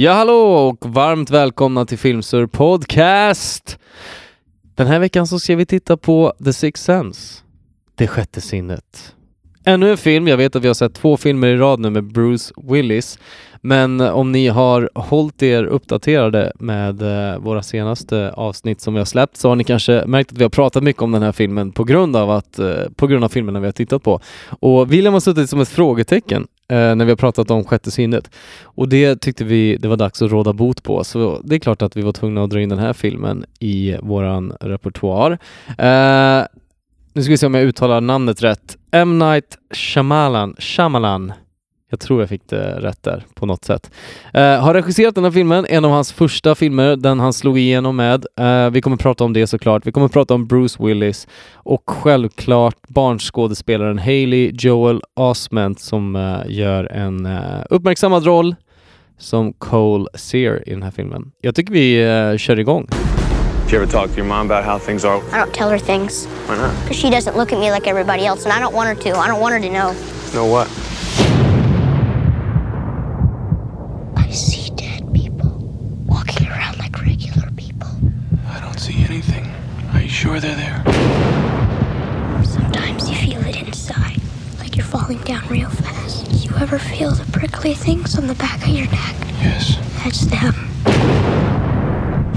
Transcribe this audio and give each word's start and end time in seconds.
Ja, 0.00 0.12
hallå 0.12 0.68
och 0.68 0.94
varmt 0.94 1.30
välkomna 1.30 1.86
till 1.86 1.98
Filmsur 1.98 2.46
Podcast. 2.46 3.78
Den 4.74 4.86
här 4.86 4.98
veckan 4.98 5.26
så 5.26 5.38
ska 5.38 5.56
vi 5.56 5.66
titta 5.66 5.96
på 5.96 6.32
The 6.44 6.52
Sixth 6.52 6.86
Sense, 6.86 7.42
Det 7.94 8.06
sjätte 8.06 8.40
sinnet. 8.40 9.14
Ännu 9.64 9.90
en 9.90 9.96
film. 9.96 10.28
Jag 10.28 10.36
vet 10.36 10.56
att 10.56 10.62
vi 10.62 10.66
har 10.66 10.74
sett 10.74 10.94
två 10.94 11.16
filmer 11.16 11.48
i 11.48 11.56
rad 11.56 11.80
nu 11.80 11.90
med 11.90 12.12
Bruce 12.12 12.54
Willis. 12.56 13.18
Men 13.60 14.00
om 14.00 14.32
ni 14.32 14.48
har 14.48 14.90
hållit 14.94 15.42
er 15.42 15.64
uppdaterade 15.64 16.52
med 16.58 17.02
eh, 17.02 17.38
våra 17.38 17.62
senaste 17.62 18.32
avsnitt 18.36 18.80
som 18.80 18.94
vi 18.94 19.00
har 19.00 19.04
släppt 19.04 19.36
så 19.36 19.48
har 19.48 19.56
ni 19.56 19.64
kanske 19.64 20.04
märkt 20.06 20.32
att 20.32 20.38
vi 20.38 20.42
har 20.42 20.50
pratat 20.50 20.82
mycket 20.82 21.02
om 21.02 21.12
den 21.12 21.22
här 21.22 21.32
filmen 21.32 21.72
på 21.72 21.84
grund 21.84 22.16
av, 22.16 22.30
att, 22.30 22.58
eh, 22.58 22.74
på 22.96 23.06
grund 23.06 23.24
av 23.24 23.28
filmerna 23.28 23.60
vi 23.60 23.66
har 23.66 23.72
tittat 23.72 24.02
på. 24.02 24.20
Och 24.60 24.92
William 24.92 25.12
har 25.14 25.20
suttit 25.20 25.50
som 25.50 25.60
ett 25.60 25.68
frågetecken 25.68 26.46
eh, 26.68 26.76
när 26.76 27.04
vi 27.04 27.10
har 27.10 27.16
pratat 27.16 27.50
om 27.50 27.64
sjätte 27.64 27.90
sinnet. 27.90 28.30
Och 28.62 28.88
det 28.88 29.16
tyckte 29.16 29.44
vi 29.44 29.76
det 29.76 29.88
var 29.88 29.96
dags 29.96 30.22
att 30.22 30.30
råda 30.30 30.52
bot 30.52 30.82
på. 30.82 31.04
Så 31.04 31.40
det 31.44 31.54
är 31.54 31.58
klart 31.58 31.82
att 31.82 31.96
vi 31.96 32.02
var 32.02 32.12
tvungna 32.12 32.44
att 32.44 32.50
dra 32.50 32.60
in 32.60 32.68
den 32.68 32.78
här 32.78 32.92
filmen 32.92 33.44
i 33.58 33.96
våran 34.02 34.52
repertoar. 34.60 35.30
Uh, 35.68 36.46
nu 37.12 37.22
ska 37.22 37.30
vi 37.30 37.38
se 37.38 37.46
om 37.46 37.54
jag 37.54 37.64
uttalar 37.64 38.00
namnet 38.00 38.42
rätt. 38.42 38.76
M. 38.90 39.18
Night 39.18 39.58
Shyamalan, 39.74 40.56
Shyamalan. 40.58 41.32
Jag 41.90 42.00
tror 42.00 42.20
jag 42.22 42.28
fick 42.28 42.48
det 42.48 42.80
rätt 42.80 43.02
där 43.02 43.24
på 43.34 43.46
något 43.46 43.64
sätt. 43.64 43.90
Eh, 44.34 44.42
har 44.60 44.74
regisserat 44.74 45.14
den 45.14 45.24
här 45.24 45.30
filmen, 45.30 45.66
en 45.68 45.84
av 45.84 45.90
hans 45.90 46.12
första 46.12 46.54
filmer, 46.54 46.96
den 46.96 47.20
han 47.20 47.32
slog 47.32 47.58
igenom 47.58 47.96
med. 47.96 48.26
Eh, 48.40 48.70
vi 48.70 48.80
kommer 48.80 48.96
prata 48.96 49.24
om 49.24 49.32
det 49.32 49.46
såklart. 49.46 49.86
Vi 49.86 49.92
kommer 49.92 50.08
prata 50.08 50.34
om 50.34 50.46
Bruce 50.46 50.82
Willis 50.84 51.28
och 51.54 51.82
självklart 51.86 52.76
barnskådespelaren 52.88 53.98
Haley 53.98 54.50
Joel 54.54 55.00
Osment 55.14 55.80
som 55.80 56.16
eh, 56.16 56.38
gör 56.46 56.84
en 56.92 57.26
eh, 57.26 57.40
uppmärksammad 57.70 58.24
roll 58.24 58.54
som 59.18 59.52
Cole 59.52 60.06
Sear 60.14 60.68
i 60.68 60.70
den 60.70 60.82
här 60.82 60.90
filmen. 60.90 61.32
Jag 61.40 61.54
tycker 61.54 61.72
vi 61.72 62.02
eh, 62.02 62.36
kör 62.36 62.58
igång. 62.58 62.86
Did 63.64 63.74
you 63.74 63.82
ever 63.82 63.92
talk 63.92 64.10
to 64.10 64.18
your 64.18 64.28
mom 64.28 64.50
about 64.50 64.64
how 64.64 64.78
things 64.78 65.04
are? 65.04 65.16
I 65.16 65.40
don't 65.40 65.52
tell 65.52 65.68
her 65.70 65.78
things 65.78 66.28
Why 66.48 66.56
not? 66.56 66.70
because 66.82 66.96
she 67.00 67.10
doesn't 67.10 67.36
look 67.36 67.52
at 67.52 67.58
me 67.58 67.70
like 67.70 67.90
everybody 67.90 68.26
else, 68.26 68.48
and 68.48 68.52
I 68.52 68.60
don't 68.64 68.74
want 68.74 68.88
her 68.88 68.94
to. 68.94 69.18
I 69.18 69.28
don't 69.28 69.40
want 69.40 69.52
her 69.54 69.60
to 69.60 69.68
know. 69.68 69.92
Know 70.32 70.46
what? 70.46 70.68
Walking 76.18 76.48
around 76.48 76.76
like 76.78 77.00
regular 77.00 77.48
people. 77.56 77.88
I 78.48 78.58
don't 78.60 78.78
see 78.78 79.04
anything. 79.04 79.44
Are 79.92 80.00
you 80.00 80.08
sure 80.08 80.40
they're 80.40 80.56
there? 80.56 80.82
Sometimes 82.44 83.08
you 83.08 83.16
feel 83.16 83.46
it 83.46 83.56
inside, 83.56 84.20
like 84.58 84.74
you're 84.76 84.84
falling 84.84 85.18
down 85.18 85.46
real 85.48 85.70
fast. 85.70 86.44
You 86.44 86.50
ever 86.56 86.78
feel 86.78 87.12
the 87.12 87.30
prickly 87.30 87.74
things 87.74 88.18
on 88.18 88.26
the 88.26 88.34
back 88.34 88.60
of 88.62 88.68
your 88.68 88.90
neck? 88.90 89.14
Yes. 89.40 89.76
That's 90.02 90.22
them. 90.26 90.54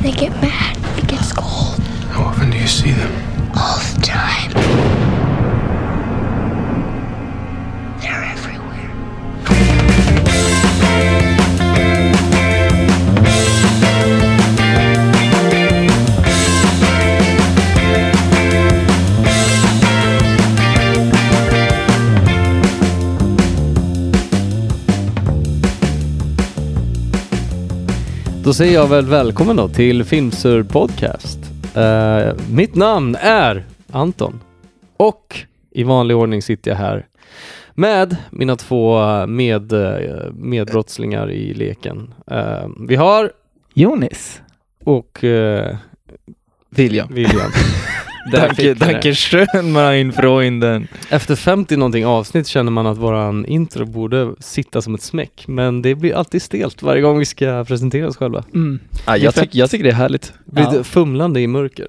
They 0.04 0.12
get 0.12 0.32
mad. 0.42 0.78
It 1.00 1.08
gets 1.08 1.34
cold 1.34 1.80
How 2.14 2.26
often 2.26 2.52
do 2.52 2.58
you 2.58 2.68
see 2.68 2.92
them? 2.92 3.12
all 3.56 3.80
the 3.80 4.02
time. 4.02 4.52
They're 8.00 8.24
Då 28.44 28.54
säger 28.54 28.74
jag 28.74 28.88
väl 28.88 29.06
välkommen 29.06 29.56
då 29.56 29.68
till 29.70 30.04
Filmsur 30.04 30.64
Podcast. 30.64 31.40
Eh, 31.76 32.34
mitt 32.52 32.76
namn 32.76 33.16
är 33.20 33.66
Anton 33.92 34.40
och 34.98 35.38
i 35.72 35.84
vanlig 35.84 36.18
ordning 36.18 36.42
sitter 36.42 36.72
jag 36.72 36.78
här 36.78 37.08
med 37.74 38.16
mina 38.32 38.56
två 38.56 39.00
med, 39.26 39.74
eh, 39.74 40.32
medbrottslingar 40.34 41.32
i 41.32 41.54
leken. 41.54 42.14
Eh, 42.32 42.68
vi 42.88 42.96
har 42.96 43.32
Jonis. 43.74 44.42
och 44.84 45.24
eh, 45.24 45.78
William. 46.70 47.08
William. 47.14 47.52
Danke, 48.32 48.62
vi 48.64 48.74
danke 48.74 49.14
schön 49.16 49.72
mein 49.72 50.12
Freunden. 50.12 50.88
Efter 51.10 51.36
50 51.36 51.78
någonting 51.78 52.06
avsnitt 52.06 52.48
känner 52.48 52.72
man 52.72 52.88
att 52.88 52.98
våran 52.98 53.46
intro 53.46 53.86
borde 53.86 54.34
sitta 54.40 54.82
som 54.82 54.96
ett 54.96 55.02
smäck. 55.02 55.44
Men 55.48 55.82
det 55.82 55.96
blir 55.96 56.16
alltid 56.16 56.42
stelt 56.42 56.82
varje 56.84 57.02
gång 57.02 57.20
vi 57.20 57.26
ska 57.26 57.66
presentera 57.68 58.08
oss 58.08 58.18
själva. 58.18 58.44
Mm. 58.54 58.80
Ja, 59.08 59.18
jag, 59.18 59.36
tyck, 59.36 59.56
jag 59.56 59.70
tycker 59.70 59.84
det 59.84 59.90
är 59.90 59.94
härligt. 59.94 60.34
Det 60.46 60.52
blir 60.52 60.78
Ja. 60.78 60.84
fumlande 60.84 61.42
i 61.42 61.48
mörker. 61.48 61.88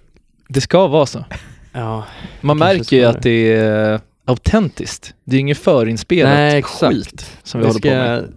Det 0.49 0.61
ska 0.61 0.87
vara 0.87 1.07
så. 1.07 1.25
Ja, 1.73 2.05
Man 2.41 2.59
märker 2.59 2.97
ju 2.97 3.05
att 3.05 3.23
det 3.23 3.53
är 3.53 4.01
autentiskt. 4.25 5.15
Det 5.25 5.37
är 5.37 5.41
inget 5.41 5.59
förinspelat 5.59 6.33
Nej, 6.35 6.59
exakt. 6.59 6.95
skit 6.95 7.37
som 7.43 7.61
vi 7.61 7.65
det 7.65 7.69
håller 7.69 7.81
ska, 7.81 7.89
på 7.91 7.95
med. 7.97 8.33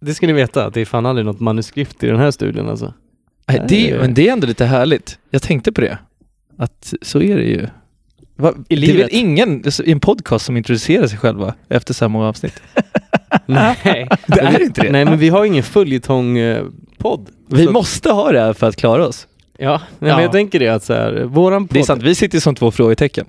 Det 0.00 0.14
ska 0.14 0.26
ni 0.26 0.32
veta, 0.32 0.66
att 0.66 0.74
det 0.74 0.80
är 0.80 0.84
fan 0.84 1.06
aldrig 1.06 1.26
något 1.26 1.40
manuskript 1.40 2.04
i 2.04 2.06
den 2.06 2.18
här 2.18 2.30
studien 2.30 2.68
alltså. 2.68 2.94
Nej, 3.48 3.62
det, 3.68 3.90
Nej. 3.90 3.98
men 4.00 4.14
det 4.14 4.28
är 4.28 4.32
ändå 4.32 4.46
lite 4.46 4.64
härligt. 4.64 5.18
Jag 5.30 5.42
tänkte 5.42 5.72
på 5.72 5.80
det. 5.80 5.98
Att 6.58 6.94
så 7.02 7.22
är 7.22 7.36
det 7.36 7.42
ju. 7.44 7.66
Va, 8.36 8.52
det 8.68 8.74
är 8.74 8.80
väl 8.80 8.88
livet. 8.96 9.08
ingen 9.12 9.64
i 9.84 9.92
en 9.92 10.00
podcast 10.00 10.44
som 10.46 10.56
introducerar 10.56 11.06
sig 11.06 11.18
själva 11.18 11.54
efter 11.68 11.94
så 11.94 12.04
här 12.04 12.08
många 12.08 12.28
avsnitt? 12.28 12.62
Nej, 13.46 14.08
Det 14.26 14.40
är 14.40 14.62
inte 14.62 14.80
det. 14.82 14.92
Nej 14.92 15.04
men 15.04 15.18
vi 15.18 15.28
har 15.28 15.44
ingen 15.44 15.62
följetong-podd. 15.62 17.28
Vi 17.48 17.68
måste 17.68 18.10
ha 18.10 18.32
det 18.32 18.40
här 18.40 18.52
för 18.52 18.66
att 18.68 18.76
klara 18.76 19.06
oss. 19.06 19.26
Ja, 19.58 19.80
nej, 19.98 20.10
Ja. 20.10 20.14
men 20.16 20.22
jag 20.22 20.32
tänker 20.32 20.58
det 20.58 20.68
att 20.68 20.84
så 20.84 20.92
här, 20.92 21.24
våran 21.24 21.66
Det 21.66 21.76
är 21.76 21.80
podd 21.80 21.86
sant, 21.86 22.02
vi 22.02 22.14
sitter 22.14 22.40
som 22.40 22.54
två 22.54 22.70
frågetecken 22.70 23.26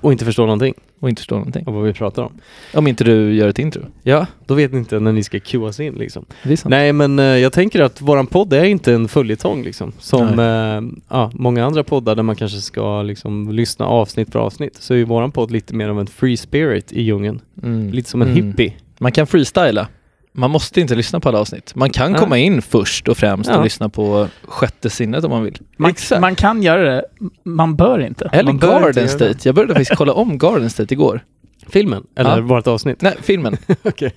och 0.00 0.12
inte 0.12 0.24
förstår 0.24 0.42
någonting 0.46 0.74
och 1.00 1.08
inte 1.08 1.20
förstår 1.20 1.36
någonting. 1.36 1.64
av 1.66 1.74
vad 1.74 1.84
vi 1.84 1.92
pratar 1.92 2.22
om. 2.22 2.32
Om 2.74 2.86
inte 2.86 3.04
du 3.04 3.34
gör 3.34 3.48
ett 3.48 3.58
intro. 3.58 3.82
Ja, 4.02 4.26
då 4.46 4.54
vet 4.54 4.72
ni 4.72 4.78
inte 4.78 5.00
när 5.00 5.12
ni 5.12 5.22
ska 5.22 5.40
cuas 5.40 5.80
in 5.80 5.94
liksom. 5.94 6.24
Nej 6.70 6.92
men 6.92 7.18
eh, 7.18 7.24
jag 7.24 7.52
tänker 7.52 7.82
att 7.82 8.00
våran 8.00 8.26
podd 8.26 8.52
är 8.52 8.64
inte 8.64 8.92
en 8.92 9.08
följetong 9.08 9.62
liksom. 9.62 9.92
Som 9.98 10.38
eh, 10.38 11.00
ja, 11.08 11.30
många 11.34 11.64
andra 11.66 11.84
poddar 11.84 12.14
där 12.14 12.22
man 12.22 12.36
kanske 12.36 12.58
ska 12.60 13.02
liksom 13.02 13.52
lyssna 13.52 13.86
avsnitt 13.86 14.32
för 14.32 14.38
avsnitt. 14.38 14.76
Så 14.76 14.94
är 14.94 14.98
ju 14.98 15.04
våran 15.04 15.32
podd 15.32 15.50
lite 15.50 15.74
mer 15.74 15.88
av 15.88 16.00
en 16.00 16.06
free 16.06 16.36
spirit 16.36 16.92
i 16.92 17.02
djungeln. 17.02 17.40
Mm. 17.62 17.90
Lite 17.90 18.10
som 18.10 18.22
en 18.22 18.28
Mm. 18.30 18.46
hippie. 18.46 18.72
Man 18.98 19.12
kan 19.12 19.26
freestyla. 19.26 19.88
Man 20.32 20.50
måste 20.50 20.80
inte 20.80 20.94
lyssna 20.94 21.20
på 21.20 21.28
alla 21.28 21.38
avsnitt. 21.38 21.74
Man 21.74 21.90
kan 21.90 22.14
komma 22.14 22.38
in 22.38 22.62
först 22.62 23.08
och 23.08 23.16
främst 23.16 23.50
Ja. 23.50 23.56
och 23.58 23.64
lyssna 23.64 23.88
på 23.88 24.28
sjätte 24.44 24.90
sinnet 24.90 25.24
om 25.24 25.30
man 25.30 25.42
vill. 25.44 25.58
Man, 25.76 25.94
man 26.20 26.34
kan 26.34 26.62
göra 26.62 26.82
det, 26.82 27.04
man 27.44 27.76
bör 27.76 27.98
inte. 28.06 28.28
Eller 28.32 28.44
Man 28.44 28.54
inte 28.54 28.66
Garden 28.66 28.92
det. 28.94 29.08
State. 29.08 29.38
Jag 29.42 29.54
började 29.54 29.74
faktiskt 29.74 29.96
kolla 29.98 30.12
om 30.12 30.38
Garden 30.38 30.70
State 30.70 30.94
igår. 30.94 31.24
Filmen, 31.68 32.04
eller 32.16 32.36
Ja. 32.36 32.40
vårt 32.42 32.66
avsnitt. 32.66 33.02
Nej, 33.02 33.14
filmen. 33.22 33.56
Okej. 33.82 34.12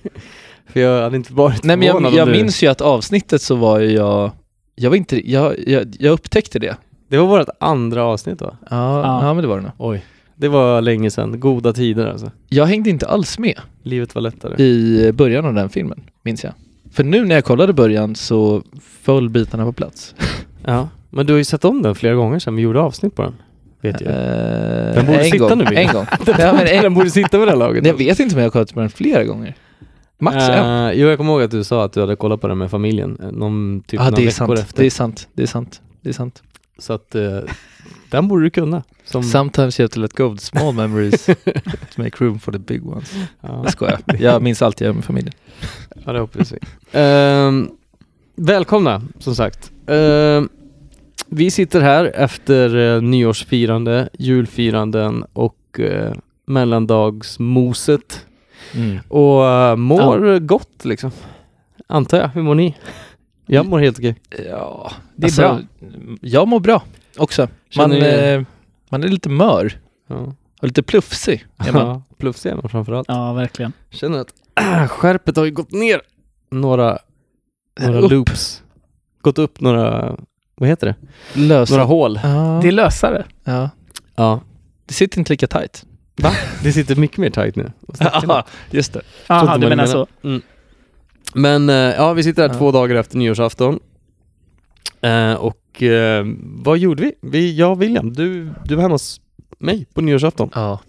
För 0.72 0.80
jag 0.80 1.02
hade 1.02 1.16
inte 1.16 1.32
varit 1.34 1.64
Nej 1.64 1.76
men 1.76 1.86
jag, 1.88 2.12
jag 2.14 2.28
du- 2.28 2.32
minns 2.32 2.62
ju 2.62 2.66
att 2.66 2.80
avsnittet 2.80 3.42
så 3.42 3.54
var 3.54 3.78
ju 3.80 3.90
jag, 3.92 4.30
jag 4.74 4.90
var 4.90 4.96
inte, 4.96 5.30
jag, 5.30 5.54
jag, 5.68 5.96
jag 5.98 6.12
upptäckte 6.12 6.58
det. 6.58 6.76
Det 7.08 7.18
var 7.18 7.26
vårt 7.26 7.48
andra 7.60 8.04
avsnitt 8.04 8.40
va? 8.40 8.56
Ja, 8.70 9.00
Ja. 9.02 9.26
ja. 9.26 9.34
men 9.34 9.42
det 9.42 9.48
var 9.48 9.56
det 9.56 9.62
nog. 9.62 9.72
Oj. 9.78 10.04
Det 10.36 10.48
var 10.48 10.80
länge 10.80 11.10
sedan. 11.10 11.40
Goda 11.40 11.72
tider 11.72 12.06
alltså. 12.06 12.30
Jag 12.48 12.66
hängde 12.66 12.90
inte 12.90 13.06
alls 13.08 13.38
med 13.38 13.60
Livet 13.82 14.14
var 14.14 14.22
lättare. 14.22 14.62
i 14.64 15.12
början 15.12 15.46
av 15.46 15.54
den 15.54 15.68
filmen, 15.68 16.00
minns 16.22 16.44
jag. 16.44 16.52
För 16.92 17.04
nu 17.04 17.24
när 17.24 17.34
jag 17.34 17.44
kollade 17.44 17.72
början 17.72 18.14
så 18.14 18.62
föll 19.02 19.28
bitarna 19.30 19.64
på 19.64 19.72
plats. 19.72 20.14
Ja. 20.66 20.88
Men 21.10 21.26
du 21.26 21.32
har 21.32 21.38
ju 21.38 21.44
sett 21.44 21.64
om 21.64 21.82
den 21.82 21.94
flera 21.94 22.14
gånger 22.14 22.38
sedan 22.38 22.56
vi 22.56 22.62
gjorde 22.62 22.80
avsnitt 22.80 23.16
på 23.16 23.22
den. 23.22 23.34
Vet 23.80 24.00
jag. 24.00 24.10
Eh, 24.10 24.94
Den 24.94 25.06
borde 25.06 25.18
en 25.18 25.24
sitta 25.30 25.48
gång. 25.48 25.58
nu. 25.58 25.64
En 25.64 25.92
gång. 25.92 26.06
ja, 26.26 26.52
men 26.52 26.66
en, 26.66 26.82
Den 26.82 26.94
borde 26.94 27.10
sitta 27.10 27.38
vid 27.38 27.46
det 27.46 27.50
här 27.52 27.58
laget. 27.58 27.86
jag 27.86 27.94
vet 27.94 28.20
inte 28.20 28.34
om 28.34 28.38
jag 28.40 28.46
har 28.46 28.50
kollat 28.50 28.74
på 28.74 28.80
den 28.80 28.90
flera 28.90 29.24
gånger. 29.24 29.54
Max 30.20 30.36
en. 30.36 30.86
Eh, 30.86 30.92
jo, 30.92 31.08
jag 31.08 31.18
kommer 31.18 31.32
ihåg 31.32 31.42
att 31.42 31.50
du 31.50 31.64
sa 31.64 31.84
att 31.84 31.92
du 31.92 32.00
hade 32.00 32.16
kollat 32.16 32.40
på 32.40 32.48
den 32.48 32.58
med 32.58 32.70
familjen. 32.70 33.18
eh, 33.22 33.30
Någon, 33.32 33.80
typ 33.86 34.00
Ja, 34.00 34.04
några 34.04 34.16
det 34.16 34.22
är 34.22 34.26
veckor 34.26 34.46
sant. 34.46 34.58
efter. 34.58 34.80
Det 34.82 34.86
är 34.86 34.90
sant. 34.90 35.28
Det 35.34 35.42
är 35.42 35.46
sant. 35.46 35.82
Det 36.02 36.08
är 36.08 36.12
sant. 36.12 36.42
Så 36.78 36.92
att 36.92 37.14
eh, 37.14 37.38
den 38.10 38.28
borde 38.28 38.44
du 38.44 38.50
kunna. 38.50 38.82
Som, 39.04 39.22
Sometimes 39.22 39.80
you 39.80 39.84
have 39.84 39.94
to 39.94 40.00
let 40.00 40.12
go 40.12 40.24
of 40.24 40.38
the 40.38 40.44
small 40.44 40.72
memories 40.82 41.26
to 41.26 42.02
make 42.02 42.24
room 42.24 42.38
for 42.38 42.52
the 42.52 42.58
big 42.58 42.86
ones. 42.86 43.14
ja, 43.40 43.60
Jag 43.62 43.72
skojar. 43.72 44.00
Jag 44.18 44.42
minns 44.42 44.62
allt 44.62 44.80
jag 44.80 44.86
gör 44.88 44.94
med 44.94 45.04
familjen. 45.04 45.34
ja, 46.04 46.12
det 46.12 46.18
hoppas 46.20 46.52
vi. 46.52 46.58
Ehm, 46.92 47.70
välkomna, 48.36 49.02
som 49.18 49.34
sagt. 49.36 49.72
Ehm, 49.86 50.48
vi 51.28 51.50
sitter 51.50 51.80
här 51.80 52.04
efter 52.04 52.76
uh, 52.76 53.02
nyårsfirande, 53.02 54.08
julfiranden 54.18 55.24
och 55.32 55.56
uh, 55.78 56.12
mellandagsmoset 56.46 58.26
och 59.08 59.46
eh, 59.46 59.76
mår 59.76 60.38
gott 60.38 60.84
liksom. 60.84 61.10
Antar 61.86 62.18
jag. 62.20 62.28
Hur 62.28 62.42
mår 62.42 62.54
ni? 62.54 62.76
Jag 63.46 63.66
mår 63.66 63.78
helt 63.78 63.98
okej. 63.98 64.16
Ja, 64.50 64.92
Det 65.16 65.26
är 65.26 65.36
bra. 65.36 65.60
Jag 66.20 66.48
mår 66.48 66.60
bra 66.60 66.82
också. 67.16 67.48
Man, 67.76 67.92
eh, 67.92 68.42
man 68.90 69.04
är 69.04 69.08
lite 69.08 69.28
mör 69.28 69.78
Ja. 70.06 70.34
och 70.60 70.68
lite 70.68 70.82
plufsig. 70.82 71.46
Är 71.58 71.72
man. 71.72 71.86
Ja, 71.86 72.02
Plufsig 72.18 72.50
är 72.50 72.54
man 72.56 72.68
framförallt. 72.68 73.08
Ja, 73.08 73.32
verkligen. 73.32 73.72
Känner 73.90 74.18
att 74.18 74.34
skärpet 74.90 75.36
har 75.36 75.44
ju 75.44 75.50
gått 75.50 75.72
ner 75.72 76.00
några 76.50 76.98
några 77.80 77.98
Upp. 78.00 78.10
loops. 78.10 78.62
Gått 79.20 79.38
upp 79.38 79.60
några, 79.60 80.16
vad 80.54 80.68
heter 80.68 80.86
det? 80.86 80.94
Lösa. 81.40 81.74
Några 81.74 81.84
hål. 81.84 82.20
Ja. 82.22 82.58
Det 82.62 82.68
är 82.68 82.72
lösare. 82.72 83.24
ja. 83.44 83.70
Ja. 84.16 84.40
Det 84.86 84.94
sitter 84.94 85.18
inte 85.18 85.32
lika 85.32 85.46
tight. 85.46 85.84
Va? 86.16 86.30
Det 86.62 86.72
sitter 86.72 86.96
mycket 86.96 87.18
mer 87.18 87.30
tight 87.30 87.56
nu. 87.56 87.72
Ja, 88.00 88.44
just 88.70 88.92
det. 88.92 89.00
Jaha, 89.26 89.58
du 89.58 89.68
menar 89.68 89.86
så. 89.86 90.06
Mm. 90.24 90.42
Men 91.34 91.68
eh, 91.70 91.74
ja, 91.76 92.12
vi 92.12 92.22
sitter 92.22 92.42
här 92.42 92.48
Ja. 92.48 92.54
två 92.58 92.70
dagar 92.72 92.96
efter 92.96 93.16
nyårsafton. 93.18 93.80
Eh, 95.00 95.34
och 95.34 95.56
eh, 95.82 96.24
vad 96.42 96.78
gjorde 96.78 97.02
vi? 97.02 97.12
vi? 97.20 97.56
Jag 97.56 97.70
och 97.72 97.82
William, 97.82 98.12
du, 98.12 98.50
du 98.64 98.74
var 98.74 98.82
hemma 98.82 98.94
hos 98.94 99.20
mig 99.58 99.86
på 99.94 100.00
nyårsafton 100.00 100.50
Ja. 100.54 100.80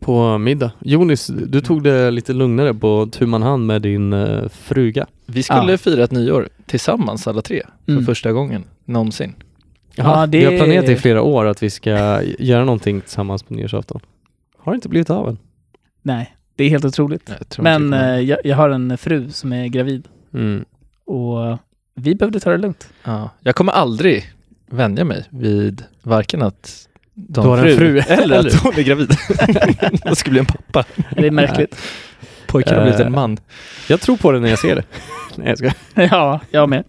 på 0.00 0.38
middag. 0.38 0.70
Jonis, 0.80 1.26
du 1.26 1.60
tog 1.60 1.82
det 1.82 2.10
lite 2.10 2.32
lugnare 2.32 2.74
på 2.74 3.08
tu 3.12 3.26
man 3.26 3.42
hand 3.42 3.66
med 3.66 3.82
din 3.82 4.12
uh, 4.12 4.48
fruga. 4.48 5.06
Vi 5.26 5.42
skulle 5.42 5.70
Ja. 5.72 5.78
fira 5.78 6.04
ett 6.04 6.10
nyår 6.10 6.48
tillsammans 6.66 7.26
alla 7.26 7.42
tre 7.42 7.62
för 7.84 7.92
Mm. 7.92 8.04
första 8.04 8.32
gången 8.32 8.64
någonsin. 8.84 9.34
Ja, 9.94 10.26
det- 10.26 10.38
Vi 10.38 10.44
har 10.44 10.56
planerat 10.56 10.88
i 10.88 10.96
flera 10.96 11.22
år 11.22 11.46
att 11.46 11.62
vi 11.62 11.70
ska 11.70 12.22
göra 12.22 12.64
någonting 12.64 13.00
tillsammans 13.00 13.42
på 13.42 13.54
nyårsafton. 13.54 14.00
Har 14.58 14.74
inte 14.74 14.88
blivit 14.88 15.10
av 15.10 15.28
än. 15.28 15.38
Nej, 16.02 16.36
det 16.56 16.64
är 16.64 16.68
helt 16.68 16.84
otroligt. 16.84 17.30
Jag 17.56 17.62
Men 17.62 17.90
det 17.90 18.14
eh, 18.14 18.20
jag, 18.20 18.38
jag 18.44 18.56
har 18.56 18.70
en 18.70 18.98
fru 18.98 19.30
som 19.30 19.52
är 19.52 19.66
gravid 19.66 20.08
Mm. 20.34 20.64
och 21.06 21.58
vi 21.96 22.14
behövde 22.14 22.40
ta 22.40 22.50
det 22.50 22.56
lugnt. 22.58 22.88
ja. 23.04 23.30
Jag 23.40 23.54
kommer 23.56 23.72
aldrig 23.72 24.24
vänja 24.70 25.04
mig 25.04 25.24
vid 25.30 25.84
varken 26.02 26.42
att 26.42 26.88
Du 27.14 27.40
har 27.40 27.58
en 27.66 27.76
fru, 27.76 27.98
eller, 28.08 28.22
eller? 28.22 28.48
att 28.48 28.54
hon 28.54 28.72
är 28.78 28.82
gravid. 28.82 29.10
Jag 30.04 30.16
ska 30.16 30.30
bli 30.30 30.38
en 30.40 30.46
pappa. 30.46 30.84
Det 31.16 31.26
är 31.26 31.30
märkligt. 31.30 31.76
Pojken 32.46 32.74
har 32.74 32.82
blivit 32.82 33.00
Eh. 33.00 33.06
en 33.06 33.12
man. 33.12 33.38
Jag 33.88 34.00
tror 34.00 34.16
på 34.16 34.32
det 34.32 34.40
när 34.40 34.48
jag 34.48 34.58
ser 34.58 34.76
det. 34.76 34.84
nej 35.36 35.48
jag 35.48 35.58
ska. 35.58 35.70
ja, 36.02 36.40
jag 36.50 36.68
med. 36.68 36.84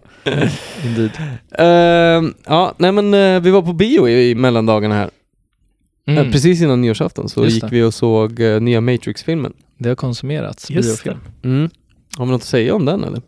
Indeed. 0.84 1.10
Uh, 1.60 2.30
ja, 2.46 2.74
nej 2.78 2.92
men 2.92 3.14
eh, 3.14 3.40
vi 3.40 3.50
var 3.50 3.62
på 3.62 3.72
bio 3.72 4.08
i, 4.08 4.30
i 4.30 4.34
mellandagarna 4.34 4.94
här. 4.94 5.10
Mm. 6.06 6.26
Eh, 6.26 6.32
precis 6.32 6.62
innan 6.62 6.80
nyårsafton 6.80 7.28
så 7.28 7.44
Just 7.44 7.54
gick 7.54 7.62
det. 7.64 7.68
vi 7.70 7.82
och 7.82 7.94
såg 7.94 8.40
eh, 8.40 8.60
nya 8.60 8.80
Matrix-filmen. 8.80 9.52
Det 9.78 9.88
har 9.88 9.96
konsumerats. 9.96 10.70
Just 10.70 10.88
biofilm. 11.04 11.20
Mm. 11.44 11.70
Har 12.16 12.24
vi 12.26 12.32
något 12.32 12.40
att 12.42 12.46
säga 12.48 12.74
om 12.74 12.84
den 12.84 13.04
eller? 13.04 13.22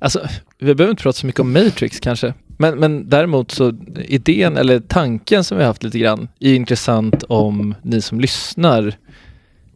Alltså, 0.00 0.28
vi 0.58 0.74
behöver 0.74 0.90
inte 0.90 1.02
prata 1.02 1.18
så 1.18 1.26
mycket 1.26 1.40
om 1.40 1.52
Matrix 1.52 2.00
kanske. 2.00 2.34
Men, 2.46 2.78
men 2.78 3.08
däremot 3.08 3.50
så 3.50 3.72
idén 3.96 4.56
eller 4.56 4.80
tanken 4.80 5.44
som 5.44 5.56
vi 5.56 5.62
har 5.62 5.68
haft 5.68 5.82
lite 5.82 5.98
grann 5.98 6.28
är 6.40 6.54
intressant 6.54 7.22
om 7.22 7.74
ni 7.82 8.00
som 8.00 8.20
lyssnar 8.20 8.94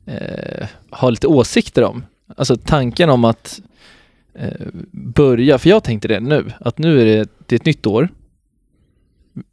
eh, 0.07 0.67
har 0.91 1.11
lite 1.11 1.27
åsikter 1.27 1.85
om. 1.85 2.05
Alltså 2.37 2.57
tanken 2.57 3.11
om 3.11 3.25
att 3.25 3.61
eh, 4.35 4.67
börja, 4.91 5.59
för 5.59 5.71
jag 5.71 5.85
tänkte 5.85 6.09
det 6.09 6.21
nu, 6.21 6.53
att 6.61 6.79
nu 6.79 7.01
är 7.01 7.05
det, 7.05 7.31
det 7.47 7.55
är 7.55 7.61
ett 7.61 7.67
nytt 7.67 7.87
år 7.87 8.09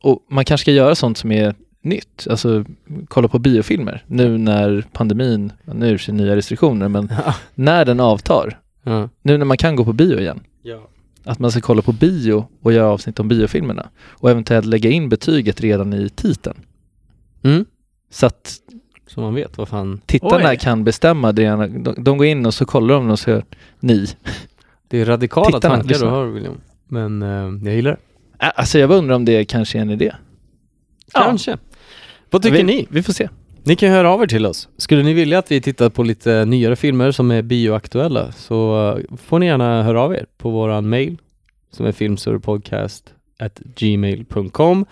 och 0.02 0.26
man 0.30 0.46
kanske 0.46 0.64
ska 0.64 0.72
göra 0.72 0.96
sånt 0.96 1.18
som 1.18 1.32
är 1.32 1.56
nytt, 1.82 2.28
alltså 2.30 2.66
kolla 3.08 3.28
på 3.28 3.40
biofilmer 3.40 4.04
nu 4.08 4.38
när 4.38 4.86
pandemin, 4.92 5.52
nu 5.66 5.94
är 5.94 6.04
det 6.06 6.12
nya 6.12 6.36
restriktioner, 6.36 6.88
men 6.88 7.12
när 7.56 7.86
den 7.86 8.00
avtar, 8.00 8.60
Ja. 8.84 9.10
nu 9.22 9.38
när 9.38 9.46
man 9.46 9.58
kan 9.58 9.76
gå 9.76 9.86
på 9.86 9.94
bio 9.94 10.20
igen, 10.20 10.40
ja. 10.62 10.88
att 11.24 11.40
man 11.40 11.52
ska 11.52 11.62
kolla 11.62 11.82
på 11.82 11.92
bio 11.92 12.48
och 12.62 12.74
göra 12.74 12.88
avsnitt 12.88 13.20
om 13.20 13.28
biofilmerna 13.28 13.90
och 14.08 14.30
eventuellt 14.30 14.66
lägga 14.66 14.90
in 14.90 15.10
betyget 15.10 15.62
redan 15.62 15.94
i 15.94 16.10
titeln. 16.10 16.58
Mm. 17.44 17.66
Så 18.10 18.26
att 18.26 18.56
Så 19.08 19.22
man 19.22 19.36
vet 19.36 19.58
vad 19.58 19.68
fan. 19.68 20.02
tittarna 20.06 20.50
Oj. 20.50 20.58
kan 20.58 20.84
bestämma 20.84 21.32
det. 21.32 21.44
De, 21.68 21.96
de 22.04 22.18
går 22.18 22.28
in 22.28 22.46
och 22.46 22.54
så 22.54 22.66
kollar 22.66 22.96
de 22.96 23.10
och 23.10 23.20
så 23.20 23.42
ni. 23.80 24.08
Det 24.88 25.02
är 25.02 25.06
radikala 25.06 25.46
Tittarna, 25.46 25.76
tankar 25.76 25.84
du 25.84 25.94
lyssna. 25.94 26.10
har 26.10 26.26
William. 26.26 26.58
Men 26.88 27.22
eh, 27.22 27.66
jag 27.68 27.76
gillar 27.76 27.92
det. 27.92 27.98
Alltså 28.50 28.80
jag 28.80 28.92
undrar 28.92 29.16
om 29.16 29.26
det 29.26 29.46
kanske 29.46 29.78
är 29.78 29.82
en 29.82 29.90
idé. 29.90 30.16
Ja. 31.14 31.20
Kanske. 31.24 31.58
Vad 32.30 32.42
tycker 32.42 32.58
vi, 32.58 32.64
ni? 32.64 32.88
Vi 32.90 33.04
får 33.04 33.14
se. 33.14 33.30
Ni 33.64 33.76
kan 33.76 33.92
höra 33.92 34.12
av 34.12 34.24
er 34.24 34.28
till 34.28 34.46
oss. 34.46 34.70
Skulle 34.78 35.04
ni 35.04 35.14
vilja 35.14 35.40
att 35.40 35.52
vi 35.52 35.62
tittar 35.62 35.90
på 35.90 36.04
lite 36.04 36.46
nyare 36.46 36.76
filmer 36.76 37.12
som 37.12 37.32
är 37.32 37.42
bioaktuella 37.42 38.32
så 38.32 38.90
eh, 38.90 38.98
får 39.18 39.40
ni 39.40 39.46
gärna 39.46 39.84
höra 39.84 40.02
av 40.02 40.14
er 40.14 40.26
på 40.38 40.50
våran 40.50 40.90
mail 40.90 41.18
som 41.72 41.86
är 41.86 41.92
filmsurpodcastgmail.com 41.92 44.86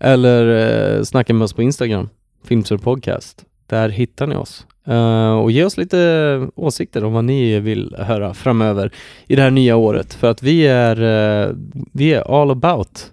eller 0.00 0.96
eh, 0.96 1.02
snacka 1.02 1.34
med 1.34 1.44
oss 1.44 1.52
på 1.52 1.62
Instagram, 1.62 2.08
filmsurpodcast. 2.44 3.44
Där 3.66 3.88
hittar 3.88 4.26
ni 4.26 4.36
oss. 4.36 4.66
Uh, 4.88 5.30
och 5.30 5.50
ge 5.50 5.64
oss 5.64 5.76
lite 5.76 6.48
åsikter 6.54 7.04
om 7.04 7.12
vad 7.12 7.24
ni 7.24 7.60
vill 7.60 7.96
höra 7.98 8.34
framöver 8.34 8.90
i 9.26 9.36
det 9.36 9.42
här 9.42 9.50
nya 9.50 9.76
året 9.76 10.14
för 10.14 10.30
att 10.30 10.42
vi 10.42 10.66
är, 10.66 11.02
uh, 11.02 11.54
vi 11.92 12.12
är 12.12 12.42
all 12.42 12.50
about 12.50 13.12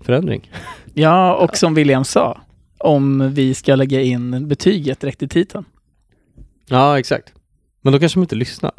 förändring. 0.00 0.50
Ja, 0.94 1.34
och 1.34 1.56
som 1.56 1.74
William 1.74 2.04
sa, 2.04 2.40
om 2.84 3.34
vi 3.34 3.54
ska 3.54 3.74
lägga 3.74 4.00
in 4.00 4.48
betyget 4.48 5.00
direkt 5.00 5.22
i 5.22 5.28
titeln. 5.28 5.64
Ja, 6.68 6.98
exakt. 6.98 7.32
Men 7.82 7.92
då 7.92 7.98
kanske 7.98 8.16
de 8.18 8.22
inte 8.22 8.34
lyssnar. 8.36 8.72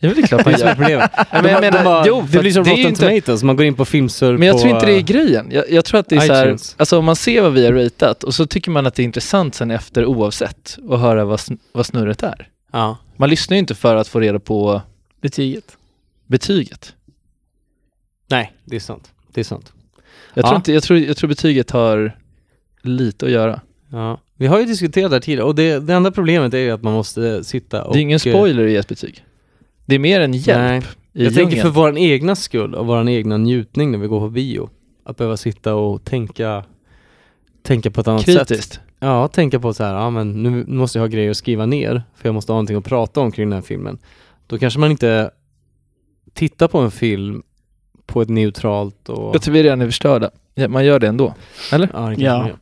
Det 0.00 0.06
är 0.06 0.26
klart 0.26 0.44
man 0.44 0.54
gör. 0.60 0.74
problemet. 0.74 1.10
men 1.32 1.44
jag 1.46 1.62
De- 1.62 1.84
bara- 1.84 2.04
jo, 2.06 2.26
det 2.32 2.38
blir 2.38 2.52
som 2.52 2.64
det 2.64 2.70
Rotten 2.70 2.86
inte- 2.86 3.08
Tomatoes, 3.08 3.42
man 3.42 3.56
går 3.56 3.66
in 3.66 3.74
på 3.74 3.84
filmsur 3.84 4.38
Men 4.38 4.46
jag 4.48 4.56
på, 4.56 4.60
tror 4.62 4.74
inte 4.74 4.86
det 4.86 4.92
är 4.92 5.00
grejen. 5.00 5.48
Jag, 5.50 5.70
jag 5.70 5.84
tror 5.84 6.00
att 6.00 6.08
det 6.08 6.16
är 6.16 6.20
så 6.20 6.32
här, 6.32 6.44
iTunes. 6.46 6.74
alltså 6.78 6.98
om 6.98 7.04
man 7.04 7.16
ser 7.16 7.42
vad 7.42 7.52
vi 7.52 7.64
har 7.66 7.72
ratat 7.72 8.24
och 8.24 8.34
så 8.34 8.46
tycker 8.46 8.70
man 8.70 8.86
att 8.86 8.94
det 8.94 9.02
är 9.02 9.04
intressant 9.04 9.54
sen 9.54 9.70
efter 9.70 10.04
oavsett 10.06 10.78
och 10.88 10.98
höra 11.00 11.24
vad, 11.24 11.38
sn- 11.38 11.58
vad 11.72 11.86
snurret 11.86 12.22
är. 12.22 12.48
Ja. 12.72 12.96
Man 13.16 13.30
lyssnar 13.30 13.54
ju 13.54 13.58
inte 13.58 13.74
för 13.74 13.96
att 13.96 14.08
få 14.08 14.20
reda 14.20 14.38
på 14.38 14.82
Betyget. 15.20 15.76
betyget. 16.26 16.94
Nej, 18.30 18.52
det 18.64 18.76
är 18.76 18.80
sant. 18.80 19.10
Det 19.32 19.40
är 19.40 19.44
sant. 19.44 19.72
Jag, 20.34 20.44
tror 20.44 20.52
Ja. 20.54 20.56
inte, 20.56 20.72
jag, 20.72 20.82
tror, 20.82 20.98
jag 20.98 21.16
tror 21.16 21.28
betyget 21.28 21.70
har 21.70 22.16
lite 22.82 23.26
att 23.26 23.32
göra. 23.32 23.60
Ja. 23.90 24.20
Vi 24.36 24.46
har 24.46 24.60
ju 24.60 24.66
diskuterat 24.66 25.10
det 25.10 25.14
här 25.16 25.20
tidigare 25.20 25.44
och 25.46 25.54
det, 25.54 25.78
det 25.78 25.94
enda 25.94 26.10
problemet 26.10 26.54
är 26.54 26.58
ju 26.58 26.70
att 26.70 26.82
man 26.82 26.92
måste 26.92 27.44
sitta 27.44 27.84
och... 27.84 27.92
Det 27.94 27.98
är 27.98 28.02
ingen 28.02 28.16
eh, 28.26 28.32
spoiler 28.34 28.66
i 28.66 28.76
ett 28.76 28.88
betyg. 28.88 29.24
Det 29.86 29.94
är 29.94 29.98
mer 29.98 30.20
en 30.20 30.32
hjälp 30.34 30.58
Nej. 30.60 30.82
i 31.12 31.24
Jag 31.24 31.34
tänker 31.34 31.56
djungeln. 31.56 31.62
för 31.62 31.80
vår 31.80 31.98
egna 31.98 32.36
skull 32.36 32.74
och 32.74 32.86
vår 32.86 33.08
egna 33.08 33.36
njutning 33.36 33.90
när 33.92 33.98
vi 33.98 34.06
går 34.06 34.20
på 34.20 34.28
bio. 34.28 34.70
Att 35.04 35.16
behöva 35.16 35.36
sitta 35.36 35.74
och 35.74 36.04
tänka, 36.04 36.64
tänka 37.62 37.90
på 37.90 38.00
ett 38.00 38.08
annat 38.08 38.24
sätt. 38.24 38.48
Kritiskt. 38.48 38.80
Ja, 39.00 39.28
tänka 39.28 39.60
på 39.60 39.74
så 39.74 39.84
här, 39.84 39.94
ja 39.94 40.10
men 40.10 40.42
nu 40.42 40.64
måste 40.66 40.98
jag 40.98 41.02
ha 41.02 41.08
grejer 41.08 41.30
att 41.30 41.36
skriva 41.36 41.66
ner 41.66 42.02
för 42.16 42.28
jag 42.28 42.34
måste 42.34 42.52
ha 42.52 42.54
någonting 42.54 42.76
att 42.76 42.84
prata 42.84 43.20
om 43.20 43.32
kring 43.32 43.48
den 43.48 43.54
här 43.54 43.62
filmen. 43.62 43.98
Då 44.46 44.58
kanske 44.58 44.80
man 44.80 44.90
inte 44.90 45.30
tittar 46.34 46.68
på 46.68 46.78
en 46.78 46.90
film 46.90 47.42
på 48.06 48.22
ett 48.22 48.28
neutralt 48.28 49.08
och... 49.08 49.34
Jag 49.34 49.42
tror 49.42 49.54
vi 49.54 49.62
redan 49.62 49.80
är 49.80 49.86
förstörda. 49.86 50.30
Ja, 50.54 50.68
man 50.68 50.84
gör 50.84 50.98
det 51.00 51.08
ändå. 51.08 51.34
Eller? 51.72 51.88
Ja, 51.94 52.00
det 52.00 52.06
kanske 52.06 52.24
Ja. 52.24 52.38
man 52.38 52.46
gör. 52.48 52.56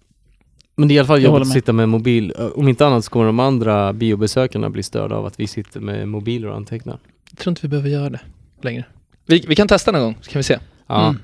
Men 0.81 0.89
det 0.89 0.95
är 0.95 0.97
i 0.97 0.99
alla 0.99 1.07
fall 1.07 1.23
jobbigt 1.23 1.43
att 1.43 1.53
sitta 1.53 1.73
med 1.73 1.89
mobil. 1.89 2.33
Om 2.55 2.69
inte 2.69 2.87
annat 2.87 3.05
så 3.05 3.11
kommer 3.11 3.27
de 3.27 3.41
andra 3.41 3.93
biobesökarna 3.93 4.71
bli 4.71 4.83
störda 4.83 5.17
av 5.17 5.27
att 5.27 5.41
vi 5.41 5.47
sitter 5.47 5.81
med 5.81 6.09
mobiler 6.09 6.49
och 6.49 6.57
antecknar. 6.57 6.99
Jag 7.31 7.39
tror 7.39 7.51
inte 7.51 7.63
vi 7.63 7.69
behöver 7.69 7.89
göra 7.89 8.11
det 8.11 8.21
längre. 8.63 8.85
Vi, 9.27 9.45
vi 9.49 9.55
kan 9.55 9.69
testa 9.69 9.93
någon 9.93 10.03
gång, 10.03 10.17
så 10.21 10.31
kan 10.31 10.39
vi 10.39 10.43
se. 10.43 10.59
Ja. 10.87 11.09
Mm. 11.09 11.21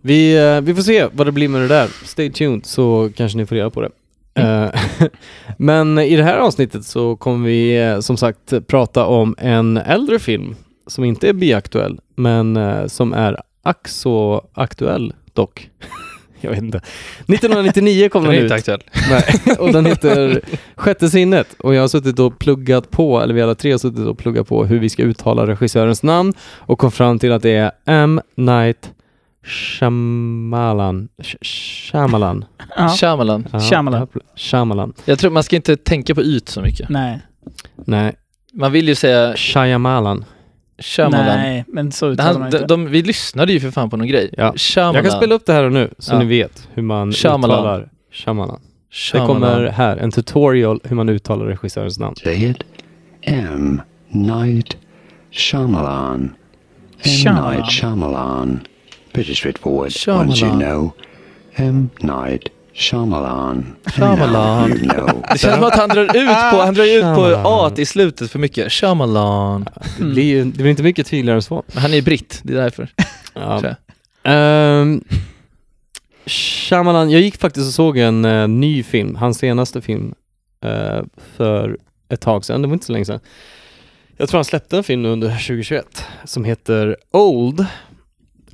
Vi, 0.00 0.36
eh, 0.36 0.60
vi 0.60 0.74
får 0.74 0.82
se 0.82 1.06
vad 1.12 1.26
det 1.26 1.32
blir 1.32 1.48
med 1.48 1.60
det 1.60 1.68
där. 1.68 1.88
Stay 2.04 2.30
tuned 2.30 2.66
så 2.66 3.10
kanske 3.16 3.38
ni 3.38 3.46
får 3.46 3.56
reda 3.56 3.70
på 3.70 3.80
det. 3.80 3.90
Mm. 4.34 4.64
Eh, 4.64 5.06
Men 5.56 5.98
i 5.98 6.16
det 6.16 6.24
här 6.24 6.38
avsnittet 6.38 6.84
så 6.84 7.16
kommer 7.16 7.46
vi 7.46 7.82
eh, 7.82 8.00
som 8.00 8.16
sagt 8.16 8.66
prata 8.66 9.06
om 9.06 9.34
en 9.38 9.76
äldre 9.76 10.18
film 10.18 10.56
som 10.86 11.04
inte 11.04 11.28
är 11.28 11.32
biaktuell 11.32 12.00
men 12.16 12.58
som 12.88 13.12
är 13.12 13.40
ack 13.62 13.88
så 13.88 14.46
aktuell 14.52 15.14
dock. 15.32 15.70
Jag 16.44 16.50
vet 16.50 16.62
inte. 16.62 16.78
1999 16.78 18.08
kom 18.08 18.22
Den 18.24 18.30
den 18.32 18.38
är 18.40 18.44
ut. 18.44 18.44
inte 18.44 18.54
aktuell. 18.54 18.82
Nej, 19.10 19.56
och 19.58 19.72
den 19.72 19.86
heter 19.86 20.40
Sjätte 20.76 21.10
sinnet 21.10 21.54
och 21.58 21.74
jag 21.74 21.80
har 21.80 21.88
suttit 21.88 22.18
och 22.18 22.38
pluggat 22.38 22.90
på, 22.90 23.20
eller 23.20 23.34
vi 23.34 23.42
alla 23.42 23.54
tre 23.54 23.70
har 23.70 23.78
suttit 23.78 24.06
och 24.06 24.18
pluggat 24.18 24.48
på 24.48 24.64
hur 24.64 24.78
vi 24.78 24.88
ska 24.88 25.02
uttala 25.02 25.46
regissörens 25.46 26.02
namn 26.02 26.32
och 26.56 26.78
kom 26.78 26.92
fram 26.92 27.18
till 27.18 27.32
att 27.32 27.42
det 27.42 27.50
är 27.50 27.70
M. 27.86 28.20
Night 28.36 28.90
Shyamalan. 29.46 31.08
Sh- 31.22 31.44
Shyamalan. 31.44 32.44
Ja. 32.76 32.88
Shyamalan. 32.88 33.46
Ja, 33.52 33.60
Shyamalan. 33.60 34.06
Shyamalan. 34.36 34.92
Jag 35.04 35.18
tror 35.18 35.30
man 35.30 35.42
ska 35.42 35.56
inte 35.56 35.76
tänka 35.76 36.14
på 36.14 36.22
yt 36.22 36.48
så 36.48 36.60
mycket. 36.60 36.88
Nej. 36.88 37.20
Nej, 37.84 38.14
Man 38.52 38.72
vill 38.72 38.88
ju 38.88 38.94
säga 38.94 39.36
Shyamalan. 39.36 40.24
Shyamalan. 40.78 41.26
Nej, 41.26 41.64
men 41.68 41.92
så 41.92 42.06
uttalar 42.06 42.32
Han, 42.32 42.40
man 42.40 42.50
de, 42.50 42.56
inte. 42.56 42.66
de, 42.66 42.86
vi 42.90 43.02
lyssnade 43.02 43.52
ju 43.52 43.60
för 43.60 43.70
fan 43.70 43.90
på 43.90 43.96
någon 43.96 44.06
grej. 44.06 44.30
Ja. 44.36 44.52
Shyamalan. 44.56 44.94
Jag 44.94 45.04
kan 45.12 45.20
spela 45.20 45.34
upp 45.34 45.46
det 45.46 45.52
här 45.52 45.64
och 45.64 45.72
nu 45.72 45.90
så 45.98 46.14
Ja. 46.14 46.18
ni 46.18 46.24
vet 46.24 46.68
hur 46.74 46.82
man 46.82 47.12
Shyamalan. 47.12 47.58
uttalar 47.58 47.88
Shyamalan. 48.12 48.60
Det 48.60 48.96
Shyamalan. 48.96 49.40
kommer 49.42 49.66
här, 49.68 49.96
en 49.96 50.10
tutorial 50.10 50.80
hur 50.84 50.96
man 50.96 51.08
uttalar 51.08 51.46
regissörens 51.46 51.98
namn. 51.98 52.16
Say 52.16 52.44
it. 52.50 52.56
M. 53.22 53.80
Night 54.08 54.76
Shyamalan. 55.30 56.20
M. 56.22 56.30
Shyamalan. 57.04 57.54
Night 57.56 57.70
Shyamalan. 57.72 58.60
Pretty 59.12 59.34
straightforward 59.34 59.92
Shyamalan. 59.92 60.28
once 60.28 60.46
you 60.46 60.52
know. 60.58 60.90
M. 61.56 61.90
Night 62.00 62.42
Shyamalan. 62.74 63.66
Shyamalan. 63.86 64.70
You 64.72 64.88
know. 64.88 65.24
Det 65.32 65.38
känns 65.38 65.54
som 65.54 65.64
att 65.64 65.76
han 65.78 65.88
drar 65.88 66.02
ut 66.04 66.28
på, 66.52 66.60
han 66.62 66.74
drar 66.74 66.84
ut 66.98 67.02
på. 67.16 67.42
A 67.44 67.70
i 67.76 67.86
slutet 67.86 68.30
för 68.30 68.38
mycket. 68.38 68.72
Shyamalan. 68.72 69.68
Det 69.98 70.04
blir, 70.04 70.24
ju- 70.24 70.44
det 70.44 70.56
blir 70.62 70.66
inte 70.70 70.82
mycket 70.82 71.06
tydligare 71.06 71.36
än 71.38 71.42
så. 71.42 71.62
Men 71.72 71.82
Han 71.82 71.90
är 71.90 71.96
ju 71.96 72.02
britt, 72.02 72.40
det 72.42 72.52
är 72.52 72.56
därför. 72.56 72.88
Ja. 73.36 73.60
tror 73.60 73.74
jag. 74.22 74.80
Um, 74.80 75.04
Shyamalan, 76.26 77.10
jag 77.10 77.20
gick 77.20 77.36
faktiskt 77.36 77.66
och 77.66 77.72
såg 77.74 77.98
en 77.98 78.24
eh, 78.24 78.48
ny 78.48 78.82
film, 78.82 79.16
hans 79.16 79.38
senaste 79.38 79.80
film, 79.80 80.14
eh, 80.64 81.02
för 81.36 81.78
ett 82.08 82.20
tag 82.20 82.44
sedan, 82.44 82.62
det 82.62 82.68
var 82.68 82.72
inte 82.74 82.86
så 82.86 82.92
länge 82.92 83.04
sedan. 83.04 83.20
Jag 84.16 84.28
tror 84.28 84.38
han 84.38 84.44
släppte 84.44 84.76
en 84.76 84.84
film 84.84 85.04
under 85.04 85.28
2021 85.46 86.04
som 86.24 86.44
heter 86.44 86.96
Old 87.10 87.66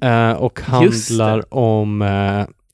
eh, 0.00 0.32
och 0.32 0.60
handlar 0.60 1.54
om 1.54 2.02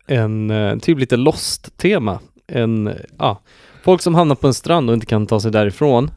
en 0.07 0.51
eh, 0.51 0.79
typ 0.79 0.99
lite 0.99 1.17
lost-tema. 1.17 2.21
En, 2.47 2.95
ja, 3.19 3.41
folk 3.85 4.03
som 4.03 4.15
hamnar 4.15 4.35
på 4.35 4.47
en 4.47 4.55
strand 4.55 4.91
och 4.91 4.95
inte 4.95 5.07
kan 5.07 5.27
ta 5.27 5.41
sig 5.41 5.51
därifrån. 5.53 6.11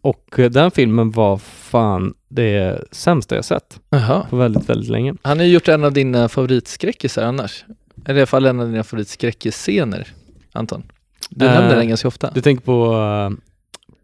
Och 0.00 0.38
eh, 0.38 0.50
den 0.50 0.70
filmen 0.70 1.10
var 1.10 1.36
fan 1.38 2.14
det 2.28 2.84
sämsta 2.90 3.34
jag 3.34 3.44
sett 3.44 3.80
Jaha. 3.90 4.26
på 4.30 4.36
väldigt, 4.36 4.68
väldigt 4.68 4.90
länge. 4.90 5.14
Han 5.22 5.38
har 5.38 5.46
ju 5.46 5.52
gjort 5.52 5.68
en 5.68 5.84
av 5.84 5.92
dina 5.92 6.28
favoritskräckisar 6.28 7.22
annars. 7.24 7.64
Eller 8.04 8.18
i 8.18 8.20
alla 8.20 8.26
fall 8.26 8.46
en 8.46 8.60
av 8.60 8.66
dina 8.70 8.84
favoritskräckisscener, 8.84 10.08
Anton. 10.52 10.82
Du 11.30 11.46
Eh, 11.46 11.52
nämner 11.52 11.76
den 11.76 11.88
ganska 11.88 12.08
ofta. 12.08 12.30
Du 12.34 12.40
tänker 12.40 12.64
på, 12.64 13.36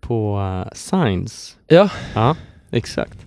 på 0.01 0.39
uh, 0.39 0.73
Signs? 0.75 1.57
Ja. 1.67 1.91
Ja, 2.15 2.37
exakt. 2.71 3.19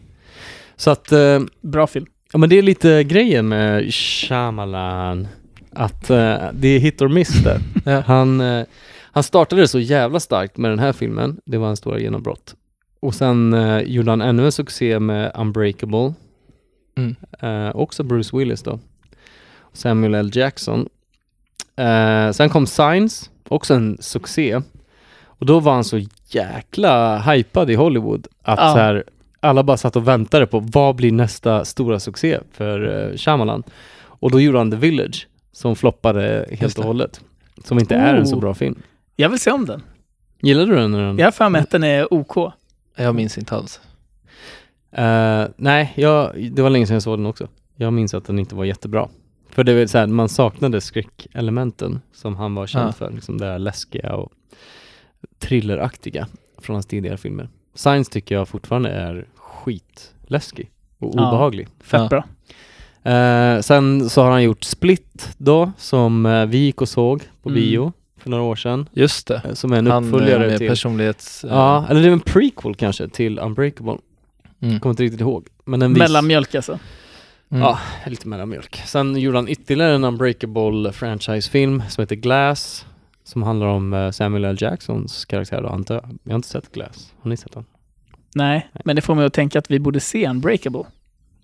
Så 0.75 0.91
att, 0.91 1.11
eh, 1.11 1.39
Bra 1.61 1.87
film. 1.87 2.05
ja 2.33 2.39
men 2.39 2.49
det 2.49 2.57
är 2.57 2.61
lite 2.61 3.03
grejen 3.03 3.47
med 3.47 3.93
Shyamalan, 3.93 5.27
att 5.75 6.09
eh, 6.09 6.35
det 6.53 6.67
är 6.67 6.79
hit 6.79 7.01
or 7.01 7.07
miss 7.09 7.43
där. 7.43 7.59
Ja. 7.85 7.99
Han, 8.07 8.41
eh, 8.41 8.65
han 9.11 9.23
startade 9.23 9.67
så 9.67 9.79
jävla 9.79 10.19
starkt 10.19 10.57
med 10.57 10.71
den 10.71 10.79
här 10.79 10.93
filmen, 10.93 11.37
det 11.45 11.57
var 11.57 11.69
en 11.69 11.77
stora 11.77 11.99
genombrott. 11.99 12.55
Och 12.99 13.15
sen 13.15 13.53
eh, 13.53 13.79
gjorde 13.81 14.09
han 14.11 14.21
ännu 14.21 14.45
en 14.45 14.51
succé 14.51 14.99
med 14.99 15.31
Unbreakable, 15.35 16.13
Mm. 16.97 17.15
eh, 17.39 17.75
också 17.75 18.03
Bruce 18.03 18.37
Willis 18.37 18.63
då. 18.63 18.79
Samuel 19.73 20.13
L. 20.15 20.31
Jackson. 20.33 20.89
Eh, 21.75 22.31
sen 22.31 22.49
kom 22.49 22.67
Signs, 22.67 23.29
också 23.47 23.73
en 23.73 23.97
succé. 23.99 24.61
Och 25.25 25.45
då 25.45 25.59
var 25.59 25.73
han 25.73 25.83
så 25.83 26.01
jäkla 26.29 27.19
hypad 27.19 27.69
i 27.69 27.75
Hollywood 27.75 28.27
att 28.43 28.59
Ja. 28.59 28.71
så 28.73 28.77
här, 28.79 29.03
alla 29.39 29.63
bara 29.63 29.77
satt 29.77 29.95
och 29.95 30.07
väntade 30.07 30.45
på 30.47 30.59
vad 30.59 30.95
blir 30.95 31.11
nästa 31.11 31.65
stora 31.65 31.99
succé 31.99 32.39
för 32.51 32.79
uh, 33.11 33.17
Shyamalan. 33.17 33.63
Och 34.01 34.31
då 34.31 34.41
gjorde 34.41 34.57
han 34.57 34.71
The 34.71 34.77
Village 34.77 35.27
som 35.51 35.75
floppade 35.75 36.45
helt 36.51 36.77
och 36.77 36.85
hållet. 36.85 37.21
Som 37.63 37.79
inte 37.79 37.95
är 37.95 38.15
en 38.15 38.27
så 38.27 38.35
Oh. 38.35 38.39
bra 38.41 38.53
film. 38.53 38.81
Jag 39.15 39.29
vill 39.29 39.39
se 39.39 39.51
om 39.51 39.65
den. 39.65 39.83
Gillar 40.41 40.65
du 40.65 40.75
den? 40.75 40.91
när 40.91 40.99
den? 41.07 41.17
Jag 41.17 41.25
har 41.25 41.31
för 41.31 41.49
mig 41.49 41.61
att 41.61 41.69
den 41.69 41.83
är 41.83 42.13
OK. 42.13 42.53
Jag 42.95 43.15
minns 43.15 43.37
inte 43.37 43.55
alls. 43.55 43.81
Eh, 44.91 45.45
nej, 45.55 45.93
jag, 45.95 46.49
det 46.51 46.61
var 46.61 46.69
länge 46.69 46.87
sedan 46.87 46.93
jag 46.93 47.03
såg 47.03 47.19
den 47.19 47.25
också. 47.25 47.47
Jag 47.75 47.93
minns 47.93 48.13
att 48.13 48.25
den 48.25 48.39
inte 48.39 48.55
var 48.55 48.65
jättebra. 48.65 49.07
För 49.49 49.63
det 49.63 49.79
var 49.79 49.85
så 49.85 49.97
här, 49.97 50.07
man 50.07 50.29
saknade 50.29 50.81
skräckelementen 50.81 52.01
som 52.13 52.35
han 52.35 52.55
var 52.55 52.67
känd 52.67 52.87
Ja. 52.87 52.91
för. 52.91 53.11
Liksom 53.11 53.37
det 53.37 53.45
där 53.45 53.59
läskiga 53.59 54.15
och 54.15 54.31
thrilleraktiga 55.39 56.27
från 56.57 56.73
hans 56.75 56.85
tidigare 56.85 57.17
filmer. 57.17 57.49
Science 57.75 58.11
tycker 58.11 58.35
jag 58.35 58.47
fortfarande 58.47 58.89
är 58.89 59.25
skitläskig 59.35 60.69
och 60.97 61.13
Ja. 61.15 61.27
obehaglig. 61.29 61.67
Fett 61.79 62.01
Ja. 62.01 62.07
bra. 62.07 62.23
Eh, 63.03 63.59
sen 63.61 64.09
så 64.09 64.21
har 64.23 64.31
han 64.31 64.43
gjort 64.43 64.63
Split 64.63 65.35
då, 65.37 65.71
som 65.77 66.25
eh, 66.25 66.45
vi 66.45 66.57
gick 66.57 66.81
och 66.81 66.89
såg 66.89 67.23
på 67.43 67.49
Mm. 67.49 67.61
bio 67.61 67.93
för 68.17 68.29
några 68.29 68.43
år 68.43 68.55
sedan. 68.55 68.89
Just 68.93 69.27
det. 69.27 69.41
eh, 69.45 69.53
Som 69.53 69.73
är 69.73 69.77
en 69.77 69.87
Han 69.87 70.03
eh, 70.03 70.09
uppföljare 70.13 70.47
med 70.47 70.57
till... 70.57 70.69
personlighets... 70.69 71.43
eh, 71.43 71.49
Ja, 71.53 71.85
eller 71.89 72.01
det 72.01 72.07
är 72.07 72.11
en 72.11 72.19
prequel 72.19 72.75
kanske 72.75 73.07
till 73.07 73.39
Unbreakable. 73.39 73.97
Mm. 74.61 74.79
Kommer 74.79 74.93
inte 74.93 75.03
riktigt 75.03 75.21
ihåg. 75.21 75.47
Men 75.65 75.81
en 75.81 75.93
viss... 75.93 75.99
Mellanmjölk 75.99 76.55
alltså. 76.55 76.79
Mm. 77.51 77.63
Ja, 77.63 77.79
lite 78.07 78.27
mellanmjölk. 78.27 78.81
Sen 78.85 79.17
gjorde 79.17 79.37
han 79.37 79.47
ytterligare 79.47 79.95
en 79.95 80.03
Unbreakable 80.03 80.91
franchise-film 80.91 81.83
som 81.89 82.01
heter 82.01 82.15
Glass. 82.15 82.85
Som 83.23 83.43
handlar 83.43 83.67
om 83.67 83.93
eh, 83.93 84.11
Samuel 84.11 84.45
L. 84.45 84.57
Jacksons 84.59 85.25
karaktär 85.25 85.61
då, 85.61 85.69
antar 85.69 85.95
jag. 85.95 86.03
Jag 86.23 86.31
har 86.31 86.35
inte 86.35 86.47
sett 86.47 86.71
Glass. 86.71 87.13
Har 87.21 87.29
ni 87.29 87.37
sett 87.37 87.51
den? 87.51 87.65
Nej, 88.35 88.69
men 88.85 88.95
det 88.95 89.01
får 89.01 89.15
mig 89.15 89.25
att 89.25 89.33
tänka 89.33 89.59
att 89.59 89.71
vi 89.71 89.79
borde 89.79 89.99
se 89.99 90.27
Unbreakable. 90.29 90.83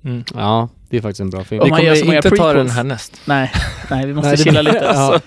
Mm. 0.04 0.24
Ja, 0.36 0.70
det 0.90 0.98
är 0.98 1.02
faktiskt 1.02 1.20
en 1.22 1.30
bra 1.30 1.44
film. 1.44 1.62
Om 1.62 1.66
Vi 1.66 1.72
man 1.72 1.84
gör 1.84 2.06
många 2.06 2.16
inte 2.18 2.30
ta 2.30 2.54
den 2.54 2.70
här 2.70 2.84
näst. 2.84 3.22
Nej, 3.26 3.52
nej 3.92 4.06
vi 4.06 4.14
måste 4.14 4.28
Nej, 4.30 4.38
chilla 4.38 4.64
blir- 4.64 4.74
lite. 4.74 4.86
ja, 4.94 5.20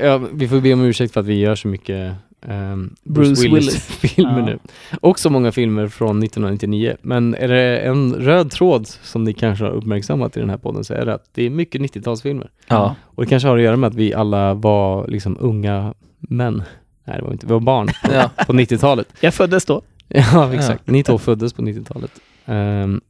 ja, 0.00 0.18
vi 0.32 0.48
får 0.48 0.60
be 0.60 0.72
om 0.72 0.82
ursäkt 0.84 1.12
för 1.14 1.20
att 1.20 1.26
vi 1.26 1.38
gör 1.38 1.54
så 1.54 1.68
mycket 1.68 2.14
ehm, 2.46 2.94
Bruce, 3.04 3.28
Bruce 3.28 3.42
Willis, 3.42 3.90
Willis. 4.02 4.16
nu. 4.46 4.58
Och 5.00 5.18
så 5.18 5.30
många 5.30 5.52
filmer 5.52 5.88
från 5.88 6.22
1999. 6.22 6.96
Men 7.02 7.34
är 7.34 7.48
det 7.48 7.78
en 7.78 8.14
röd 8.14 8.50
tråd 8.50 8.86
som 8.88 9.24
ni 9.24 9.32
kanske 9.32 9.64
har 9.64 9.72
uppmärksammat 9.72 10.36
i 10.36 10.40
den 10.40 10.50
här 10.50 10.56
podden 10.58 10.84
så 10.84 10.94
är 10.94 11.06
det 11.06 11.14
att 11.14 11.24
det 11.34 11.46
är 11.46 11.50
mycket 11.50 11.80
90-talsfilmer. 11.80 12.48
Ja. 12.68 12.94
Och 13.04 13.22
det 13.24 13.28
kanske 13.30 13.48
har 13.48 13.56
att 13.56 13.62
göra 13.64 13.76
med 13.76 13.88
att 13.88 13.94
vi 13.94 14.14
alla 14.14 14.54
var 14.54 15.08
liksom 15.08 15.36
unga 15.40 15.94
män. 16.18 16.62
Nej, 17.04 17.16
det 17.16 17.22
var 17.24 17.32
inte. 17.32 17.46
Vi 17.46 17.52
var 17.52 17.60
barn 17.60 17.86
på, 18.04 18.12
Ja. 18.14 18.30
på 18.46 18.52
90-talet. 18.52 19.08
Jag 19.20 19.34
föddes 19.34 19.64
då. 19.64 19.82
Ja, 20.08 20.54
exakt. 20.54 20.86
Ni 20.86 21.02
två 21.02 21.18
föddes 21.18 21.52
på 21.52 21.62
90-talet. 21.62 22.10
Ehm, 22.46 23.00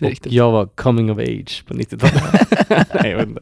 Det 0.00 0.06
är 0.06 0.10
riktigt. 0.10 0.32
jag 0.32 0.50
var 0.52 0.66
coming 0.66 1.10
of 1.12 1.18
age 1.18 1.64
på 1.66 1.74
90-talet. 1.74 2.22
Nej, 3.02 3.10
jag 3.10 3.16
vet 3.18 3.28
inte. 3.28 3.40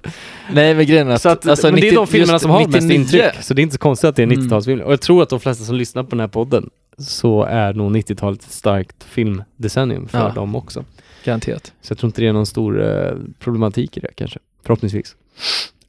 Nej 0.52 0.74
men 0.74 0.86
grejen 0.86 1.08
är 1.08 1.12
att... 1.14 1.22
Så 1.22 1.28
att, 1.28 1.46
alltså, 1.46 1.66
men 1.66 1.74
det 1.74 1.80
är 1.80 1.90
90 1.90 1.96
de 1.96 2.06
filmerna 2.06 2.38
som 2.38 2.50
har 2.50 2.60
mest 2.66 2.72
99 2.88 2.94
intryck. 3.00 3.42
Så 3.42 3.54
det 3.54 3.60
är 3.60 3.62
inte 3.62 3.72
så 3.74 3.78
konstigt 3.78 4.08
att 4.08 4.16
det 4.16 4.22
är 4.22 4.26
Mm. 4.26 4.38
90-talsfilmer. 4.40 4.82
Och 4.82 4.92
jag 4.92 5.00
tror 5.00 5.22
att 5.22 5.28
de 5.28 5.40
flesta 5.40 5.64
som 5.64 5.74
lyssnar 5.76 6.02
på 6.02 6.10
den 6.10 6.20
här 6.20 6.28
podden 6.28 6.70
så 6.98 7.42
är 7.44 7.72
nog 7.74 7.96
90-talet 7.96 8.42
ett 8.44 8.50
starkt 8.50 9.04
filmdecennium 9.04 10.08
för 10.08 10.18
Ja. 10.18 10.28
dem 10.34 10.56
också. 10.56 10.84
Garanterat. 11.24 11.72
Så 11.82 11.92
jag 11.92 11.98
tror 11.98 12.08
inte 12.08 12.20
det 12.20 12.26
är 12.28 12.32
någon 12.32 12.46
stor 12.46 12.82
eh, 12.82 13.12
problematik 13.38 13.96
i 13.96 14.00
det 14.00 14.10
kanske. 14.14 14.38
Förhoppningsvis. 14.64 15.16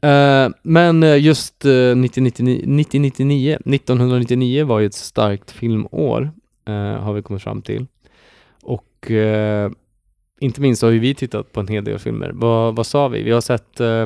Eh, 0.01 0.49
men 0.63 1.03
eh, 1.03 1.17
just 1.21 1.65
uh, 1.65 1.71
1999, 1.71 3.53
1999 3.65 4.65
var 4.65 4.79
ju 4.79 4.85
ett 4.85 4.93
starkt 4.93 5.51
filmår, 5.51 6.31
eh, 6.67 6.73
har 6.73 7.13
vi 7.13 7.21
kommit 7.21 7.43
fram 7.43 7.61
till. 7.61 7.85
Och 8.63 9.11
inte 10.39 10.61
minst 10.61 10.81
har 10.81 10.89
ju 10.89 10.99
vi 10.99 11.13
tittat 11.15 11.53
på 11.53 11.59
en 11.59 11.67
hel 11.67 11.83
del 11.83 11.99
filmer. 11.99 12.31
Vad, 12.33 12.75
vad 12.75 12.85
sa 12.87 13.07
vi? 13.07 13.23
Vi 13.23 13.31
har 13.31 13.41
sett 13.41 13.79
eh, 13.79 14.05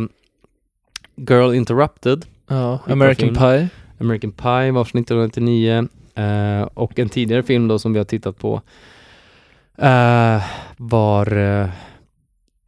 Girl 1.15 1.53
Interrupted, 1.53 2.25
Ja, 2.47 2.79
American. 2.87 3.35
Pie. 3.35 3.69
American 3.99 4.31
Pie 4.31 4.71
var 4.71 4.83
från 4.83 5.01
1999 5.01 5.87
eh, 6.15 6.61
och 6.73 6.99
en 6.99 7.09
tidigare 7.09 7.43
film 7.43 7.67
då 7.67 7.79
som 7.79 7.93
vi 7.93 7.99
har 7.99 8.05
tittat 8.05 8.37
på 8.39 8.61
eh, 9.77 10.43
var 10.77 11.37
eh, 11.37 11.69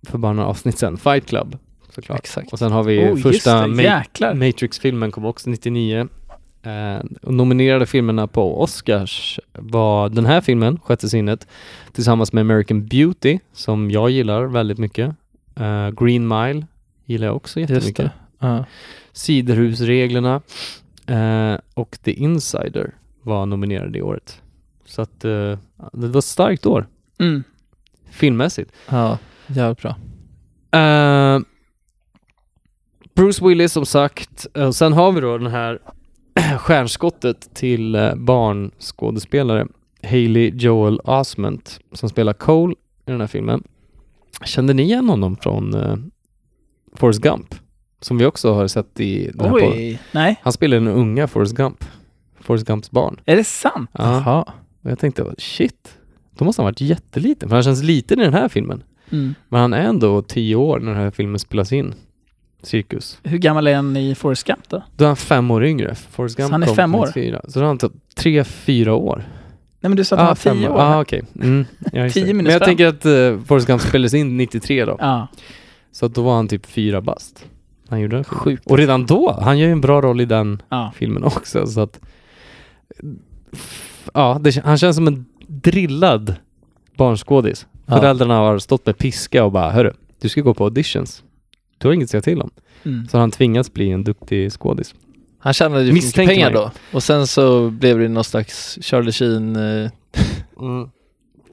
för 0.07 0.17
bara 0.17 0.33
några 0.33 0.49
avsnitt 0.49 0.77
sedan, 0.77 0.97
Fight 0.97 1.25
Club 1.25 1.57
såklart. 1.95 2.19
Exakt. 2.19 2.53
Och 2.53 2.59
sen 2.59 2.71
har 2.71 2.83
vi 2.83 3.09
Oh, 3.11 3.17
första 3.17 3.67
Ma-. 3.67 4.33
Matrix-filmen 4.33 5.11
kom 5.11 5.25
också 5.25 5.49
99. 5.49 6.07
Eh, 6.65 7.03
och 7.21 7.33
nominerade 7.33 7.85
filmerna 7.85 8.27
på 8.27 8.61
Oscars 8.61 9.39
var 9.53 10.09
den 10.09 10.25
här 10.25 10.41
filmen, 10.41 10.79
Sjätte 10.83 11.09
sinnet, 11.09 11.47
tillsammans 11.91 12.33
med 12.33 12.41
American 12.41 12.85
Beauty, 12.87 13.39
som 13.53 13.91
jag 13.91 14.09
gillar 14.09 14.43
väldigt 14.45 14.77
mycket. 14.77 15.15
Eh, 15.55 15.89
Green 15.89 16.27
Mile 16.27 16.65
gillar 17.05 17.27
jag 17.27 17.35
också 17.35 17.59
jättemycket. 17.59 18.11
Ja. 18.39 18.65
Siderhusreglerna 19.13 20.41
eh, 21.07 21.55
och 21.73 21.97
The 22.03 22.11
Insider 22.11 22.93
var 23.21 23.45
nominerade 23.45 23.89
det 23.91 24.01
året. 24.01 24.41
Så 24.85 25.01
att 25.01 25.25
eh, 25.25 25.31
det 25.93 26.07
var 26.07 26.17
ett 26.17 26.25
starkt 26.25 26.65
år, 26.65 26.85
Mm. 27.17 27.43
filmmässigt. 28.09 28.71
ja, 28.89 29.17
jävligt 29.47 29.81
bra. 29.81 29.95
Eh, 30.79 31.39
Bruce 33.15 33.45
Willis 33.47 33.71
som 33.73 33.85
sagt. 33.85 34.47
Eh, 34.53 34.71
sen 34.71 34.93
har 34.93 35.11
vi 35.11 35.21
då 35.21 35.37
den 35.37 35.51
här 35.51 35.79
stjärnskottet 36.65 37.53
till 37.53 37.95
uh, 37.95 38.15
barnskådespelare 38.15 39.67
Hailey 40.03 40.51
Joel 40.55 40.99
Osment 40.99 41.79
som 41.91 42.09
spelar 42.09 42.33
Cole 42.33 42.75
i 43.07 43.11
den 43.11 43.19
här 43.19 43.27
filmen. 43.27 43.63
Kände 44.45 44.73
ni 44.73 44.83
igen 44.83 45.09
honom 45.09 45.35
från 45.35 45.75
uh, 45.75 45.95
Forrest 46.93 47.21
Gump? 47.21 47.55
Som 48.01 48.17
vi 48.17 48.25
också 48.25 48.53
har 48.53 48.67
sett 48.67 48.99
i 48.99 49.31
den 49.33 49.39
här 49.39 49.49
podden. 49.49 49.69
Oj, 49.71 49.99
nej. 50.11 50.39
Han 50.43 50.53
spelar 50.53 50.77
den 50.77 50.87
unga 50.87 51.27
Forrest 51.27 51.55
Gump. 51.55 51.85
Forrest 52.39 52.67
Gumps 52.67 52.91
barn. 52.91 53.19
Är 53.25 53.35
det 53.35 53.43
sant? 53.43 53.89
Ja. 53.93 54.03
Jaha. 54.03 54.53
Och 54.83 54.91
jag 54.91 54.99
tänkte, 54.99 55.35
shit. 55.37 55.97
Då 56.37 56.45
måste 56.45 56.61
han 56.61 56.65
ha 56.65 56.71
varit 56.71 56.81
jätteliten. 56.81 57.49
För 57.49 57.55
han 57.55 57.63
känns 57.63 57.83
liten 57.83 58.19
i 58.19 58.23
den 58.23 58.33
här 58.33 58.49
filmen. 58.49 58.83
Mm. 59.09 59.35
Men 59.49 59.61
han 59.61 59.73
är 59.73 59.81
ändå 59.81 60.21
tio 60.21 60.55
år 60.55 60.79
när 60.79 60.91
den 60.91 61.01
här 61.01 61.11
filmen 61.11 61.39
spelas 61.39 61.71
in. 61.71 61.95
Cirkus. 62.65 63.19
Hur 63.23 63.37
gammal 63.37 63.67
är 63.67 63.75
han 63.75 63.97
i 63.97 64.15
Forrest 64.15 64.43
Gump 64.47 64.69
då? 64.69 64.83
Då 64.95 65.03
är 65.03 65.07
han 65.07 65.15
fem 65.15 65.51
år 65.51 65.65
yngre. 65.65 65.95
Forrest 65.95 66.37
Gump 66.37 66.47
Så 66.47 66.53
han 66.53 66.63
är 66.63 66.67
fem 66.67 66.95
år? 66.95 67.05
94. 67.07 67.41
Så 67.47 67.59
då 67.59 67.63
har 67.63 67.67
han 67.67 67.77
typ 67.77 67.91
tre, 68.15 68.43
fyra 68.43 68.93
år. 68.93 69.17
Nej 69.79 69.89
men 69.89 69.95
du 69.95 70.03
sa 70.03 70.15
att 70.15 70.19
han 70.19 70.27
var 70.27 70.35
tio 70.59 70.69
år. 70.69 70.79
Ah, 70.79 71.01
okej. 71.01 71.23
Mm, 71.41 71.65
ja, 71.93 72.09
Tio 72.13 72.25
minus 72.25 72.43
Men 72.43 72.45
jag 72.51 72.59
fem. 72.61 72.65
tänker 72.65 72.87
att 72.87 73.05
uh, 73.05 73.39
Forrest 73.45 73.67
Gump 73.67 73.81
spelades 73.81 74.13
in 74.13 74.37
93 74.37 74.85
då. 74.85 74.97
Ja. 74.99 75.27
Så 75.91 76.05
att 76.05 76.15
då 76.15 76.21
var 76.21 76.35
han 76.35 76.47
typ 76.47 76.65
fyra 76.65 77.01
bast. 77.01 77.45
Han 77.89 77.99
gjorde 78.01 78.15
den. 78.15 78.23
Sjukt. 78.23 78.65
Och 78.67 78.77
redan 78.77 79.05
då, 79.05 79.39
han 79.41 79.59
gör 79.59 79.65
ju 79.67 79.71
en 79.71 79.81
bra 79.81 80.01
roll 80.01 80.21
i 80.21 80.25
den 80.25 80.61
Ja. 80.69 80.91
filmen 80.95 81.23
också 81.23 81.67
så 81.67 81.81
att 81.81 81.99
Ja, 84.13 84.37
det, 84.41 84.55
han 84.65 84.77
känns 84.77 84.95
som 84.95 85.07
en 85.07 85.25
drillad 85.47 86.35
barnskådis. 86.97 87.67
Ja. 87.85 87.97
Föräldrarna 87.97 88.37
har 88.37 88.59
stått 88.59 88.85
med 88.85 88.97
piska 88.97 89.43
och 89.43 89.51
bara 89.51 89.71
Hörru, 89.71 89.93
du 90.21 90.29
ska 90.29 90.41
gå 90.41 90.53
på 90.53 90.63
auditions. 90.63 91.23
Du 91.77 91.87
har 91.87 91.93
inget 91.93 92.05
att 92.05 92.09
säga 92.11 92.21
till 92.21 92.41
om. 92.41 92.49
Mm. 92.83 93.07
Så 93.07 93.17
han 93.17 93.31
tvingats 93.31 93.73
bli 93.73 93.91
en 93.91 94.03
duktig 94.03 94.51
skådis. 94.51 94.95
Han 95.39 95.53
tjänade 95.53 95.83
ju 95.83 95.93
mycket 95.93 96.15
pengar 96.15 96.51
man 96.53 96.61
då. 96.61 96.71
Och 96.91 97.03
sen 97.03 97.27
så 97.27 97.69
blev 97.69 97.99
det 97.99 98.07
någon 98.07 98.23
slags 98.23 98.77
Charlie 98.81 99.11
Sheen... 99.11 99.55
Eh, 99.55 99.89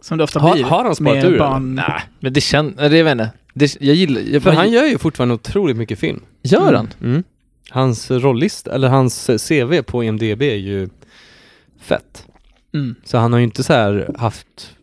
Som 0.00 0.18
det 0.18 0.24
ofta 0.24 0.40
Har- 0.40 0.54
blir. 0.54 0.64
har 0.64 0.84
han 0.84 0.94
sparat 0.96 1.24
ur, 1.24 1.38
barn... 1.38 1.74
nej, 1.74 2.00
men 2.20 2.32
det 2.32 2.40
känns... 2.40 2.74
Jag 2.78 2.90
vet 2.90 3.12
inte. 3.12 3.30
Det, 3.54 3.76
jag 3.80 3.94
gillar... 3.96 4.20
Jag, 4.20 4.42
För 4.42 4.52
han 4.52 4.70
gör 4.70 4.84
ju 4.84 4.98
fortfarande 4.98 5.34
otroligt 5.34 5.76
mycket 5.76 5.98
film. 5.98 6.20
Gör 6.42 6.72
han? 6.74 6.88
Mm. 7.02 7.22
Hans 7.70 8.10
rollist, 8.10 8.66
eller 8.66 8.88
hans 8.88 9.30
CV 9.48 9.82
på 9.82 10.04
IMDB 10.04 10.42
är 10.42 10.54
ju 10.56 10.88
fett. 11.80 12.26
Mm. 12.74 12.94
Så 13.04 13.18
han 13.18 13.32
har 13.32 13.38
ju 13.38 13.44
inte 13.44 13.62
så 13.62 13.72
här 13.72 14.14
haft 14.18 14.76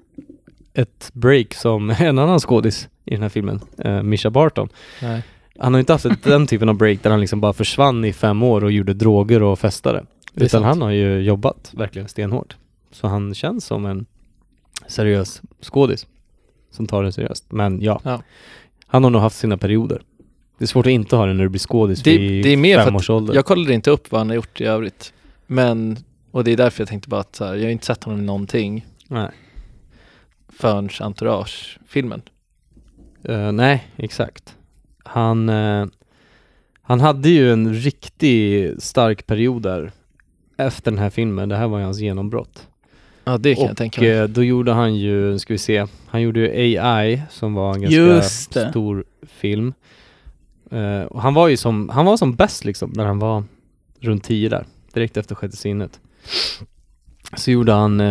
ett 0.74 1.10
break 1.14 1.54
som 1.54 1.90
en 1.90 2.20
annan 2.20 2.40
skådis 2.40 2.88
i 3.10 3.14
den 3.14 3.22
här 3.22 3.30
filmen, 3.30 3.60
uh, 3.86 4.04
Misha 4.04 4.30
Barton. 4.30 4.70
Nej. 5.02 5.24
Han 5.60 5.74
har 5.74 5.80
inte 5.80 5.94
haft 5.94 6.24
den 6.24 6.48
typen 6.48 6.70
av 6.70 6.76
break 6.76 7.04
där 7.04 7.10
han 7.10 7.22
liksom 7.22 7.42
bara 7.42 7.54
försvann 7.54 8.06
i 8.06 8.14
fem 8.14 8.44
år 8.44 8.64
och 8.64 8.72
gjorde 8.72 8.94
droger 8.94 9.44
och 9.44 9.60
festade. 9.60 10.06
Utan 10.36 10.50
sant. 10.50 10.66
han 10.66 10.82
har 10.82 10.90
ju 10.92 11.20
jobbat 11.20 11.72
verkligen 11.74 12.08
stenhårt. 12.08 12.58
Så 12.92 13.08
han 13.08 13.34
känns 13.34 13.66
som 13.66 13.86
en 13.86 14.06
seriös 14.88 15.42
skådis 15.62 16.08
som 16.72 16.88
tar 16.88 17.04
det 17.04 17.12
seriöst. 17.12 17.52
Men 17.52 17.82
ja, 17.82 18.02
Ja. 18.04 18.22
han 18.88 19.04
har 19.04 19.12
nog 19.12 19.22
haft 19.22 19.38
sina 19.38 19.58
perioder. 19.58 20.02
Det 20.58 20.66
är 20.66 20.68
svårt 20.68 20.86
att 20.86 20.92
inte 20.92 21.16
ha 21.16 21.26
det 21.26 21.34
när 21.34 21.44
du 21.44 21.50
blir 21.50 21.60
skådis 21.60 22.04
Det- 22.04 22.18
vid 22.18 22.44
det 22.44 22.50
är 22.54 22.58
mer 22.58 22.84
fem 22.84 22.96
års 22.96 23.10
ålder. 23.10 23.34
Jag 23.36 23.46
kollade 23.46 23.74
inte 23.74 23.92
upp 23.92 24.12
vad 24.12 24.22
han 24.22 24.28
har 24.30 24.36
gjort 24.36 24.62
i 24.62 24.66
övrigt. 24.66 25.14
Men, 25.48 25.98
och 26.32 26.44
det 26.44 26.52
är 26.52 26.58
därför 26.58 26.82
jag 26.82 26.88
tänkte 26.90 27.10
bara 27.10 27.22
att 27.22 27.36
så 27.36 27.46
här, 27.46 27.56
jag 27.56 27.64
har 27.64 27.70
inte 27.70 27.86
sett 27.86 28.04
honom 28.04 28.20
i 28.20 28.24
någonting 28.24 28.86
Nej. 29.08 29.30
förrän 30.50 30.90
Entourage-filmen. 31.00 32.22
Eh, 33.24 33.52
nej, 33.52 33.88
exakt. 33.98 34.56
Han, 35.04 35.50
eh, 35.50 35.86
han 36.82 37.00
hade 37.00 37.30
ju 37.30 37.54
en 37.54 37.74
riktigt 37.74 38.84
stark 38.84 39.26
period 39.28 39.62
där 39.62 39.92
efter 40.58 40.92
den 40.92 41.00
här 41.00 41.10
filmen. 41.10 41.50
Det 41.50 41.56
här 41.56 41.68
var 41.68 41.78
ju 41.80 41.84
hans 41.86 42.00
genombrott. 42.00 42.68
Ja, 43.24 43.38
det 43.38 43.56
kan 43.56 43.64
jag 43.64 43.72
och 43.72 43.78
tänka 43.78 44.02
mig. 44.02 44.10
eh, 44.10 44.24
då 44.28 44.44
gjorde 44.44 44.72
han 44.74 44.96
ju, 44.96 45.40
ska 45.40 45.54
vi 45.54 45.58
se, 45.58 45.86
han 46.08 46.22
gjorde 46.22 46.40
ju 46.40 46.78
AI 46.80 47.22
som 47.30 47.54
var 47.54 47.74
en 47.76 47.82
ganska 47.82 47.98
stor 48.70 49.04
film. 49.22 49.74
Eh, 50.72 51.02
och 51.02 51.22
han 51.22 51.34
var 51.34 51.48
ju 51.48 51.58
som, 51.58 51.90
han 51.90 52.06
var 52.06 52.18
som 52.18 52.36
bäst 52.36 52.66
liksom 52.66 52.92
när 52.96 53.06
han 53.06 53.20
var 53.20 53.44
runt 54.00 54.24
10 54.24 54.50
där, 54.50 54.66
direkt 54.94 55.18
efter 55.18 55.36
sjätte 55.36 55.58
sinnet. 55.58 56.00
Så 57.38 57.52
gjorde 57.52 57.72
han 57.72 58.02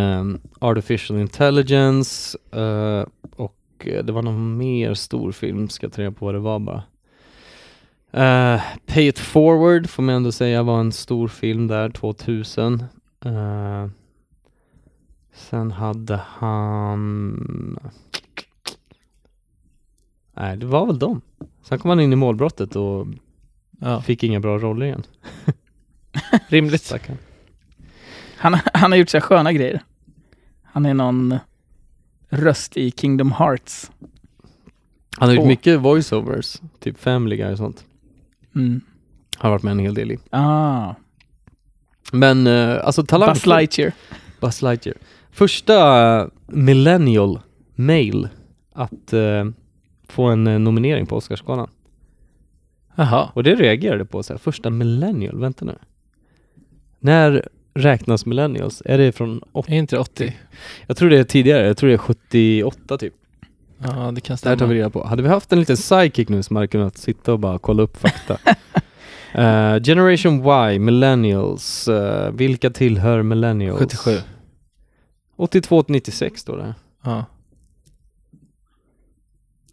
Artificial 0.59 1.19
Intelligence 1.21 2.39
och 2.39 3.09
det 3.85 4.13
var 4.13 4.23
någon 4.23 4.57
mer 4.57 4.95
stor 4.95 5.33
film, 5.33 5.69
ska 5.69 5.87
jag 5.87 5.93
ta 5.93 6.03
reda 6.03 6.13
på 6.13 6.25
vad 6.25 6.35
det 6.35 6.39
var 6.39 6.59
bara. 6.59 6.83
Eh, 8.13 8.63
Pay 8.87 9.09
It 9.09 9.19
Forward 9.19 9.91
får 9.91 10.03
man 10.03 10.15
ändå 10.15 10.33
säga 10.33 10.63
var 10.63 10.81
en 10.81 10.93
stor 10.93 11.29
film 11.29 11.67
där, 11.67 11.91
2000. 11.91 12.85
Eh, 13.25 13.89
sen 15.33 15.71
hade 15.71 16.21
han... 16.27 17.79
Nej, 20.37 20.57
det 20.57 20.67
var 20.67 20.87
väl 20.87 20.99
dem. 20.99 21.21
Sen 21.63 21.79
kom 21.79 21.89
han 21.89 22.01
in 22.01 22.13
i 22.13 22.17
målbrottet 22.17 22.77
och 22.77 23.07
Ja, 23.81 24.01
fick 24.01 24.23
inga 24.23 24.41
bra 24.41 24.59
roller 24.59 24.87
igen. 24.87 25.03
rimligt. 26.49 26.83
Stackarn. 26.83 27.19
Han, 28.37 28.59
han 28.75 28.93
har 28.93 28.99
gjort 28.99 29.09
så 29.09 29.21
sköna 29.21 29.53
grejer. 29.53 29.83
Han 30.63 30.87
är 30.87 30.95
någon 30.95 31.39
röst 32.29 32.77
i 32.77 32.91
Kingdom 32.91 33.33
Hearts. 33.33 33.91
Han 35.19 35.29
har 35.29 35.37
gjort 35.37 35.47
mycket 35.47 35.81
voiceovers, 35.81 36.61
typ 36.81 36.99
Family 36.99 37.37
Guy 37.37 37.53
och 37.53 37.59
sånt. 37.59 37.85
Mm. 38.55 38.81
Har 39.37 39.51
varit 39.51 39.63
med 39.63 39.71
en 39.71 39.79
hel 39.79 39.95
del 39.95 40.13
i. 40.13 40.19
Ah, 40.31 40.95
Men 42.13 42.47
eh, 42.47 42.77
alltså 42.85 43.05
talang... 43.05 43.29
Buzz 43.29 43.47
Lightyear. 43.47 43.93
Buzz 44.41 44.63
Lightyear. 44.63 44.99
Första 45.31 46.21
eh, 46.21 46.27
millennial 46.47 47.41
male 47.75 48.29
att 48.73 49.13
eh, 49.13 49.45
få 50.09 50.25
en 50.25 50.47
eh, 50.47 50.59
nominering 50.59 51.07
på 51.07 51.17
Oscarsgalan. 51.17 51.71
Jaha. 52.95 53.31
Och 53.35 53.43
det 53.43 53.55
reagerade 53.55 54.05
på 54.05 54.23
så 54.23 54.33
här, 54.33 54.39
första 54.39 54.71
millennial, 54.71 55.39
vänta 55.41 55.65
nu. 55.65 55.79
När 56.99 57.49
räknas 57.79 58.27
millennials? 58.27 58.83
Är 58.85 58.99
det 58.99 59.13
från 59.13 59.43
80? 59.53 59.73
Är 59.73 59.77
inte 59.79 59.97
det 59.97 60.01
80? 60.01 60.37
Jag 60.87 60.97
tror 60.97 61.11
det 61.11 61.19
är 61.19 61.25
tidigare, 61.25 61.67
jag 61.67 61.77
tror 61.77 61.89
det 61.89 61.95
är 61.95 61.99
78 61.99 62.99
typ. 62.99 63.15
Ja, 63.79 63.89
det 63.89 63.95
kan 63.95 64.13
Det 64.21 64.29
här 64.29 64.37
stämma. 64.37 64.57
tar 64.57 64.67
vi 64.67 64.75
reda 64.75 64.91
på. 64.91 65.07
Hade 65.07 65.23
vi 65.23 65.29
haft 65.29 65.53
en 65.53 65.61
liten 65.61 65.77
sidekick 65.77 66.29
nu 66.29 66.43
som 66.43 66.57
hade 66.57 66.69
kunnat 66.69 66.97
sitta 66.99 67.33
och 67.33 67.39
bara 67.39 67.59
kolla 67.59 67.83
upp 67.83 67.97
fakta. 67.97 68.39
Eh, 69.35 69.81
Generation 69.83 70.43
Y, 70.73 70.79
millennials. 70.79 71.89
eh, 71.89 72.33
vilka 72.33 72.71
tillhör 72.71 73.23
millennials? 73.23 73.79
77. 73.79 74.17
82 75.37 75.83
till 75.83 75.93
96 75.93 76.41
står 76.41 76.57
det. 76.57 76.75
Ja. 77.05 77.25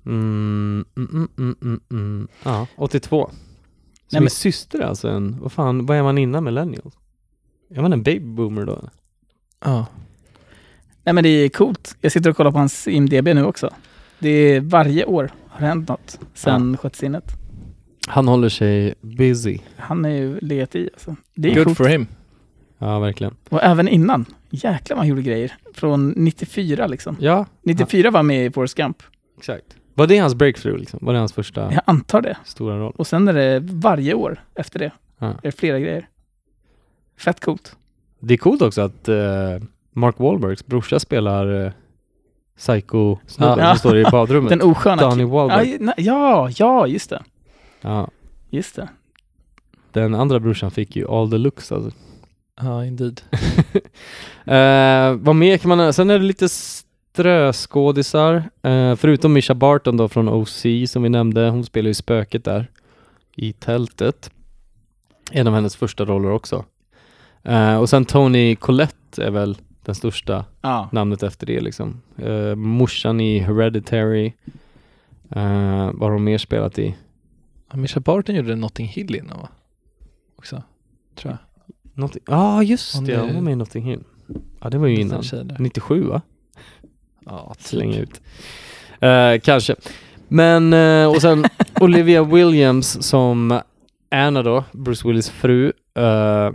Mm, 0.05 0.85
mm, 0.97 1.09
mm, 1.13 1.29
mm, 1.37 1.55
mm, 1.61 1.79
mm. 1.91 2.27
Ja, 2.43 2.67
82. 2.77 3.29
Så 3.29 3.35
Nej, 4.11 4.19
min 4.19 4.23
men- 4.23 4.29
syster 4.29 4.79
är 4.79 4.83
alltså 4.85 5.09
en, 5.09 5.39
vad 5.41 5.51
fan, 5.51 5.85
vad 5.85 5.97
är 5.97 6.03
man 6.03 6.17
innan 6.17 6.43
millennials? 6.43 6.93
Är 7.75 7.81
man 7.81 7.93
en 7.93 8.03
babyboomer 8.03 8.65
då? 8.65 8.89
Ja. 9.65 9.85
Nej 11.03 11.13
men 11.13 11.23
det 11.23 11.29
är 11.29 11.49
coolt. 11.49 11.97
Jag 12.01 12.11
sitter 12.11 12.29
och 12.29 12.37
kollar 12.37 12.51
på 12.51 12.57
hans 12.57 12.87
IMDB 12.87 13.25
nu 13.27 13.45
också. 13.45 13.69
Det 14.19 14.29
är 14.29 14.61
varje 14.61 15.05
år 15.05 15.31
har 15.47 15.59
det 15.61 15.65
hänt 15.67 15.89
något 15.89 16.19
sen 16.33 16.77
sjätte 16.77 16.97
sinnet. 16.97 17.23
Han 18.07 18.27
håller 18.27 18.49
sig 18.49 18.93
busy. 19.01 19.57
Han 19.77 20.05
är 20.05 20.09
ju 20.09 20.39
legat 20.39 20.75
i 20.75 20.89
alltså. 20.93 21.15
Det 21.35 21.51
är 21.51 21.55
Good 21.55 21.63
coolt. 21.63 21.77
for 21.77 21.85
him. 21.85 22.07
Ja, 22.77 22.99
verkligen. 22.99 23.35
Och 23.49 23.63
även 23.63 23.87
innan. 23.87 24.25
Jäklar 24.49 24.95
vad 24.95 24.97
han 24.97 25.07
gjorde 25.07 25.21
grejer. 25.21 25.53
Från 25.73 26.09
94 26.09 26.87
liksom. 26.87 27.17
Ja, 27.19 27.45
94 27.63 28.11
var 28.11 28.23
med 28.23 28.45
i 28.45 28.51
Forrest 28.51 28.75
Gump. 28.77 29.03
exakt. 29.37 29.65
Var 29.93 30.07
det 30.07 30.17
hans 30.17 30.35
breakthrough 30.35 30.79
liksom? 30.79 30.99
Var 31.03 31.13
det 31.13 31.19
hans 31.19 31.33
första 31.33 31.61
Jag 31.73 31.81
antar 31.85 32.21
det. 32.21 32.37
stora 32.45 32.79
roll? 32.79 32.93
Och 32.97 33.07
sen 33.07 33.27
är 33.27 33.33
det 33.33 33.59
varje 33.59 34.13
år 34.13 34.43
efter 34.55 34.79
det. 34.79 34.91
Ja. 35.19 35.27
Är 35.27 35.37
det 35.41 35.51
flera 35.51 35.79
grejer. 35.79 36.07
Fett 37.17 37.39
coolt. 37.45 37.75
Det 38.19 38.33
är 38.33 38.37
coolt 38.37 38.61
också 38.61 38.81
att 38.81 39.07
eh, 39.09 39.17
Mark 39.91 40.19
Wahlbergs 40.19 40.65
brorsa 40.65 40.99
spelar 40.99 41.47
uh, 41.51 41.71
Psycho-snubben 42.57 43.59
Ja. 43.59 43.69
som 43.75 43.77
står 43.79 43.97
i 43.97 44.03
badrummet. 44.11 44.49
Den 44.49 44.61
osköna 44.61 45.01
Donny 45.01 45.23
Wahlberg. 45.23 45.77
Ja, 45.81 45.93
ja, 45.97 46.49
ja, 46.57 46.87
just 46.87 47.09
det. 47.09 47.23
Ja, 47.81 48.09
Just 48.49 48.75
det. 48.75 48.89
den 49.91 50.15
andra 50.15 50.39
brorsan 50.39 50.71
fick 50.71 50.95
ju 50.95 51.07
all 51.07 51.31
the 51.31 51.37
looks 51.37 51.71
alltså. 51.71 51.91
Ja, 52.61 52.85
indeed. 52.85 53.21
Eh, 54.47 55.13
vad 55.13 55.35
mer 55.35 55.57
kan 55.57 55.77
man... 55.77 55.93
Sen 55.93 56.09
är 56.09 56.19
det 56.19 56.25
lite 56.25 56.49
ströskådisar. 56.49 58.43
Eh, 58.63 58.95
förutom 58.95 59.33
Misha 59.33 59.53
Barton 59.55 59.97
då 59.97 60.07
från 60.07 60.29
OC 60.29 60.65
som 60.87 61.03
vi 61.03 61.09
nämnde. 61.09 61.49
Hon 61.49 61.63
spelar 61.63 61.87
ju 61.87 61.93
spöket 61.93 62.43
där 62.45 62.69
i 63.35 63.53
tältet. 63.53 64.31
En 65.31 65.47
av 65.47 65.53
hennes 65.53 65.75
första 65.75 66.05
roller 66.05 66.31
också. 66.31 66.65
Eh, 67.45 67.77
och 67.77 67.89
sen 67.89 68.05
Tony 68.05 68.55
Collette 68.55 69.23
är 69.25 69.31
väl 69.31 69.57
den 69.85 69.95
största 69.95 70.45
Ja. 70.61 70.89
namnet 70.91 71.23
efter 71.23 71.47
det 71.47 71.59
liksom. 71.61 72.01
Uh, 72.23 72.55
morsan 72.55 73.19
i 73.19 73.39
Hereditary. 73.39 74.25
Uh, 75.35 75.91
vad 75.93 76.01
har 76.01 76.11
hon 76.11 76.23
mer 76.23 76.37
spelat 76.37 76.79
i? 76.79 76.95
Ja, 77.71 77.77
Mischa 77.77 77.99
Barton 77.99 78.35
gjorde 78.35 78.55
Notting 78.55 78.87
Hill 78.87 79.15
innan 79.15 79.37
va? 79.39 79.49
Också. 80.37 80.63
Tror 81.15 81.31
jag. 81.31 81.37
Någonting- 81.93 82.21
Ja, 82.27 82.35
ah, 82.57 82.63
just 82.63 82.95
Hon 82.95 83.05
det. 83.05 83.13
är- 83.13 83.19
Hon 83.19 83.33
var 83.35 83.41
med 83.41 83.51
i 83.53 83.55
Notting 83.55 83.83
Hill. 83.85 84.03
Ja, 84.61 84.69
det 84.69 84.77
var 84.77 84.87
ju 84.87 84.95
innan. 84.99 85.23
tjej 85.23 85.45
där. 85.45 85.55
97 85.59 86.03
va? 86.03 86.21
Ja, 87.25 87.53
typ. 87.57 87.67
Slänga 87.67 87.97
ut. 87.99 88.21
Eh, 88.99 89.39
kanske. 89.43 89.75
Men, 90.27 90.73
eh, 90.73 91.07
och 91.07 91.21
sen 91.21 91.45
Olivia 91.81 92.23
Williams 92.23 93.07
som 93.07 93.59
Anna 94.11 94.43
då, 94.43 94.63
Bruce 94.71 95.07
Willis 95.07 95.29
fru. 95.29 95.71
Eh, 95.95 96.51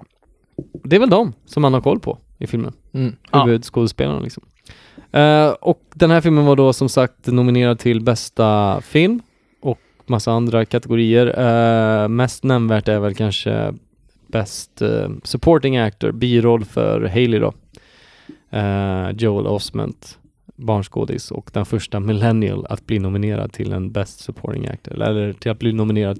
det 0.82 0.96
är 0.96 1.00
väl 1.00 1.10
de 1.10 1.32
som 1.46 1.62
man 1.62 1.74
har 1.74 1.80
koll 1.80 2.00
på 2.00 2.18
i 2.38 2.46
filmen. 2.46 2.72
Mm. 2.92 3.16
Huvudskådespelarna 3.32 4.20
liksom. 4.20 4.42
Eh, 5.12 5.48
och 5.48 5.82
den 5.94 6.10
här 6.10 6.20
filmen 6.20 6.44
var 6.44 6.56
då 6.56 6.72
som 6.72 6.88
sagt 6.88 7.26
nominerad 7.26 7.78
till 7.78 8.00
bästa 8.00 8.80
film 8.80 9.22
och 9.60 9.80
massa 10.06 10.32
andra 10.32 10.64
kategorier. 10.64 11.38
Eh, 11.38 12.08
mest 12.08 12.44
nämnvärt 12.44 12.88
är 12.88 12.98
väl 12.98 13.14
kanske 13.14 13.74
Best 14.26 14.82
eh, 14.82 15.08
Supporting 15.24 15.78
Actor, 15.78 16.12
biroll 16.12 16.64
för 16.64 17.00
Haley 17.00 17.38
då. 17.38 17.52
Joel 19.18 19.46
Osment, 19.46 20.18
barnskådis 20.56 21.30
och 21.30 21.50
den 21.52 21.66
första 21.66 22.00
millennial 22.00 22.66
att 22.70 22.86
bli 22.86 22.98
nominerad 22.98 23.52
till 23.52 23.72
en 23.72 23.92
Best 23.92 24.20
Supporting 24.20 24.66
Actor, 24.66 24.94
eller 25.02 25.32
till 25.32 25.50
att 25.50 25.58
bli 25.58 25.72
nominerad 25.72 26.18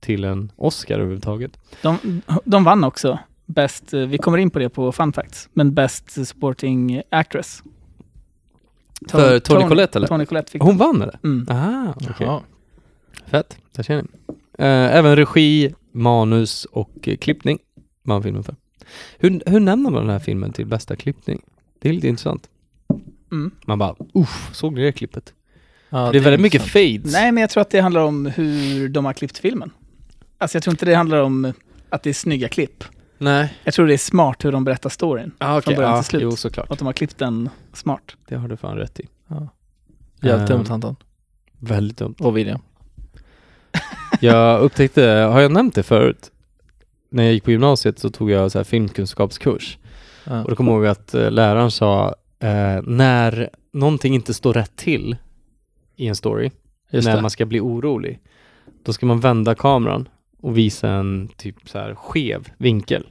till 0.00 0.24
en 0.24 0.52
Oscar 0.56 0.94
överhuvudtaget. 0.94 1.58
De, 1.82 2.22
de 2.44 2.64
vann 2.64 2.84
också 2.84 3.18
Best, 3.54 3.94
eh, 3.94 4.00
vi 4.00 4.18
kommer 4.18 4.38
in 4.38 4.50
på 4.50 4.58
det 4.58 4.68
på 4.68 4.92
Fun 4.92 5.12
Facts, 5.12 5.48
men 5.52 5.74
Best 5.74 6.10
Supporting 6.26 7.02
Actress. 7.10 7.62
För 9.08 9.38
Toni 9.38 9.68
Collette 9.68 9.98
eller? 9.98 10.08
Toni 10.08 10.26
Collette 10.26 10.52
fick 10.52 10.62
Hon 10.62 10.68
den. 10.70 10.78
vann 10.78 11.02
eller? 11.02 11.18
Mm. 11.24 11.46
Aha, 11.50 11.94
okej. 11.96 12.14
Jaha. 12.18 12.42
Fett, 13.26 13.56
där 13.72 13.82
ser 13.82 13.96
ni. 13.96 14.08
Eh, 14.58 14.96
även 14.96 15.16
regi, 15.16 15.74
manus 15.92 16.64
och 16.64 17.08
eh, 17.08 17.16
klippning 17.16 17.58
vann 18.02 18.22
filmen 18.22 18.44
för. 18.44 18.56
Hur, 19.18 19.42
hur 19.46 19.60
nämner 19.60 19.90
man 19.90 20.00
den 20.02 20.10
här 20.10 20.18
filmen 20.18 20.52
till 20.52 20.66
bästa 20.66 20.96
klippning? 20.96 21.42
Det 21.78 21.88
är 21.88 21.92
lite 21.92 22.08
intressant. 22.08 22.48
Mm. 23.32 23.50
Man 23.66 23.78
bara, 23.78 23.94
uff, 24.14 24.50
såg 24.52 24.74
ni 24.74 24.82
det 24.82 24.92
klippet? 24.92 25.34
Ja, 25.90 26.12
det 26.12 26.18
är 26.18 26.22
väldigt 26.22 26.40
mycket 26.40 26.62
fades. 26.62 27.12
Nej, 27.12 27.32
men 27.32 27.40
jag 27.40 27.50
tror 27.50 27.60
att 27.60 27.70
det 27.70 27.80
handlar 27.80 28.00
om 28.00 28.26
hur 28.26 28.88
de 28.88 29.04
har 29.04 29.12
klippt 29.12 29.38
filmen. 29.38 29.70
Alltså 30.38 30.56
jag 30.56 30.62
tror 30.62 30.72
inte 30.72 30.86
det 30.86 30.94
handlar 30.94 31.22
om 31.22 31.52
att 31.88 32.02
det 32.02 32.10
är 32.10 32.14
snygga 32.14 32.48
klipp. 32.48 32.84
Nej. 33.20 33.54
Jag 33.64 33.74
tror 33.74 33.86
det 33.86 33.94
är 33.94 33.98
smart 33.98 34.44
hur 34.44 34.52
de 34.52 34.64
berättar 34.64 34.90
storyn. 34.90 35.32
Ah, 35.38 35.60
Från 35.60 35.74
början 35.74 35.96
till 36.02 36.04
slut. 36.04 36.22
Jo, 36.22 36.30
såklart. 36.30 36.70
Att 36.70 36.78
de 36.78 36.84
har 36.86 36.92
klippt 36.92 37.18
den 37.18 37.48
smart. 37.72 38.16
Det 38.28 38.36
har 38.36 38.48
du 38.48 38.56
fan 38.56 38.76
rätt 38.76 39.00
i. 39.00 39.08
Jävligt 40.22 40.50
Ehm, 40.50 40.56
dumt 40.56 40.66
Anton. 40.70 40.96
Väldigt 41.58 41.98
dumt. 41.98 42.14
Och 42.20 42.36
William. 42.36 42.60
Jag 44.20 44.60
upptäckte, 44.60 45.02
har 45.06 45.40
jag 45.40 45.52
nämnt 45.52 45.74
det 45.74 45.82
förut? 45.82 46.30
När 47.10 47.22
jag 47.22 47.32
gick 47.32 47.44
på 47.44 47.50
gymnasiet 47.50 47.98
så 47.98 48.10
tog 48.10 48.30
jag 48.30 48.52
så 48.52 48.58
här 48.58 48.64
filmkunskapskurs. 48.64 49.78
Ja. 50.24 50.42
Och 50.44 50.50
då 50.50 50.56
kommer 50.56 50.72
jag 50.72 50.78
ihåg 50.78 50.86
att 50.86 51.14
eh, 51.14 51.30
läraren 51.30 51.70
sa, 51.70 52.14
eh, 52.38 52.82
när 52.82 53.50
någonting 53.72 54.14
inte 54.14 54.34
står 54.34 54.52
rätt 54.54 54.76
till 54.76 55.16
i 55.96 56.06
en 56.06 56.14
story, 56.16 56.50
Just 56.90 57.08
när 57.08 57.16
det. 57.16 57.22
man 57.22 57.30
ska 57.30 57.46
bli 57.46 57.60
orolig, 57.60 58.20
då 58.84 58.92
ska 58.92 59.06
man 59.06 59.20
vända 59.20 59.54
kameran 59.54 60.08
och 60.42 60.58
visa 60.58 60.88
en 60.88 61.28
typ 61.36 61.56
så 61.68 61.78
här 61.78 61.94
skev 61.94 62.48
vinkel. 62.58 63.06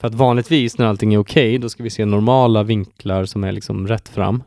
För 0.00 0.08
att 0.08 0.14
vanligtvis 0.14 0.78
när 0.78 0.86
allting 0.86 1.14
är 1.14 1.18
okej, 1.18 1.58
då 1.58 1.68
ska 1.68 1.82
vi 1.82 1.90
se 1.90 2.04
normala 2.04 2.62
vinklar 2.62 3.24
som 3.24 3.44
är 3.44 3.52
liksom 3.52 3.88
rätt 3.88 4.08
fram. 4.08 4.42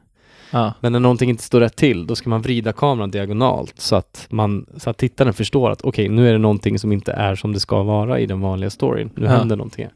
Ja. 0.52 0.74
Men 0.80 0.92
när 0.92 1.00
någonting 1.00 1.30
inte 1.30 1.44
står 1.44 1.60
rätt 1.60 1.76
till, 1.76 2.08
då 2.08 2.16
ska 2.16 2.30
man 2.30 2.42
vrida 2.42 2.74
kameran 2.74 3.12
diagonalt 3.12 3.74
så 3.78 3.96
att, 3.96 4.28
man, 4.30 4.66
så 4.78 4.90
att 4.90 4.98
tittaren 4.98 5.34
förstår 5.34 5.70
att 5.72 5.82
okej, 5.82 6.10
nu 6.10 6.28
är 6.30 6.32
det 6.32 6.38
någonting 6.40 6.80
som 6.80 6.92
inte 6.92 7.12
är 7.12 7.36
som 7.36 7.54
det 7.54 7.60
ska 7.60 7.84
vara 7.84 8.20
i 8.20 8.26
den 8.26 8.42
vanliga 8.42 8.70
storyn. 8.70 9.10
Nu 9.16 9.26
Ja. 9.26 9.32
händer 9.32 9.56
någonting. 9.56 9.88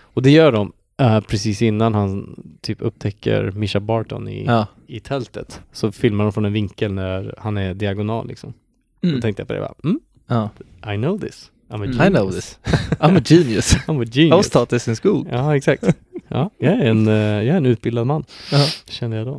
Och 0.00 0.22
det 0.22 0.30
gör 0.30 0.52
de 0.52 0.72
eh, 1.00 1.20
precis 1.20 1.62
innan 1.62 1.94
han 1.94 2.36
typ 2.60 2.82
upptäcker 2.82 3.50
Misha 3.50 3.80
Barton 3.80 4.28
i, 4.28 4.44
Ja. 4.46 4.66
i 4.86 5.00
tältet. 5.00 5.60
Så 5.72 5.92
filmar 5.92 6.24
de 6.24 6.32
från 6.32 6.44
en 6.44 6.52
vinkel 6.52 6.92
när 6.92 7.34
han 7.38 7.56
är 7.56 7.74
diagonal 7.74 8.28
liksom. 8.28 8.52
Då 9.00 9.08
Mm. 9.08 9.20
tänkte 9.20 9.40
jag 9.40 9.48
på 9.48 9.54
det, 9.54 9.60
bara, 9.60 9.74
mm, 9.84 10.00
ja. 10.28 10.50
I 10.92 10.96
know 10.96 11.18
this. 11.20 11.50
I'm 11.70 11.82
a 11.82 11.86
Mm. 11.86 11.92
genius. 11.92 12.06
I 12.06 12.10
know 12.10 12.30
this. 12.30 12.58
I'm 13.00 13.16
a 13.16 13.20
genius. 13.24 13.74
I'm 13.88 14.00
a 14.00 14.02
I 14.02 14.06
genius. 14.10 14.36
was 14.36 14.50
taught 14.50 14.70
this 14.70 14.88
in 14.88 14.96
school. 14.96 15.26
Ja, 15.30 15.56
exakt. 15.56 15.84
Ja, 16.30 16.50
jag 16.58 16.72
är 16.72 16.84
en, 16.90 17.08
eh, 17.08 17.14
jag 17.14 17.46
är 17.46 17.56
en 17.56 17.66
utbildad 17.66 18.06
man, 18.06 18.24
Ja. 18.52 18.66
känner 18.86 19.16
jag 19.16 19.26
då. 19.26 19.32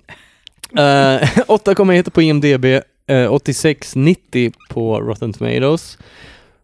Uh, 0.71 1.27
8,1 1.47 2.09
på 2.09 2.21
IMDB, 2.21 2.65
uh, 2.65 2.81
86,90 3.33 4.53
på 4.69 4.99
Rotten 5.01 5.33
Tomatoes. 5.33 5.97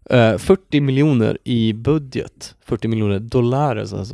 Eh, 0.09 0.37
40 0.37 0.79
miljoner 0.81 1.37
i 1.43 1.73
budget. 1.73 2.55
40 2.65 2.87
miljoner 2.87 3.19
dollar 3.19 3.75
alltså. 3.75 4.05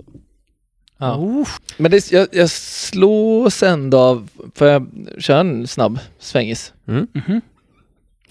Ja. 0.97 1.45
Men 1.77 1.91
det, 1.91 2.11
jag, 2.11 2.27
jag 2.31 2.49
slås 2.49 3.63
ändå 3.63 3.97
av, 3.99 4.29
får 4.55 4.67
jag 4.67 4.87
köra 5.17 5.39
en 5.39 5.67
snabb 5.67 5.99
svängis? 6.19 6.73
Mm. 6.87 7.07
Mhm. 7.13 7.41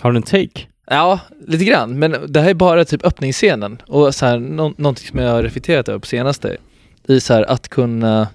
Har 0.00 0.10
du 0.12 0.16
en 0.16 0.22
take? 0.22 0.66
Ja, 0.92 1.20
lite 1.46 1.64
grann. 1.64 1.98
Men 1.98 2.32
det 2.32 2.40
här 2.40 2.50
är 2.50 2.54
bara 2.54 2.84
typ 2.84 3.06
öppningsscenen 3.06 3.82
och 3.86 4.14
så 4.14 4.26
här, 4.26 4.38
nå, 4.38 4.74
någonting 4.76 5.08
som 5.08 5.18
jag 5.18 5.30
har 5.30 5.42
reflekterat 5.42 5.88
över 5.88 5.98
på 5.98 6.06
senaste. 6.06 6.56
I 7.08 7.20
så 7.20 7.34
här 7.34 7.50
att 7.50 7.68
kunna 7.68 8.28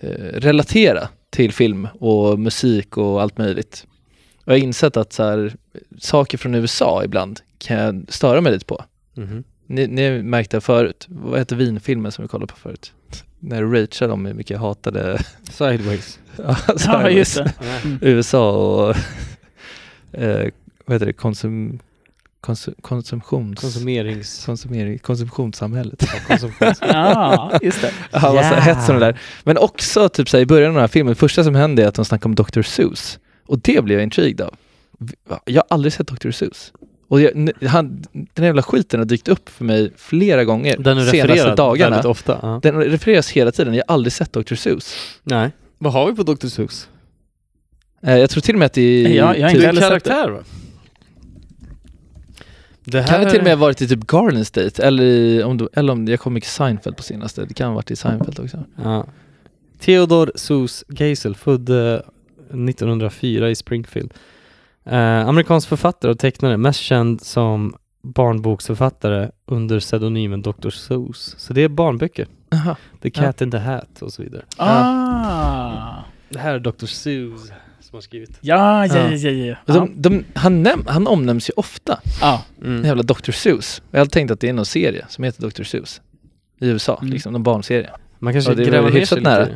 eh, 0.00 0.08
relatera 0.32 1.08
till 1.30 1.52
film 1.52 1.88
och 1.98 2.38
musik 2.38 2.96
och 2.96 3.22
allt 3.22 3.38
möjligt. 3.38 3.86
Och 4.36 4.52
jag 4.52 4.58
har 4.58 4.64
insett 4.64 4.96
att 4.96 5.12
så 5.12 5.22
här, 5.22 5.54
saker 5.98 6.38
från 6.38 6.54
USA 6.54 7.04
ibland 7.04 7.40
kan 7.58 7.76
jag 7.76 8.04
störa 8.08 8.40
mig 8.40 8.52
lite 8.52 8.66
på. 8.66 8.84
Mhm. 9.14 9.44
Ni, 9.66 9.86
ni 9.86 10.22
märkte 10.22 10.56
det 10.56 10.60
förut. 10.60 11.06
Vad 11.08 11.38
heter 11.38 11.56
vinfilmen 11.56 12.12
som 12.12 12.24
vi 12.24 12.28
kollade 12.28 12.52
på 12.52 12.58
förut? 12.58 12.92
När 13.40 13.64
Rachel 13.64 14.10
om 14.10 14.26
hur 14.26 14.34
mycket 14.34 14.50
jag 14.50 14.58
hatade 14.58 15.18
Sideways. 15.50 16.18
Ja, 16.86 17.10
just 17.10 17.34
det. 17.36 17.52
USA 18.00 18.50
och 18.52 18.96
eh, 20.20 20.48
vad 20.86 20.94
heter 20.94 21.06
det, 21.06 21.12
konsum, 21.12 21.78
konsum, 22.40 22.74
konsumtions... 22.80 23.60
Konsumerings... 23.60 24.44
konsumering, 24.46 24.98
konsumtionssamhället. 24.98 26.04
konsumtions... 26.26 26.78
Ja, 26.80 27.58
just 27.62 27.80
det. 27.82 27.92
Ja, 28.12 28.20
massa 28.34 28.54
Ja. 28.54 28.60
hets 28.60 28.88
och 28.88 28.94
det 28.94 29.00
där. 29.00 29.20
Men 29.44 29.58
också 29.58 30.08
typ 30.08 30.28
så 30.28 30.36
här, 30.36 30.42
i 30.42 30.46
början 30.46 30.68
av 30.68 30.74
den 30.74 30.80
här 30.80 30.88
filmen, 30.88 31.10
det 31.10 31.18
första 31.18 31.44
som 31.44 31.54
händer 31.54 31.82
är 31.84 31.88
att 31.88 31.94
de 31.94 32.04
snackar 32.04 32.26
om 32.26 32.34
Dr. 32.34 32.62
Seuss. 32.62 33.18
Och 33.46 33.58
det 33.58 33.84
blev 33.84 33.98
jag 33.98 34.02
intrigued 34.04 34.40
av. 34.40 34.54
Jag 35.44 35.62
har 35.62 35.66
aldrig 35.70 35.92
sett 35.92 36.06
Dr. 36.06 36.30
Seuss. 36.30 36.72
Och 37.10 37.20
jag, 37.20 37.52
han, 37.66 38.04
den 38.34 38.44
jävla 38.44 38.62
skiten 38.62 39.00
har 39.00 39.04
dykt 39.04 39.28
upp 39.28 39.48
för 39.48 39.64
mig 39.64 39.92
flera 39.96 40.44
gånger 40.44 40.76
Den 40.78 40.98
är 40.98 41.04
senaste 41.04 41.54
dagarna. 41.54 41.90
väldigt 41.90 42.10
ofta. 42.10 42.38
Ja. 42.42 42.60
Den 42.62 42.76
refereras 42.76 43.30
hela 43.30 43.52
tiden, 43.52 43.74
jag 43.74 43.84
har 43.88 43.94
aldrig 43.94 44.12
sett 44.12 44.32
Dr. 44.32 44.54
Seuss. 44.54 44.96
Nej. 45.22 45.50
Vad 45.78 45.92
har 45.92 46.10
vi 46.10 46.16
på 46.16 46.22
Dr. 46.22 46.46
Seuss? 46.46 46.88
Eh, 48.02 48.16
jag 48.16 48.30
tror 48.30 48.40
till 48.40 48.54
och 48.54 48.58
med 48.58 48.66
att 48.66 48.72
det 48.72 48.82
är... 48.82 49.08
Ja, 49.08 49.36
jag 49.36 49.48
har 49.48 49.54
Det 49.54 49.64
inte 49.64 49.68
en 49.68 49.76
karaktär 49.76 50.28
va? 50.30 50.38
Det 52.84 53.06
Kan 53.08 53.20
det 53.20 53.30
till 53.30 53.38
och 53.38 53.44
med 53.44 53.52
ha 53.52 53.60
varit 53.60 53.82
i 53.82 53.88
typ 53.88 54.06
Garden 54.06 54.44
State 54.44 54.82
eller, 54.82 55.04
i, 55.04 55.42
om, 55.42 55.56
du, 55.56 55.68
eller 55.72 55.92
om 55.92 56.08
jag 56.08 56.20
kom 56.20 56.32
mycket 56.34 56.50
Seinfeld 56.50 56.96
på 56.96 57.02
senaste. 57.02 57.44
Det 57.44 57.54
kan 57.54 57.68
ha 57.68 57.74
varit 57.74 57.90
i 57.90 57.96
Seinfeld 57.96 58.40
också. 58.40 58.64
Ja. 58.84 59.06
Theodor 59.80 60.32
Seuss 60.34 60.84
Geisel, 60.88 61.34
född 61.34 61.70
eh, 61.70 61.94
1904 61.94 63.50
i 63.50 63.54
Springfield. 63.54 64.12
Eh, 64.90 65.28
amerikansk 65.28 65.68
författare 65.68 66.10
och 66.12 66.18
tecknare, 66.18 66.56
mest 66.56 66.80
känd 66.80 67.20
som 67.22 67.74
barnboksförfattare 68.02 69.30
under 69.46 69.80
pseudonymen 69.80 70.42
Dr. 70.42 70.70
Seuss. 70.70 71.34
Så 71.38 71.52
det 71.52 71.62
är 71.62 71.68
barnböcker. 71.68 72.26
Aha. 72.52 72.76
The 73.02 73.10
Cat 73.10 73.40
in 73.40 73.50
the 73.50 73.58
Hat 73.58 74.02
och 74.02 74.12
så 74.12 74.22
vidare. 74.22 74.42
Ah. 74.56 75.94
Det 76.28 76.38
här 76.38 76.54
är 76.54 76.58
Dr. 76.58 76.86
Seuss 76.86 77.42
som 77.80 77.96
har 77.96 78.00
skrivit. 78.00 78.38
Ja, 78.40 78.86
ja, 78.86 78.94
Ja. 78.96 79.10
ja, 79.10 79.30
ja. 79.30 79.46
ja. 79.46 79.56
Och 79.66 79.74
De, 79.74 79.92
de, 80.02 80.24
han, 80.34 80.62
näm, 80.62 80.84
han 80.88 81.06
omnämns 81.06 81.48
ju 81.50 81.52
ofta, 81.56 82.00
ja. 82.20 82.44
den 82.60 82.84
jävla 82.84 83.02
Dr. 83.02 83.30
Seuss. 83.32 83.82
Jag 83.90 83.98
hade 83.98 84.10
tänkt 84.10 84.30
att 84.30 84.40
det 84.40 84.48
är 84.48 84.52
någon 84.52 84.66
serie 84.66 85.06
som 85.08 85.24
heter 85.24 85.42
Dr. 85.50 85.62
Seuss. 85.62 86.00
I 86.60 86.66
USA, 86.68 86.98
Mm. 87.02 87.12
liksom 87.12 87.32
någon 87.32 87.42
barnserie. 87.42 87.90
Man 88.18 88.32
kanske 88.32 88.50
Ja, 88.50 88.54
det 88.54 88.64
gräver 88.64 88.90
ner 88.90 89.04
sig 89.04 89.20
nära. 89.20 89.48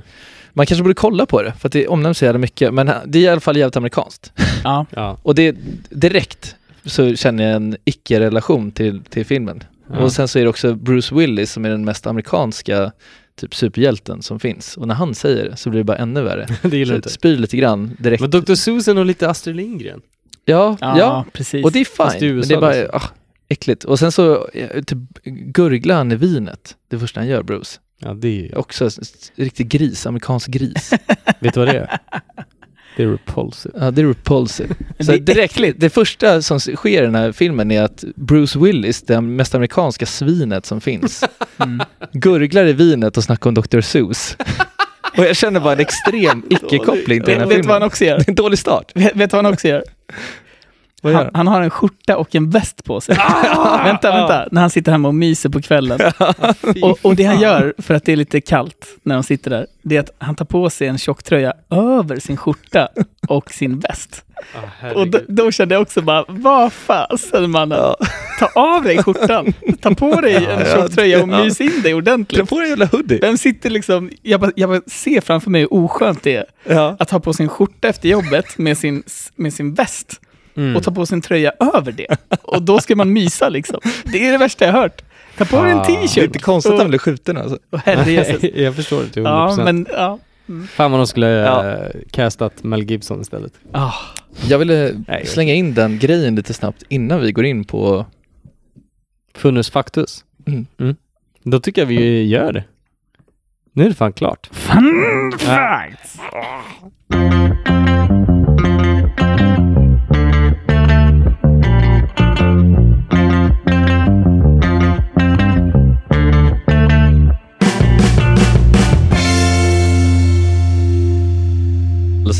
Man 0.56 0.66
kanske 0.66 0.82
borde 0.82 0.94
kolla 0.94 1.26
på 1.26 1.42
det, 1.42 1.52
för 1.60 1.68
att 1.68 1.72
det 1.72 1.88
omnämns 1.88 2.18
så 2.18 2.24
jävla 2.24 2.38
mycket. 2.38 2.74
Men 2.74 2.90
det 3.06 3.18
är 3.18 3.22
i 3.22 3.28
alla 3.28 3.40
fall 3.40 3.56
jävligt 3.56 3.76
amerikanskt. 3.76 4.32
ja. 4.64 4.86
Ja. 4.90 5.18
Och 5.22 5.34
det 5.34 5.56
direkt 5.90 6.56
så 6.84 7.16
känner 7.16 7.44
jag 7.44 7.52
en 7.56 7.76
icke-relation 7.84 8.72
till, 8.72 9.02
till 9.04 9.26
filmen. 9.26 9.64
Ja. 9.92 9.98
Och 9.98 10.12
sen 10.12 10.28
så 10.28 10.38
är 10.38 10.42
det 10.42 10.48
också 10.48 10.74
Bruce 10.74 11.14
Willis 11.14 11.52
som 11.52 11.64
är 11.64 11.70
den 11.70 11.84
mest 11.84 12.06
amerikanska 12.06 12.92
typ 13.36 13.54
superhjälten 13.54 14.22
som 14.22 14.40
finns. 14.40 14.76
Och 14.76 14.88
när 14.88 14.94
han 14.94 15.14
säger 15.14 15.44
det 15.50 15.56
så 15.56 15.70
blir 15.70 15.80
det 15.80 15.84
bara 15.84 15.96
ännu 15.96 16.22
värre. 16.22 16.46
det 16.62 16.76
gillar 16.76 16.96
inte. 16.96 17.08
spyr 17.08 17.36
lite 17.36 17.56
grann 17.56 17.96
direkt. 17.98 18.20
Men 18.20 18.30
Dr. 18.30 18.52
Är 18.52 18.94
nog 18.94 19.06
lite 19.06 19.30
Astrid 19.30 19.56
Lindgren. 19.56 20.00
ja, 20.44 20.76
Ja, 20.80 20.98
ja, 20.98 21.24
precis. 21.32 21.64
och 21.64 21.72
det 21.72 21.80
är 21.80 22.18
fine. 22.18 22.36
Men 22.38 22.48
det 22.48 22.54
är 22.54 22.60
bara 22.60 22.70
liksom. 22.72 22.90
ah, 22.98 23.10
äckligt. 23.48 23.84
Och 23.84 23.98
sen 23.98 24.12
så 24.12 24.48
eh, 24.48 24.82
typ 24.82 24.98
gurglar 25.24 25.96
han 25.96 26.12
i 26.12 26.16
vinet. 26.16 26.76
Det 26.88 26.98
första 26.98 27.20
han 27.20 27.28
gör, 27.28 27.42
Bruce. 27.42 27.80
Ja, 28.04 28.14
det 28.14 28.28
är 28.28 28.32
ju... 28.32 28.52
Också 28.56 28.90
riktig 29.36 29.68
gris, 29.68 30.06
amerikansk 30.06 30.48
gris. 30.48 30.90
Vet 31.40 31.54
du 31.54 31.60
vad 31.60 31.68
det 31.68 31.78
är? 31.78 31.98
Det 32.96 33.02
är 33.02 33.06
repulsive. 33.08 33.74
ja, 33.80 33.90
det 33.90 34.02
är 34.02 34.06
repulsive. 34.06 34.74
Så 35.00 35.12
det 35.12 35.18
direkt, 35.18 35.60
det 35.76 35.90
första 35.90 36.42
som 36.42 36.60
sker 36.60 37.02
i 37.02 37.06
den 37.06 37.14
här 37.14 37.32
filmen 37.32 37.70
är 37.70 37.82
att 37.82 38.04
Bruce 38.16 38.58
Willis, 38.58 39.02
det 39.02 39.20
mest 39.20 39.54
amerikanska 39.54 40.06
svinet 40.06 40.66
som 40.66 40.80
finns, 40.80 41.24
Mm. 41.58 41.80
gurglar 42.12 42.66
i 42.66 42.72
vinet 42.72 43.16
och 43.16 43.24
snackar 43.24 43.50
om 43.50 43.54
Dr. 43.54 43.80
Seuss. 43.80 44.36
Och 45.18 45.24
jag 45.24 45.36
känner 45.36 45.60
bara 45.60 45.72
en 45.72 45.80
extrem 45.80 46.42
icke-koppling 46.50 47.22
till 47.22 47.32
den 47.34 47.40
här 47.40 47.46
Vet, 47.46 47.56
vet 47.56 47.62
du 47.62 47.68
vad 47.68 47.82
han 47.82 47.82
filmen. 47.82 47.82
också 47.82 48.04
gör? 48.04 48.16
Det 48.18 48.22
är 48.26 48.28
en 48.30 48.34
dålig 48.34 48.58
start. 48.58 48.92
Vet, 48.94 49.16
vet 49.16 49.30
du 49.30 49.36
vad 49.36 49.44
han 49.44 49.52
också 49.54 49.68
gör? 49.68 49.84
Han, 51.12 51.30
han? 51.34 51.46
har 51.46 51.62
en 51.62 51.70
skjorta 51.70 52.16
och 52.16 52.34
en 52.34 52.50
väst 52.50 52.84
på 52.84 53.00
sig. 53.00 53.16
Ah! 53.18 53.84
vänta, 53.84 54.10
vänta. 54.12 54.48
När 54.50 54.60
han 54.60 54.70
sitter 54.70 54.92
hemma 54.92 55.08
och 55.08 55.14
myser 55.14 55.48
på 55.48 55.62
kvällen. 55.62 56.00
och, 56.82 56.98
och 57.02 57.16
det 57.16 57.24
han 57.24 57.40
gör, 57.40 57.74
för 57.78 57.94
att 57.94 58.04
det 58.04 58.12
är 58.12 58.16
lite 58.16 58.40
kallt 58.40 58.86
när 59.02 59.14
de 59.14 59.22
sitter 59.22 59.50
där, 59.50 59.66
det 59.82 59.96
är 59.96 60.00
att 60.00 60.10
han 60.18 60.34
tar 60.34 60.44
på 60.44 60.70
sig 60.70 60.88
en 60.88 60.98
tjocktröja 60.98 61.52
över 61.70 62.18
sin 62.20 62.36
skjorta 62.36 62.88
och 63.28 63.50
sin 63.50 63.78
väst. 63.80 64.24
Ah, 64.82 64.90
Och 64.90 65.08
då, 65.08 65.18
då 65.28 65.50
kände 65.50 65.74
jag 65.74 65.82
också 65.82 66.02
bara, 66.02 66.24
vad 66.28 66.72
fasen 66.72 67.50
mannen, 67.50 67.94
ta 68.38 68.46
av 68.60 68.82
dig 68.82 69.02
skjortan, 69.02 69.52
ta 69.80 69.94
på 69.94 70.20
dig 70.20 70.34
en 70.34 70.42
Ja, 70.42 70.64
tjocktröja 70.74 71.22
och 71.22 71.28
ja. 71.28 71.44
mys 71.44 71.60
in 71.60 71.82
dig 71.82 71.94
ordentligt. 71.94 72.48
på 72.48 72.54
dig 72.54 72.64
en 72.64 72.70
jävla 72.70 72.86
hoodie. 72.86 73.18
Vem 73.20 73.38
sitter 73.38 73.70
liksom, 73.70 74.10
jag 74.22 74.40
bara, 74.40 74.50
jag 74.56 74.68
bara 74.70 74.80
ser 74.86 75.20
framför 75.20 75.50
mig 75.50 75.60
hur 75.60 75.74
oskönt 75.74 76.22
det 76.22 76.36
är 76.36 76.44
Ja. 76.68 76.96
att 76.98 77.10
ha 77.10 77.20
på 77.20 77.32
sin 77.32 77.48
skjorta 77.48 77.88
efter 77.88 78.08
jobbet 78.08 78.58
med 78.58 78.78
sin, 78.78 79.02
med 79.36 79.52
sin 79.54 79.74
väst. 79.74 80.20
Mm. 80.56 80.76
och 80.76 80.82
ta 80.82 80.90
på 80.90 81.06
sig 81.06 81.14
en 81.16 81.22
tröja 81.22 81.52
över 81.74 81.92
det. 81.92 82.16
Och 82.42 82.62
då 82.62 82.80
ska 82.80 82.96
man 82.96 83.12
mysa 83.12 83.48
liksom. 83.48 83.80
Det 84.04 84.26
är 84.28 84.32
det 84.32 84.38
värsta 84.38 84.64
jag 84.64 84.72
har 84.72 84.80
hört. 84.80 85.02
Ta 85.38 85.44
på 85.44 85.62
dig 85.62 85.72
en 85.72 85.78
Ah. 85.78 85.84
Det 85.86 85.92
är 85.94 86.02
t-shirt. 86.02 86.24
inte 86.24 86.38
konstigt 86.38 86.72
att 86.72 86.78
han 86.78 86.86
och, 86.86 86.88
blir 86.90 86.98
skjuten 86.98 87.36
alltså. 87.36 87.58
och 87.70 87.80
jag 88.54 88.74
förstår 88.76 89.02
det 89.02 89.08
till 89.08 89.22
100%. 89.22 89.26
Ja, 89.58 89.64
men 89.64 89.86
ja. 89.90 90.18
Fan 90.68 90.90
vad 90.90 91.00
de 91.00 91.06
skulle 91.06 91.26
Ja. 91.28 91.66
ja. 91.68 91.88
castat 92.10 92.64
Mel 92.64 92.82
Gibson 92.90 93.20
istället. 93.20 93.52
Ah, 93.72 93.92
Jag 94.48 94.58
ville 94.58 95.04
Nej, 95.08 95.26
slänga 95.26 95.54
in 95.54 95.74
den 95.74 95.98
grejen 95.98 96.34
lite 96.34 96.54
snabbt 96.54 96.82
innan 96.88 97.20
vi 97.20 97.32
går 97.32 97.44
in 97.44 97.64
på... 97.64 98.06
Funus 99.34 99.70
factus. 99.70 100.24
Mm. 100.78 100.96
Då 101.42 101.60
tycker 101.60 101.82
jag 101.82 101.86
vi 101.86 102.22
gör 102.26 102.52
det. 102.52 102.64
Nu 103.72 103.84
är 103.84 103.88
det 103.88 103.94
fan 103.94 104.12
klart. 104.12 104.48
fun 104.52 105.32
fact! 105.38 106.18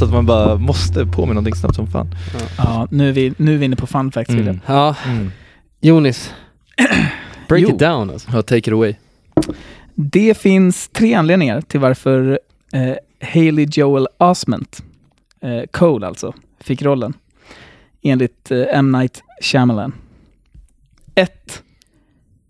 Så 0.05 0.09
att 0.09 0.15
man 0.15 0.27
bara 0.27 0.57
måste 0.57 1.07
på 1.07 1.27
med 1.27 1.35
någonting 1.35 1.55
snabbt 1.55 1.75
som 1.77 1.87
fan. 1.87 2.15
Ja, 2.59 2.89
nu 2.91 3.09
är 3.09 3.13
vi, 3.13 3.35
nu 3.37 3.55
är 3.55 3.59
vi 3.59 3.65
inne 3.65 3.77
på 3.77 3.87
fun 3.87 4.13
facts, 4.13 4.31
William. 4.35 4.61
Ja, 4.67 4.97
Mm. 5.07 5.31
Jonis. 5.81 6.35
Break 7.49 7.63
Jo. 7.63 7.69
it 7.69 7.79
down 7.79 8.11
alltså. 8.11 8.31
Ja, 8.33 8.43
take 8.43 8.59
it 8.59 8.69
away. 8.69 8.95
Det 9.95 10.39
finns 10.39 10.89
tre 10.89 11.15
anledningar 11.15 11.61
till 11.61 11.81
varför 11.81 12.39
eh, 12.73 12.95
Haley 13.29 13.67
Joel 13.73 14.07
Osment, 14.19 14.83
eh, 15.41 15.63
Cole 15.71 16.07
alltså, 16.07 16.33
fick 16.61 16.83
rollen. 16.83 17.15
Enligt 18.03 18.51
eh, 18.51 18.63
M. 18.73 18.93
Night 18.93 19.23
Shyamalan. 19.43 19.93
Ett, 21.15 21.63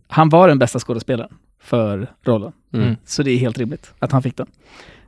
Han 0.09 0.29
var 0.29 0.49
den 0.49 0.59
bästa 0.59 0.79
skådespelaren 0.79 1.31
för 1.63 2.11
rollen. 2.25 2.53
Mm. 2.75 2.97
Så 3.05 3.23
det 3.23 3.31
är 3.31 3.37
helt 3.39 3.59
rimligt 3.59 3.93
att 3.99 4.13
han 4.13 4.23
fick 4.23 4.37
den. 4.37 4.47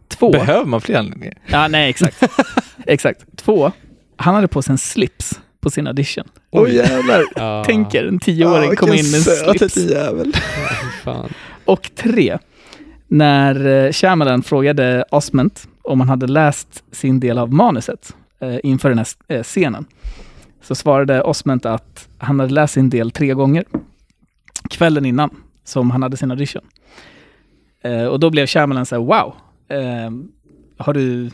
Två, 0.08 0.30
Behöver 0.30 0.64
man 0.64 0.80
fler 0.80 0.98
anledningar? 0.98 1.34
ja 1.46 1.68
nej 1.68 1.90
exakt. 1.90 2.22
exakt. 2.86 3.24
Två, 3.36 3.72
han 4.16 4.34
hade 4.34 4.48
på 4.48 4.62
sig 4.62 4.72
en 4.72 4.78
slips 4.78 5.40
på 5.60 5.70
sin 5.70 5.86
audition. 5.86 6.24
Oj 6.50 6.74
jävlar! 6.74 7.22
Ja. 7.36 7.62
Tänk 7.66 7.94
er 7.94 8.04
en 8.08 8.18
tioåring 8.18 8.76
komma 8.76 8.94
in 8.94 9.10
med 9.10 9.18
en 9.28 9.58
slips. 9.58 9.76
jävel. 9.76 10.32
Ja. 11.04 11.26
Och 11.64 11.90
tre, 11.96 12.38
när 13.08 13.66
eh, 13.86 13.92
Shyamalan 13.92 14.42
frågade 14.42 15.04
Osment 15.10 15.68
om 15.82 16.00
han 16.00 16.08
hade 16.08 16.26
läst 16.26 16.84
sin 16.92 17.20
del 17.20 17.38
av 17.38 17.52
manuset 17.52 18.14
eh, 18.40 18.56
inför 18.62 18.88
den 18.88 18.98
här 18.98 19.06
eh, 19.28 19.42
scenen, 19.42 19.86
så 20.62 20.74
svarade 20.74 21.22
Osment 21.22 21.66
att 21.66 22.08
han 22.18 22.40
hade 22.40 22.52
läst 22.52 22.74
sin 22.74 22.90
del 22.90 23.10
tre 23.10 23.34
gånger 23.34 23.64
kvällen 24.70 25.04
innan 25.06 25.30
som 25.64 25.90
han 25.90 26.02
hade 26.02 26.16
sin 26.16 26.30
audition. 26.30 26.62
Eh, 27.84 28.04
och 28.04 28.20
då 28.20 28.30
blev 28.30 28.46
Shyamalan 28.46 28.86
så 28.86 28.94
här, 28.94 29.02
wow, 29.02 29.34
eh, 29.68 30.10
har 30.78 30.92
du, 30.94 31.30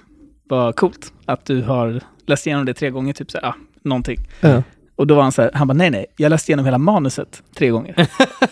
vad 0.48 0.76
coolt 0.76 1.12
att 1.26 1.44
du 1.46 1.62
har 1.62 2.00
läst 2.26 2.46
igenom 2.46 2.64
det 2.66 2.74
tre 2.74 2.90
gånger, 2.90 3.12
typ 3.12 3.30
så 3.30 3.38
här, 3.38 3.48
ah, 3.48 3.54
någonting. 3.84 4.18
Ja. 4.40 4.62
Och 4.96 5.06
då 5.06 5.14
var 5.14 5.22
han 5.22 5.32
så 5.32 5.42
här, 5.42 5.50
han 5.54 5.68
bara 5.68 5.74
nej 5.74 5.90
nej, 5.90 6.06
jag 6.16 6.30
läste 6.30 6.52
igenom 6.52 6.64
hela 6.64 6.78
manuset 6.78 7.42
tre 7.58 7.68
gånger. 7.68 7.94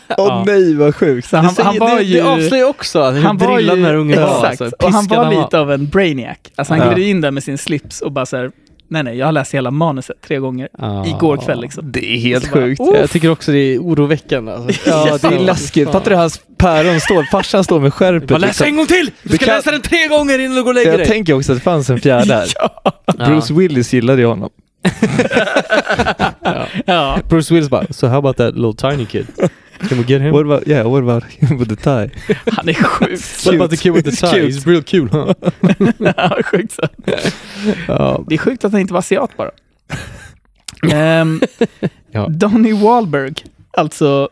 Åh 0.08 0.26
Ja. 0.28 0.44
nej 0.46 0.74
vad 0.76 0.94
sjukt. 0.94 1.28
Så 1.28 1.36
han, 1.36 1.46
Det 1.46 1.50
säger- 1.52 1.64
han 1.68 1.78
var 1.78 1.96
det, 1.96 2.02
ju... 2.02 2.14
det 2.20 2.26
avslöjar 2.28 2.68
också 2.68 3.10
hur 3.10 3.22
han 3.22 3.38
drillad 3.38 3.78
den 3.78 3.84
här 3.84 3.94
ungen 3.94 4.20
var. 4.22 4.28
exakt, 4.46 4.60
alltså. 4.60 4.86
och 4.86 4.92
han 4.92 5.06
var 5.06 5.30
lite 5.42 5.58
av 5.60 5.72
en 5.72 5.86
brainiac. 5.88 6.36
Alltså 6.56 6.74
han 6.74 6.86
Ja. 6.88 6.94
gled 6.94 7.06
in 7.08 7.20
där 7.20 7.30
med 7.30 7.42
sin 7.44 7.58
slips 7.58 8.00
och 8.00 8.12
bara 8.12 8.26
så 8.26 8.36
här, 8.36 8.50
nej 8.90 9.02
nej, 9.02 9.16
jag 9.18 9.26
har 9.26 9.32
läst 9.32 9.54
hela 9.54 9.70
manuset 9.70 10.16
tre 10.26 10.38
gånger 10.38 10.68
Ja. 10.78 11.06
igår 11.06 11.36
kväll 11.36 11.60
liksom. 11.60 11.92
Det 11.92 12.04
är 12.14 12.18
helt 12.18 12.52
bara, 12.52 12.60
sjukt. 12.60 12.80
oh. 12.80 12.96
Jag 12.96 13.10
tycker 13.10 13.30
också 13.30 13.52
det 13.52 13.58
är 13.58 13.78
oroväckande. 13.78 14.52
Alltså. 14.52 14.80
Ja, 14.90 15.18
det 15.22 15.26
är 15.36 15.38
läskigt. 15.40 15.90
Fattar 15.92 16.10
du 16.10 16.16
hans 16.16 16.40
päron 16.58 17.00
står, 17.00 17.22
farsan 17.22 17.64
står 17.64 17.80
med 17.80 17.94
skärpet. 17.94 18.28
Bara 18.28 18.38
läs 18.38 18.48
liksom. 18.48 18.66
en 18.66 18.76
gång 18.76 18.86
till! 18.86 19.10
Du 19.22 19.28
Det 19.28 19.34
ska 19.36 19.46
kan- 19.46 19.54
läsa 19.56 19.70
den 19.70 19.82
tre 19.82 20.08
gånger 20.08 20.38
innan 20.38 20.56
du 20.56 20.62
går 20.62 20.70
och 20.70 20.74
lägger 20.74 20.90
Jag 20.90 21.00
dig. 21.00 21.06
tänker 21.06 21.34
också 21.34 21.52
att 21.52 21.58
det 21.58 21.64
fanns 21.64 21.90
en 21.90 22.00
fjärde 22.00 22.34
här. 22.34 22.48
Bruce 23.26 23.54
Willis 23.54 23.92
gillade 23.94 24.20
ju 24.22 24.26
honom. 24.28 24.50
Ja, 26.86 27.18
Bruce 27.28 27.54
Willis 27.54 27.70
bara, 27.70 27.86
so 27.90 28.06
how 28.06 28.18
about 28.18 28.36
that 28.36 28.54
little 28.56 28.90
tiny 28.90 29.06
kid? 29.06 29.26
Can 29.88 29.98
we 29.98 30.04
get 30.04 30.20
him? 30.22 30.32
What 30.32 30.42
about, 30.46 30.68
yeah, 30.68 30.86
what 30.86 31.02
about 31.02 31.24
him 31.24 31.58
with 31.58 31.68
the 31.68 31.76
tie? 31.76 32.10
han 32.56 32.68
är 32.68 32.74
sjukt. 32.74 33.46
What 33.46 33.54
about 33.54 33.70
the 33.70 33.76
kid 33.76 33.92
with 33.92 34.10
the 34.10 34.16
tie? 34.16 34.30
Cute. 34.40 34.46
He's 34.46 34.66
real 34.66 34.82
cool, 34.82 35.08
huh? 35.08 35.34
ja, 36.16 36.42
sjukt 36.42 36.72
så. 36.72 36.82
Ja. 37.88 38.24
Det 38.28 38.34
är 38.34 38.38
sjukt 38.38 38.64
att 38.64 38.72
han 38.72 38.80
inte 38.80 38.92
var 38.92 38.98
asiat 38.98 39.36
bara. 39.36 39.50
Ehm, 40.92 41.40
Ja. 42.12 42.26
Donny 42.28 42.72
Wahlberg, 42.72 43.34
alltså, 43.70 44.28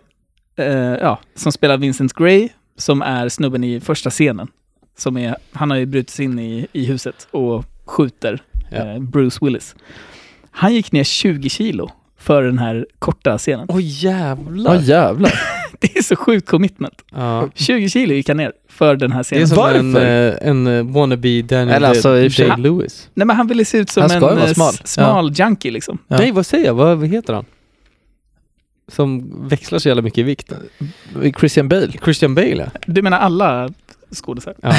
eh, 0.58 0.66
ja, 0.76 1.18
som 1.34 1.52
spelar 1.52 1.76
Vincent 1.76 2.12
Gray, 2.12 2.48
som 2.76 3.02
är 3.02 3.28
snubben 3.28 3.64
i 3.64 3.80
första 3.80 4.10
scenen. 4.10 4.48
Som 4.98 5.16
är, 5.16 5.36
han 5.52 5.70
har 5.70 5.76
ju 5.78 5.86
brutit 5.86 6.10
sig 6.10 6.24
in 6.24 6.38
i, 6.38 6.66
i 6.72 6.84
huset 6.84 7.28
och 7.30 7.64
skjuter 7.86 8.42
Ja. 8.70 8.76
eh, 8.76 8.98
Bruce 8.98 9.38
Willis. 9.42 9.74
Han 10.50 10.74
gick 10.74 10.92
ner 10.92 11.04
20 11.04 11.48
kilo 11.48 11.90
för 12.28 12.42
den 12.42 12.58
här 12.58 12.86
korta 12.98 13.38
scenen. 13.38 13.66
Åh 13.68 13.78
jävlar! 13.82 14.74
Ja 14.74 14.80
jävlar. 14.80 15.32
Det 15.80 15.96
är 15.96 16.02
så 16.02 16.16
sjukt 16.16 16.48
commitment. 16.48 17.02
Ja. 17.14 17.48
20 17.54 17.88
kilo 17.88 18.14
gick 18.14 18.28
han 18.28 18.36
ner 18.36 18.52
för 18.68 18.96
den 18.96 19.12
här 19.12 19.18
Det 19.20 19.24
scenen. 19.24 19.42
är 19.42 19.46
som 19.46 19.56
Varför? 19.56 19.78
en, 19.78 19.96
eh, 19.96 20.48
en 20.48 20.66
eh, 20.66 20.84
wannabe 20.94 21.42
Daniel 21.42 21.76
Eller 21.76 21.88
alltså, 21.88 22.08
Day-Lewis. 22.08 23.08
Nej 23.14 23.26
men 23.26 23.36
han 23.36 23.46
ville 23.46 23.64
se 23.64 23.78
ut 23.78 23.90
som 23.90 24.02
en 24.02 24.22
eh, 24.38 24.46
smal. 24.46 24.72
smal 24.84 25.32
junkie 25.34 25.70
liksom. 25.70 25.98
Ja. 26.08 26.16
Nej, 26.18 26.32
vad 26.32 26.46
säger 26.46 26.66
jag? 26.66 26.74
Vad, 26.74 27.06
heter 27.06 27.32
han? 27.34 27.44
Som 28.92 29.32
växlar 29.48 29.78
så 29.78 29.88
jävla 29.88 30.02
mycket 30.02 30.18
i 30.18 30.22
vikt. 30.22 30.52
Christian 31.38 31.68
Bale. 31.68 31.92
Christian 32.04 32.34
Bale, 32.34 32.56
ja. 32.56 32.80
Du 32.86 33.02
menar 33.02 33.18
alla 33.18 33.68
skådisar 34.12 34.54
Ja, 34.62 34.68
ja, 34.68 34.74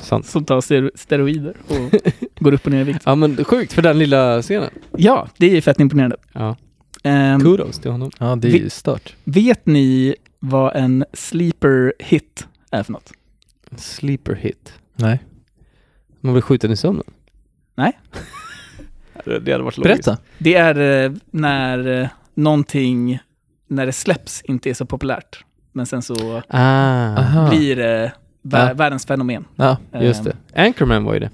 sant. 0.00 0.26
som 0.32 0.44
tar 0.44 0.60
stero- 0.60 0.90
steroider 0.94 1.54
och 1.68 2.00
går 2.38 2.54
upp 2.54 2.66
och 2.66 2.72
ner 2.72 2.80
i 2.80 2.84
vikt? 2.84 3.02
Ja, 3.04 3.14
men 3.14 3.44
sjukt 3.44 3.72
för 3.72 3.82
den 3.82 3.98
lilla 3.98 4.42
scenen. 4.42 4.70
Ja, 4.96 5.28
det 5.36 5.56
är 5.56 5.60
fett 5.60 5.80
imponerande. 5.80 6.16
Ja. 6.32 6.56
Ehm, 7.04 7.40
Kudos 7.40 7.78
till 7.78 7.90
honom. 7.90 8.10
Ja, 8.18 8.36
det 8.36 8.48
är 8.48 8.52
ju 8.52 8.70
stört. 8.70 9.14
vet 9.24 9.66
ni 9.66 10.14
vad 10.38 10.76
en 10.76 11.04
sleeper 11.12 11.92
hit 11.98 12.46
är 12.70 12.82
för 12.82 12.92
något? 12.92 13.12
Sleeper 13.76 14.34
hit. 14.34 14.72
Nej. 14.96 15.22
Man 16.20 16.32
blir 16.32 16.42
skjuten 16.42 16.70
i 16.70 16.76
sömnen. 16.76 17.04
Nej. 17.74 17.98
det 19.24 19.52
hade 19.52 19.62
varit 19.64 19.82
Berätta. 19.82 20.18
Det 20.38 20.54
är 20.54 21.04
eh, 21.04 21.12
när 21.30 22.00
eh, 22.02 22.08
någonting, 22.34 23.18
när 23.68 23.86
det 23.86 23.92
släpps, 23.92 24.42
inte 24.42 24.70
är 24.70 24.74
så 24.74 24.86
populärt. 24.86 25.44
Men 25.72 25.86
sen 25.86 26.02
så 26.02 26.42
Ah, 26.48 27.50
blir 27.50 27.76
det 27.76 28.12
vär- 28.42 28.68
Ja. 28.68 28.74
världens 28.74 29.06
fenomen. 29.06 29.44
Ja. 29.56 29.76
just 30.00 30.24
det. 30.24 30.36
Anchorman 30.56 31.04
var 31.04 31.14
ju 31.14 31.20
det. 31.20 31.30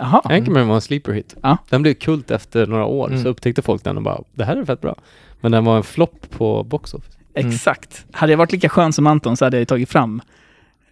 Jaha. 0.00 0.20
Anchorman 0.24 0.68
var 0.68 0.74
en 0.74 0.80
sleeper 0.80 1.12
hit. 1.12 1.36
Ja. 1.42 1.56
Den 1.68 1.82
blev 1.82 1.94
kult 1.94 2.30
efter 2.30 2.66
några 2.66 2.84
år, 2.84 3.08
Mm. 3.08 3.22
så 3.22 3.28
upptäckte 3.28 3.62
folk 3.62 3.84
den 3.84 3.96
och 3.96 4.02
bara, 4.02 4.22
det 4.34 4.44
här 4.44 4.56
är 4.56 4.64
fett 4.64 4.80
bra. 4.80 4.96
Men 5.40 5.52
den 5.52 5.64
var 5.64 5.76
en 5.76 5.82
flopp 5.82 6.30
på 6.30 6.64
box 6.64 6.94
office. 6.94 7.18
Mm. 7.34 7.50
Exakt. 7.52 8.06
Hade 8.12 8.32
jag 8.32 8.36
varit 8.38 8.52
lika 8.52 8.68
skön 8.68 8.92
som 8.92 9.06
Anton 9.06 9.36
så 9.36 9.44
hade 9.44 9.58
jag 9.58 9.68
tagit 9.68 9.88
fram 9.88 10.22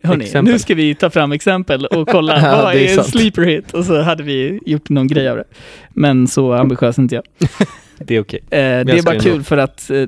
Hörni, 0.03 0.25
Exempel. 0.25 0.53
nu 0.53 0.59
ska 0.59 0.75
vi 0.75 0.95
ta 0.95 1.11
fram 1.11 1.33
exempel 1.33 1.87
och 1.87 2.09
kolla 2.09 2.41
Ja, 2.43 2.63
vad 2.63 2.75
det 2.75 2.89
är 2.91 2.95
är 2.95 2.99
en 2.99 3.05
sleeper 3.05 3.43
hit 3.43 3.75
och 3.75 3.85
så 3.85 4.03
hade 4.03 4.23
vi 4.23 4.61
gjort 4.67 4.89
någon 4.89 5.07
grej 5.09 5.29
av 5.29 5.37
det. 5.37 5.45
Men 5.91 6.29
så 6.29 6.53
ambitiös 6.53 6.99
är 6.99 7.03
inte 7.03 7.15
jag. 7.15 7.25
Det 7.99 8.17
är 8.17 8.21
okej. 8.21 8.41
Eh, 8.51 8.59
det 8.59 8.59
är 8.99 9.03
bara 9.03 9.15
ändå. 9.15 9.25
kul 9.25 9.43
för 9.43 9.57
att 9.57 9.91
eh, 9.91 10.05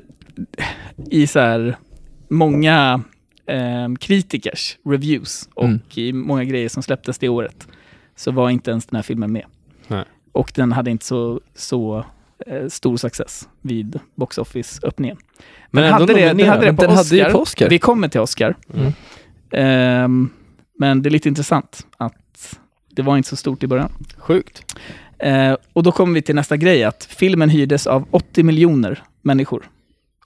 i 1.09 1.27
så 1.27 1.39
här 1.39 1.75
många 2.29 3.01
eh, 3.45 3.93
kritikers 3.99 4.77
reviews 4.85 5.49
och 5.53 5.65
Mm. 5.65 5.79
i 5.95 6.13
många 6.13 6.43
grejer 6.43 6.69
som 6.69 6.83
släpptes 6.83 7.17
det 7.19 7.29
året 7.29 7.67
så 8.21 8.31
var 8.31 8.49
inte 8.49 8.71
ens 8.71 8.85
den 8.85 8.95
här 8.95 9.03
filmen 9.03 9.31
med. 9.31 9.45
Nej. 9.87 10.03
Och 10.31 10.51
den 10.55 10.71
hade 10.71 10.91
inte 10.91 11.05
så, 11.05 11.41
så 11.55 12.05
eh, 12.47 12.67
stor 12.67 12.97
success 12.97 13.49
vid 13.61 13.99
box 14.15 14.37
office-öppningen. 14.37 15.17
Men 15.71 15.83
ändå 15.83 15.93
hade 15.93 16.13
det, 16.13 16.27
nominerad. 16.27 16.49
hade 16.49 16.61
det 16.61 16.65
Men 16.65 16.75
på 16.75 16.81
den 16.85 16.95
hade 16.95 17.15
ju 17.15 17.21
Oscar. 17.21 17.31
på 17.31 17.39
Oscar. 17.41 17.69
Vi 17.69 17.79
kommer 17.79 18.07
till 18.07 18.19
Oscar. 18.21 18.55
Mm. 18.73 18.93
Ehm, 19.51 20.29
men 20.79 21.01
det 21.01 21.09
är 21.09 21.11
lite 21.11 21.29
intressant 21.29 21.87
att 21.97 22.59
det 22.89 23.01
var 23.01 23.17
inte 23.17 23.29
så 23.29 23.35
stort 23.35 23.63
i 23.63 23.67
början. 23.67 23.91
Sjukt. 24.17 24.75
Eh, 25.19 25.55
och 25.73 25.83
då 25.83 25.91
kommer 25.91 26.13
vi 26.13 26.21
till 26.21 26.35
nästa 26.35 26.57
grej, 26.57 26.83
att 26.83 27.03
filmen 27.03 27.49
hyrdes 27.49 27.87
av 27.87 28.07
80 28.11 28.43
miljoner 28.43 29.03
människor. 29.21 29.69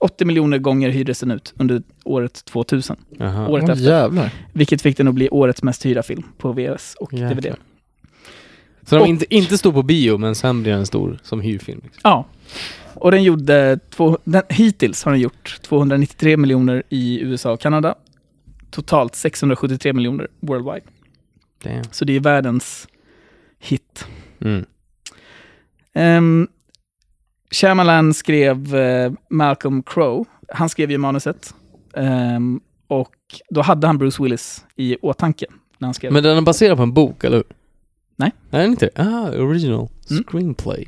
80 0.00 0.24
miljoner 0.24 0.58
gånger 0.58 0.90
hyrdes 0.90 1.20
den 1.20 1.30
ut 1.30 1.54
under 1.56 1.82
året 2.04 2.44
2000, 2.44 2.96
Jaha. 3.18 3.48
året 3.48 3.64
Åh, 3.64 3.70
efter. 3.70 3.84
jävlar. 3.90 4.30
Vilket 4.52 4.82
fick 4.82 4.96
den 4.96 5.08
att 5.08 5.14
bli 5.14 5.28
årets 5.28 5.62
mest 5.62 5.86
hyrda 5.86 6.02
film 6.02 6.22
på 6.38 6.52
VHS 6.52 6.94
och 7.00 7.12
Jäklar. 7.12 7.34
DVD. 7.34 7.56
Så 8.86 8.94
de 8.96 9.00
Och- 9.02 9.08
inte, 9.08 9.34
inte 9.34 9.58
stod 9.58 9.74
på 9.74 9.82
bio, 9.82 10.18
men 10.18 10.34
sen 10.34 10.62
blir 10.62 10.72
den 10.72 10.86
stor 10.86 11.18
som 11.22 11.40
hyrfilm. 11.40 11.80
Liksom. 11.84 12.00
Ja. 12.04 12.24
Och 12.94 13.10
den 13.10 13.22
gjorde, 13.22 13.78
två, 13.90 14.18
den, 14.24 14.42
hittills 14.48 15.04
har 15.04 15.12
den 15.12 15.20
gjort 15.20 15.58
293 15.62 16.36
miljoner 16.36 16.82
i 16.88 17.20
USA 17.20 17.52
och 17.52 17.60
Kanada. 17.60 17.94
Totalt 18.70 19.14
673 19.14 19.92
miljoner 19.92 20.28
worldwide. 20.40 20.86
Damn. 21.62 21.84
Så 21.90 22.04
det 22.04 22.16
är 22.16 22.20
världens 22.20 22.88
hit. 23.58 24.06
Mm. 24.40 24.64
Ehm, 25.94 26.48
Shyamalan 27.50 28.14
skrev 28.14 28.76
eh, 28.76 29.12
Malcolm 29.30 29.82
Crowe. 29.82 30.24
Han 30.48 30.68
skrev 30.68 30.90
ju 30.90 30.98
manuset. 30.98 31.54
Ehm, 31.96 32.60
och 32.88 33.14
då 33.50 33.62
hade 33.62 33.86
han 33.86 33.98
Bruce 33.98 34.22
Willis 34.22 34.64
i 34.76 34.96
åtanke 35.02 35.46
när 35.78 35.86
han 35.86 35.94
skrev. 35.94 36.12
Men 36.12 36.22
den 36.22 36.36
är 36.36 36.42
baserad 36.42 36.76
på 36.76 36.82
en 36.82 36.92
bok, 36.92 37.24
eller 37.24 37.36
hur? 37.36 37.44
Nej. 38.16 38.32
Är 38.50 38.58
den 38.60 38.70
inte 38.70 38.86
det? 38.94 39.02
Ah, 39.02 39.28
original 39.42 39.88
Mm. 40.10 40.24
screenplay. 40.24 40.86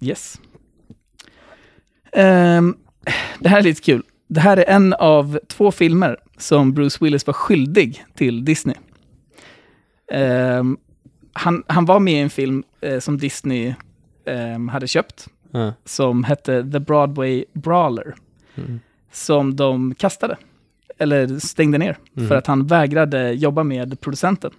Yes. 0.00 0.40
Ehm, 2.12 2.76
det 3.38 3.48
här 3.48 3.58
är 3.58 3.62
lite 3.62 3.80
kul. 3.82 4.02
Det 4.28 4.40
här 4.40 4.56
är 4.56 4.64
en 4.74 4.92
av 4.94 5.40
två 5.48 5.70
filmer 5.70 6.16
som 6.36 6.72
Bruce 6.74 6.98
Willis 7.04 7.26
var 7.26 7.34
skyldig 7.34 8.04
till 8.14 8.44
Disney. 8.44 8.76
Ehm, 10.12 10.76
han, 11.32 11.62
han 11.66 11.84
var 11.84 12.00
med 12.00 12.14
i 12.14 12.18
en 12.18 12.30
film 12.30 12.64
eh, 12.80 12.98
som 13.00 13.18
Disney 13.18 13.74
ehm, 14.24 14.68
hade 14.68 14.86
köpt 14.88 15.28
Ah. 15.52 15.72
som 15.84 16.24
hette 16.24 16.70
The 16.72 16.78
Broadway 16.80 17.44
Brawler. 17.52 18.14
Mm. 18.54 18.80
Som 19.12 19.56
de 19.56 19.94
kastade, 19.94 20.36
eller 20.98 21.38
stängde 21.38 21.78
ner, 21.78 21.98
Mm. 22.16 22.28
för 22.28 22.34
att 22.36 22.46
han 22.46 22.66
vägrade 22.66 23.32
jobba 23.32 23.62
med 23.62 24.00
producenten. 24.00 24.50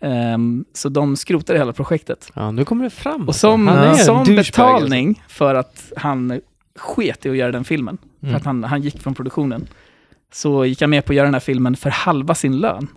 Ehm, 0.00 0.64
så 0.72 0.88
de 0.88 1.16
skrotade 1.16 1.58
hela 1.58 1.72
projektet. 1.72 2.30
Ja, 2.34 2.50
nu 2.50 2.64
kommer 2.64 2.84
det 2.84 2.90
fram. 2.90 3.28
Och 3.28 3.34
som, 3.36 3.66
som 3.98 4.16
douchebag, 4.16 4.36
betalning 4.36 5.22
för 5.28 5.54
att 5.54 5.92
han 5.96 6.40
sket 6.76 7.26
i 7.26 7.30
att 7.30 7.36
göra 7.36 7.52
den 7.52 7.64
filmen, 7.64 7.98
för 8.20 8.26
Mm. 8.26 8.36
att 8.36 8.44
han, 8.44 8.64
han 8.64 8.82
gick 8.82 8.98
från 9.02 9.14
produktionen, 9.14 9.66
så 10.32 10.64
gick 10.64 10.80
han 10.80 10.90
med 10.90 11.04
på 11.04 11.12
att 11.12 11.16
göra 11.16 11.26
den 11.26 11.34
här 11.34 11.40
filmen 11.40 11.76
för 11.76 11.90
halva 11.90 12.34
sin 12.34 12.58
lön. 12.58 12.74
Alltså. 12.76 12.94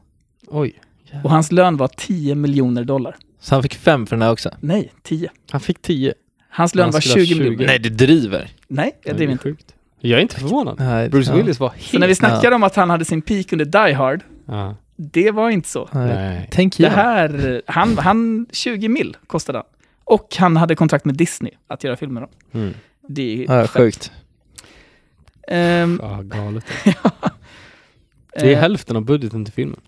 Oj. 0.48 0.80
Och 1.24 1.30
hans 1.30 1.52
lön 1.52 1.78
var 1.78 1.88
10 1.88 2.36
miljoner 2.36 2.84
dollar. 2.84 3.16
Så 3.40 3.56
han 3.56 3.64
fick 3.64 3.76
fem 3.76 4.06
för 4.08 4.16
den 4.16 4.22
här 4.22 4.32
också? 4.32 4.50
Nej, 4.60 4.92
10. 5.04 5.30
Han 5.52 5.62
fick 5.62 5.82
10. 5.82 6.14
Hans 6.50 6.76
lön 6.76 6.84
Han 6.84 6.92
var 6.94 7.00
skulle 7.00 7.22
ha 7.22 7.26
20 7.26 7.34
20. 7.34 7.40
miljoner. 7.44 7.66
Nej, 7.68 7.80
du 7.80 7.90
driver. 7.90 8.50
Nej, 8.68 8.92
jag 9.04 9.14
det 9.14 9.18
driver 9.18 9.30
är 9.30 9.32
inte. 9.32 9.44
sjukt. 9.44 9.74
Jag 10.00 10.18
är 10.18 10.22
inte 10.22 10.40
förvånad. 10.40 10.76
Nej, 10.80 11.10
Bruce 11.10 11.32
ja. 11.32 11.38
Willis 11.38 11.60
var 11.60 11.70
helt... 11.70 11.84
Så 11.84 12.00
när 12.00 12.08
vi 12.08 12.16
snackar 12.16 12.52
om 12.52 12.64
att 12.64 12.76
han 12.76 12.90
hade 12.90 13.06
sin 13.06 13.22
peak 13.22 13.54
under 13.54 13.66
Die 13.66 13.94
Hard, 13.94 14.22
Ja. 14.46 14.76
Det 14.96 15.32
var 15.32 15.50
inte 15.50 15.70
så. 15.70 15.90
Nej. 15.92 16.48
Tänk 16.52 16.78
Det 16.78 16.90
här, 16.90 17.62
han, 17.68 17.98
han, 17.98 18.46
20 18.52 18.88
mil 18.90 19.18
kostade 19.28 19.58
han. 19.58 19.66
Och 20.04 20.36
han 20.40 20.58
hade 20.58 20.76
kontrakt 20.76 21.06
med 21.06 21.16
Disney 21.16 21.52
att 21.68 21.84
göra 21.84 21.96
filmer 21.98 22.22
om. 22.24 22.30
Mm. 22.62 22.74
Det 23.08 23.44
är 23.46 23.60
Ja, 23.60 23.68
sjukt. 23.68 24.12
Ehm, 25.48 26.00
Ja, 26.04 26.20
galet. 26.24 26.66
Det 28.36 28.42
är 28.42 28.52
eh, 28.52 28.60
hälften 28.60 28.96
av 28.96 29.06
budgeten 29.06 29.46
till 29.46 29.54
filmen. 29.54 29.80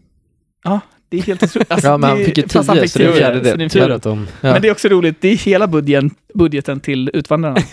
Ja, 0.63 0.79
det 1.09 1.17
är 1.17 1.21
helt 1.21 1.43
otroligt. 1.43 1.71
Alltså, 1.71 1.87
Ja, 1.87 1.97
men 1.97 2.09
han 2.09 2.19
det- 2.19 2.25
fick 2.25 2.37
ju 2.37 2.47
fast 2.47 2.67
han 2.69 2.77
10, 2.77 2.81
fick 2.81 2.91
så 2.91 2.99
det 2.99 3.05
är 3.05 3.07
en 3.07 3.13
10, 3.13 3.19
fjärdedel. 3.19 3.69
Tur 3.69 3.91
att 3.91 4.03
de... 4.03 4.27
Ja. 4.41 4.51
Men 4.53 4.61
det 4.61 4.67
är 4.67 4.71
också 4.71 4.87
roligt, 4.87 5.21
det 5.21 5.27
är 5.29 5.35
hela 5.37 5.67
budgeten, 5.67 6.11
budgeten 6.33 6.79
till 6.79 7.11
Utvandrarna. 7.13 7.59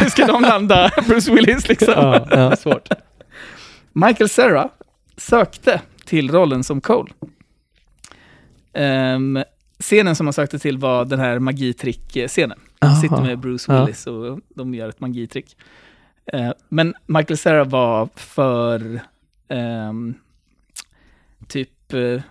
Hur 0.00 0.08
ska 0.10 0.26
de 0.26 0.42
landa 0.42 0.90
Bruce 1.08 1.32
Willis 1.32 1.68
liksom? 1.68 1.94
Ja, 1.96 2.26
Ja. 2.30 2.56
svårt. 2.60 2.88
Michael 3.92 4.28
Cera 4.28 4.68
sökte 5.16 5.80
till 6.12 6.30
rollen 6.30 6.64
som 6.64 6.80
Cole. 6.80 7.12
Ehm, 8.72 9.42
scenen 9.78 10.16
som 10.16 10.26
han 10.26 10.32
sökte 10.32 10.58
till 10.58 10.78
var 10.78 11.04
den 11.04 11.20
här 11.20 11.38
magitrick-scenen. 11.38 12.58
Han 12.80 12.96
sitter 12.96 13.22
med 13.22 13.38
Bruce 13.38 13.72
Ja. 13.72 13.80
Willis 13.80 14.06
och 14.06 14.40
de 14.48 14.74
gör 14.74 14.88
ett 14.88 15.00
magitrick. 15.00 15.56
Eh, 16.32 16.50
men 16.68 16.94
Michael 17.06 17.38
Cera 17.38 17.64
var 17.64 18.08
för 18.16 19.00
ehm, 19.48 20.14
typ 21.48 21.92
eh, 21.92 22.22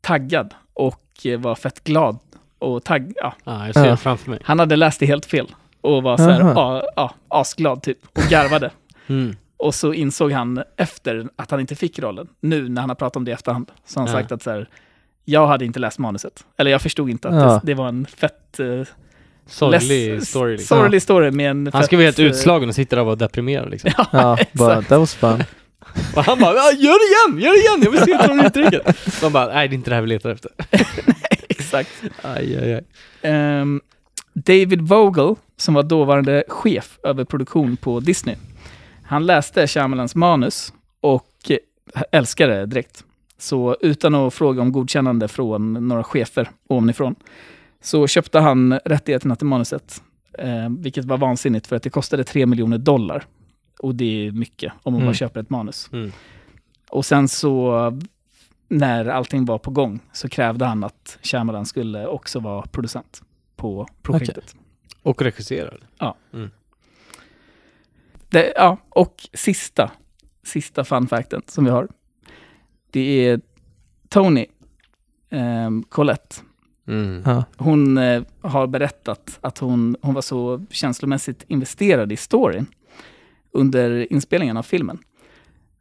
taggad 0.00 0.54
och 0.72 1.10
eh, 1.24 1.40
var 1.40 1.54
fett 1.54 1.84
glad 1.84 2.18
och 2.58 2.84
tagg, 2.84 3.12
ja, 3.16 3.34
Ja, 3.44 3.66
jag 3.66 3.74
ser 3.74 3.86
Ja. 3.86 3.96
framför 3.96 4.30
mig. 4.30 4.40
han 4.44 4.58
hade 4.58 4.76
läst 4.76 5.00
det 5.00 5.06
helt 5.06 5.26
fel 5.26 5.54
och 5.80 6.02
var 6.02 6.16
så 6.16 6.22
här, 6.30 6.40
ja, 6.40 6.82
ja, 6.96 7.14
asglad 7.28 7.82
typ 7.82 7.98
och 8.12 8.22
garvade. 8.30 8.70
Mm. 9.06 9.36
Och 9.64 9.74
så 9.74 9.92
insåg 9.92 10.32
han 10.32 10.62
efter 10.76 11.28
att 11.36 11.50
han 11.50 11.60
inte 11.60 11.74
fick 11.74 11.98
rollen, 11.98 12.28
nu 12.40 12.68
när 12.68 12.80
han 12.80 12.90
har 12.90 12.94
pratat 12.94 13.16
om 13.16 13.24
det 13.24 13.30
i 13.30 13.34
efterhand, 13.34 13.70
så 13.86 14.00
har 14.00 14.06
han 14.06 14.14
Ja. 14.16 14.20
sagt 14.22 14.32
att 14.32 14.42
så 14.42 14.50
här, 14.50 14.68
jag 15.24 15.46
hade 15.46 15.64
inte 15.64 15.78
läst 15.78 15.98
manuset. 15.98 16.44
Eller 16.56 16.70
jag 16.70 16.82
förstod 16.82 17.10
inte 17.10 17.28
att 17.28 17.34
Ja. 17.34 17.40
det, 17.40 17.60
det 17.64 17.74
var 17.74 17.88
en 17.88 18.06
fett... 18.06 18.56
Uh, 18.60 18.82
Sorglig 19.46 20.22
story. 20.26 20.52
Liksom. 20.56 20.76
Sorglig 20.76 21.02
story 21.02 21.30
med 21.30 21.50
en 21.50 21.70
Han 21.72 21.84
ska 21.84 21.96
vara 21.96 22.04
helt 22.04 22.18
eh, 22.18 22.24
utslagen 22.24 22.68
och 22.68 22.74
sitta 22.74 22.96
där 22.96 23.00
och 23.00 23.06
vara 23.06 23.16
deprimerad 23.16 23.70
liksom. 23.70 23.90
Ja, 24.12 24.38
bara, 24.52 24.82
that 24.82 24.98
was 24.98 25.14
fun. 25.14 25.44
Och 26.16 26.24
han 26.24 26.38
bara 26.40 26.54
"Ja, 26.54 26.72
gör 26.72 26.98
det 26.98 27.32
igen, 27.32 27.44
gör 27.44 27.52
det 27.52 27.58
igen, 27.60 27.80
jag 27.84 27.90
vill 27.90 28.00
se 28.00 28.26
trolleritricket. 28.26 29.20
De 29.20 29.32
bara, 29.32 29.46
nej 29.54 29.68
det 29.68 29.74
är 29.74 29.76
inte 29.76 29.90
det 29.90 29.94
här 29.94 30.02
vi 30.02 30.08
letar 30.08 30.30
efter. 30.30 30.50
Exakt. 31.48 31.90
Aj, 32.22 32.56
aj, 32.58 32.74
aj. 32.74 32.84
Ehm, 33.22 33.80
David 34.34 34.80
Vogel, 34.80 35.34
som 35.56 35.74
var 35.74 35.82
dåvarande 35.82 36.44
chef 36.48 36.98
över 37.02 37.24
produktion 37.24 37.76
på 37.76 38.00
Disney, 38.00 38.36
han 39.04 39.26
läste 39.26 39.66
Shyamalans 39.66 40.14
manus 40.14 40.72
och 41.00 41.50
älskade 42.12 42.54
det 42.54 42.66
direkt. 42.66 43.04
Så 43.38 43.76
utan 43.80 44.14
att 44.14 44.34
fråga 44.34 44.62
om 44.62 44.72
godkännande 44.72 45.28
från 45.28 45.88
några 45.88 46.04
chefer 46.04 46.50
ovanifrån, 46.68 47.14
så 47.80 48.06
köpte 48.06 48.38
han 48.40 48.78
rättigheterna 48.84 49.36
till 49.36 49.46
manuset. 49.46 50.02
Eh, 50.38 50.68
vilket 50.78 51.04
var 51.04 51.18
vansinnigt 51.18 51.66
för 51.66 51.76
att 51.76 51.82
det 51.82 51.90
kostade 51.90 52.24
3 52.24 52.46
miljoner 52.46 52.78
dollar. 52.78 53.26
Och 53.78 53.94
det 53.94 54.26
är 54.26 54.30
mycket 54.32 54.72
om 54.82 54.92
man 54.92 55.00
Mm. 55.02 55.06
bara 55.08 55.14
köper 55.14 55.40
ett 55.40 55.50
manus. 55.50 55.88
Mm. 55.92 56.12
Och 56.90 57.04
sen 57.06 57.28
så, 57.28 57.92
när 58.68 59.04
allting 59.06 59.44
var 59.44 59.58
på 59.58 59.70
gång, 59.70 60.00
så 60.12 60.28
krävde 60.28 60.64
han 60.64 60.84
att 60.84 61.18
Shyamalan 61.22 61.66
skulle 61.66 62.06
också 62.06 62.40
vara 62.40 62.62
producent 62.62 63.22
på 63.56 63.88
projektet. 64.02 64.56
Och 65.02 65.22
regisserad. 65.22 65.80
Det, 68.34 68.52
ja, 68.56 68.76
och 68.88 69.28
sista, 69.32 69.90
sista 70.42 70.84
fun 70.84 71.06
facten 71.06 71.42
som 71.46 71.64
vi 71.64 71.70
har. 71.70 71.88
Det 72.90 73.28
är 73.28 73.40
Tony 74.08 74.46
ehm, 75.30 75.82
Colette. 75.82 76.36
Mm. 76.86 77.42
Hon 77.56 77.98
eh, 77.98 78.22
har 78.40 78.66
berättat 78.66 79.38
att 79.40 79.58
hon, 79.58 79.96
hon 80.02 80.14
var 80.14 80.22
så 80.22 80.64
känslomässigt 80.70 81.44
investerad 81.48 82.12
i 82.12 82.16
storyn 82.16 82.66
under 83.50 84.12
inspelningen 84.12 84.56
av 84.56 84.62
filmen. 84.62 84.98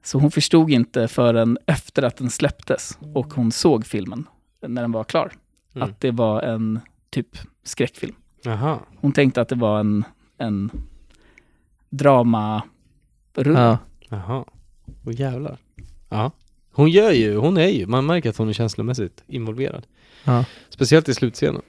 Så 0.03 0.19
hon 0.19 0.31
förstod 0.31 0.69
inte 0.69 1.07
förrän 1.07 1.57
efter 1.65 2.03
att 2.03 2.17
den 2.17 2.29
släpptes 2.29 2.97
och 3.13 3.33
hon 3.33 3.51
såg 3.51 3.85
filmen 3.85 4.27
när 4.67 4.81
den 4.81 4.91
var 4.91 5.03
klar. 5.03 5.31
Mm. 5.75 5.89
Att 5.89 5.99
det 5.99 6.11
var 6.11 6.41
en 6.41 6.79
typ 7.09 7.37
skräckfilm. 7.63 8.15
Jaha. 8.43 8.79
Hon 8.95 9.11
tänkte 9.11 9.41
att 9.41 9.49
det 9.49 9.55
var 9.55 9.79
en, 9.79 10.05
en 10.37 10.71
drama 11.97 12.63
Ja. 13.35 13.77
Jaha. 14.09 14.45
Åh 15.05 15.13
jävlar. 15.19 15.57
Ja. 16.09 16.31
Hon 16.71 16.89
gör 16.89 17.11
ju, 17.11 17.35
hon 17.37 17.57
är 17.57 17.67
ju, 17.67 17.85
man 17.87 18.05
märker 18.05 18.29
att 18.29 18.37
hon 18.37 18.49
är 18.49 18.53
känslomässigt 18.53 19.23
involverad. 19.27 19.85
Ja. 20.23 20.45
Speciellt 20.69 21.09
i 21.09 21.13
slutscenen. 21.13 21.61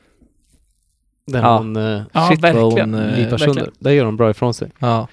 Där 1.26 1.42
Ja. 1.42 1.58
hon 1.58 1.76
eh, 1.76 2.02
Ja, 2.12 2.28
Shit, 2.30 2.42
vad 2.42 2.54
hon, 2.54 2.94
eh, 2.94 3.18
lipar 3.18 3.38
sönder. 3.38 3.70
Där 3.78 3.90
gör 3.90 4.04
hon 4.04 4.16
bra 4.16 4.30
ifrån 4.30 4.54
sig. 4.54 4.70
Ja. 4.78 5.08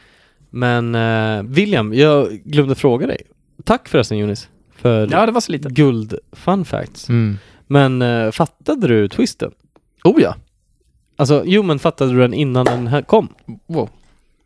Men 0.49 0.95
eh, 0.95 1.43
William, 1.43 1.93
jag 1.93 2.31
glömde 2.45 2.75
fråga 2.75 3.07
dig. 3.07 3.21
Tack 3.63 3.89
förresten 3.89 4.17
Jonis 4.17 4.49
för 4.75 5.07
Ja, 5.11 5.25
det 5.25 5.31
var 5.31 5.41
så 5.41 5.51
lite. 5.51 5.69
guld 5.69 6.15
fun 6.31 6.65
facts. 6.65 7.09
Mm. 7.09 7.37
Men 7.67 8.01
eh, 8.01 8.31
fattade 8.31 8.87
du 8.87 9.07
twisten? 9.09 9.51
Oh 10.03 10.21
ja. 10.21 10.35
Alltså, 11.15 11.43
jo 11.45 11.63
men 11.63 11.79
fattade 11.79 12.13
du 12.13 12.19
den 12.19 12.33
innan 12.33 12.65
den 12.65 12.87
här 12.87 13.01
kom? 13.01 13.27
Wow. 13.67 13.89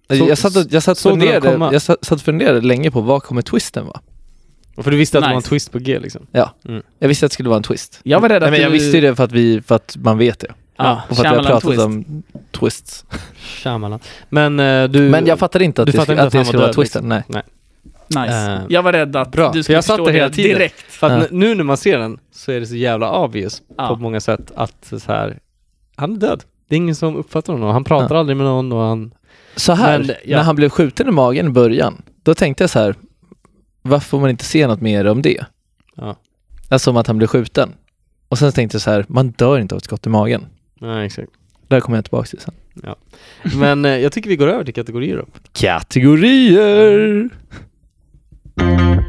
Så- 0.08 0.15
jag 0.15 0.38
satt 0.38 0.56
och, 0.56 0.63
jag 0.70 0.84
satt 0.84 1.00
funderade, 1.00 1.70
jag 1.72 1.82
satt, 1.82 2.22
funderade 2.22 2.62
länge 2.62 2.91
på 2.91 3.02
vad 3.02 3.24
kommer 3.24 3.41
twisten 3.41 3.86
vara? 3.86 4.00
För 4.78 4.91
du 4.91 4.98
visste 4.98 5.18
att 5.18 5.24
det 5.24 5.28
var 5.28 5.32
en 5.34 5.38
Nice. 5.38 5.50
twist 5.50 5.72
på 5.72 5.80
G 5.80 6.00
liksom? 6.00 6.28
Jag 7.00 7.08
visste 7.08 7.26
att 7.26 7.32
det 7.32 7.34
skulle 7.34 7.50
vara 7.50 7.58
en 7.58 7.63
twist. 7.63 8.00
Jag 8.04 8.20
var 8.20 8.30
rädd 8.30 8.41
Nej, 8.41 8.48
att 8.48 8.52
men 8.52 8.62
jag 8.62 8.70
du... 8.72 8.74
visste 8.74 8.98
ju 8.98 9.02
det 9.02 9.15
för 9.15 9.24
att, 9.24 9.32
vi, 9.32 9.62
för 9.62 9.76
att 9.76 9.96
man 10.00 10.18
vet 10.18 10.39
det. 10.39 10.48
Ja, 10.78 11.02
Och 11.10 11.15
för 11.18 11.26
att 11.26 11.32
vi 11.32 11.36
har 11.38 11.44
Shyamalan 11.44 11.52
pratat 11.62 11.70
twist. 11.70 11.86
om 11.86 12.24
twists. 12.52 13.06
Shyamalan. 13.63 14.00
Men 14.30 14.60
eh, 14.60 14.84
du... 14.89 15.10
Men 15.10 15.26
jag 15.26 15.39
fattade 15.39 15.65
inte 15.65 15.82
att 15.82 15.86
du 15.86 15.91
det, 15.91 15.98
fattade 15.98 16.13
inte 16.13 16.24
att 16.26 16.32
det 16.32 16.46
skulle 16.46 16.58
var 16.58 16.63
vara 16.63 16.68
död, 16.68 16.76
twisten. 16.76 17.10
liksom. 17.10 17.34
Nej. 17.34 18.26
Nice. 18.26 18.52
Eh, 18.52 18.60
jag 18.70 18.84
var 18.84 18.94
rädd 18.94 19.16
att 19.16 19.32
bra, 19.32 19.51
du 19.51 19.64
skulle 19.64 19.78
jag 19.78 19.84
satt 19.84 19.93
förstå 19.95 20.06
där 20.06 20.14
hela 20.14 20.28
det 20.28 20.34
tiden. 20.34 20.51
direkt. 20.58 20.82
För 20.89 21.08
att 21.08 21.14
Ja. 21.14 21.20
n- 21.20 21.28
nu 21.32 21.56
när 21.56 21.64
man 21.64 21.78
ser 21.78 21.97
den 21.99 22.20
så 22.32 22.51
är 22.51 22.60
det 22.60 22.66
så 22.68 22.76
jävla 22.76 23.12
obvious 23.20 23.62
Ja. 23.78 23.88
på 23.88 23.95
många 23.95 24.20
sätt 24.20 24.51
att 24.56 24.93
så 24.99 25.12
här, 25.12 25.39
han 25.95 26.14
är 26.14 26.18
död. 26.18 26.43
Det 26.70 26.76
är 26.76 26.78
ingen 26.78 26.95
som 26.95 27.16
uppfattar 27.16 27.53
honom. 27.53 27.70
Han 27.72 27.84
pratar 27.84 28.16
aldrig 28.16 28.38
med 28.38 28.45
någon 28.45 28.72
och 28.72 28.80
han... 28.82 29.12
Så 29.56 29.74
här, 29.74 29.99
Men, 29.99 30.12
ja. 30.26 30.38
när 30.38 30.43
han 30.43 30.56
blev 30.56 30.70
skjuten 30.70 31.08
i 31.08 31.12
magen 31.12 31.45
i 31.45 31.49
början, 31.49 32.01
då 32.24 32.34
tänkte 32.36 32.64
jag 32.64 32.70
så 32.70 32.80
här, 32.80 32.95
varför 33.82 34.08
får 34.08 34.20
man 34.20 34.30
inte 34.30 34.45
se 34.45 34.68
något 34.68 34.82
mer 34.82 35.06
om 35.06 35.22
det? 35.22 35.45
Ja. 35.95 36.16
Alltså 36.70 36.89
om 36.89 36.97
att 36.97 37.08
han 37.08 37.18
blev 37.18 37.28
skjuten. 37.28 37.70
Och 38.28 38.38
sen 38.38 38.51
tänkte 38.51 38.76
jag 38.76 38.82
så 38.82 38.91
här, 38.91 39.06
man 39.08 39.30
dör 39.32 39.60
inte 39.60 39.76
av 39.76 39.78
ett 39.78 39.84
skott 39.84 40.06
i 40.06 40.10
magen. 40.10 40.45
Nej, 40.80 41.06
exakt. 41.06 41.30
Där 41.68 41.80
kommer 41.80 41.97
jag 41.97 42.06
tillbaka 42.06 42.28
till 42.28 42.39
sen. 42.39 42.53
Men 43.56 43.86
eh, 43.86 43.91
jag 43.97 44.12
tycker 44.12 44.30
vi 44.30 44.36
går 44.36 44.47
över 44.47 44.64
till 44.64 44.74
kategorier 44.74 45.18
då. 45.18 45.26
Kategorier! 45.53 47.30
Alright, 48.62 49.05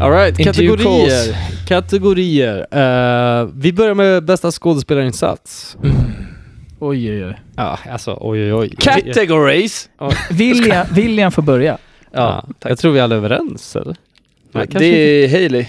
In 0.00 0.32
due 0.34 0.44
kategorier. 0.44 1.36
Kategorier. 1.66 2.66
Eh, 2.70 3.48
vi 3.54 3.72
börjar 3.72 3.94
med 3.94 4.24
bästa 4.24 4.50
skådespelarinsats. 4.50 5.76
Oj, 6.78 7.10
oj, 7.10 7.24
oj. 7.26 7.40
Ja, 7.56 7.78
alltså 7.90 8.18
oj 8.20 8.42
oj 8.42 8.54
oj. 8.54 8.74
Categories! 8.78 9.88
William, 10.30 10.86
William 10.92 11.32
får 11.32 11.42
börja. 11.42 11.78
Ja, 12.12 12.44
tack. 12.58 12.70
jag 12.72 12.78
tror 12.78 12.92
vi 12.92 13.00
alla 13.00 13.14
är 13.14 13.18
överens 13.18 13.76
eller? 13.76 13.96
Nej, 14.52 14.66
det 14.70 14.84
är 14.86 15.28
Hailey. 15.28 15.66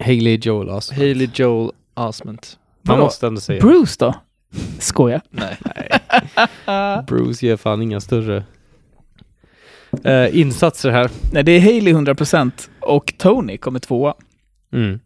Hailey 0.00 0.38
Joel 0.42 0.68
Osment. 0.68 1.00
Hailey 1.00 1.28
Joel 1.34 1.70
Osment. 1.94 2.58
Man 2.82 2.96
Vadå? 2.96 3.04
måste 3.04 3.26
ändå 3.26 3.40
säga 3.40 3.60
Bruce 3.60 3.96
då? 3.98 4.14
Skoja. 4.78 5.20
Nej. 5.30 5.56
Bruce 7.06 7.46
ger 7.46 7.56
fan 7.56 7.82
inga 7.82 8.00
större 8.00 8.44
eh, 10.04 10.38
insatser 10.40 10.90
här. 10.90 11.10
Nej, 11.32 11.42
det 11.44 11.52
är 11.52 11.60
Haley 11.60 11.92
100% 11.94 12.50
och 12.80 13.14
Tony 13.18 13.56
kommer 13.58 13.78
tvåa. 13.78 14.14
Mm. 14.72 15.00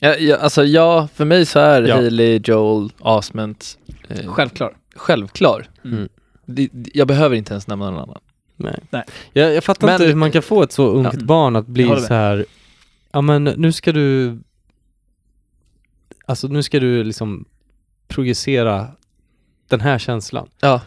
Ja, 0.00 0.16
ja, 0.16 0.36
alltså 0.36 0.64
ja, 0.64 1.08
för 1.14 1.24
mig 1.24 1.46
så 1.46 1.58
är 1.58 1.82
Ja. 1.82 1.94
Hailey 1.94 2.40
Joel 2.44 2.92
Osment 2.98 3.78
eh, 4.08 4.26
Självklar. 4.32 4.76
självklar. 4.96 5.68
Mm. 5.84 6.08
Det, 6.46 6.68
jag 6.72 7.08
behöver 7.08 7.36
inte 7.36 7.52
ens 7.52 7.66
nämna 7.66 7.90
någon 7.90 8.00
annan. 8.02 8.18
Nej. 8.56 8.78
Nej. 8.90 9.02
Jag, 9.32 9.54
jag 9.54 9.64
fattar 9.64 9.86
Men- 9.86 9.94
inte 9.94 10.04
hur 10.06 10.14
man 10.14 10.30
kan 10.32 10.42
få 10.42 10.62
ett 10.62 10.72
så 10.72 10.86
ungt 10.86 11.14
Ja. 11.14 11.24
barn 11.24 11.56
att 11.56 11.66
bli 11.66 11.86
så 11.86 12.14
här. 12.14 12.46
ja 13.12 13.20
men 13.20 13.44
nu 13.44 13.72
ska 13.72 13.92
du, 13.92 14.38
alltså 16.26 16.48
nu 16.48 16.62
ska 16.62 16.80
du 16.80 17.04
liksom 17.04 17.44
projicera 18.08 18.88
den 19.68 19.80
här 19.80 19.98
känslan. 19.98 20.48
Ja. 20.60 20.80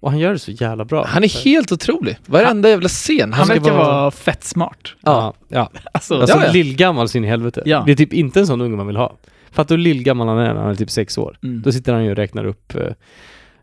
Och 0.00 0.10
han 0.10 0.20
gör 0.20 0.32
det 0.32 0.38
så 0.38 0.50
jävla 0.50 0.84
bra. 0.84 1.04
Han 1.06 1.24
är 1.24 1.44
helt 1.44 1.72
otrolig. 1.72 2.18
Varenda 2.26 2.68
jävla 2.68 2.88
scen. 2.88 3.32
Han 3.32 3.48
verkar 3.48 3.72
vara 3.74 4.10
fett 4.10 4.44
smart. 4.44 4.78
Ja, 5.00 5.34
ja. 5.48 5.70
Alltså, 5.92 6.20
Alltså 6.20 6.36
Ja, 6.36 6.44
ja. 6.46 6.52
lillgammal 6.52 7.08
sin 7.08 7.24
i 7.24 7.28
helvete. 7.28 7.62
Ja. 7.64 7.82
Det 7.86 7.92
är 7.92 7.96
typ 7.96 8.12
inte 8.12 8.40
en 8.40 8.46
sån 8.46 8.60
unge 8.60 8.76
man 8.76 8.86
vill 8.86 8.96
ha. 8.96 9.16
Fattar 9.50 9.76
du 9.76 9.82
hur 9.82 9.84
lillgammal 9.94 10.28
han 10.28 10.38
är 10.38 10.54
när 10.54 10.60
han 10.60 10.70
är 10.70 10.74
typ 10.74 10.90
sex 10.90 11.18
år? 11.18 11.38
Mm. 11.42 11.62
Då 11.62 11.72
sitter 11.72 11.92
han 11.92 12.04
ju 12.04 12.10
och 12.10 12.16
räknar 12.16 12.44
upp 12.44 12.74
eh, 12.74 12.82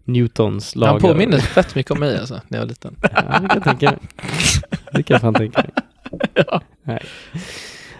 Newtons 0.04 0.76
lagar. 0.76 0.92
Han 0.92 1.02
påminner 1.02 1.40
fett 1.40 1.76
mycket 1.76 1.92
om 1.92 2.00
mig 2.00 2.20
alltså, 2.20 2.42
när 2.48 2.58
jag 2.58 2.64
var 2.66 2.70
liten. 2.70 2.96
Ja, 3.02 3.10
det 3.42 3.48
kan 3.48 3.50
jag 3.54 3.64
tänka 3.64 3.86
mig. 3.92 4.00
Det 4.92 5.04
kan 5.04 5.14
jag 5.16 5.22
fan 5.22 5.34
tänka 5.34 5.62
mig. 5.62 5.70
Ja. 6.48 6.62
Nej. 6.84 7.00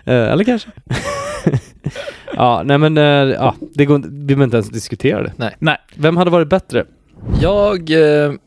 Eh, 0.06 0.14
eller 0.32 0.44
kanske. 0.44 0.70
ja, 2.36 2.62
nej 2.66 2.78
men, 2.78 2.98
eh, 2.98 3.04
ja, 3.04 3.56
det 3.74 3.86
går 3.86 3.96
inte, 3.96 4.10
vi 4.10 4.26
behöver 4.26 4.44
inte 4.44 4.58
ens 4.58 4.70
diskutera 4.70 5.24
det. 5.24 5.34
Nej. 5.36 5.56
Nej. 5.60 5.78
Vem 5.96 6.18
hade 6.18 6.32
varit 6.32 6.48
bättre? 6.50 6.86
Jag... 7.42 7.92
Eh, 7.92 8.32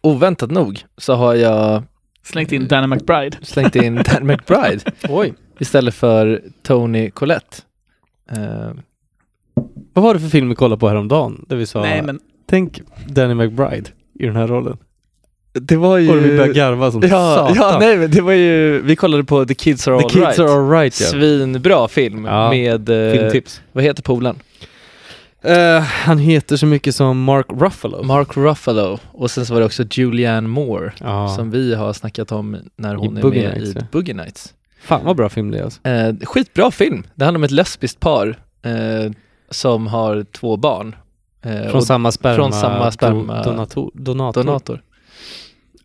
oväntat 0.00 0.50
nog 0.50 0.84
så 0.98 1.14
har 1.14 1.34
jag 1.34 1.82
Slängt 2.22 2.52
in 2.52 2.68
Danny 2.68 2.86
McBride. 2.86 3.36
slängt 3.42 3.76
in 3.76 3.94
Dan 4.12 4.26
McBride 4.26 4.80
Oj. 5.08 5.34
istället 5.58 5.94
för 5.94 6.42
Tony 6.62 7.10
Collette. 7.10 7.56
Eh, 8.30 8.70
Vad 9.92 10.02
var 10.04 10.14
det 10.14 10.20
för 10.20 10.28
film 10.28 10.48
vi 10.48 10.54
kollade 10.54 10.80
på 10.80 10.88
häromdagen? 10.88 11.44
Där 11.48 11.56
vi 11.56 11.66
sa, 11.66 11.80
Nej, 11.80 12.02
men 12.02 12.20
tänk 12.46 12.80
Danny 13.08 13.34
McBride 13.34 13.90
i 14.20 14.26
den 14.26 14.36
här 14.36 14.46
rollen. 14.46 14.76
det 15.52 15.76
var 15.76 15.98
ju... 15.98 16.10
Och 16.10 16.16
vi 16.16 16.36
började 16.36 16.52
garva 16.52 16.90
som 16.92 17.02
ja, 17.02 17.08
satan. 17.08 17.54
ja, 17.56 17.76
nej 17.80 17.96
men 17.96 18.10
det 18.10 18.20
var 18.20 18.32
ju... 18.32 18.82
Vi 18.82 18.96
kollade 18.96 19.24
på 19.24 19.44
The 19.44 19.54
Kids 19.54 19.88
Are 19.88 19.98
The 19.98 20.04
Alright. 20.04 20.28
Kids 20.36 20.38
Are 20.38 20.50
Alright 20.50 21.00
ja. 21.00 21.06
Svinbra 21.06 21.88
film 21.88 22.24
Ja. 22.24 22.50
med... 22.50 22.88
Eh, 22.88 23.12
Filmtips. 23.12 23.60
vad 23.72 23.84
heter 23.84 24.02
polaren? 24.02 24.36
Eh, 25.44 25.80
han 25.82 26.18
heter 26.18 26.56
så 26.56 26.66
mycket 26.66 26.94
som 26.94 27.22
Mark 27.24 27.46
Ruffalo. 27.48 28.02
Mark 28.02 28.36
Ruffalo. 28.36 28.98
Och 29.12 29.30
sen 29.30 29.46
så 29.46 29.52
var 29.54 29.60
det 29.60 29.66
också 29.66 29.84
Julianne 29.90 30.48
Moore. 30.48 30.92
ja. 31.00 31.28
Som 31.28 31.50
vi 31.50 31.74
har 31.74 31.92
snackat 31.92 32.32
om 32.32 32.56
när 32.76 32.94
hon 32.94 33.16
är 33.16 33.22
Boogie 33.22 33.48
med 33.48 33.58
Nights, 33.58 33.76
i 33.76 33.78
ja. 33.78 33.86
Boogie 33.92 34.14
Nights. 34.14 34.54
Fan 34.80 35.04
vad 35.04 35.16
bra 35.16 35.28
film 35.28 35.50
det 35.50 35.58
är 35.58 35.64
alltså. 35.64 35.88
Eh, 35.88 36.14
skitbra 36.22 36.70
film. 36.70 37.06
Det 37.14 37.24
handlar 37.24 37.38
om 37.38 37.44
ett 37.44 37.50
lesbiskt 37.50 38.00
par 38.00 38.28
eh, 38.62 39.12
som 39.50 39.86
har 39.86 40.24
två 40.32 40.56
barn. 40.56 40.96
Från 41.70 41.82
samma 41.82 42.12
sperma. 42.12 42.36
från 42.36 42.52
samma 42.52 42.90
sperma- 42.90 43.42
do- 43.42 43.44
Donator. 43.44 43.90
Donator. 43.94 44.42
donator. 44.42 44.82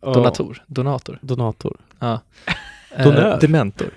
Ja. 0.02 0.14
Donator. 0.14 0.64
Donator. 0.68 1.20
Donator. 1.22 1.78
Ja. 2.00 2.20
Donör. 3.04 3.38
dementor. 3.42 3.90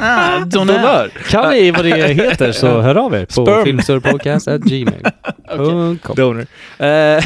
Ah, 0.00 0.38
Donör. 0.46 1.10
Kan 1.30 1.50
ni 1.50 1.70
vad 1.70 1.84
det 1.84 2.14
heter 2.14 2.52
så 2.52 2.80
hör 2.86 2.94
av 2.94 3.14
er 3.14 3.26
på 3.34 3.62
filmsurpodcast.gmail.com 3.64 5.98
Donor. 6.16 6.46
Eh, 6.78 7.24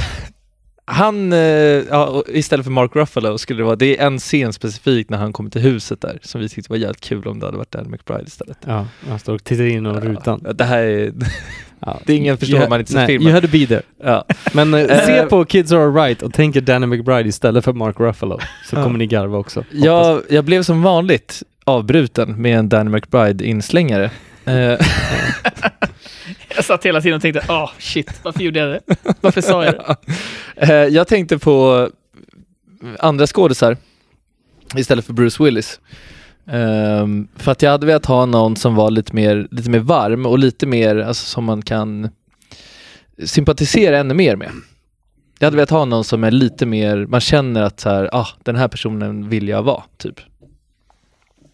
han, 0.89 1.33
eh, 1.33 1.39
ja, 1.39 2.23
istället 2.29 2.65
för 2.67 2.71
Mark 2.71 2.97
Ruffalo 2.97 3.39
skulle 3.39 3.61
det 3.61 3.65
vara, 3.65 3.77
det 3.77 3.99
är 3.99 4.07
en 4.07 4.19
scen 4.19 4.53
specifikt 4.53 5.11
när 5.11 5.19
han 5.19 5.33
kommer 5.33 5.51
till 5.51 5.61
huset 5.61 6.01
där 6.01 6.19
som 6.23 6.41
vi 6.41 6.49
tyckte 6.49 6.73
var 6.73 6.77
jävligt 6.77 7.01
kul 7.01 7.27
om 7.27 7.41
det 7.41 7.47
hade 7.47 7.59
varit 7.59 7.71
Dan 7.71 7.91
McBride 7.91 8.25
istället. 8.27 8.59
Ja, 8.67 8.87
han 9.09 9.19
står 9.19 9.35
och 9.35 9.45
tittar 9.45 9.65
in 9.65 9.71
genom 9.73 10.01
rutan. 10.01 10.41
Ja, 10.45 10.53
det 10.53 10.65
här 10.65 10.79
är, 10.83 11.13
Ja. 11.81 12.01
det 12.07 12.13
är 12.13 12.17
ingen 12.17 12.39
förstår 12.39 12.63
om 12.63 12.69
man 12.71 12.81
inte 12.81 12.95
nej, 12.95 13.07
filmen. 13.07 13.27
You 13.27 13.35
had 13.35 13.43
to 13.43 13.49
be 13.53 13.67
there. 13.67 13.83
ja. 14.05 14.25
Men 14.53 14.75
eh, 14.75 14.87
se 15.07 15.23
på 15.23 15.45
Kids 15.45 15.73
Are 15.73 15.85
Alright 15.85 16.23
och 16.23 16.35
tänk 16.35 16.57
er 16.57 16.61
Danny 16.61 16.87
McBride 16.87 17.29
istället 17.29 17.65
för 17.65 17.73
Mark 17.73 18.01
Ruffalo. 18.01 18.39
Så 18.71 18.77
kommer 18.77 18.99
ni 18.99 19.07
garva 19.07 19.39
också. 19.39 19.61
hoppas. 19.61 19.75
jag, 19.85 20.23
jag 20.31 20.45
blev 20.45 20.63
som 20.63 20.83
vanligt 20.83 21.43
avbruten 21.67 22.43
med 22.43 22.59
en 22.59 22.69
Dan 22.69 22.89
McBride-inslängare. 22.97 24.11
Eh, 24.49 24.79
Jag 26.57 26.65
satt 26.65 26.87
hela 26.87 27.01
tiden 27.01 27.17
och 27.17 27.23
tänkte, 27.23 27.43
åh 27.49 27.71
shit, 27.79 28.21
varför 28.23 28.41
gjorde 28.41 28.59
jag 28.59 28.69
det? 28.69 28.97
Varför 29.21 29.41
sa 29.41 29.65
jag 29.65 29.75
det? 29.75 29.97
Eh, 30.57 30.73
jag 30.95 31.09
tänkte 31.09 31.39
på 31.39 31.89
andra 32.99 33.27
skådisar 33.27 33.77
istället 34.77 35.05
för 35.05 35.13
Bruce 35.13 35.45
Willis. 35.45 35.81
Ehm, 36.47 37.29
för 37.37 37.53
att 37.53 37.63
jag 37.63 37.71
hade 37.71 37.87
velat 37.87 38.07
ha 38.07 38.27
någon 38.27 38.57
som 38.57 38.75
var 38.75 38.91
lite 38.91 39.15
mer, 39.15 39.49
lite 39.51 39.71
mer 39.71 39.79
varm 39.79 40.27
och 40.27 40.39
lite 40.39 40.67
mer, 40.67 40.97
alltså 40.97 41.27
som 41.27 41.45
man 41.45 41.63
kan 41.63 42.11
sympatisera 43.25 43.99
ännu 43.99 44.15
mer 44.15 44.37
med. 44.37 44.51
Jag 45.39 45.47
hade 45.47 45.57
velat 45.57 45.71
ha 45.71 45.85
någon 45.85 46.05
som 46.05 46.25
är 46.25 46.31
lite 46.31 46.67
mer, 46.67 47.07
man 47.07 47.21
känner 47.21 47.63
att 47.63 47.81
så 47.81 47.89
här, 47.89 48.09
ah, 48.13 48.29
den 48.43 48.57
här 48.57 48.69
personen 48.69 49.29
vill 49.29 49.49
jag 49.49 49.63
vara, 49.63 49.83
typ. 49.99 50.21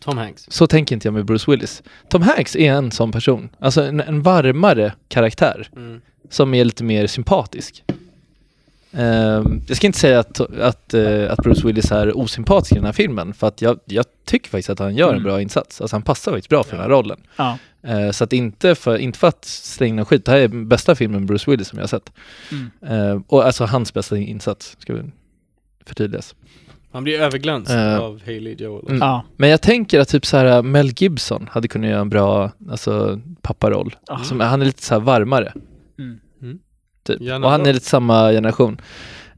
Tom 0.05 0.19
Hanks. 0.19 0.47
Så 0.51 0.67
tänker 0.67 0.95
inte 0.97 1.07
jag 1.09 1.15
med 1.15 1.25
Bruce 1.25 1.51
Willis. 1.51 1.83
Tom 2.09 2.23
Hanks 2.23 2.57
är 2.57 2.73
en 2.73 2.91
sån 2.91 3.13
person, 3.13 3.49
alltså 3.59 3.83
en, 3.83 4.01
en 4.01 4.23
varmare 4.23 4.93
karaktär 5.09 5.69
som 6.31 6.55
är 6.55 6.65
lite 6.65 6.85
mer 6.85 7.07
sympatisk. 7.07 7.85
Ehm, 8.93 9.63
jag 9.69 9.77
ska 9.77 9.87
inte 9.87 9.99
säga 9.99 10.19
att, 10.21 10.41
att, 10.41 10.95
eh, 10.95 11.33
att 11.33 11.39
Bruce 11.39 11.67
Willis 11.67 11.93
är 11.93 12.17
osympatisk 12.19 12.73
i 12.73 12.75
den 12.75 12.85
här 12.85 12.93
filmen, 12.93 13.35
för 13.35 13.47
att 13.49 13.63
jag, 13.63 13.79
jag 13.85 14.05
tycker 14.25 14.51
faktiskt 14.51 14.71
att 14.71 14.79
han 14.79 14.97
gör 14.97 15.09
en 15.09 15.15
Mm. 15.15 15.23
bra 15.25 15.41
insats. 15.41 15.81
Alltså 15.81 15.95
han 15.97 16.03
passar 16.03 16.33
faktiskt 16.33 16.49
bra 16.49 16.63
för 16.65 16.71
den 16.71 16.81
här 16.81 16.89
rollen. 16.89 17.21
Ja. 17.37 17.59
Eh, 17.83 18.11
så 18.11 18.25
att 18.25 18.33
inte 18.33 18.75
för, 18.75 18.99
inte 18.99 19.19
för 19.19 19.29
att 19.29 19.45
slänga 19.45 19.95
någon 19.95 20.05
skit, 20.05 20.25
det 20.25 20.31
här 20.33 20.39
är 20.39 20.49
bästa 20.49 20.95
filmen 20.95 21.27
Bruce 21.27 21.51
Willis 21.51 21.69
som 21.69 21.79
jag 21.79 21.83
har 21.83 21.89
sett. 21.89 22.13
Mm. 22.51 22.71
Eh, 23.11 23.23
och 23.27 23.45
alltså 23.47 23.65
hans 23.65 23.95
bästa 23.95 24.19
insats, 24.19 24.77
ska 24.79 24.95
vi 24.95 25.03
förtydligas. 25.87 26.35
Han 26.93 27.05
blir 27.05 27.21
överglänst 27.21 27.71
Eh, 27.71 27.99
av 27.99 28.21
Haley 28.21 28.55
Joel. 28.59 28.87
mm. 28.89 28.99
Ja. 28.99 29.25
Men 29.37 29.51
jag 29.51 29.63
tänker 29.63 30.01
att 30.01 30.09
typ 30.09 30.27
så 30.27 30.37
här 30.37 30.63
Mel 30.63 30.93
Gibson 30.97 31.49
hade 31.51 31.69
kunnat 31.69 31.91
göra 31.91 32.01
en 32.01 32.09
bra 32.09 32.51
alltså, 32.71 33.21
papparoll. 33.43 33.97
Som, 34.25 34.41
han 34.41 34.61
är 34.61 34.67
lite 34.67 34.83
så 34.83 34.95
här 34.95 35.01
varmare. 35.01 35.53
Mm. 35.99 36.19
Typ. 37.05 37.21
Gärna 37.21 37.47
Och 37.47 37.53
han 37.53 37.67
är 37.67 37.73
lite 37.73 37.87
samma 37.87 38.31
generation. 38.31 38.81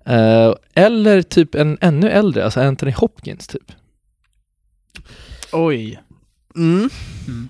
Eh, 0.07 0.55
eller 0.75 1.23
typ 1.23 1.55
en 1.55 1.79
ännu 1.81 2.11
äldre, 2.11 2.45
alltså 2.45 2.61
Anthony 2.61 2.93
Hopkins 2.93 3.47
typ. 3.47 3.73
Oj. 5.53 6.01
Mm. 6.57 6.91
Mm. 7.29 7.49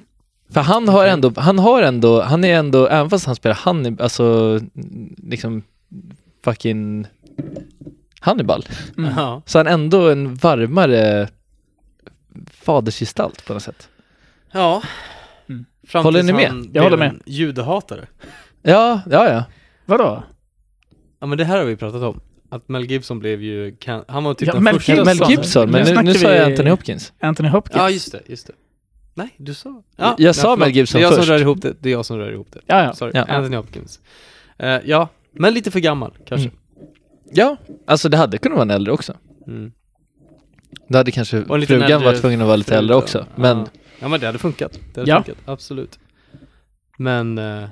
För 0.50 0.60
han 0.60 0.88
har 0.88 1.06
ändå, 1.06 1.32
han 1.36 1.58
har 1.58 1.82
ändå, 1.82 2.22
han 2.22 2.44
är 2.44 2.54
ändå, 2.54 2.86
även 2.86 3.10
fast 3.10 3.26
han 3.26 3.36
spelar 3.36 3.56
Hannibal, 3.56 4.04
alltså 4.04 4.60
liksom 5.16 5.62
fucking 6.44 7.06
Hannibal, 8.24 8.64
Mm. 8.98 9.10
Ja. 9.16 9.42
så 9.46 9.58
han 9.58 9.66
ändå 9.66 10.10
en 10.10 10.34
varmare 10.34 11.28
fadersgestalt 12.50 13.44
på 13.46 13.52
något 13.54 13.62
sätt. 13.62 13.88
ja. 14.52 14.82
Mm. 15.48 15.64
Fram 15.86 16.04
Håller 16.04 16.22
ni 16.22 16.32
med? 16.32 16.70
Jag 16.72 16.82
håller 16.82 16.96
med. 16.96 17.22
Judehatare. 17.26 18.06
Ja, 18.62 19.00
ja, 19.10 19.28
ja. 19.28 19.44
Vadå? 19.84 20.22
Ja 21.20 21.26
men 21.26 21.38
det 21.38 21.44
här 21.44 21.58
har 21.58 21.64
vi 21.64 21.76
pratat 21.76 22.02
om. 22.02 22.20
Att 22.50 22.68
Mel 22.68 22.84
Gibson 22.84 23.18
blev 23.18 23.42
ju, 23.42 23.76
kan, 23.76 24.04
han 24.08 24.24
var 24.24 24.34
typ 24.34 24.46
Ja, 24.48 24.54
den 24.54 24.62
Mel 24.64 24.74
första. 24.74 24.92
Gibson. 24.94 25.06
Mel 25.18 25.30
Gibson, 25.30 25.70
men 25.70 25.84
Nu 25.94 26.02
nu, 26.02 26.14
sa 26.14 26.32
jag 26.34 26.46
Anthony 26.50 26.70
Hopkins. 26.70 27.12
Anthony 27.20 27.48
Hopkins? 27.48 27.76
Ja 27.76 27.90
just 27.90 28.12
det, 28.12 28.20
just 28.26 28.46
det. 28.46 28.52
Nej, 29.14 29.34
du 29.36 29.54
sa... 29.54 29.82
Jag 30.18 30.34
sa 30.34 30.42
förlåt. 30.42 30.58
Mel 30.58 30.70
Gibson 30.70 30.98
Det 31.00 31.02
är 31.02 31.08
jag 31.10 31.14
först. 31.14 31.26
som 31.26 31.34
rör 31.34 31.40
ihop 31.40 31.62
det. 31.62 31.74
Det 31.80 31.88
är 31.88 31.92
jag 31.92 32.06
som 32.06 32.18
rör 32.18 32.32
ihop 32.32 32.48
det. 32.52 32.60
Ja, 32.66 32.84
ja. 32.84 32.92
Sorry. 32.94 33.12
Ja. 33.14 33.24
Anthony 33.24 33.56
Hopkins. 33.56 34.00
Eh, 34.58 34.68
ja, 34.84 35.08
men 35.32 35.54
lite 35.54 35.70
för 35.70 35.80
gammal 35.80 36.12
kanske. 36.26 36.48
Mm. 36.48 36.60
Ja, 37.32 37.56
alltså 37.86 38.08
det 38.08 38.16
hade 38.16 38.38
kunnat 38.38 38.56
vara 38.56 38.62
en 38.62 38.70
äldre 38.70 38.92
också. 38.92 39.14
Mm. 39.46 39.72
Det 40.88 40.96
hade 40.98 41.10
kanske 41.10 41.42
Och 41.42 41.54
en 41.54 41.60
liten 41.60 41.74
frugan 41.80 41.92
äldre 41.92 42.06
varit 42.08 42.20
tvungen 42.20 42.40
att 42.40 42.46
vara 42.46 42.56
lite 42.56 42.76
äldre 42.78 42.94
då. 42.94 42.98
också. 42.98 43.26
Men 43.36 43.58
Ja. 43.58 43.66
ja 44.00 44.08
men 44.08 44.20
det 44.20 44.26
hade 44.26 44.38
funkat. 44.38 44.80
Det 44.94 45.00
hade 45.00 45.10
Ja. 45.10 45.16
funkat, 45.22 45.42
absolut. 45.44 45.98
Men, 46.98 47.38
eh, 47.38 47.68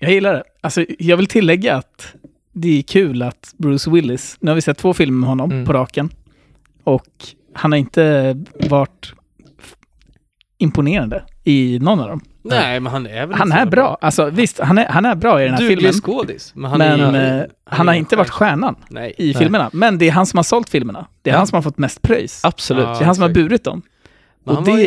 Jag 0.00 0.12
gillar 0.12 0.34
det. 0.34 0.42
Alltså, 0.60 0.84
jag 0.98 1.16
vill 1.16 1.26
tillägga 1.26 1.76
att 1.76 2.14
det 2.52 2.78
är 2.78 2.82
kul 2.82 3.22
att 3.22 3.54
Bruce 3.58 3.90
Willis, 3.90 4.36
nu 4.40 4.50
har 4.50 4.54
vi 4.54 4.62
sett 4.62 4.78
två 4.78 4.94
filmer 4.94 5.18
med 5.20 5.28
honom 5.28 5.50
Mm. 5.52 5.64
på 5.64 5.72
raken, 5.72 6.10
och 6.84 7.06
han 7.54 7.72
har 7.72 7.78
inte 7.78 8.36
varit 8.68 9.12
f- 9.58 9.74
imponerande 10.58 11.24
i 11.44 11.78
någon 11.78 12.00
av 12.00 12.08
dem. 12.08 12.20
Nej, 12.50 12.80
men 12.80 12.92
han 12.92 13.06
är 13.06 13.26
väl 13.26 13.36
Han 13.38 13.52
är 13.52 13.56
jävla 13.56 13.70
bra. 13.70 13.98
Alltså 14.00 14.30
visst, 14.30 14.58
han 14.60 14.78
är, 14.78 14.86
han 14.86 15.04
är 15.04 15.14
bra 15.14 15.40
i 15.42 15.44
den 15.44 15.52
här 15.54 15.60
Duglig 15.60 15.78
filmen. 15.78 15.92
skådis. 15.92 16.52
Men 16.54 16.70
han, 16.70 16.78
men 16.78 17.14
är, 17.14 17.38
eh, 17.40 17.46
han 17.64 17.88
har 17.88 17.94
inte 17.94 18.16
varit 18.16 18.30
stjärnan 18.30 18.76
Nej. 18.88 19.14
i 19.18 19.34
filmerna. 19.34 19.70
Men 19.72 19.98
det 19.98 20.08
är 20.08 20.12
han 20.12 20.26
som 20.26 20.38
har 20.38 20.44
sålt 20.44 20.68
filmerna. 20.70 21.06
Det 21.22 21.30
är 21.30 21.34
Ja. 21.34 21.38
han 21.38 21.46
som 21.46 21.56
har 21.56 21.62
fått 21.62 21.78
mest 21.78 22.02
pröjs. 22.02 22.44
Absolut. 22.44 22.84
Ja. 22.84 22.90
det 22.90 23.00
är 23.00 23.04
han 23.04 23.14
som 23.14 23.22
har 23.22 23.30
burit 23.30 23.64
dem. 23.64 23.82
Men 24.44 24.56
Och 24.56 24.64
det 24.64 24.70
en, 24.70 24.78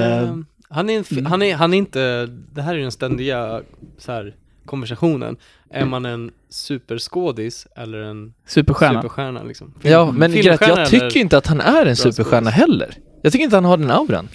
är- 0.00 0.22
eh, 0.22 0.28
han, 0.70 0.90
är 0.90 0.98
en, 0.98 1.04
Mm. 1.12 1.26
han, 1.26 1.42
är, 1.42 1.54
han 1.56 1.74
är 1.74 1.78
inte, 1.78 2.26
det 2.52 2.62
här 2.62 2.74
är 2.74 2.78
den 2.78 2.92
ständiga 2.92 3.60
så 3.98 4.12
här, 4.12 4.34
konversationen. 4.66 5.36
Är 5.70 5.84
man 5.84 6.04
en 6.04 6.30
superskådis 6.50 7.66
eller 7.76 7.98
en 7.98 8.34
Superstjärna. 8.46 9.02
superstjärna 9.02 9.42
liksom? 9.42 9.74
Film- 9.80 9.92
Ja, 9.92 10.12
men 10.12 10.32
Gret, 10.32 10.60
jag 10.60 10.86
tycker 10.88 11.16
inte 11.16 11.38
att 11.38 11.46
han 11.46 11.60
är 11.60 11.86
en 11.86 11.96
skådis. 11.96 12.16
superstjärna 12.16 12.50
heller. 12.50 12.94
Jag 13.22 13.32
tycker 13.32 13.44
inte 13.44 13.56
han 13.56 13.64
har 13.64 13.76
den 13.76 13.90
auran. 13.90 14.28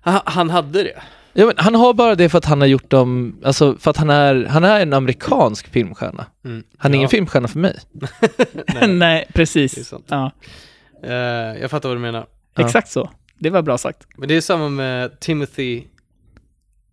Han, 0.00 0.20
han 0.24 0.50
hade 0.50 0.82
det. 0.82 1.02
Ja, 1.32 1.46
men 1.46 1.54
han 1.58 1.74
har 1.74 1.94
bara 1.94 2.14
det 2.14 2.28
för 2.28 2.38
att 2.38 2.44
han 2.44 2.60
har 2.60 2.68
gjort 2.68 2.90
dem, 2.90 3.36
alltså 3.44 3.76
för 3.78 3.90
att 3.90 3.96
han 3.96 4.10
är, 4.10 4.44
han 4.44 4.64
är 4.64 4.80
en 4.80 4.92
amerikansk 4.92 5.68
filmstjärna. 5.68 6.26
Mm. 6.44 6.62
Han 6.78 6.90
är 6.90 6.94
Ja. 6.94 6.96
ingen 6.96 7.08
filmstjärna 7.08 7.48
för 7.48 7.58
mig. 7.58 7.78
Nej. 8.74 8.88
Nej, 8.88 9.26
precis. 9.34 9.92
Ja, 10.06 10.30
Eh, 11.04 11.12
jag 11.60 11.70
fattar 11.70 11.88
vad 11.88 11.96
du 11.96 12.00
menar. 12.02 12.26
Ja. 12.54 12.64
exakt 12.64 12.90
så. 12.90 13.10
Det 13.38 13.50
var 13.50 13.62
bra 13.62 13.78
sagt. 13.78 14.06
Men 14.16 14.28
det 14.28 14.36
är 14.36 14.40
samma 14.40 14.68
med 14.68 15.20
Timothy 15.20 15.82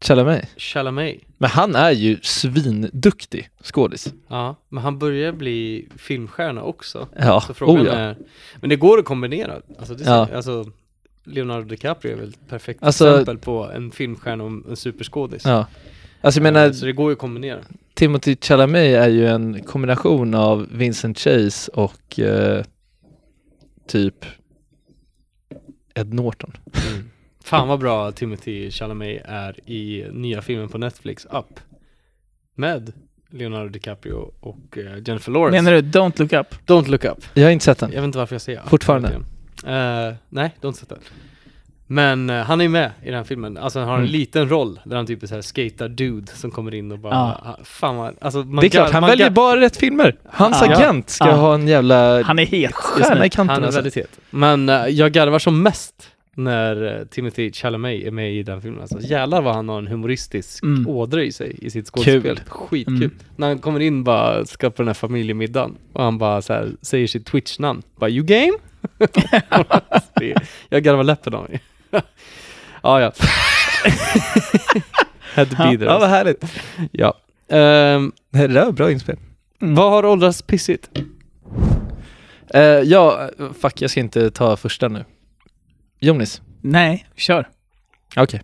Chalamet. 0.01 0.49
Chalamet. 0.57 1.15
Men 1.37 1.49
han 1.49 1.75
är 1.75 1.91
ju 1.91 2.17
svinduktig 2.21 3.49
skådis. 3.63 4.13
Ja, 4.27 4.55
men 4.69 4.83
han 4.83 4.99
börjar 4.99 5.31
bli 5.31 5.87
filmstjärna 5.97 6.61
också. 6.63 7.07
Ja, 7.19 7.41
Så 7.41 7.53
frågan 7.53 7.81
oh 7.81 7.87
ja. 7.87 7.93
är, 7.93 8.17
men 8.61 8.69
det 8.69 8.75
går 8.75 8.99
att 8.99 9.05
kombinera. 9.05 9.53
Alltså, 9.79 9.93
det, 9.95 10.03
Ja. 10.03 10.27
alltså 10.35 10.65
Leonardo 11.30 11.65
DiCaprio 11.67 12.11
är 12.11 12.15
väl 12.15 12.30
ett 12.30 12.47
perfekt 12.49 12.84
Alltså- 12.84 13.09
exempel 13.11 13.38
på 13.38 13.71
en 13.71 13.91
filmstjärna 13.91 14.43
och 14.43 14.49
en 14.69 14.75
superskådis. 14.75 15.45
Ja. 15.45 15.67
Alltså 16.21 16.39
jag 16.39 16.43
menar, 16.53 16.71
Så 16.71 16.86
det 16.86 16.91
går 16.93 17.09
ju 17.09 17.13
att 17.13 17.19
kombinera. 17.19 17.59
Timothy 17.93 18.38
Chalamet 18.41 18.95
är 18.95 19.07
ju 19.09 19.27
en 19.27 19.63
kombination 19.63 20.34
av 20.36 20.67
Vincent 20.71 21.19
Chase 21.19 21.71
och 21.71 22.19
eh, 22.19 22.63
typ 23.88 24.25
Ed 25.95 26.13
Norton. 26.13 26.51
Fan 27.43 27.67
vad 27.67 27.80
bra 27.80 28.11
Timothy 28.11 28.71
Chalamet 28.71 29.21
är 29.25 29.69
i 29.69 30.05
nya 30.11 30.41
filmen 30.41 30.69
på 30.69 30.77
Netflix, 30.77 31.25
Up. 31.25 31.59
Med 32.55 32.93
Leonardo 33.32 33.69
DiCaprio 33.69 34.32
och 34.39 34.77
eh, 34.77 34.97
Jennifer 35.05 35.32
Lawrence. 35.32 35.61
Menar 35.61 35.82
du 35.82 35.99
Don't 35.99 36.19
Look 36.19 36.34
Up? 36.34 36.55
Don't 36.65 36.88
look 36.89 37.05
up. 37.05 37.17
Jag 37.34 37.43
har 37.43 37.51
inte 37.51 37.65
sett 37.65 37.77
den. 37.80 37.91
Jag 37.91 38.01
vet 38.01 38.05
inte 38.05 38.17
varför 38.17 38.36
jag 38.36 38.41
säger 38.41 38.61
Fortfarande? 38.65 39.19
Hela 39.64 40.01
tiden. 40.01 40.07
Eh, 40.10 40.16
nej, 40.30 40.55
don't 40.62 40.72
set 40.74 40.89
that. 40.89 40.99
Men 41.91 42.30
eh, 42.30 42.36
han 42.43 42.62
är 42.62 42.68
med 42.70 42.91
i 43.03 43.05
den 43.05 43.14
här 43.14 43.24
filmen, 43.24 43.57
alltså 43.57 43.80
han 43.80 43.88
har 43.88 43.95
en 43.95 44.01
Mm. 44.01 44.12
liten 44.12 44.49
roll 44.49 44.80
där 44.84 44.95
han 44.95 45.05
typ 45.05 45.24
är 45.24 45.28
såhär 45.28 45.41
skater 45.41 45.89
dude 45.89 46.32
som 46.32 46.51
kommer 46.51 46.74
in 46.76 46.91
och 46.91 46.99
bara, 46.99 47.14
Ja. 47.14 47.41
ah, 47.60 47.64
fan 47.64 47.95
vad, 47.95 48.16
alltså 48.22 48.39
man 48.39 48.55
Det 48.62 48.68
är 48.68 48.70
klart, 48.70 48.91
han 48.91 49.03
väljer 49.05 49.30
gar- 49.30 49.34
bara 49.34 49.60
rätt 49.60 49.78
filmer. 49.78 50.16
Hans 50.26 50.57
Ja. 50.62 50.76
agent 50.76 51.10
ska 51.10 51.28
Ja. 51.28 51.36
ha 51.36 51.53
en 51.53 51.68
jävla 51.68 52.24
Han 52.24 52.39
är 52.39 52.45
het. 52.45 52.74
stjärna 52.74 53.26
i 53.26 53.30
kanten 53.30 53.53
Han 53.53 53.62
är 53.64 53.66
alltså. 53.68 53.78
väldigt 53.78 53.95
het. 53.95 54.20
Men 54.30 54.70
eh, 54.70 54.86
jag 54.88 55.12
garvar 55.12 55.39
som 55.39 55.62
mest 55.64 56.07
när 56.36 57.05
Timothy 57.05 57.51
Chalamet 57.51 58.03
är 58.03 58.12
med 58.12 58.34
i 58.34 58.43
den 58.43 58.62
filmen. 58.62 58.82
Alltså 58.82 58.99
jävlar 59.01 59.41
vad 59.41 59.55
han 59.55 59.70
har 59.70 59.78
en 59.78 59.88
humoristisk 59.88 60.64
Mm. 60.64 60.88
ådra 60.89 61.24
i 61.24 61.32
sig 61.32 61.55
i 61.62 61.70
sitt 61.70 61.88
skådespel. 61.88 62.39
Skitkul. 62.47 62.95
Mm. 62.95 63.12
När 63.36 63.47
han 63.47 63.60
kommer 63.60 63.80
in 63.80 64.03
bara 64.03 64.45
ska 64.45 64.70
på 64.70 64.82
den 64.82 64.88
här 64.88 64.93
familjemiddagen 64.93 65.76
och 65.93 66.03
han 66.03 66.18
bara 66.18 66.41
så 66.41 66.53
här, 66.53 66.72
säger 66.82 67.07
sitt 67.07 67.26
Twitch-namn. 67.32 67.82
Bara 67.99 68.10
you 68.10 68.26
game? 68.26 68.51
Jag 70.69 70.84
garvar 70.84 71.03
läppen 71.03 71.34
av 71.34 71.49
mig. 71.49 71.61
ja, 72.84 73.01
ja. 73.01 73.11
Had 75.36 75.49
to 75.49 75.55
be 75.55 75.63
Ja. 75.63 75.71
there. 75.71 75.86
Ja, 75.86 75.99
vad 75.99 76.09
härligt. 76.09 76.43
ja. 76.91 77.13
Ehm, 77.49 78.11
Det 78.30 78.47
där 78.47 78.65
var 78.65 78.71
bra 78.71 78.91
inspel. 78.91 79.17
vad 79.59 79.91
har 79.91 80.05
åldrats 80.05 80.41
pissigt? 80.41 80.89
Eh, 82.53 82.61
ja, 82.61 83.30
fuck 83.61 83.82
jag 83.82 83.91
ska 83.91 83.99
inte 83.99 84.32
ta 84.32 84.57
första 84.57 84.88
nu. 84.88 85.05
Jonis, 85.99 86.41
Nej, 86.61 87.07
kör. 87.15 87.47
okej. 88.15 88.41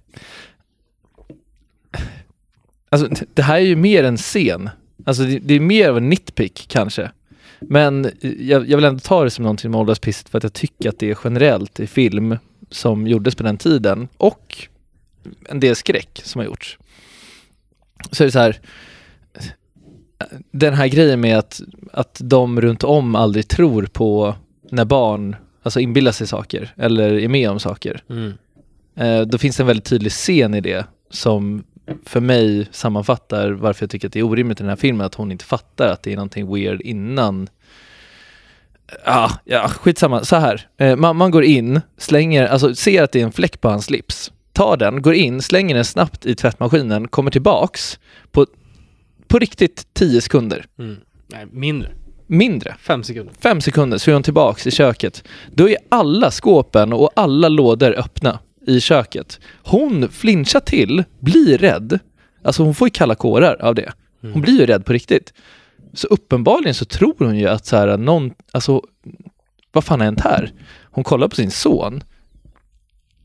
Alltså 2.90 3.08
det- 3.08 3.26
det 3.34 3.42
här 3.42 3.56
är 3.56 3.60
ju 3.60 3.76
mer 3.76 4.04
en 4.04 4.18
scen. 4.18 4.70
Alltså 5.06 5.24
det, 5.24 5.40
det 5.40 5.54
är 5.54 5.60
mer 5.60 5.90
av 5.90 5.98
en 5.98 6.10
nitpick 6.10 6.66
kanske. 6.70 7.12
Men 7.60 8.12
jag, 8.22 8.70
jag 8.70 8.78
vill 8.78 8.86
ändå 8.86 9.00
ta 9.00 9.24
det 9.24 9.30
som 9.30 9.44
någonting 9.44 9.72
med 9.72 9.80
ålderspissigt 9.80 10.30
för 10.30 10.38
att 10.38 10.44
jag 10.44 10.54
tycker 10.54 10.90
att 10.90 11.00
det 11.00 11.12
är 11.12 11.18
generellt 11.24 11.80
i 11.80 11.88
film 11.88 12.38
som 12.70 13.08
gjordes 13.08 13.36
på 13.36 13.44
den 13.44 13.58
tiden 13.58 14.08
och 14.18 14.68
en 15.50 15.60
del 15.60 15.76
skräck 15.76 16.22
som 16.24 16.40
har 16.40 16.46
gjorts. 16.46 16.78
Så 18.12 18.24
är 18.24 18.26
det 18.26 18.32
så 18.32 18.40
här, 18.40 18.60
den 20.52 20.74
här 20.74 20.88
grejen 20.88 21.22
med 21.22 21.38
att, 21.38 21.62
att 21.94 22.22
de 22.24 22.62
runt 22.62 22.84
om 22.84 23.16
aldrig 23.16 23.48
tror 23.48 23.86
på 23.86 24.36
när 24.72 24.86
barn 24.86 25.36
alltså 25.64 25.80
inbillar 25.80 26.12
sig 26.12 26.28
saker 26.28 26.74
eller 26.78 27.14
är 27.14 27.28
med 27.28 27.50
om 27.50 27.60
saker. 27.60 28.04
Eh, 28.96 29.22
då 29.22 29.38
finns 29.38 29.58
det 29.58 29.64
en 29.64 29.68
väldigt 29.68 29.86
tydlig 29.86 30.12
scen 30.12 30.54
i 30.54 30.62
det 30.62 30.86
som 31.10 31.64
för 32.06 32.20
mig 32.20 32.68
sammanfattar 32.72 33.52
varför 33.52 33.84
jag 33.84 33.90
tycker 33.90 34.08
att 34.08 34.14
det 34.14 34.20
är 34.20 34.24
orimligt 34.24 34.60
i 34.60 34.64
den 34.64 34.70
här 34.70 34.76
filmen 34.76 35.06
att 35.06 35.16
hon 35.16 35.32
inte 35.32 35.46
fattar 35.46 35.88
att 35.88 36.04
det 36.04 36.12
är 36.12 36.16
någonting 36.16 36.54
weird 36.54 36.82
innan 36.82 37.50
Ja, 39.06 39.32
ja 39.46 39.68
skitsamma. 39.68 40.24
Så 40.24 40.36
här. 40.36 40.68
Eh, 40.78 40.96
mamman 40.96 41.32
går 41.32 41.44
in, 41.44 41.82
slänger, 41.98 42.48
alltså 42.48 42.76
ser 42.76 43.04
att 43.04 43.12
det 43.12 43.22
är 43.22 43.24
en 43.24 43.32
fläck 43.32 43.62
på 43.62 43.70
hans 43.70 43.86
slips. 43.86 44.32
Tar 44.54 44.78
den, 44.78 45.02
går 45.02 45.14
in, 45.14 45.42
slänger 45.42 45.76
den 45.76 45.86
snabbt 45.86 46.26
i 46.26 46.36
tvättmaskinen, 46.36 47.08
kommer 47.08 47.32
tillbaks 47.32 48.00
på, 48.32 48.46
på 49.28 49.40
riktigt 49.40 49.88
10 49.94 50.22
sekunder. 50.22 50.66
Mm. 50.80 50.98
Nej, 51.28 51.46
mindre. 51.52 51.92
Mindre. 52.28 52.76
Fem 52.80 53.04
sekunder. 53.04 53.34
Fem 53.40 53.62
sekunder 53.62 53.98
så 53.98 54.12
är 54.12 54.14
hon 54.14 54.24
tillbaks 54.24 54.68
i 54.68 54.72
köket. 54.72 55.24
Då 55.52 55.70
är 55.70 55.78
alla 55.90 56.32
skåpen 56.32 56.94
och 56.94 57.10
alla 57.16 57.50
lådor 57.50 57.92
öppna 57.92 58.40
i 58.68 58.82
köket. 58.82 59.40
Hon 59.64 60.10
flinchar 60.10 60.60
till, 60.60 61.04
blir 61.20 61.58
rädd. 61.58 62.00
Alltså 62.44 62.64
hon 62.64 62.76
får 62.76 62.88
ju 62.88 62.92
kalla 62.92 63.16
kårar 63.16 63.62
av 63.62 63.76
det. 63.76 63.94
Hon 64.22 64.42
blir 64.42 64.60
ju 64.60 64.66
rädd 64.66 64.86
på 64.86 64.94
riktigt. 64.94 65.34
Så 65.94 66.08
uppenbarligen 66.08 66.74
så 66.74 66.86
tror 66.86 67.16
hon 67.20 67.38
ju 67.38 67.48
att 67.48 67.66
så 67.66 67.78
här, 67.78 67.98
någon, 67.98 68.34
alltså 68.52 68.82
vad 69.72 69.84
fan 69.84 70.00
har 70.00 70.06
hänt 70.06 70.22
här? 70.22 70.52
Hon 70.84 71.04
kollar 71.04 71.28
på 71.28 71.36
sin 71.36 71.52
son 71.52 72.04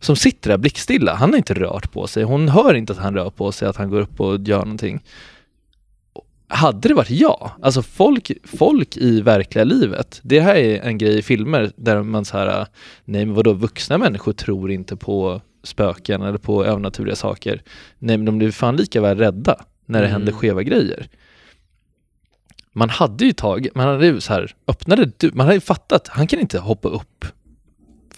som 0.00 0.16
sitter 0.16 0.50
där 0.50 0.58
blickstilla. 0.58 1.14
Han 1.14 1.30
har 1.30 1.36
inte 1.36 1.54
rört 1.54 1.92
på 1.92 2.06
sig. 2.06 2.22
Hon 2.22 2.48
hör 2.48 2.74
inte 2.74 2.92
att 2.92 2.98
han 2.98 3.14
rör 3.14 3.30
på 3.30 3.52
sig, 3.52 3.68
att 3.68 3.76
han 3.76 3.90
går 3.90 4.00
upp 4.00 4.20
och 4.20 4.40
gör 4.40 4.58
någonting. 4.58 5.00
Hade 6.52 6.88
det 6.88 6.94
varit 6.94 7.10
jag, 7.10 7.50
alltså 7.62 7.82
folk, 7.82 8.30
folk 8.44 8.96
i 8.96 9.20
verkliga 9.20 9.64
livet, 9.64 10.20
det 10.22 10.40
här 10.40 10.54
är 10.54 10.80
en 10.80 10.98
grej 10.98 11.18
i 11.18 11.22
filmer 11.22 11.72
där 11.76 12.02
man 12.02 12.24
så 12.24 12.38
här, 12.38 12.66
nej 13.04 13.26
men 13.26 13.34
vadå, 13.34 13.52
vuxna 13.52 13.98
människor 13.98 14.32
tror 14.32 14.70
inte 14.70 14.96
på 14.96 15.40
spöken 15.62 16.22
eller 16.22 16.38
på 16.38 16.64
övernaturliga 16.64 17.16
saker. 17.16 17.62
Nej 17.98 18.16
men 18.16 18.24
de 18.26 18.38
blir 18.38 18.50
fan 18.50 18.76
lika 18.76 19.00
väl 19.00 19.18
rädda 19.18 19.64
när 19.86 20.00
det 20.00 20.06
Mm. 20.06 20.12
händer 20.12 20.32
skeva 20.32 20.62
grejer. 20.62 21.08
Man 22.72 22.90
hade 22.90 23.24
ju 23.24 23.32
tagit, 23.32 23.74
man 23.74 23.86
hade 23.86 24.06
ju 24.06 24.20
så 24.20 24.32
här, 24.32 24.54
öppnade, 24.66 25.10
man 25.32 25.46
hade 25.46 25.54
ju 25.54 25.60
fattat, 25.60 26.08
han 26.08 26.26
kan 26.26 26.40
inte 26.40 26.58
hoppa 26.58 26.88
upp. 26.88 27.24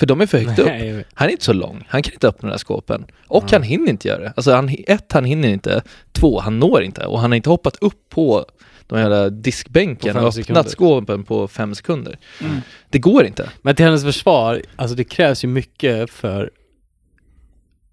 För 0.03 0.07
de 0.07 0.21
är 0.21 0.27
för 0.27 0.39
högt 0.39 0.59
upp. 0.59 0.67
Nej, 0.67 0.93
vet. 0.93 1.07
Han 1.15 1.29
är 1.29 1.33
inte 1.33 1.45
så 1.45 1.53
lång, 1.53 1.85
han 1.89 2.03
kan 2.03 2.13
inte 2.13 2.29
öppna 2.29 2.49
de 2.49 2.51
där 2.51 2.59
skåpen. 2.59 3.05
Och 3.27 3.45
Ja. 3.45 3.49
han 3.53 3.63
hinner 3.63 3.91
inte 3.91 4.09
göra 4.09 4.19
det. 4.23 4.33
Alltså 4.37 4.53
han, 4.53 4.71
ett, 4.87 5.13
han 5.13 5.25
hinner 5.25 5.49
inte. 5.49 5.83
Två, 6.13 6.41
han 6.41 6.59
når 6.59 6.83
inte. 6.83 7.07
Och 7.07 7.21
han 7.21 7.31
har 7.31 7.37
inte 7.37 7.49
hoppat 7.51 7.77
upp 7.77 8.09
på 8.09 8.47
de 8.87 8.99
jävla 8.99 9.31
diskbänken 9.31 10.17
och 10.17 10.35
sekunder. 10.35 10.61
öppnat 10.61 10.73
skåpen 10.75 11.25
på 11.25 11.49
fem 11.49 11.75
sekunder. 11.75 12.19
Mm. 12.41 12.57
Det 12.91 12.99
går 12.99 13.25
inte. 13.25 13.51
Men 13.63 13.75
till 13.77 13.85
hennes 13.85 14.03
försvar, 14.03 14.63
alltså 14.77 14.97
det 14.97 15.05
krävs 15.05 15.45
ju 15.45 15.49
mycket 15.49 16.11
för 16.11 16.51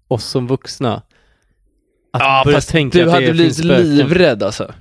oss 0.08 0.24
som 0.24 0.46
vuxna 0.46 1.02
att 2.12 2.44
börja 2.44 2.60
tänka 2.60 2.98
du 2.98 3.04
att 3.04 3.10
hade 3.10 3.26
det 3.26 3.32
blivit 3.32 3.56
finns 3.56 3.66
spöken. 3.68 3.96
livrädd 3.96 4.42
alltså. 4.42 4.72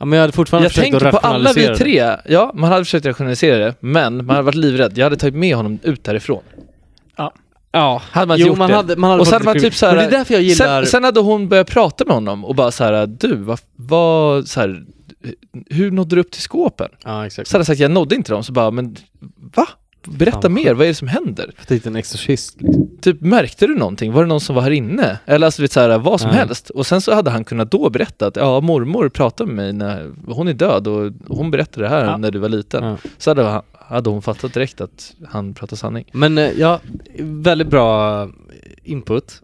Ja 0.00 0.06
men 0.06 0.16
jag 0.16 0.22
hade 0.22 0.32
fortfarande 0.32 0.64
Jag 0.64 0.72
försökt 0.72 0.94
att 0.94 1.00
tänker 1.00 1.10
på 1.20 1.26
alla 1.26 1.52
vi 1.52 1.66
tre. 1.76 2.16
Ja, 2.24 2.52
man 2.54 2.70
hade 2.72 2.84
försökt 2.84 3.06
rationalisera 3.06 3.58
det, 3.58 3.74
men 3.80 4.16
man 4.16 4.28
hade 4.28 4.42
varit 4.42 4.54
livrädd. 4.54 4.98
Jag 4.98 5.04
hade 5.06 5.16
tagit 5.16 5.34
med 5.34 5.56
honom 5.56 5.78
ut 5.82 6.04
därifrån. 6.04 6.42
Ja, 7.72 8.02
Hade 8.10 8.26
man 8.26 8.38
jo 8.38 8.46
gjort 8.46 8.58
man 8.58 8.70
det. 8.70 8.76
hade, 8.76 8.96
man 8.96 9.10
hade 9.10 9.20
Och 9.20 9.26
så 9.26 9.30
fått 9.30 9.38
hade 9.46 9.54
man 9.58 9.62
typ 9.62 9.74
så 9.74 9.86
här- 9.86 9.94
Men 9.96 10.04
det 10.10 10.14
är 10.16 10.18
därför 10.18 10.34
jag 10.34 10.42
gillar... 10.42 10.82
Sen, 10.82 10.90
sen 10.90 11.04
hade 11.04 11.20
hon 11.20 11.48
börjat 11.48 11.66
prata 11.70 12.04
med 12.04 12.14
honom 12.14 12.44
och 12.44 12.54
bara 12.54 12.70
så 12.70 12.84
här, 12.84 13.06
du, 13.06 13.34
vad, 13.36 13.60
vad 13.76 14.48
så 14.48 14.60
här, 14.60 14.84
hur 15.70 15.90
nådde 15.90 16.16
du 16.16 16.20
upp 16.20 16.30
till 16.30 16.42
skåpen? 16.42 16.88
Ja 17.04 17.26
exakt. 17.26 17.48
Så 17.48 17.54
hade 17.54 17.60
jag 17.60 17.66
sagt, 17.66 17.80
jag 17.80 17.90
nådde 17.90 18.14
inte 18.14 18.32
dem, 18.32 18.44
så 18.44 18.52
bara, 18.52 18.70
men 18.70 18.96
va? 19.56 19.66
Berätta 20.04 20.48
mer, 20.48 20.74
vad 20.74 20.84
är 20.84 20.88
det 20.88 20.94
som 20.94 21.08
händer? 21.08 21.50
Fått 21.58 21.70
hit 21.70 21.86
en 21.86 21.96
exorcist 21.96 22.62
liksom. 22.62 22.90
Typ, 23.00 23.20
märkte 23.20 23.66
du 23.66 23.74
någonting? 23.74 24.12
Var 24.12 24.22
det 24.22 24.28
någon 24.28 24.40
som 24.40 24.54
var 24.54 24.62
här 24.62 24.70
inne? 24.70 25.18
Eller 25.26 25.46
alltså, 25.46 25.62
vet, 25.62 25.72
så 25.72 25.80
här, 25.80 25.98
vad 25.98 26.20
som 26.20 26.30
Nej. 26.30 26.38
helst. 26.38 26.70
Och 26.70 26.86
sen 26.86 27.00
så 27.00 27.14
hade 27.14 27.30
han 27.30 27.44
kunnat 27.44 27.70
då 27.70 27.90
berätta 27.90 28.26
att, 28.26 28.36
ja, 28.36 28.60
mormor 28.60 29.08
pratade 29.08 29.52
med 29.52 29.56
mig 29.56 29.72
när 29.72 30.10
hon 30.26 30.48
är 30.48 30.52
död 30.52 30.86
och 30.86 31.12
hon 31.28 31.50
berättade 31.50 31.86
det 31.86 31.90
här 31.90 32.04
Ja. 32.04 32.16
när 32.16 32.30
du 32.30 32.38
var 32.38 32.48
liten. 32.48 32.84
Ja. 32.84 32.96
Så 33.18 33.30
hade 33.30 33.42
han, 33.42 33.62
hade 33.72 34.10
hon 34.10 34.22
fattat 34.22 34.54
direkt 34.54 34.80
att 34.80 35.14
han 35.28 35.54
pratar 35.54 35.76
sanning. 35.76 36.04
Men 36.12 36.38
eh, 36.38 36.50
ja, 36.58 36.80
väldigt 37.18 37.68
bra 37.68 38.28
input. 38.84 39.42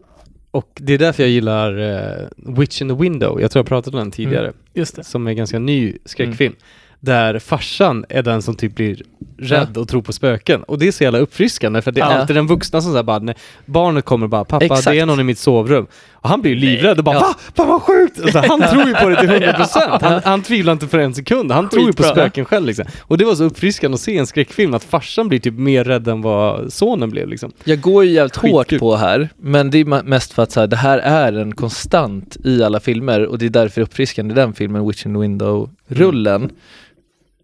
Och 0.51 0.69
det 0.81 0.93
är 0.93 0.97
därför 0.97 1.23
jag 1.23 1.29
gillar 1.29 1.79
eh, 1.79 2.27
Witch 2.37 2.81
in 2.81 2.89
the 2.89 2.95
Window. 2.95 3.41
Jag 3.41 3.51
tror 3.51 3.59
jag 3.59 3.67
pratat 3.67 3.93
om 3.93 3.99
den 3.99 4.11
tidigare. 4.11 4.53
Just 4.73 4.95
det. 4.95 5.03
Som 5.03 5.27
är 5.27 5.33
ganska 5.33 5.59
ny 5.59 5.97
skräckfilm. 6.05 6.53
Där 6.99 7.39
farsan 7.39 8.05
är 8.09 8.23
den 8.23 8.41
som 8.41 8.55
typ 8.55 8.75
blir 8.75 9.01
rädd 9.39 9.77
och 9.77 9.87
tror 9.87 10.01
på 10.01 10.13
spöken. 10.13 10.63
Och 10.63 10.79
det 10.79 10.87
är 10.87 10.91
så 10.91 11.03
jävla 11.03 11.19
uppfriskande 11.19 11.81
för 11.81 11.91
det 11.91 12.01
är 12.01 12.05
Ja. 12.11 12.17
alltid 12.19 12.35
den 12.35 12.47
vuxna 12.47 12.81
som 12.81 12.91
säger 12.91 13.03
bara, 13.03 13.19
när 13.19 13.35
barnet 13.65 14.05
kommer 14.05 14.27
bara 14.27 14.45
pappa 14.45 14.65
Exakt. 14.65 14.85
det 14.85 14.99
är 14.99 15.05
någon 15.05 15.19
i 15.19 15.23
mitt 15.23 15.37
sovrum. 15.39 15.87
Och 16.11 16.29
han 16.29 16.41
blir 16.41 16.51
ju 16.51 16.57
livrädd 16.59 16.97
och 16.97 17.03
bara 17.03 17.15
Ja. 17.15 17.19
va? 17.21 17.35
Fan 17.55 17.67
vad 17.67 17.81
sjukt! 17.81 18.19
Alltså, 18.21 18.37
han 18.39 18.61
tror 18.69 18.87
ju 18.87 18.93
på 18.93 19.09
det 19.09 19.19
till 19.19 19.29
100%. 19.29 19.97
Han, 20.01 20.21
han 20.25 20.41
tvivlar 20.41 20.73
inte 20.73 20.87
för 20.87 20.99
en 20.99 21.13
sekund. 21.13 21.51
Han 21.51 21.69
tror 21.69 21.85
ju 21.87 21.93
på 21.93 22.03
spöken 22.03 22.45
själv 22.45 22.65
liksom. 22.67 22.85
Och 23.01 23.17
det 23.17 23.25
var 23.25 23.35
så 23.35 23.43
uppfriskande 23.43 23.95
att 23.95 24.01
se 24.01 24.17
en 24.17 24.27
skräckfilm 24.27 24.73
att 24.73 24.83
farsan 24.83 25.27
blir 25.27 25.39
typ 25.39 25.53
mer 25.53 25.83
rädd 25.83 26.07
än 26.07 26.21
vad 26.21 26.73
sonen 26.73 27.09
blev 27.09 27.27
liksom. 27.27 27.51
Jag 27.63 27.81
går 27.81 28.03
ju 28.05 28.11
jävligt 28.11 28.37
Skitkul. 28.37 28.51
hårt 28.53 28.79
på 28.79 28.95
här, 28.95 29.29
men 29.37 29.71
det 29.71 29.77
är 29.77 30.03
mest 30.03 30.33
för 30.33 30.43
att 30.43 30.51
så 30.51 30.59
här, 30.59 30.67
det 30.67 30.75
här 30.75 30.97
är 30.97 31.33
en 31.33 31.55
konstant 31.55 32.37
i 32.43 32.63
alla 32.63 32.79
filmer 32.79 33.25
och 33.25 33.37
det 33.37 33.45
är 33.45 33.49
därför 33.49 33.81
uppfriskande 33.81 34.31
i 34.33 34.35
den 34.35 34.53
filmen, 34.53 34.87
Witch 34.87 35.05
in 35.05 35.39
the 35.39 35.45
Window-rullen. 35.87 36.51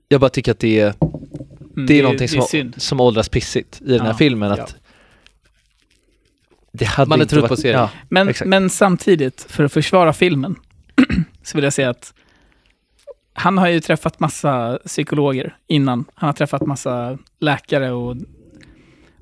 Jag 0.07 0.21
bara 0.21 0.29
tycker 0.29 0.51
att 0.51 0.59
det 0.59 0.79
är, 0.79 0.93
Mm, 1.75 1.85
det 1.85 1.99
är 1.99 2.03
någonting 2.03 2.27
det 2.27 2.41
som, 2.47 2.59
är 2.59 2.79
som 2.79 2.99
åldras 2.99 3.29
pissigt 3.29 3.81
i 3.81 3.91
den 3.91 4.01
här 4.01 4.07
Ja, 4.07 4.13
filmen. 4.13 4.51
Att 4.51 4.57
ja. 4.59 4.67
det 6.71 6.85
hade 6.85 7.09
Man 7.09 7.19
är 7.19 7.23
inte 7.23 7.35
trött 7.35 7.47
på 7.49 7.55
serien. 7.55 7.79
Ja, 7.79 7.89
Men, 8.09 8.29
Exakt. 8.29 8.49
men 8.49 8.69
samtidigt, 8.69 9.45
för 9.49 9.63
att 9.63 9.73
försvara 9.73 10.13
filmen, 10.13 10.55
så 11.43 11.57
vill 11.57 11.63
jag 11.63 11.73
säga 11.73 11.89
att 11.89 12.13
han 13.33 13.57
har 13.57 13.67
ju 13.67 13.79
träffat 13.79 14.19
massa 14.19 14.79
psykologer 14.85 15.57
innan. 15.67 16.05
Han 16.15 16.27
har 16.27 16.33
träffat 16.33 16.65
massa 16.65 17.17
läkare 17.39 17.91
och 17.91 18.15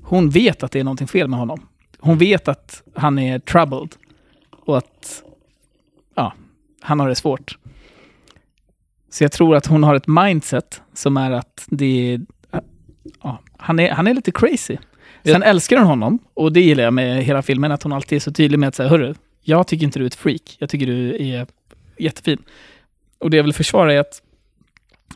hon 0.02 0.30
vet 0.30 0.62
att 0.62 0.72
det 0.72 0.80
är 0.80 0.84
någonting 0.84 1.08
fel 1.08 1.28
med 1.28 1.38
honom. 1.38 1.66
Hon 1.98 2.18
vet 2.18 2.48
att 2.48 2.82
han 2.94 3.18
är 3.18 3.38
troubled 3.38 3.94
och 4.50 4.78
att 4.78 5.22
ja, 6.14 6.32
han 6.80 7.00
har 7.00 7.08
det 7.08 7.14
svårt. 7.14 7.58
Så 9.12 9.24
jag 9.24 9.32
tror 9.32 9.56
att 9.56 9.66
hon 9.66 9.82
har 9.82 9.94
ett 9.94 10.06
mindset 10.06 10.82
som 10.94 11.16
är 11.16 11.30
att 11.30 11.64
det 11.66 12.12
är, 12.12 12.20
ja, 13.22 13.42
han, 13.56 13.78
är, 13.78 13.90
han 13.90 14.06
är 14.06 14.14
lite 14.14 14.32
crazy. 14.32 14.76
Sen 15.24 15.42
älskar 15.42 15.76
hon 15.76 15.86
honom 15.86 16.18
och 16.34 16.52
det 16.52 16.60
gillar 16.60 16.84
jag 16.84 16.94
med 16.94 17.24
hela 17.24 17.42
filmen, 17.42 17.72
att 17.72 17.82
hon 17.82 17.92
alltid 17.92 18.16
är 18.16 18.20
så 18.20 18.32
tydlig 18.32 18.58
med 18.58 18.68
att 18.68 18.74
säga, 18.74 18.88
hörru, 18.88 19.14
jag 19.42 19.66
tycker 19.66 19.84
inte 19.84 19.98
du 19.98 20.02
är 20.02 20.06
ett 20.06 20.14
freak, 20.14 20.56
jag 20.58 20.68
tycker 20.68 20.86
du 20.86 21.16
är 21.16 21.46
jättefin. 21.98 22.42
Och 23.18 23.30
det 23.30 23.36
jag 23.36 23.44
vill 23.44 23.52
försvara 23.52 23.92
är 23.92 23.98
att 23.98 24.22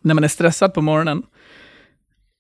när 0.03 0.15
man 0.15 0.25
är 0.25 0.29
stressad 0.29 0.75
på 0.75 0.83
morgonen, 0.83 1.23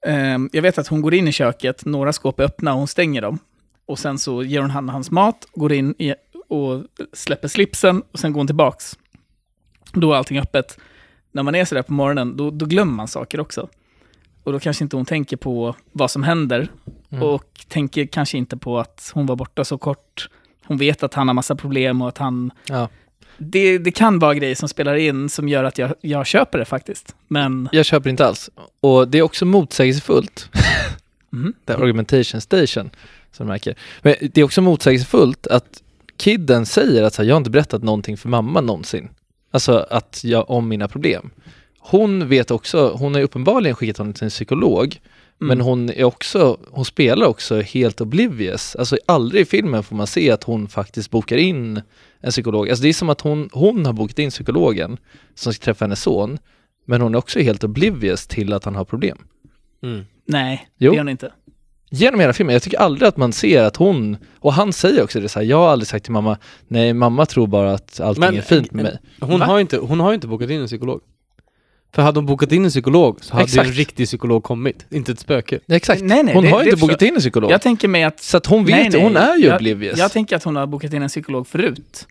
ehm, 0.07 0.51
jag 0.53 0.63
vet 0.63 0.79
att 0.79 0.89
hon 0.89 1.03
går 1.03 1.15
in 1.15 1.29
i 1.29 1.33
köket, 1.33 1.85
några 1.85 2.13
skåp 2.13 2.41
är 2.41 2.45
öppna 2.45 2.73
och 2.73 2.79
hon 2.79 2.89
stänger 2.89 3.23
dem. 3.23 3.39
Och 3.87 3.99
sen 3.99 4.19
så 4.19 4.43
ger 4.43 4.61
hon 4.61 4.71
han 4.71 4.89
hans 4.89 5.11
mat, 5.11 5.47
går 5.55 5.73
in 5.73 5.95
i, 5.99 6.15
och 6.49 6.85
släpper 7.13 7.49
slipsen 7.49 8.03
och 8.13 8.19
sen 8.19 8.33
går 8.33 8.41
hon 8.41 8.47
tillbaks. 8.47 8.99
Då 9.93 10.13
är 10.13 10.17
allting 10.17 10.39
öppet. 10.39 10.79
När 11.37 11.43
man 11.43 11.55
är 11.55 11.65
sådär 11.65 11.83
på 11.83 11.93
morgonen, 11.93 12.37
då, 12.37 12.51
då 12.51 12.67
glömmer 12.67 12.93
man 12.93 13.09
saker 13.09 13.41
också. 13.41 13.69
Och 14.45 14.53
då 14.53 14.61
kanske 14.61 14.85
inte 14.85 14.97
hon 14.97 15.05
tänker 15.05 15.37
på 15.37 15.75
vad 15.93 16.11
som 16.11 16.23
händer. 16.23 16.69
Mm. 17.11 17.23
Och 17.23 17.61
tänker 17.69 18.07
kanske 18.07 18.39
inte 18.39 18.57
på 18.57 18.79
att 18.79 19.11
hon 19.15 19.27
var 19.27 19.37
borta 19.37 19.65
så 19.65 19.79
kort. 19.79 20.29
Hon 20.65 20.77
vet 20.79 21.03
att 21.03 21.15
han 21.15 21.29
har 21.29 21.35
massa 21.35 21.57
problem 21.57 22.03
och 22.03 22.09
att 22.09 22.19
han... 22.19 22.51
Ja. 22.69 22.89
Det, 23.39 23.79
det 23.79 23.91
kan 23.91 24.19
vara 24.19 24.35
grejer 24.35 24.55
som 24.55 24.69
spelar 24.69 24.95
in 24.95 25.29
som 25.29 25.49
gör 25.49 25.65
att 25.65 25.79
jag, 25.79 25.95
jag 26.01 26.27
köper 26.27 26.59
det 26.59 26.65
faktiskt. 26.65 27.15
Men... 27.29 27.69
Jag 27.73 27.87
köper 27.87 28.11
inte 28.11 28.27
alls. 28.27 28.51
Och 28.81 29.09
det 29.09 29.19
är 29.19 29.23
också 29.23 29.45
motsägelsefullt. 29.45 30.51
Mhm. 31.31 31.53
Det 31.65 31.73
är 31.73 31.77
argumentation 31.77 32.41
station, 32.41 32.91
som 33.33 33.47
du 33.47 33.53
märker. 33.53 33.75
Men 34.03 34.15
det 34.21 34.41
är 34.41 34.45
också 34.45 34.63
motsägelsefullt 34.63 35.47
att 35.47 35.83
kidden 36.17 36.67
säger 36.67 37.03
att 37.03 37.15
så 37.15 37.23
här, 37.23 37.29
jag 37.29 37.35
har 37.35 37.39
inte 37.39 37.51
berättat 37.51 37.83
någonting 37.83 38.17
för 38.17 38.29
mamma 38.29 38.61
någonsin. 38.61 39.09
Alltså 39.57 39.87
att 39.91 40.21
jag, 40.25 40.51
om 40.51 40.69
mina 40.69 40.89
problem. 40.89 41.31
Hon 41.79 42.29
vet 42.29 42.51
också, 42.51 42.97
hon 42.99 43.13
har 43.15 43.19
ju 43.21 43.25
uppenbarligen 43.25 43.77
skickat 43.77 43.99
honom 43.99 44.13
till 44.13 44.25
en 44.25 44.31
psykolog, 44.31 45.01
men 45.39 45.51
Mm. 45.51 45.67
hon 45.67 45.91
är 45.91 46.05
också, 46.05 46.59
hon 46.71 46.85
spelar 46.85 47.27
också 47.27 47.61
helt 47.61 48.01
oblivious. 48.01 48.77
Alltså 48.77 48.97
aldrig 49.07 49.43
i 49.43 49.45
filmen 49.45 49.83
får 49.83 49.97
man 49.97 50.07
se 50.07 50.31
att 50.31 50.45
hon 50.45 50.69
faktiskt 50.69 51.11
bokar 51.11 51.37
in 51.37 51.83
en 52.21 52.31
psykolog. 52.31 52.69
Alltså 52.69 52.83
det 52.83 52.89
är 52.89 52.93
som 52.93 53.09
att 53.09 53.21
hon, 53.21 53.49
hon 53.53 53.87
har 53.87 53.93
bokat 53.93 54.19
in 54.19 54.31
psykologen 54.31 54.97
som 55.35 55.53
ska 55.55 55.65
träffa 55.65 55.85
hennes 55.85 56.03
son, 56.03 56.39
men 56.85 57.01
hon 57.01 57.15
är 57.15 57.19
också 57.19 57.41
helt 57.41 57.65
oblivious 57.65 58.27
till 58.27 58.53
att 58.53 58.65
han 58.65 58.75
har 58.75 58.85
problem. 58.85 59.19
Nej, 60.27 60.69
Jo. 60.79 60.91
det 60.91 60.97
gör 60.97 61.03
hon 61.03 61.09
inte. 61.09 61.33
Genom 61.97 62.21
hela 62.21 62.33
filmen, 62.33 62.53
jag 62.53 62.63
tycker 62.63 62.79
aldrig 62.79 63.09
att 63.09 63.17
man 63.17 63.33
ser 63.33 63.63
att 63.63 63.77
hon, 63.77 64.17
och 64.41 64.53
han 64.53 64.73
säger 64.73 65.03
också 65.03 65.21
det 65.21 65.29
så 65.29 65.39
här, 65.39 65.47
jag 65.47 65.57
har 65.57 65.69
aldrig 65.69 65.89
sagt 65.89 66.05
till 66.05 66.13
mamma, 66.13 66.39
nej 66.69 66.93
mamma 66.95 67.27
tror 67.27 67.47
bara 67.47 67.73
att 67.73 68.01
allting 68.01 68.21
Men- 68.21 68.37
är 68.37 68.41
fint 68.43 68.73
med 68.73 68.83
mig. 68.85 68.99
Hon 69.21 69.41
Va? 69.41 69.47
har, 69.47 69.55
ju 69.57 69.61
inte, 69.61 69.77
hon 69.79 70.01
har 70.01 70.11
ju 70.11 70.15
inte 70.15 70.27
bokat 70.27 70.51
in 70.51 70.61
en 70.61 70.67
psykolog. 70.67 71.01
För 71.95 72.03
hade 72.03 72.19
hon 72.19 72.27
bokat 72.27 72.53
in 72.53 72.65
en 72.65 72.71
psykolog 72.71 73.19
så 73.25 73.33
hade 73.33 73.45
Exakt. 73.45 73.67
en 73.69 73.73
riktig 73.75 74.07
psykolog 74.07 74.43
kommit, 74.43 74.87
inte 74.91 75.13
ett 75.13 75.21
spöke. 75.21 75.61
Exakt, 75.69 76.03
Nej, 76.03 76.23
nej, 76.23 76.35
hon 76.35 76.45
det- 76.45 76.51
har 76.51 76.59
det 76.59 76.65
inte 76.71 76.81
bokat 76.81 77.03
in 77.03 77.15
en 77.15 77.21
psykolog. 77.21 77.51
Jag 77.51 77.63
tänker 77.63 77.89
mig 77.89 78.05
att... 78.05 78.21
så 78.21 78.37
att 78.37 78.47
hon 78.47 78.65
vet, 78.65 78.77
Nej, 78.77 78.89
nej, 78.93 79.03
hon 79.03 79.17
är 79.17 79.37
ju 79.37 79.47
jag, 79.47 79.57
oblivious. 79.57 79.99
Jag 79.99 80.13
tänker 80.13 80.37
att 80.37 80.45
hon 80.45 80.57
har 80.57 80.67
bokat 80.67 80.93
in 80.93 81.03
en 81.03 81.09
psykolog 81.09 81.47
förut. 81.47 82.07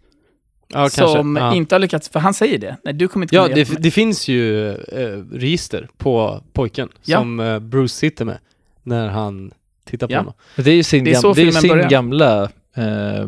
Ja, 0.67 0.89
som 0.89 1.36
Ja. 1.36 1.55
inte 1.55 1.75
har 1.75 1.79
lyckats, 1.79 2.09
för 2.09 2.19
han 2.19 2.33
säger 2.33 2.57
det. 2.57 2.77
Nej, 2.83 2.93
du 2.93 3.07
kommer 3.07 3.23
inte 3.25 3.36
Ja, 3.36 3.47
det, 3.47 3.69
det 3.79 3.91
finns 3.91 4.27
ju 4.27 4.69
eh, 4.71 5.23
register 5.31 5.89
på 5.97 6.41
pojken 6.53 6.89
Ja. 7.03 7.17
som 7.19 7.39
eh, 7.39 7.59
Bruce 7.59 7.93
sitter 7.95 8.25
med 8.25 8.38
när 8.83 9.07
han 9.09 9.51
tittar 9.86 10.07
på 10.07 10.13
Ja. 10.13 10.17
honom. 10.19 10.33
det 10.55 10.71
är 10.71 10.75
ju 10.75 10.83
sin, 10.83 11.03
Det 11.03 11.11
är 11.13 11.21
gam, 11.21 11.33
det 11.36 11.41
är 11.41 11.51
sin 11.51 11.69
börjar. 11.69 11.89
gamla, 11.89 12.43
eh, 12.75 13.27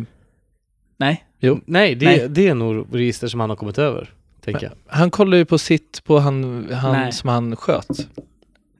Nej. 0.97 1.23
Jo. 1.39 1.59
Nej, 1.65 1.95
det, 1.95 2.05
Nej. 2.05 2.25
det 2.29 2.47
är 2.47 2.55
nog 2.55 2.87
register 2.91 3.27
som 3.27 3.39
han 3.39 3.49
har 3.49 3.57
kommit 3.57 3.77
över, 3.77 4.13
jag. 4.45 4.71
han 4.87 5.11
kollar 5.11 5.37
ju 5.37 5.45
på 5.45 5.57
sitt, 5.57 6.01
på 6.03 6.19
han, 6.19 6.67
han 6.73 6.91
Nej. 6.93 7.11
som 7.11 7.29
han 7.29 7.55
sköt. 7.55 7.87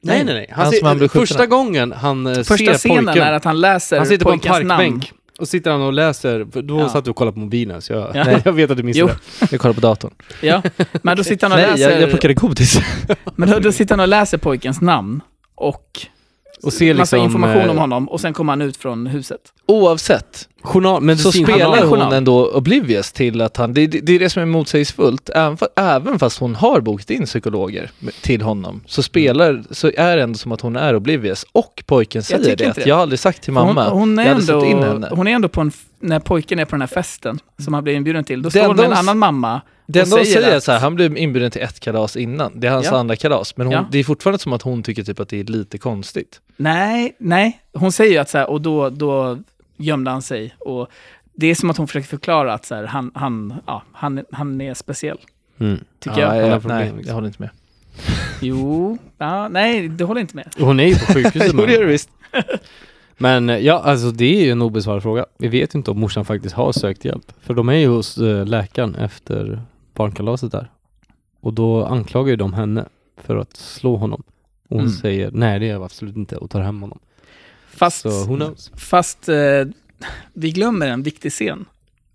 Nej, 0.02 0.24
nej, 0.24 0.34
nej. 0.34 0.46
Han 0.50 0.64
Han 0.64 0.72
ser, 0.72 0.82
han 0.84 0.98
blev 0.98 1.08
första 1.08 1.46
gången 1.46 1.92
han 1.92 2.26
eh, 2.26 2.34
Första 2.34 2.56
ser 2.56 2.74
scenen 2.74 3.04
pojken, 3.04 3.22
är 3.22 3.32
att 3.32 3.44
han 3.44 3.60
läser 3.60 3.96
han 3.98 4.06
sitter 4.06 4.24
på 4.24 4.32
en 4.32 4.38
pojkens 4.38 4.56
namn. 4.58 4.68
parkbänk 4.68 5.12
och 5.38 5.48
sitter 5.48 5.70
han 5.70 5.82
och 5.82 5.92
läser, 5.92 6.62
då 6.62 6.78
Ja. 6.80 6.88
satt 6.88 7.04
du 7.04 7.10
och 7.10 7.16
kollade 7.16 7.34
på 7.34 7.38
mobilen 7.40 7.82
så 7.82 7.92
jag, 7.92 8.16
Ja. 8.16 8.40
jag 8.44 8.52
vet 8.52 8.70
att 8.70 8.76
du 8.76 8.82
missade 8.82 9.12
Jo. 9.12 9.18
det. 9.40 9.46
Jag 9.52 9.60
kollar 9.60 9.74
på 9.74 9.80
datorn. 9.80 10.14
Ja, 10.42 10.62
men 11.02 11.16
då 11.16 11.24
sitter 11.24 11.46
han 11.48 11.52
och 11.52 11.58
Nej, 11.62 11.70
läser... 11.70 11.90
jag, 11.90 12.02
jag 12.02 12.10
plockade 12.10 12.34
godis. 12.34 12.80
Men 13.36 13.50
då, 13.50 13.58
då 13.58 13.72
sitter 13.72 13.92
han 13.92 14.00
och 14.00 14.08
läser 14.08 14.38
pojkens 14.38 14.80
namn 14.80 15.20
och 15.54 16.00
Och 16.62 16.72
ser 16.72 16.94
massa 16.94 17.16
liksom, 17.16 17.24
information 17.24 17.62
eh, 17.64 17.70
om 17.70 17.78
honom 17.78 18.08
och 18.08 18.20
sen 18.20 18.32
kommer 18.32 18.52
han 18.52 18.62
ut 18.62 18.76
från 18.76 19.06
huset. 19.06 19.40
Oavsett, 19.66 20.48
Journal, 20.62 21.18
så 21.18 21.30
han 21.30 21.44
har 21.44 21.52
spelar 21.52 21.80
hon 21.82 21.90
journal. 21.90 22.12
ändå 22.12 22.50
oblivious 22.54 23.12
till 23.12 23.40
att 23.40 23.56
han, 23.56 23.74
det, 23.74 23.86
det, 23.86 24.00
det 24.00 24.12
är 24.12 24.18
det 24.18 24.30
som 24.30 24.42
är 24.42 24.46
motsägelsefullt, 24.46 25.30
även, 25.34 25.56
fa- 25.56 25.66
även 25.76 26.18
fast 26.18 26.38
hon 26.38 26.54
har 26.54 26.80
bokat 26.80 27.10
in 27.10 27.24
psykologer 27.24 27.90
till 28.22 28.42
honom, 28.42 28.80
så 28.86 29.02
spelar, 29.02 29.64
så 29.70 29.90
är 29.96 30.16
det 30.16 30.22
ändå 30.22 30.38
som 30.38 30.52
att 30.52 30.60
hon 30.60 30.76
är 30.76 30.96
oblivious 30.96 31.46
och 31.52 31.82
pojken 31.86 32.22
säger 32.22 32.56
det, 32.56 32.72
det. 32.74 32.86
jag 32.86 32.94
har 32.94 33.02
aldrig 33.02 33.18
sagt 33.18 33.42
till 33.42 33.52
mamma, 33.52 33.88
hon, 33.88 33.98
hon, 33.98 34.18
är 34.18 34.22
jag 34.22 34.32
hade 34.32 34.44
släppt 34.44 34.64
in 34.64 34.76
ändå, 34.76 34.86
henne. 34.86 35.08
hon 35.10 35.28
är 35.28 35.32
ändå 35.32 35.48
på 35.48 35.60
en, 35.60 35.72
när 36.00 36.20
pojken 36.20 36.58
är 36.58 36.64
på 36.64 36.70
den 36.70 36.80
här 36.82 36.86
festen 36.86 37.38
som 37.64 37.74
han 37.74 37.84
blir 37.84 37.94
inbjuden 37.94 38.24
till, 38.24 38.42
då 38.42 38.50
står 38.50 38.62
hon 38.66 38.76
med 38.76 38.84
en 38.84 38.92
annan 38.92 39.18
mamma 39.18 39.60
Det 39.90 40.00
enda 40.00 40.16
hon 40.16 40.24
säger 40.26 40.50
är 40.50 40.56
att- 40.56 40.64
så 40.64 40.72
här, 40.72 40.78
han 40.80 40.94
blev 40.94 41.16
inbjuden 41.18 41.50
till 41.50 41.62
ett 41.62 41.80
kalas 41.80 42.16
innan, 42.16 42.60
det 42.60 42.66
är 42.66 42.70
hans 42.70 42.86
Ja. 42.86 42.96
andra 42.98 43.16
kalas, 43.16 43.56
men 43.56 43.66
hon, 43.66 43.74
Ja. 43.74 43.86
det 43.90 43.98
är 43.98 44.04
fortfarande 44.04 44.38
som 44.38 44.52
att 44.52 44.62
hon 44.62 44.82
tycker 44.82 45.02
typ 45.04 45.20
att 45.20 45.28
det 45.28 45.40
är 45.40 45.44
lite 45.44 45.78
konstigt. 45.78 46.40
Nej, 46.56 47.16
nej. 47.18 47.60
Hon 47.72 47.92
säger 47.92 48.12
ju 48.12 48.18
att 48.18 48.28
så 48.30 48.38
här, 48.38 48.50
och 48.50 48.60
då, 48.60 48.90
då 48.90 49.38
gömde 49.76 50.10
han 50.10 50.22
sig. 50.22 50.54
Och 50.58 50.88
det 51.34 51.46
är 51.46 51.54
som 51.54 51.70
att 51.70 51.76
hon 51.76 51.86
försöker 51.88 52.08
förklara 52.08 52.52
att 52.54 52.64
så 52.64 52.74
här, 52.74 52.84
han, 52.84 53.10
han, 53.14 53.54
ja, 53.66 53.82
han, 53.92 54.24
han 54.32 54.60
är 54.60 54.74
speciell, 54.74 55.18
Mm. 55.60 55.78
tycker 55.98 56.20
ja, 56.20 56.36
jag. 56.36 56.48
jag, 56.48 56.60
problem, 56.60 56.78
nej, 56.78 56.86
liksom. 56.86 57.04
jag 57.08 57.14
håller 57.14 57.26
inte 57.28 57.42
med. 57.42 57.50
Jo, 58.40 58.98
ja, 59.18 59.48
nej, 59.48 59.88
det 59.88 60.04
håller 60.04 60.20
inte 60.20 60.36
med. 60.36 60.48
Hon 60.58 60.80
är 60.80 60.84
ju 60.86 60.94
på 60.94 61.12
sjukhuset 61.12 61.52
Jo, 61.54 61.60
det 61.60 61.66
det 61.66 61.72
honom. 61.74 61.88
visst. 61.88 62.10
Men 63.18 63.50
eh, 63.50 63.58
ja, 63.58 63.80
alltså 63.84 64.10
det 64.10 64.24
är 64.40 64.44
ju 64.44 64.50
en 64.50 64.62
obesvarad 64.62 65.02
fråga. 65.02 65.26
Vi 65.38 65.48
vet 65.48 65.74
ju 65.74 65.78
inte 65.78 65.90
om 65.90 66.00
morsan 66.00 66.24
faktiskt 66.24 66.54
har 66.54 66.72
sökt 66.72 67.04
hjälp. 67.04 67.32
För 67.42 67.54
de 67.54 67.68
är 67.68 67.72
ju 67.74 67.86
hos 67.86 68.18
eh, 68.18 68.46
läkaren 68.46 68.94
efter 68.94 69.60
barnkalaset 69.98 70.52
där. 70.52 70.70
Och 71.40 71.52
då 71.52 71.84
anklagar 71.84 72.30
ju 72.30 72.36
de 72.36 72.52
henne 72.52 72.84
för 73.16 73.36
att 73.36 73.56
slå 73.56 73.96
honom. 73.96 74.22
Och 74.68 74.76
hon 74.76 74.80
Mm. 74.80 74.92
säger 74.92 75.30
nej 75.30 75.58
det 75.58 75.66
är 75.66 75.70
jag 75.72 75.82
absolut 75.82 76.16
inte 76.16 76.36
och 76.36 76.50
tar 76.50 76.60
hem 76.60 76.80
honom. 76.82 76.98
Fast, 77.70 78.00
Så 78.02 78.24
who 78.24 78.36
knows? 78.36 78.70
fast 78.76 79.28
eh, 79.28 79.64
vi 80.32 80.50
glömmer 80.50 80.86
en 80.86 81.02
viktig 81.02 81.32
scen. 81.32 81.64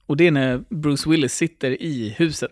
Och 0.06 0.18
det 0.18 0.28
är 0.28 0.32
när 0.32 0.64
Bruce 0.70 1.10
Willis 1.10 1.34
sitter 1.34 1.82
i 1.82 2.10
huset 2.18 2.52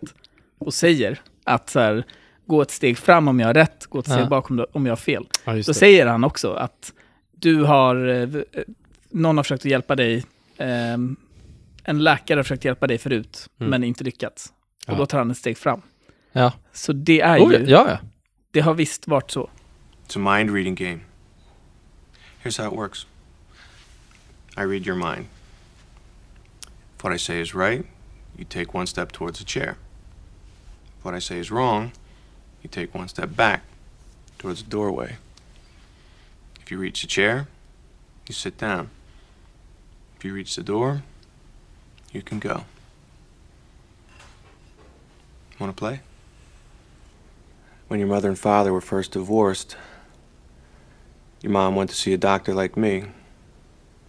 och 0.58 0.74
säger 0.74 1.20
att 1.44 1.70
så 1.70 1.80
här, 1.80 2.04
gå 2.46 2.62
ett 2.62 2.70
steg 2.70 2.98
fram 2.98 3.28
om 3.28 3.40
jag 3.40 3.46
har 3.46 3.54
rätt, 3.54 3.86
gå 3.86 3.98
ett 3.98 4.06
steg 4.06 4.20
Ja. 4.20 4.28
bak 4.28 4.50
om, 4.50 4.86
jag 4.86 4.92
har 4.92 4.96
fel. 4.96 5.26
Ja, 5.44 5.56
just 5.56 5.66
Då 5.66 5.74
säger 5.74 6.06
han 6.06 6.24
också 6.24 6.52
att 6.52 6.92
du 7.32 7.62
har, 7.62 8.08
eh, 8.08 8.26
v- 8.26 8.44
eh, 8.52 8.62
någon 9.10 9.36
har 9.36 9.44
försökt 9.44 9.60
att 9.64 9.70
hjälpa 9.70 9.96
dig, 9.96 10.24
ehm, 10.58 11.16
en 11.84 12.04
läkare 12.04 12.38
har 12.38 12.42
försökt 12.42 12.64
hjälpa 12.64 12.86
dig 12.86 12.98
förut, 12.98 13.48
Mm. 13.60 13.70
men 13.70 13.84
inte 13.84 14.04
lyckats. 14.04 14.52
Och 14.86 14.92
Ja. 14.92 14.98
då 14.98 15.06
tar 15.06 15.18
han 15.18 15.30
ett 15.30 15.38
steg 15.38 15.58
fram. 15.58 15.82
Ja. 16.32 16.52
Så 16.72 16.92
det 16.92 17.20
är 17.20 17.40
Oh, 17.40 17.52
ju, 17.52 17.58
ja, 17.66 17.88
ja. 17.90 17.98
det 18.50 18.60
har 18.60 18.74
visst 18.74 19.06
varit 19.08 19.30
så. 19.30 19.50
It's 20.08 20.16
a 20.30 20.36
mind 20.36 20.50
reading 20.54 20.74
game. 20.74 21.00
Here's 22.42 22.58
how 22.62 22.72
it 22.72 22.78
works 22.78 23.06
I 24.56 24.60
read 24.62 24.86
your 24.86 24.96
mind. 24.96 25.26
If 26.96 27.04
what 27.04 27.14
I 27.14 27.18
say 27.18 27.40
is 27.40 27.54
right, 27.54 27.86
you 28.36 28.44
take 28.48 28.78
one 28.78 28.86
step 28.86 29.12
towards 29.12 29.38
the 29.38 29.44
chair. 29.44 29.74
If 30.98 31.04
what 31.04 31.14
I 31.18 31.20
say 31.20 31.38
is 31.38 31.50
wrong, 31.50 31.92
you 32.62 32.70
take 32.70 32.94
one 32.98 33.08
step 33.08 33.36
back 33.36 33.62
towards 34.38 34.62
the 34.62 34.70
doorway. 34.70 35.16
If 36.62 36.70
you 36.70 36.78
reach 36.82 37.00
the 37.02 37.06
chair, 37.08 37.46
you 38.28 38.34
sit 38.34 38.58
down. 38.58 38.88
If 40.18 40.24
you 40.24 40.34
reach 40.34 40.54
the 40.54 40.62
door, 40.62 41.02
you 42.12 42.22
can 42.22 42.38
go. 42.40 42.64
Want 45.62 45.76
to 45.76 45.80
play? 45.80 46.00
When 47.86 48.00
your 48.00 48.08
mother 48.08 48.28
and 48.28 48.36
father 48.36 48.72
were 48.72 48.80
first 48.80 49.12
divorced, 49.12 49.76
your 51.40 51.52
mom 51.52 51.76
went 51.76 51.88
to 51.90 51.94
see 51.94 52.12
a 52.12 52.18
doctor 52.18 52.52
like 52.52 52.76
me, 52.76 53.04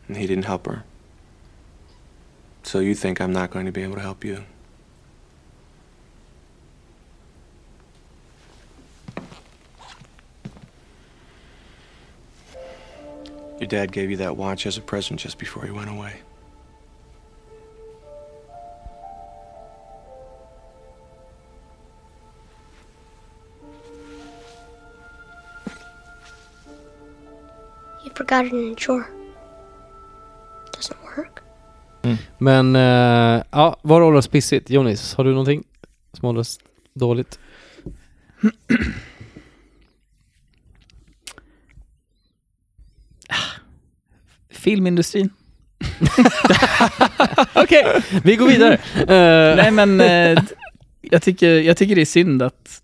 and 0.07 0.17
he 0.17 0.25
didn't 0.25 0.45
help 0.45 0.65
her. 0.65 0.83
So 2.63 2.79
you 2.79 2.95
think 2.95 3.21
I'm 3.21 3.31
not 3.31 3.51
going 3.51 3.67
to 3.67 3.71
be 3.71 3.83
able 3.83 3.93
to 3.93 4.01
help 4.01 4.25
you? 4.25 4.45
Your 13.59 13.67
dad 13.67 13.91
gave 13.91 14.09
you 14.09 14.17
that 14.17 14.35
watch 14.35 14.65
as 14.65 14.75
a 14.75 14.81
present 14.81 15.19
just 15.19 15.37
before 15.37 15.65
he 15.65 15.71
went 15.71 15.91
away. 15.91 16.21
Forgot 28.33 28.45
it 28.47 28.53
in 28.53 28.71
a 28.71 28.75
drawer. 28.75 29.05
Doesn't 30.75 30.97
work. 31.17 31.39
Men, 32.37 32.75
eh, 32.75 33.43
ja, 33.51 33.79
vad 33.81 34.01
åldras 34.03 34.27
pissigt? 34.27 34.69
Jonis, 34.69 35.13
har 35.15 35.23
du 35.23 35.29
någonting 35.31 35.63
som 36.13 36.29
åldras 36.29 36.59
dåligt? 36.93 37.39
Filmindustrin. 44.49 45.29
Okej, 47.53 48.01
vi 48.23 48.35
går 48.35 48.47
vidare. 48.47 48.73
Eh, 48.95 49.55
Nej 49.55 49.71
men 49.71 49.97
d- 49.97 50.35
jag, 51.01 51.21
tycker, 51.21 51.49
jag 51.49 51.77
tycker 51.77 51.95
det 51.95 52.01
är 52.01 52.05
synd 52.05 52.41
att, 52.41 52.81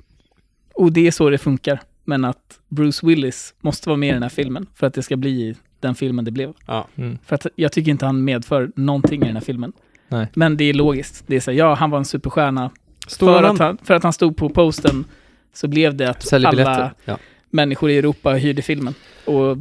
och 0.74 0.92
det 0.92 1.08
är 1.08 1.12
så 1.12 1.30
det 1.30 1.38
funkar, 1.38 1.82
men 2.10 2.26
att 2.26 2.60
Bruce 2.70 3.06
Willis 3.08 3.54
måste 3.62 3.90
vara 3.90 3.98
med 3.98 4.10
i 4.10 4.14
den 4.14 4.22
här 4.24 4.30
filmen 4.30 4.66
för 4.76 4.88
att 4.88 4.94
det 4.94 5.04
ska 5.04 5.18
bli 5.18 5.56
den 5.80 5.96
filmen 5.96 6.26
det 6.26 6.32
blev. 6.32 6.54
Ja. 6.68 6.88
Mm. 6.96 7.18
För 7.26 7.36
att 7.36 7.48
jag 7.56 7.72
tycker 7.72 7.92
inte 7.92 8.06
han 8.06 8.24
medför 8.24 8.72
någonting 8.76 9.22
i 9.22 9.26
den 9.26 9.36
här 9.36 9.42
filmen. 9.44 9.74
Nej. 10.08 10.28
Men 10.34 10.58
det 10.58 10.64
är 10.64 10.74
logiskt. 10.74 11.24
Det 11.28 11.36
är 11.36 11.40
så 11.40 11.52
här, 11.52 11.58
ja, 11.58 11.74
han 11.74 11.90
var 11.90 11.98
en 11.98 12.06
superstjärna. 12.06 12.72
Stora 13.08 13.34
För 13.36 13.42
namn. 13.42 13.56
att, 13.56 13.60
han, 13.60 13.78
för 13.84 13.94
att 13.94 14.04
han 14.04 14.14
stod 14.14 14.38
på 14.38 14.50
posten 14.50 15.06
så 15.54 15.68
blev 15.68 15.96
det 15.96 16.10
att 16.10 16.24
Säljer 16.24 16.50
alla. 16.50 16.94
Ja. 17.06 17.18
människor 17.50 17.90
i 17.90 17.98
Europa 17.98 18.34
hyrde 18.34 18.62
filmen. 18.62 18.94
Och 19.26 19.58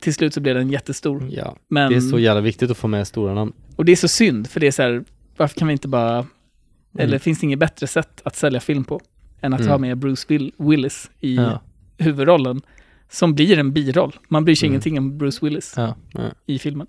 till 0.00 0.14
slut 0.14 0.34
så 0.34 0.40
blev 0.40 0.54
den 0.54 0.70
jättestor. 0.70 1.28
ja. 1.30 1.56
Men, 1.68 1.90
Det 1.90 1.96
är 1.96 2.00
så 2.00 2.18
jävla 2.18 2.40
viktigt 2.40 2.70
att 2.70 2.76
få 2.76 2.88
med 2.88 3.06
stora 3.06 3.34
namn. 3.34 3.52
och 3.76 3.84
det 3.84 3.92
är 3.92 3.96
så 3.96 4.08
synd, 4.08 4.50
för 4.50 4.60
det 4.60 4.66
är 4.66 4.70
så 4.70 4.82
här, 4.82 5.04
varför 5.36 5.58
kan 5.58 5.68
vi 5.68 5.72
inte 5.72 5.88
bara... 5.88 6.14
Mm. 6.18 6.26
Eller 7.06 7.18
finns 7.18 7.40
det 7.40 7.44
inget 7.46 7.58
bättre 7.58 7.86
sätt 7.86 8.20
att 8.24 8.36
sälja 8.36 8.60
film 8.60 8.84
på 8.84 9.00
än 9.40 9.52
att 9.54 9.60
Mm. 9.60 9.70
ha 9.70 9.78
med 9.78 9.98
Bruce 9.98 10.24
Will, 10.28 10.52
Willis 10.58 11.10
i 11.20 11.34
Ja. 11.36 11.60
Huvudrollen, 11.98 12.60
som 13.10 13.34
blir 13.34 13.58
en 13.58 13.72
biroll. 13.72 14.16
Man 14.28 14.44
bryr 14.44 14.54
sig 14.54 14.66
Mm. 14.66 14.72
ingenting 14.74 14.98
om 14.98 15.18
Bruce 15.18 15.38
Willis 15.42 15.74
Ja. 15.76 15.94
i 16.46 16.58
filmen. 16.58 16.86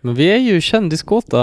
Men 0.00 0.14
vi 0.14 0.24
är 0.30 0.36
ju 0.38 0.60
kändiskåta, 0.60 1.40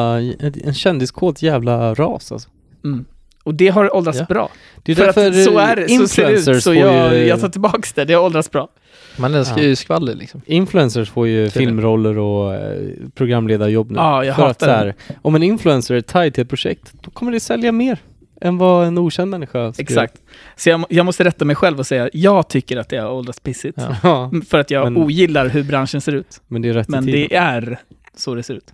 en 0.63 0.73
kändiskåt 0.73 1.41
jävla 1.41 1.93
ras 1.93 2.31
alltså. 2.31 2.49
Mm. 2.83 3.05
Och 3.43 3.53
det 3.55 3.67
har 3.67 3.95
åldrats 3.95 4.19
Ja. 4.19 4.25
bra. 4.29 4.49
Det 4.83 4.91
är 4.91 4.95
För 4.95 5.05
därför 5.05 5.27
att 5.29 5.43
så 5.43 5.57
är 5.57 5.75
det, 5.75 5.89
så 5.89 6.07
ser 6.07 6.25
det 6.25 6.31
ut. 6.31 6.37
influencers 6.37 6.63
Så 6.63 6.69
får 6.73 6.75
jag, 6.81 7.15
ju, 7.17 7.25
jag 7.25 7.41
tar 7.41 7.49
tillbaks 7.49 7.93
det, 7.93 8.05
det 8.05 8.13
har 8.13 8.23
åldrats 8.23 8.51
bra. 8.51 8.69
Man 9.17 9.35
älskar 9.35 9.57
Ja. 9.57 9.63
ju 9.63 9.75
skvaller 9.75 10.15
liksom. 10.15 10.41
influencers 10.45 11.09
får 11.09 11.27
ju 11.27 11.49
filmroller 11.49 12.17
och 12.17 12.53
eh, 12.55 12.89
programledarjobb 13.15 13.91
nu. 13.91 13.97
Ja, 13.97 14.23
jag 14.25 14.35
För 14.35 14.41
att 14.43 14.47
hatar 14.47 14.65
så 14.67 14.71
här, 14.71 14.95
om 15.21 15.35
en 15.35 15.43
influencer 15.43 15.95
är 15.95 16.01
tied 16.01 16.33
till 16.33 16.41
ett 16.43 16.49
projekt, 16.49 16.93
då 17.01 17.11
kommer 17.11 17.31
det 17.31 17.39
sälja 17.39 17.71
mer 17.71 17.99
än 18.41 18.57
vad 18.57 18.87
en 18.87 18.97
okänd 18.97 19.31
människa 19.31 19.73
skulle 19.73 19.83
Exakt. 19.83 20.13
Så 20.55 20.69
jag, 20.69 20.85
jag 20.89 21.05
måste 21.05 21.23
rätta 21.23 21.45
mig 21.45 21.55
själv 21.55 21.79
och 21.79 21.87
säga, 21.87 22.09
jag 22.13 22.47
tycker 22.47 22.77
att 22.77 22.89
det 22.89 22.97
har 22.97 23.11
åldrats 23.11 23.39
pissigt. 23.39 23.77
Ja. 23.81 23.95
Ja, 24.03 24.23
Mm, 24.25 24.41
För 24.41 24.59
att 24.59 24.71
jag 24.71 24.83
Men- 24.93 25.03
ogillar 25.03 25.47
hur 25.49 25.63
branschen 25.63 26.01
ser 26.01 26.11
ut. 26.11 26.41
men 26.47 26.61
det 26.61 26.69
är 26.69 26.73
rätt 26.73 26.87
Men 26.87 27.05
det 27.05 27.35
är 27.35 27.79
så 28.15 28.35
det 28.35 28.43
ser 28.43 28.53
ut. 28.53 28.73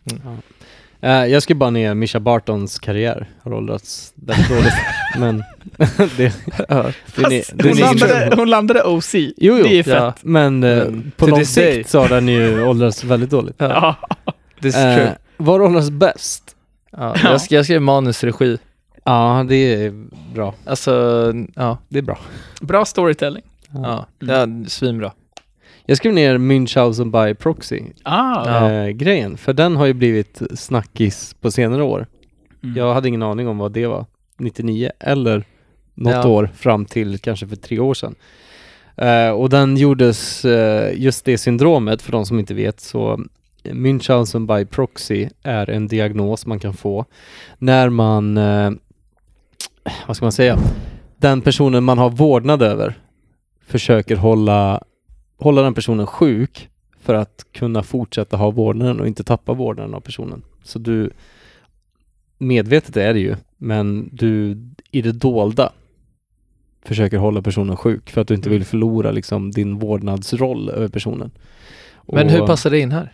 Eh, 1.01 1.11
jag 1.25 1.43
ska 1.43 1.55
bara 1.55 1.69
ner 1.69 1.93
Misha 1.93 2.19
Bartons 2.19 2.79
karriär, 2.79 3.27
har 3.43 3.53
åldrats 3.53 4.13
väldigt 4.15 4.49
dåligt. 4.49 4.73
men 5.17 5.43
det, 6.17 6.33
Ja. 6.57 6.65
det, 6.67 6.77
är, 6.77 6.91
Fast 7.41 7.57
det 7.57 7.69
är 7.69 7.69
hon, 7.69 7.77
landade, 7.77 8.35
hon 8.35 8.49
landade 8.49 8.83
OC. 8.83 9.13
Jo, 9.15 9.31
jo. 9.37 9.63
Det 9.63 9.79
är 9.79 9.83
fett. 9.83 9.93
Ja. 9.93 10.13
Men, 10.21 10.59
Men 10.59 11.11
på 11.17 11.27
lång 11.27 11.45
sikt 11.45 11.89
så 11.89 11.99
har 11.99 12.09
den 12.09 12.27
ju 12.27 12.63
åldrats 12.65 13.03
väldigt 13.03 13.29
dåligt. 13.29 13.55
Ja. 13.57 13.95
This 14.61 14.75
is 14.75 14.81
Eh, 14.81 14.95
true. 14.95 15.11
vad 15.37 15.61
åldras 15.61 15.89
bäst? 15.89 16.55
Ja, 16.91 17.15
jag, 17.23 17.41
ska, 17.41 17.55
jag 17.55 17.65
skrev 17.65 17.81
manusregi. 17.81 18.57
Ja, 19.05 19.45
det 19.49 19.55
är 19.55 19.93
bra. 20.33 20.53
Alltså, 20.65 20.91
ja. 21.55 21.77
Det 21.89 21.97
är 21.99 22.03
bra. 22.03 22.17
Bra 22.61 22.85
storytelling. 22.85 23.43
ja. 23.73 24.05
Mm. 24.21 24.61
ja 24.63 24.69
svinbra. 24.69 25.11
Jag 25.85 25.97
skrev 25.97 26.13
ner 26.13 26.37
Münchhausen 26.37 27.11
by 27.27 27.33
proxy 27.35 27.81
Ah, 28.03 28.43
Ja. 28.61 28.71
eh, 28.71 28.87
grejen, 28.89 29.37
för 29.37 29.53
den 29.53 29.75
har 29.75 29.85
ju 29.85 29.93
blivit 29.93 30.41
snackis 30.55 31.35
på 31.41 31.51
senare 31.51 31.83
år. 31.83 32.07
Mm. 32.63 32.77
Jag 32.77 32.93
hade 32.93 33.07
ingen 33.07 33.23
aning 33.23 33.47
om 33.47 33.57
vad 33.57 33.71
det 33.71 33.87
var, 33.87 34.05
99 34.37 34.91
eller 34.99 35.43
något 35.93 36.13
Ja. 36.13 36.27
år 36.27 36.49
fram 36.55 36.85
till 36.85 37.19
kanske 37.19 37.47
för 37.47 37.55
tre 37.55 37.79
år 37.79 37.93
sedan. 37.93 38.15
Eh, 38.97 39.29
och 39.29 39.49
den 39.49 39.77
gjordes, 39.77 40.45
eh, 40.45 40.93
just 41.01 41.25
det 41.25 41.37
syndromet, 41.37 42.01
för 42.01 42.11
de 42.11 42.25
som 42.25 42.39
inte 42.39 42.53
vet, 42.53 42.79
så 42.79 43.19
Münchhausen 43.63 44.57
by 44.57 44.65
proxy 44.65 45.27
är 45.43 45.69
en 45.69 45.87
diagnos 45.87 46.45
man 46.45 46.59
kan 46.59 46.73
få 46.73 47.05
när 47.57 47.89
man, 47.89 48.37
eh, 48.37 48.71
vad 50.07 50.15
ska 50.17 50.25
man 50.25 50.31
säga, 50.31 50.57
den 51.17 51.41
personen 51.41 51.83
man 51.83 51.97
har 51.97 52.09
vårdnad 52.09 52.61
över 52.61 52.99
försöker 53.65 54.15
hålla, 54.15 54.83
hålla 55.39 55.61
den 55.61 55.73
personen 55.73 56.07
sjuk 56.07 56.69
för 56.99 57.13
att 57.13 57.45
kunna 57.51 57.83
fortsätta 57.83 58.37
ha 58.37 58.51
vårdnaden 58.51 58.99
och 58.99 59.07
inte 59.07 59.23
tappa 59.23 59.53
vårdnaden 59.53 59.93
av 59.93 59.99
personen. 59.99 60.41
Så 60.63 60.79
du, 60.79 61.09
medvetet 62.37 62.97
är 62.97 63.13
det 63.13 63.19
ju, 63.19 63.35
men 63.57 64.09
du 64.11 64.57
i 64.91 65.01
det 65.01 65.11
dolda 65.11 65.71
försöker 66.85 67.17
hålla 67.17 67.41
personen 67.41 67.77
sjuk 67.77 68.09
för 68.09 68.21
att 68.21 68.27
du 68.27 68.33
inte 68.33 68.49
Mm. 68.49 68.59
vill 68.59 68.65
förlora 68.67 69.11
liksom 69.11 69.51
din 69.51 69.79
vårdnadsroll 69.79 70.69
över 70.69 70.87
personen. 70.87 71.31
Men 72.07 72.25
Och- 72.25 72.31
hur 72.31 72.47
passar 72.47 72.69
det 72.69 72.79
in 72.79 72.91
här? 72.91 73.11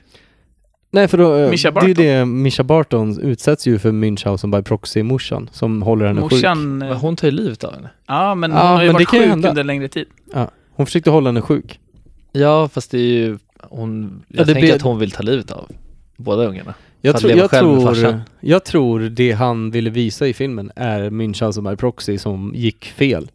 Nej 0.92 1.08
för 1.08 1.18
då, 1.18 1.36
eh, 1.36 1.50
Mischa 1.50 1.72
det 1.72 1.80
är 1.80 1.88
ju 1.88 1.94
Barton. 1.94 2.06
det, 2.06 2.26
Mischa 2.26 2.64
Barton 2.64 3.20
utsätts 3.22 3.68
ju 3.68 3.80
för 3.80 3.92
Münchhausen 3.92 4.52
by 4.58 4.64
proxy-morsan 4.64 5.50
som 5.52 5.82
håller 5.82 6.06
henne 6.06 6.22
sjuk. 6.22 6.32
Morsan... 6.32 6.82
eh, 6.82 6.98
Hon 6.98 7.16
tar 7.16 7.28
ju 7.28 7.32
livet 7.32 7.64
av 7.64 7.74
henne. 7.74 7.90
Ja, 8.08 8.36
men 8.36 8.52
Ja, 8.52 8.58
hon 8.68 8.68
har 8.78 8.84
ju 8.84 8.92
varit 8.92 9.08
sjuk 9.10 9.32
under 9.34 9.60
en 9.62 9.68
längre 9.68 9.88
tid. 9.88 10.06
Hon 10.76 10.86
försökte 10.86 11.10
hålla 11.10 11.30
henne 11.30 11.42
sjuk. 11.42 11.80
Ja, 12.32 12.68
fast 12.68 12.92
det 12.92 12.98
är 12.98 13.02
ju, 13.02 13.38
hon, 13.70 14.24
jag 14.28 14.40
Ja, 14.42 14.46
tänker 14.46 14.62
blir- 14.62 14.76
att 14.76 14.82
hon 14.82 15.00
vill 15.00 15.12
ta 15.12 15.24
livet 15.24 15.52
av 15.52 15.72
båda 16.18 16.46
ungarna. 16.46 16.74
Jag, 17.02 17.24
leva 17.24 17.40
jag, 17.40 17.50
tror, 17.52 18.22
jag 18.40 18.66
tror 18.66 19.00
det 19.00 19.32
han 19.32 19.72
ville 19.72 19.90
visa 19.90 20.28
i 20.28 20.34
filmen 20.34 20.72
är 20.76 21.10
Münchhausen 21.10 21.70
by 21.72 21.76
proxy 21.78 22.18
som 22.18 22.52
gick 22.56 22.86
fel. 22.86 23.32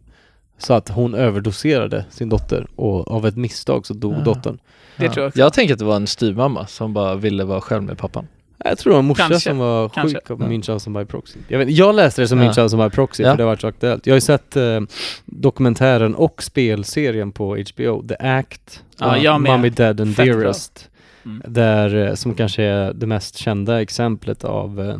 Så 0.57 0.73
att 0.73 0.89
hon 0.89 1.13
överdoserade 1.15 2.05
sin 2.09 2.29
dotter 2.29 2.67
och 2.75 3.11
av 3.11 3.25
ett 3.27 3.35
misstag 3.37 3.85
så 3.85 3.93
dog 3.93 4.13
Ja. 4.13 4.23
dottern. 4.23 4.57
Det 4.97 5.09
tror 5.09 5.23
jag 5.23 5.27
också. 5.27 5.39
Jag 5.39 5.53
tänker 5.53 5.73
att 5.73 5.79
det 5.79 5.85
var 5.85 5.95
en 5.95 6.07
styvmamma 6.07 6.67
som 6.67 6.93
bara 6.93 7.15
ville 7.15 7.43
vara 7.43 7.61
själv 7.61 7.83
med 7.83 7.97
pappan. 7.97 8.27
Jag 8.65 8.77
tror 8.77 8.91
det 8.91 8.93
var 8.95 8.99
en 8.99 9.05
morsa 9.05 9.27
Kanske, 9.27 9.49
som 9.49 9.57
var 9.57 9.89
kanske. 9.89 10.17
sjuk 10.19 10.29
av 10.31 10.41
Ja. 10.41 10.47
Münchhausen 10.47 10.99
by 10.99 11.05
proxy. 11.05 11.39
Jag, 11.47 11.59
vet, 11.59 11.69
jag 11.69 11.95
läste 11.95 12.21
det 12.21 12.27
som 12.27 12.41
Ja. 12.41 12.51
Münchhausen 12.51 12.83
by 12.89 12.95
proxy 12.95 13.23
Ja. 13.23 13.29
för 13.31 13.37
det 13.37 13.43
har 13.43 13.47
varit 13.49 13.61
så 13.61 13.67
aktuellt. 13.67 14.07
Jag 14.07 14.13
har 14.13 14.17
ju 14.17 14.21
sett 14.21 14.55
eh, 14.55 14.81
dokumentären 15.25 16.15
och 16.15 16.43
spelserien 16.43 17.31
på 17.31 17.57
HBO, 17.75 18.07
The 18.07 18.15
Act, 18.19 18.83
Ja. 18.99 19.37
Mommy 19.37 19.69
Dead 19.69 20.01
and 20.01 20.15
Fett 20.15 20.25
bra. 20.25 20.35
Dearest. 20.35 20.89
Mm. 21.25 21.41
Där, 21.47 22.07
eh, 22.07 22.13
som 22.13 22.33
kanske 22.33 22.63
är 22.63 22.93
det 22.93 23.07
mest 23.07 23.37
kända 23.37 23.81
exemplet 23.81 24.43
av 24.43 24.81
eh, 24.81 24.97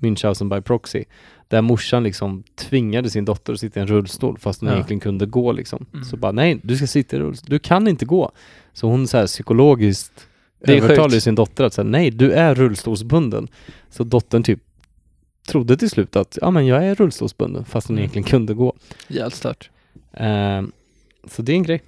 Münchhausen 0.00 0.48
by 0.56 0.60
proxy. 0.62 1.04
Där 1.50 1.62
morsan 1.62 2.02
liksom 2.02 2.42
tvingade 2.54 3.10
sin 3.10 3.24
dotter 3.24 3.52
att 3.52 3.60
sitta 3.60 3.80
i 3.80 3.82
en 3.82 3.86
rullstol 3.86 4.38
fast 4.38 4.60
hon 4.60 4.68
Ja. 4.68 4.74
egentligen 4.74 5.00
kunde 5.00 5.26
gå 5.26 5.52
liksom. 5.52 5.86
Mm. 5.92 6.04
Så 6.04 6.16
bara 6.16 6.32
nej, 6.32 6.60
du 6.62 6.76
ska 6.76 6.86
sitta 6.86 7.16
i 7.16 7.18
rullstol. 7.18 7.50
Du 7.50 7.58
kan 7.58 7.88
inte 7.88 8.04
gå. 8.04 8.32
Så 8.72 8.86
hon 8.86 9.06
så 9.08 9.16
här 9.18 9.26
psykologiskt 9.26 10.26
övertalade 10.60 11.20
sin 11.20 11.34
dotter 11.34 11.64
att 11.64 11.74
säga 11.74 11.84
nej, 11.84 12.10
du 12.10 12.32
är 12.32 12.54
rullstolsbunden. 12.54 13.48
Så 13.90 14.04
dottern 14.04 14.42
typ 14.42 14.60
trodde 15.48 15.76
till 15.76 15.90
slut 15.90 16.16
att 16.16 16.38
ja 16.40 16.50
men 16.50 16.66
jag 16.66 16.84
är 16.86 16.94
rullstolsbunden 16.94 17.64
fast 17.64 17.88
hon 17.88 17.94
Mm. 17.96 18.02
egentligen 18.02 18.24
kunde 18.28 18.54
gå. 18.54 18.74
Jävligt 19.08 19.34
stört. 19.34 19.70
Ehm, 20.12 20.72
så 21.28 21.42
det 21.42 21.52
är 21.52 21.56
en 21.56 21.62
grej. 21.62 21.82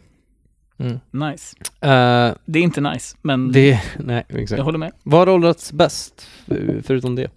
Mm. 0.79 0.99
Nice. 1.11 1.57
Eh, 1.81 2.35
Det 2.45 2.59
är 2.59 2.63
inte 2.63 2.81
nice, 2.81 3.17
men 3.23 3.53
det, 3.53 3.81
nej 3.99 4.25
jag 4.29 4.41
exakt. 4.41 4.63
håller 4.63 4.79
med. 4.79 4.93
Vad 5.03 5.21
har 5.29 5.35
åldrats 5.35 5.73
bäst 5.73 6.23
för- 6.47 6.83
förutom 6.87 7.15
det? 7.17 7.31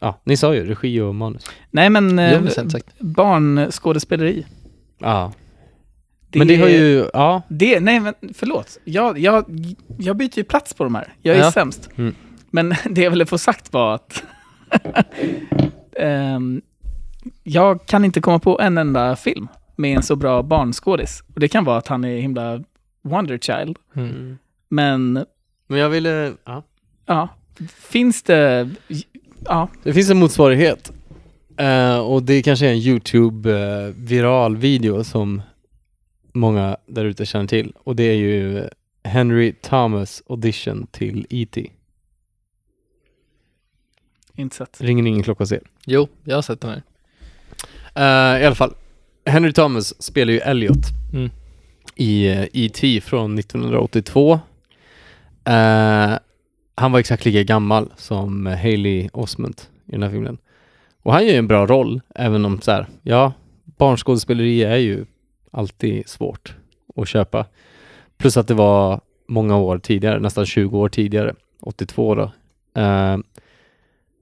Ja, 0.00 0.20
ni 0.24 0.36
sa 0.36 0.54
ju 0.54 0.64
regi 0.64 1.00
och 1.00 1.14
manus. 1.14 1.46
Nej, 1.70 1.90
men 1.90 2.18
eh, 2.18 2.42
barnskådespeleri. 3.00 4.46
Ja. 4.98 5.32
Men 6.34 6.48
det 6.48 6.56
har 6.56 6.68
ju, 6.68 7.08
ja. 7.12 7.42
Det, 7.48 7.80
nej 7.80 8.00
men 8.00 8.14
förlåt. 8.34 8.78
Jag, 8.84 9.18
jag, 9.18 9.44
jag 9.98 10.16
byter 10.16 10.38
ju 10.38 10.44
plats 10.44 10.74
på 10.74 10.84
de 10.84 10.94
här. 10.94 11.14
Jag 11.22 11.36
är 11.36 11.40
Ja. 11.40 11.52
sämst. 11.52 11.90
Mm. 11.96 12.14
Men 12.50 12.68
det 12.90 13.00
jag 13.02 13.10
ville 13.10 13.26
få 13.26 13.38
sagt 13.38 13.72
var 13.72 13.94
att 13.94 14.22
ehm, 15.96 16.62
jag 17.42 17.86
kan 17.86 18.04
inte 18.04 18.20
komma 18.20 18.38
på 18.38 18.60
en 18.60 18.78
enda 18.78 19.16
film 19.16 19.48
med 19.76 19.96
en 19.96 20.02
så 20.02 20.16
bra 20.16 20.42
barnskådis. 20.42 21.22
Och 21.34 21.40
det 21.40 21.48
kan 21.48 21.64
vara 21.64 21.78
att 21.78 21.88
han 21.88 22.04
är 22.04 22.16
himla 22.20 22.62
wonder 23.02 23.38
child. 23.38 23.76
Mm. 23.96 24.38
Men 24.68 25.24
Men 25.66 25.78
jag 25.78 25.88
ville, 25.88 26.32
ja. 26.44 26.62
ja, 27.06 27.28
finns 27.76 28.22
det... 28.22 28.70
Ja, 29.48 29.68
Det 29.82 29.92
finns 29.92 30.10
en 30.10 30.18
motsvarighet. 30.18 30.92
Eh, 31.56 31.98
och 31.98 32.22
det 32.22 32.42
kanske 32.42 32.66
är 32.66 32.70
en 32.70 32.78
YouTube 32.78 33.50
uh, 33.50 33.94
viral 33.96 34.56
video 34.56 35.04
som 35.04 35.42
många 36.32 36.76
där 36.86 37.04
ute 37.04 37.26
känner 37.26 37.46
till. 37.46 37.72
Och 37.84 37.96
det 37.96 38.02
är 38.02 38.14
ju 38.14 38.68
Henry 39.04 39.52
Thomas 39.52 40.22
audition 40.28 40.86
till 40.90 41.26
E.T. 41.30 41.70
inte 44.36 44.56
sett. 44.56 44.80
Ringer 44.80 45.06
ingen 45.06 45.22
klocka 45.22 45.42
hos 45.42 45.52
er. 45.52 45.60
Jo, 45.86 46.08
jag 46.24 46.34
har 46.34 46.42
sett 46.42 46.60
den 46.60 46.70
här. 46.70 46.82
Eh, 48.36 48.42
I 48.42 48.46
alla 48.46 48.54
fall, 48.54 48.74
Henry 49.26 49.52
Thomas 49.52 50.02
spelar 50.02 50.32
ju 50.32 50.38
Elliot 50.38 50.86
Mm. 51.12 51.30
i 51.96 52.28
uh, 52.30 52.46
E.T. 52.52 53.00
från 53.00 53.38
1982. 53.38 54.40
Eh, 55.44 56.12
han 56.76 56.92
var 56.92 56.98
exakt 57.00 57.24
lika 57.24 57.42
gammal 57.42 57.92
som 57.96 58.46
uh, 58.46 58.54
Haley 58.56 59.08
Osment 59.12 59.70
i 59.86 59.92
den 59.92 60.02
här 60.02 60.10
filmen. 60.10 60.38
Och 61.02 61.12
han 61.12 61.24
gör 61.26 61.32
ju 61.32 61.38
en 61.38 61.48
bra 61.48 61.66
roll, 61.66 62.00
även 62.14 62.44
om 62.44 62.60
så 62.60 62.70
här, 62.70 62.86
ja, 63.02 63.32
barnskådespeleri 63.64 64.64
är 64.64 64.76
ju 64.76 65.04
alltid 65.50 66.08
svårt 66.08 66.54
att 66.96 67.08
köpa. 67.08 67.46
Plus 68.18 68.36
att 68.36 68.48
det 68.48 68.54
var 68.54 69.00
många 69.28 69.56
år 69.56 69.78
tidigare, 69.78 70.20
nästan 70.20 70.46
20 70.46 70.78
år 70.78 70.88
tidigare, 70.88 71.34
82 71.60 72.14
då. 72.14 72.32
Eh, 72.80 73.16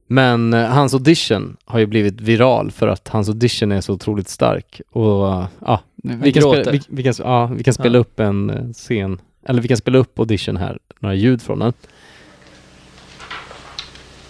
men 0.07 0.53
hans 0.53 0.95
audition 0.95 1.57
har 1.65 1.79
ju 1.79 1.87
blivit 1.87 2.21
viral 2.21 2.71
för 2.71 2.89
att 2.89 3.09
hans 3.09 3.29
audition 3.29 3.73
är 3.73 3.81
så 3.81 3.93
otroligt 3.93 4.29
stark. 4.29 4.81
Och 4.91 5.29
eh, 5.33 5.47
ja, 5.61 5.81
vi 5.97 6.33
kan, 6.33 6.43
spela, 6.43 6.71
vi, 6.73 6.81
vi, 6.89 7.03
kan, 7.03 7.15
ja, 7.19 7.47
vi 7.47 7.65
kan 7.65 7.75
spela 7.75 7.95
Ja. 7.99 8.01
upp 8.01 8.21
en 8.21 8.73
scen, 8.73 9.21
eller 9.47 9.63
vi 9.63 9.69
kan 9.69 9.77
spela 9.77 9.99
upp 9.99 10.19
audition 10.19 10.57
här, 10.57 10.79
några 11.01 11.15
ljud 11.15 11.43
från 11.43 11.59
den. 11.59 11.73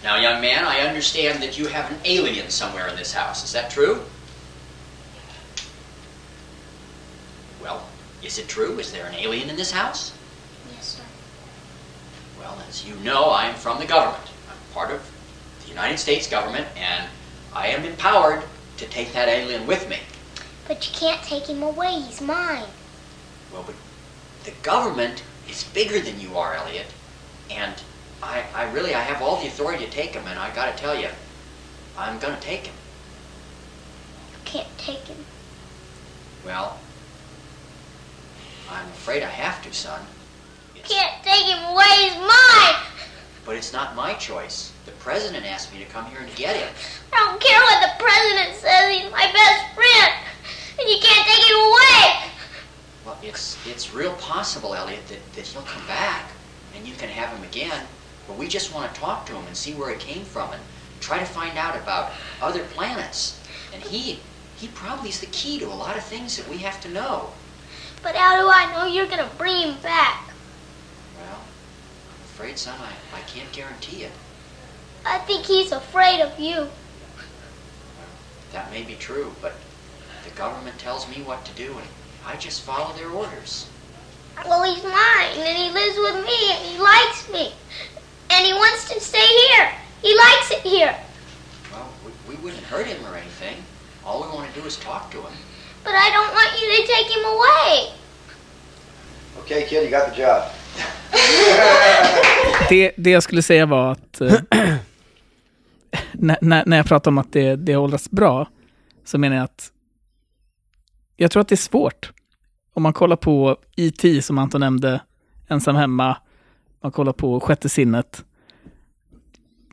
Now, 0.05 0.17
young 0.17 0.39
man, 0.39 0.63
I 0.65 0.81
understand 0.81 1.41
that 1.41 1.57
you 1.57 1.65
have 1.65 1.89
an 1.89 1.97
alien 2.05 2.51
somewhere 2.51 2.87
in 2.87 2.95
this 2.95 3.11
house. 3.11 3.43
Is 3.43 3.51
that 3.53 3.71
true? 3.71 4.03
Well, 7.59 7.87
is 8.21 8.37
it 8.37 8.47
true? 8.47 8.77
Is 8.77 8.91
there 8.91 9.07
an 9.07 9.15
alien 9.15 9.49
in 9.49 9.55
this 9.55 9.71
house? 9.71 10.15
Yes, 10.75 10.85
sir. 10.85 11.03
Well, 12.39 12.55
as 12.69 12.87
you 12.87 12.93
know, 12.97 13.23
I 13.23 13.47
am 13.47 13.55
from 13.55 13.79
the 13.79 13.87
government. 13.87 14.29
I'm 14.47 14.73
part 14.75 14.91
of 14.91 15.01
the 15.63 15.69
United 15.69 15.97
States 15.97 16.29
government, 16.29 16.67
and 16.77 17.09
I 17.51 17.69
am 17.69 17.83
empowered 17.83 18.43
to 18.77 18.85
take 18.85 19.11
that 19.13 19.27
alien 19.27 19.65
with 19.65 19.89
me. 19.89 19.97
But 20.67 20.87
you 20.87 20.93
can't 20.93 21.23
take 21.23 21.47
him 21.47 21.63
away. 21.63 21.99
He's 22.01 22.21
mine. 22.21 22.69
Well, 23.51 23.63
but 23.65 23.73
the 24.43 24.53
government 24.61 25.23
is 25.49 25.63
bigger 25.63 25.99
than 25.99 26.19
you 26.19 26.37
are, 26.37 26.53
Elliot. 26.53 26.93
And 27.49 27.73
I, 28.25 28.43
I 28.55 28.71
really, 28.71 28.95
I 28.95 29.01
have 29.01 29.21
all 29.21 29.39
the 29.39 29.47
authority 29.47 29.85
to 29.85 29.91
take 29.91 30.13
him, 30.13 30.23
and 30.27 30.39
I 30.39 30.53
gotta 30.55 30.75
tell 30.75 30.99
you, 30.99 31.09
I'm 31.97 32.17
gonna 32.19 32.39
take 32.41 32.65
him. 32.67 32.73
You 34.31 34.37
can't 34.45 34.77
take 34.77 35.05
him. 35.05 35.17
Well, 36.43 36.79
I'm 38.69 38.87
afraid 38.87 39.21
I 39.21 39.29
have 39.29 39.61
to, 39.63 39.73
son. 39.73 40.01
You 40.75 40.81
can't 40.81 41.23
take 41.23 41.45
him 41.45 41.63
away. 41.71 41.85
He's 42.01 42.15
mine. 42.17 42.75
but 43.45 43.55
it's 43.55 43.71
not 43.71 43.95
my 43.95 44.13
choice. 44.13 44.71
The 44.85 44.91
president 44.93 45.45
asked 45.45 45.71
me 45.71 45.79
to 45.79 45.85
come 45.85 46.05
here 46.05 46.19
and 46.19 46.35
get 46.35 46.55
him. 46.55 46.69
I 47.13 47.17
don't 47.29 47.39
care 47.39 47.61
what 47.61 47.81
the 47.81 48.03
president 48.03 48.55
says. 48.55 48.97
He's 48.97 49.11
my 49.11 49.31
best 49.31 49.75
friend. 49.75 50.13
And 50.79 50.89
you 50.89 50.97
can't 50.99 51.27
take 51.27 51.45
him 51.45 51.57
away. 51.57 52.31
Well, 53.05 53.17
it's 53.21 53.55
it's 53.67 53.93
real 53.93 54.13
possible, 54.13 54.73
Elliot, 54.73 55.07
that, 55.09 55.33
that 55.35 55.45
he'll 55.45 55.61
come 55.61 55.85
back 55.85 56.31
and 56.75 56.87
you 56.87 56.93
can 56.95 57.09
have 57.09 57.29
him 57.37 57.43
again. 57.43 57.85
But 58.27 58.37
we 58.37 58.47
just 58.47 58.73
want 58.73 58.93
to 58.93 58.99
talk 58.99 59.25
to 59.27 59.33
him 59.33 59.45
and 59.47 59.55
see 59.55 59.73
where 59.73 59.91
it 59.91 59.99
came 59.99 60.23
from 60.23 60.51
and 60.51 60.61
try 60.99 61.19
to 61.19 61.25
find 61.25 61.57
out 61.57 61.75
about 61.75 62.11
other 62.41 62.63
planets. 62.63 63.39
And 63.73 63.83
he 63.83 64.19
he 64.57 64.67
probably 64.67 65.09
is 65.09 65.19
the 65.19 65.27
key 65.27 65.59
to 65.59 65.65
a 65.65 65.75
lot 65.75 65.97
of 65.97 66.03
things 66.03 66.37
that 66.37 66.49
we 66.49 66.57
have 66.59 66.79
to 66.81 66.89
know. 66.89 67.31
But 68.01 68.15
how 68.15 68.39
do 68.41 68.47
I 68.49 68.71
know 68.71 68.85
you're 68.85 69.07
gonna 69.07 69.29
bring 69.37 69.61
him 69.61 69.75
back? 69.81 70.29
Well, 71.17 71.39
I'm 71.39 72.23
afraid, 72.23 72.57
son, 72.57 72.79
I, 72.79 73.17
I 73.17 73.21
can't 73.21 73.51
guarantee 73.51 74.03
it. 74.03 74.11
I 75.05 75.19
think 75.19 75.45
he's 75.45 75.71
afraid 75.71 76.21
of 76.21 76.39
you. 76.39 76.69
That 78.53 78.71
may 78.71 78.83
be 78.83 78.95
true, 78.95 79.33
but 79.41 79.55
the 80.23 80.31
government 80.31 80.79
tells 80.79 81.07
me 81.09 81.21
what 81.21 81.43
to 81.45 81.51
do 81.53 81.77
and 81.77 81.87
I 82.25 82.37
just 82.37 82.61
follow 82.61 82.93
their 82.93 83.09
orders. 83.09 83.67
Well, 84.43 84.63
he's 84.63 84.83
mine, 84.83 85.37
and 85.37 85.57
he 85.57 85.69
lives 85.69 85.97
with 85.97 86.25
me, 86.25 86.51
and 86.51 86.65
he 86.65 86.77
likes 86.79 87.29
me. 87.31 87.53
And 88.29 88.45
he 88.45 88.53
wants 88.53 88.89
to 88.93 88.99
stay 88.99 89.27
here. 89.41 89.69
He 90.01 90.15
likes 90.15 90.51
it 90.51 90.61
here. 90.61 90.95
Well, 91.71 91.87
we, 92.05 92.11
we 92.29 92.35
wouldn't 92.43 92.63
hurt 92.63 92.87
him 92.87 93.05
or 93.05 93.15
anything. 93.15 93.63
All 94.05 94.21
we 94.23 94.27
want 94.35 94.53
to 94.53 94.61
do 94.61 94.67
is 94.67 94.77
talk 94.77 95.11
to 95.11 95.17
him. 95.17 95.33
But 95.83 95.93
I 95.93 96.09
don't 96.15 96.33
want 96.33 96.51
you 96.61 96.67
to 96.77 96.81
take 96.93 97.07
him 97.15 97.25
away. 97.25 97.93
Okay, 99.41 99.67
kid, 99.69 99.83
you 99.83 99.91
got 99.91 100.13
the 100.13 100.21
job. 100.21 100.43
Det, 102.69 102.91
det 102.97 103.09
jag 103.09 103.23
skulle 103.23 103.41
säga 103.41 103.65
var 103.65 103.91
att 103.91 104.21
eh, 104.21 104.33
när, 106.11 106.37
när, 106.41 106.65
när 106.65 106.77
jag 106.77 106.85
pratar 106.85 107.11
om 107.11 107.17
att 107.17 107.33
det, 107.33 107.55
det 107.55 107.73
har 107.73 107.81
åldrats 107.81 108.11
bra, 108.11 108.47
så 109.05 109.17
menar 109.17 109.35
jag 109.35 109.43
att 109.43 109.71
jag 111.15 111.31
tror 111.31 111.41
att 111.41 111.47
det 111.47 111.55
är 111.55 111.57
svårt. 111.57 112.11
Om 112.73 112.83
man 112.83 112.93
kollar 112.93 113.15
på 113.15 113.57
E.T. 113.77 114.21
som 114.21 114.37
Anton 114.37 114.61
nämnde, 114.61 115.01
Ensam 115.47 115.75
hemma, 115.75 116.17
man 116.85 116.91
kollar 116.91 117.13
på 117.13 117.39
Sjätte 117.39 117.69
sinnet. 117.69 118.25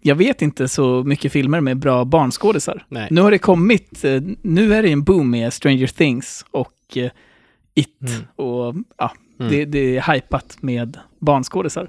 Jag 0.03 0.15
vet 0.15 0.43
inte 0.43 0.69
så 0.69 1.03
mycket 1.05 1.33
filmer 1.33 1.61
med 1.61 1.77
bra 1.77 2.05
barnskådisar. 2.05 2.85
Nej. 2.89 3.09
Nu 3.11 3.21
har 3.21 3.31
det 3.31 3.39
kommit, 3.39 4.05
eh, 4.05 4.23
nu 4.43 4.75
är 4.75 4.83
det 4.83 4.89
en 4.93 5.03
boom 5.03 5.31
med 5.31 5.53
Stranger 5.53 5.87
Things 5.87 6.45
och 6.51 6.97
eh, 6.97 7.11
It. 7.75 8.01
Mm. 8.01 8.23
Och 8.37 8.75
ja, 8.99 9.13
Mm. 9.41 9.53
det, 9.53 9.65
det 9.65 9.97
är 9.97 10.13
hypat 10.15 10.57
med 10.61 10.99
barnskådisar. 11.19 11.89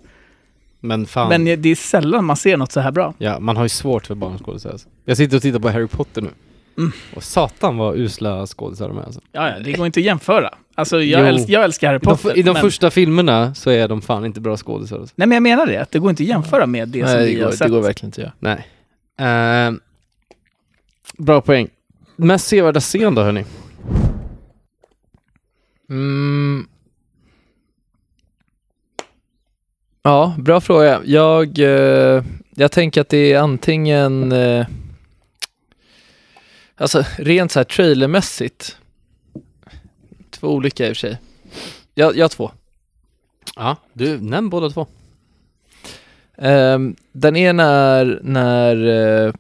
Men 0.80 1.06
fan, 1.06 1.30
Men 1.30 1.46
det 1.62 1.70
är 1.70 1.76
sällan 1.76 2.26
man 2.26 2.38
ser 2.38 2.58
något 2.58 2.72
så 2.72 2.80
här 2.80 2.92
bra. 2.92 3.14
ja, 3.18 3.40
man 3.40 3.58
har 3.58 3.64
ju 3.64 3.70
svårt 3.70 4.06
för 4.08 4.16
barnskådisar. 4.16 4.70
Alltså. 4.72 4.90
Jag 5.06 5.18
sitter 5.18 5.36
och 5.36 5.42
tittar 5.42 5.60
på 5.60 5.70
Harry 5.70 5.88
Potter 5.88 6.22
nu. 6.22 6.30
Mm. 6.78 6.92
Och 7.16 7.24
satan 7.24 7.78
vad 7.78 7.96
usla 7.98 8.48
skådisar 8.48 8.88
de 8.90 8.98
är 8.98 9.04
alltså. 9.04 9.22
Ja, 9.32 9.50
ja, 9.50 9.60
det 9.60 9.72
går 9.74 9.86
inte 9.86 10.00
att 10.00 10.06
jämföra. 10.06 10.50
Alltså, 10.76 11.02
jag, 11.04 11.22
Jo. 11.22 11.26
älsk, 11.28 11.50
jag 11.50 11.64
älskar 11.64 11.88
Harry 11.88 11.98
I 11.98 12.00
de, 12.00 12.06
Potter. 12.18 12.38
I 12.38 12.42
de 12.42 12.54
men, 12.54 12.62
första 12.62 12.92
filmerna 12.92 13.56
så 13.56 13.70
är 13.70 13.88
de 13.88 14.02
fan 14.02 14.26
inte 14.26 14.42
bra 14.42 14.58
skådisar. 14.58 15.00
Alltså. 15.00 15.14
Nej, 15.18 15.28
men 15.28 15.36
jag 15.36 15.44
menar 15.44 15.66
det. 15.66 15.78
Att 15.78 15.92
det 15.92 16.00
går 16.00 16.10
inte 16.10 16.24
att 16.24 16.30
jämföra 16.30 16.66
med 16.66 16.88
det 16.90 17.08
som 17.08 17.18
Nej, 17.18 17.26
vi 17.26 17.36
det 17.36 17.44
har 17.44 17.52
sett. 17.52 17.60
det 17.60 17.70
går 17.70 17.82
verkligen 17.82 18.08
inte 18.08 18.22
att 18.22 18.26
göra. 18.26 18.58
Nej. 19.18 19.68
Eh, 19.68 19.74
bra 21.18 21.42
poäng. 21.42 21.70
Mest 22.16 22.48
sevärda 22.48 22.80
scen 22.80 23.16
då 23.16 23.22
hörni? 23.22 23.46
Mm. 25.90 26.68
Ja, 30.04 30.36
bra 30.38 30.62
fråga. 30.62 31.02
Jag, 31.06 31.60
eh, 31.60 32.24
jag 32.56 32.72
tänker 32.72 33.02
att 33.02 33.10
det 33.10 33.34
är 33.34 33.40
antingen, 33.40 34.32
eh, 34.32 34.66
alltså 36.78 37.04
rent 37.18 37.52
så 37.52 37.60
här 37.60 37.64
trailermässigt, 37.64 38.78
två 40.44 40.50
olika 40.54 40.88
i 40.88 40.91
och 40.91 40.98
för 40.98 41.08
sig. 41.08 41.18
Jag, 41.96 42.16
jag 42.18 42.24
har 42.24 42.30
två. 42.30 42.52
Ja, 43.56 43.76
du, 43.94 44.20
nämn 44.22 44.50
båda 44.50 44.70
två. 44.70 44.88
Ehm, 46.38 46.96
den 47.12 47.36
ena 47.36 47.64
är 47.64 48.20
när, 48.24 48.88
eh, 49.28 49.34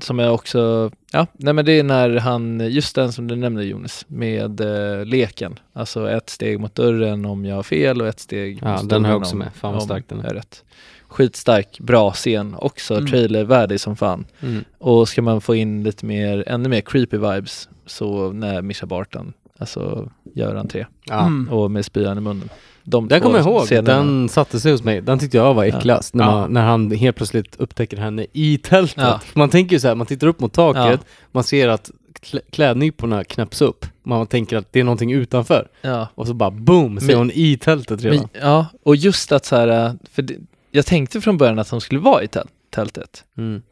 som 0.00 0.18
jag 0.18 0.34
också, 0.34 0.90
ja, 1.12 1.26
nej 1.32 1.52
men 1.54 1.64
det 1.64 1.72
är 1.78 1.82
när 1.82 2.16
han, 2.18 2.60
just 2.70 2.94
den 2.94 3.12
som 3.12 3.28
du 3.28 3.36
nämnde 3.36 3.64
Jonas, 3.64 4.04
med 4.08 4.60
eh, 4.60 5.04
leken. 5.04 5.58
Alltså 5.72 6.10
ett 6.10 6.30
steg 6.30 6.60
mot 6.60 6.74
dörren 6.74 7.24
om 7.24 7.44
jag 7.44 7.56
har 7.56 7.62
fel 7.62 8.00
och 8.02 8.08
ett 8.08 8.20
steg 8.20 8.58
Ja, 8.62 8.82
mot 8.82 8.88
den 8.88 9.04
har 9.04 9.10
jag 9.12 9.20
dörren 9.20 9.22
också 9.22 9.32
om- 9.32 9.38
med. 9.38 9.48
Fan 9.54 9.72
vad 9.74 9.82
stark 9.82 10.04
den 10.08 10.20
är. 10.20 10.34
rätt. 10.34 10.64
Skitstark, 11.08 11.80
bra 11.80 12.12
scen, 12.12 12.54
också 12.58 12.94
Mm. 12.94 13.06
trailervärdig 13.06 13.80
som 13.80 13.96
fan. 13.96 14.26
Mm. 14.42 14.64
Och 14.78 15.08
ska 15.08 15.22
man 15.22 15.40
få 15.40 15.54
in 15.54 15.82
lite 15.82 16.06
mer, 16.06 16.44
ännu 16.46 16.68
mer 16.68 16.80
creepy 16.80 17.16
vibes 17.16 17.68
så 17.86 18.32
när 18.32 18.62
Mischa 18.62 18.86
Barton 18.86 19.32
alltså 19.58 20.10
gör 20.34 20.54
entré 20.54 20.86
Ja. 21.04 21.20
Mm. 21.26 21.48
och 21.52 21.70
med 21.70 21.84
spyan 21.84 22.18
i 22.18 22.20
munnen. 22.20 22.48
De 22.84 23.08
Den 23.08 23.20
kommer 23.20 23.38
jag 23.38 23.46
ihåg, 23.46 23.62
scenerna. 23.66 23.96
den 23.96 24.28
satte 24.28 24.60
sig 24.60 24.72
hos 24.72 24.82
mig. 24.84 25.00
Den 25.00 25.18
tyckte 25.18 25.36
jag 25.36 25.54
var 25.54 25.64
äckligast. 25.64 26.14
När, 26.14 26.24
Ja. 26.24 26.30
man, 26.30 26.52
när 26.52 26.62
han 26.66 26.90
helt 26.90 27.16
plötsligt 27.16 27.56
upptäcker 27.56 27.96
henne 27.96 28.26
i 28.32 28.58
tältet. 28.58 28.96
Ja. 29.04 29.20
Man 29.34 29.48
tänker 29.50 29.76
ju 29.76 29.80
så 29.80 29.88
här, 29.88 29.94
man 29.94 30.06
tittar 30.06 30.26
upp 30.26 30.40
mot 30.40 30.52
taket, 30.52 31.00
man 31.32 31.44
ser 31.44 31.68
att 31.68 31.90
klä- 32.22 32.40
klädnyporna 32.50 33.24
knäpps 33.24 33.62
upp. 33.62 33.86
Man 34.02 34.26
tänker 34.26 34.56
att 34.56 34.72
det 34.72 34.80
är 34.80 34.84
någonting 34.84 35.12
utanför. 35.12 35.68
Ja. 35.82 36.08
Och 36.14 36.26
så 36.26 36.34
bara 36.34 36.50
boom, 36.50 37.00
ser 37.00 37.06
Men- 37.06 37.16
hon 37.16 37.30
i 37.34 37.56
tältet 37.56 38.02
redan. 38.02 38.18
Men, 38.32 38.42
ja, 38.42 38.66
och 38.82 38.96
just 38.96 39.32
att 39.32 39.44
så 39.44 39.56
här, 39.56 39.94
för 40.12 40.22
det, 40.22 40.34
jag 40.70 40.86
tänkte 40.86 41.20
från 41.20 41.38
början 41.38 41.58
att 41.58 41.70
de 41.70 41.80
skulle 41.80 42.00
vara 42.00 42.22
i 42.22 42.28
tält, 42.28 42.50
tältet. 42.70 43.24
Mm. 43.38 43.62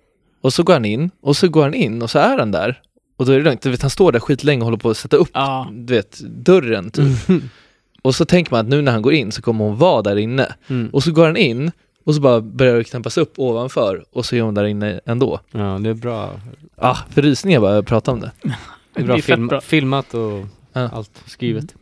Och 0.40 0.52
så 0.52 0.62
går 0.62 0.72
han 0.72 0.84
in, 0.84 1.10
och 1.22 1.36
så 1.36 1.48
går 1.48 1.62
han 1.62 1.74
in 1.74 2.02
och 2.02 2.10
så 2.10 2.18
är 2.18 2.38
han 2.38 2.50
där. 2.50 2.80
Och 3.16 3.26
då 3.26 3.32
är 3.32 3.38
det 3.38 3.44
lugnt, 3.44 3.62
du 3.62 3.70
vet 3.70 3.82
han 3.82 3.90
står 3.90 4.12
där 4.12 4.20
skitlänge 4.20 4.60
och 4.60 4.64
håller 4.64 4.78
på 4.78 4.90
att 4.90 4.96
sätta 4.96 5.16
upp, 5.16 5.28
Ja. 5.32 5.68
du 5.72 5.94
vet, 5.94 6.20
dörren 6.20 6.90
typ. 6.90 7.28
Mm. 7.28 7.50
Och 8.02 8.14
så 8.14 8.24
tänker 8.24 8.50
man 8.52 8.60
att 8.60 8.66
nu 8.66 8.82
när 8.82 8.92
han 8.92 9.02
går 9.02 9.12
in 9.12 9.32
så 9.32 9.42
kommer 9.42 9.64
hon 9.64 9.76
vara 9.76 10.02
där 10.02 10.16
inne. 10.16 10.54
Mm. 10.68 10.90
Och 10.92 11.02
så 11.02 11.12
går 11.12 11.26
han 11.26 11.36
in, 11.36 11.72
och 12.04 12.14
så 12.14 12.20
bara 12.20 12.40
börjar 12.40 12.76
det 12.76 12.84
knäppas 12.84 13.18
upp 13.18 13.38
ovanför, 13.38 14.04
och 14.12 14.26
så 14.26 14.36
är 14.36 14.42
hon 14.42 14.54
där 14.54 14.64
inne 14.64 15.00
ändå. 15.06 15.40
Ja, 15.50 15.78
det 15.82 15.90
är 15.90 15.94
bra. 15.94 16.40
Ah, 16.76 16.96
för 17.10 17.22
rysningar 17.22 17.60
bara 17.60 17.74
jag 17.74 17.86
pratar 17.86 18.12
om 18.12 18.20
det. 18.20 18.30
Det 18.94 19.00
är 19.00 19.04
bra, 19.04 19.14
Det 19.14 19.20
är 19.20 19.22
fett 19.22 19.24
film, 19.24 19.46
bra. 19.46 19.60
filmat 19.60 20.14
och 20.14 20.44
Ja. 20.72 20.88
allt 20.92 21.22
skrivet. 21.26 21.74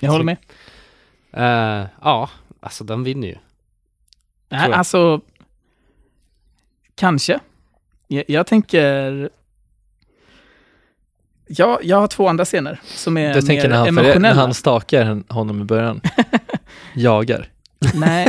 Jag 0.00 0.10
håller 0.10 0.24
med. 0.24 0.36
Eh, 1.32 1.86
ja, 2.02 2.30
alltså 2.60 2.84
den 2.84 3.04
vinner 3.04 3.28
ju. 3.28 3.36
Nej, 4.48 4.72
alltså, 4.72 5.20
kanske. 6.94 7.40
Jag, 8.08 8.24
jag 8.28 8.46
tänker... 8.46 9.30
Ja, 11.46 11.78
jag 11.82 11.96
har 11.96 12.06
två 12.06 12.28
andra 12.28 12.44
scener 12.44 12.80
som 12.84 13.16
är 13.16 13.34
Jag 13.34 13.46
tänker 13.46 13.62
mer 13.62 13.68
när 13.70 13.76
han, 13.76 13.88
emotionella. 13.88 14.18
när 14.18 14.34
han 14.34 14.54
stakar 14.54 15.22
honom 15.32 15.60
i 15.60 15.64
början. 15.64 16.00
Jagar. 16.94 17.48
Nej, 17.94 18.28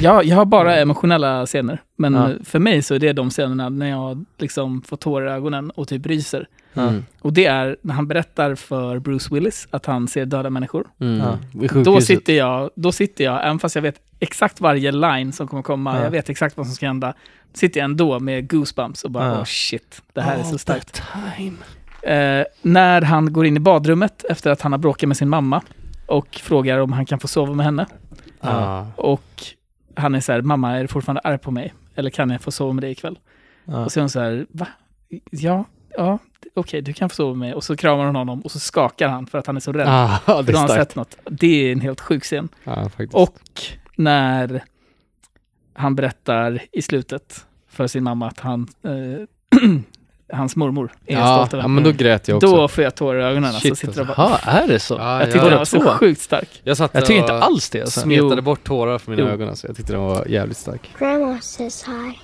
ja, 0.00 0.22
jag 0.22 0.36
har 0.36 0.44
bara 0.44 0.76
emotionella 0.76 1.46
scener. 1.46 1.82
Men 1.96 2.14
Ja. 2.14 2.30
för 2.44 2.58
mig 2.58 2.82
så 2.82 2.94
är 2.94 2.98
det 2.98 3.12
de 3.12 3.30
scenerna 3.30 3.68
när 3.68 3.90
jag 3.90 4.24
liksom 4.38 4.82
får 4.82 4.96
tårar 4.96 5.26
i 5.26 5.30
ögonen 5.30 5.70
och 5.70 5.88
typ 5.88 6.06
ryser. 6.06 6.48
Mm. 6.74 7.04
Och 7.20 7.32
det 7.32 7.46
är 7.46 7.76
när 7.82 7.94
han 7.94 8.06
berättar 8.06 8.54
för 8.54 8.98
Bruce 8.98 9.34
Willis 9.34 9.68
att 9.70 9.86
han 9.86 10.08
ser 10.08 10.26
döda 10.26 10.50
människor. 10.50 10.86
Mm. 11.00 11.18
Ja. 11.18 11.38
Då 11.84 12.00
sitter, 12.00 12.32
jag, 12.32 12.70
då 12.74 12.92
sitter 12.92 13.24
jag, 13.24 13.44
även 13.44 13.58
fast 13.58 13.74
jag 13.74 13.82
vet 13.82 13.96
exakt 14.20 14.60
varje 14.60 14.92
line 14.92 15.32
som 15.32 15.48
kommer 15.48 15.62
komma, 15.62 15.96
Ja. 15.98 16.04
jag 16.04 16.10
vet 16.10 16.28
exakt 16.30 16.56
vad 16.56 16.66
som 16.66 16.74
ska 16.74 16.86
hända, 16.86 17.14
sitter 17.54 17.80
jag 17.80 17.84
ändå 17.84 18.20
med 18.20 18.50
goosebumps 18.50 19.04
och 19.04 19.10
bara 19.10 19.26
Ja. 19.26 19.38
oh 19.40 19.44
shit, 19.44 20.02
det 20.12 20.20
här 20.20 20.38
är 20.38 20.42
så 20.42 20.58
starkt. 20.58 21.02
time. 21.36 21.56
Eh, 22.06 22.44
när 22.62 23.02
han 23.02 23.32
går 23.32 23.46
in 23.46 23.56
i 23.56 23.60
badrummet 23.60 24.24
efter 24.24 24.50
att 24.50 24.62
han 24.62 24.72
har 24.72 24.78
bråkat 24.78 25.08
med 25.08 25.16
sin 25.16 25.28
mamma 25.28 25.62
och 26.06 26.34
frågar 26.34 26.78
om 26.78 26.92
han 26.92 27.06
kan 27.06 27.18
få 27.18 27.28
sova 27.28 27.54
med 27.54 27.66
henne. 27.66 27.86
Ja. 28.40 28.86
Och 28.96 29.44
han 29.94 30.14
är 30.14 30.20
så 30.20 30.32
här, 30.32 30.42
mamma 30.42 30.76
är 30.76 30.82
du 30.82 30.88
fortfarande 30.88 31.20
arg 31.20 31.38
på 31.38 31.50
mig? 31.50 31.74
Eller 31.94 32.10
kan 32.10 32.30
jag 32.30 32.40
få 32.40 32.50
sova 32.50 32.72
med 32.72 32.82
dig 32.82 32.90
ikväll? 32.90 33.18
Ja. 33.64 33.84
Och 33.84 33.92
så 33.92 34.00
är 34.00 34.02
hon 34.02 34.10
så 34.10 34.20
här, 34.20 34.46
va? 34.50 34.68
Ja, 35.30 35.64
ja, 35.96 36.18
okej, 36.54 36.82
du 36.82 36.92
kan 36.92 37.08
få 37.08 37.14
sova 37.14 37.30
med 37.30 37.38
mig. 37.38 37.54
Och 37.54 37.64
så 37.64 37.76
kramar 37.76 38.04
hon 38.06 38.16
honom 38.16 38.40
och 38.40 38.50
så 38.50 38.58
skakar 38.58 39.08
han 39.08 39.26
för 39.26 39.38
att 39.38 39.46
han 39.46 39.56
är 39.56 39.60
så 39.60 39.72
rädd. 39.72 39.88
Ah, 39.88 40.18
för 40.26 40.42
det 40.42 40.58
har 40.58 40.68
sett 40.68 40.96
något. 40.96 41.16
Det 41.24 41.68
är 41.68 41.72
en 41.72 41.80
helt 41.80 42.00
sjuk 42.00 42.22
scen. 42.22 42.48
Faktiskt. 42.64 43.14
Och 43.14 43.40
när 43.96 44.62
han 45.74 45.94
berättar 45.94 46.62
i 46.72 46.82
slutet 46.82 47.46
för 47.68 47.86
sin 47.86 48.04
mamma 48.04 48.26
att 48.26 48.40
han, 48.40 48.68
eh, 48.82 49.60
hans 50.32 50.56
mormor 50.56 50.92
är 51.06 51.14
ja, 51.18 51.36
stolt 51.36 51.54
över 51.54 51.64
ja, 51.64 51.68
men 51.68 51.84
då 51.84 51.92
grät 51.92 52.28
jag 52.28 52.36
också. 52.36 52.56
Då 52.56 52.68
får 52.68 52.84
jag 52.84 52.94
tårar 52.94 53.20
i 53.20 53.22
ögonen. 53.24 53.44
Alltså, 53.44 53.60
Shit, 53.60 53.78
sitter 53.78 54.00
och 54.00 54.18
alltså. 54.18 54.46
bara, 54.46 54.58
är 54.58 54.68
det 54.68 54.78
så? 54.78 54.94
Ja, 54.94 55.18
jag 55.18 55.24
tyckte 55.24 55.38
ja. 55.38 55.50
den 55.50 55.58
var 55.58 55.64
så 55.64 55.80
sjukt 55.80 56.20
stark. 56.20 56.60
Jag, 56.64 56.76
satt 56.76 56.90
Jag 56.94 57.06
tycker 57.06 57.20
inte 57.20 57.34
alls 57.34 57.70
det. 57.70 57.80
Alltså. 57.80 58.00
Smetade 58.00 58.42
bort 58.42 58.64
tårar 58.64 58.98
från 58.98 59.14
mina 59.14 59.28
Jo. 59.28 59.34
ögon. 59.34 59.48
Alltså. 59.48 59.66
Jag 59.66 59.76
tyckte 59.76 59.92
den 59.92 60.02
var 60.02 60.26
jävligt 60.26 60.56
stark. 60.58 60.90
Grandma 60.98 61.40
says 61.40 61.84
hi. 61.84 62.18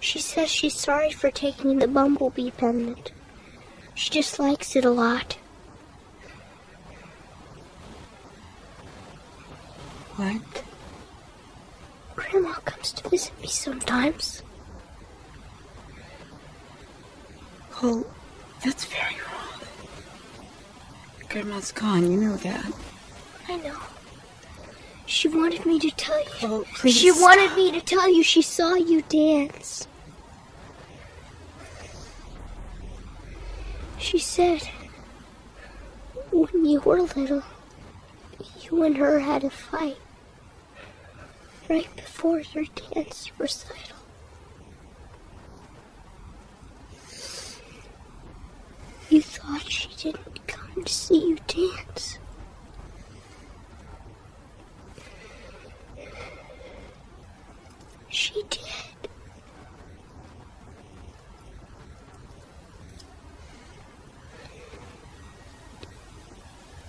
She 0.00 0.18
says 0.18 0.50
she's 0.50 0.76
sorry 0.76 1.12
for 1.12 1.30
taking 1.30 1.78
the 1.80 1.88
bumblebee 1.88 2.50
pendant. 2.50 3.12
She 3.94 4.10
just 4.18 4.38
likes 4.38 4.76
it 4.76 4.84
a 4.84 4.90
lot. 4.90 5.38
What? 10.16 10.64
Grandma 12.16 12.52
comes 12.64 12.92
to 12.92 13.08
visit 13.08 13.40
me 13.40 13.48
sometimes. 13.48 14.42
Oh, 17.82 18.06
that's 18.64 18.84
very 18.84 19.16
wrong. 19.16 19.60
Grandma's 21.28 21.72
gone, 21.72 22.10
you 22.10 22.16
know 22.16 22.36
that. 22.36 22.72
I 23.48 23.56
know. 23.56 23.78
She 25.06 25.28
wanted 25.28 25.66
me 25.66 25.78
to 25.80 25.90
tell 25.90 26.18
you. 26.18 26.30
Oh, 26.42 26.64
please. 26.74 26.96
She 26.96 27.10
wanted 27.10 27.54
me 27.56 27.72
to 27.72 27.80
tell 27.80 28.08
you 28.08 28.22
she 28.22 28.42
saw 28.42 28.74
you 28.74 29.02
dance. 29.02 29.86
She 33.98 34.18
said, 34.18 34.62
when 36.30 36.64
you 36.64 36.80
were 36.80 37.02
little, 37.02 37.42
you 38.60 38.82
and 38.84 38.96
her 38.96 39.18
had 39.18 39.44
a 39.44 39.50
fight 39.50 39.98
right 41.68 41.88
before 41.96 42.40
your 42.40 42.64
dance 42.92 43.30
recital. 43.38 43.96
You 49.10 49.22
thought 49.22 49.70
she 49.70 49.88
didn't 49.96 50.46
come 50.46 50.84
to 50.84 50.92
see 50.92 51.28
you 51.28 51.38
dance. 51.46 52.18
She 58.08 58.42
did. 58.50 58.60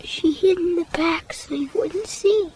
She 0.03 0.31
hid 0.31 0.57
in 0.57 0.75
the 0.75 0.85
back 0.93 1.33
so 1.33 1.53
you 1.55 1.69
wouldn't 1.73 2.07
see. 2.07 2.49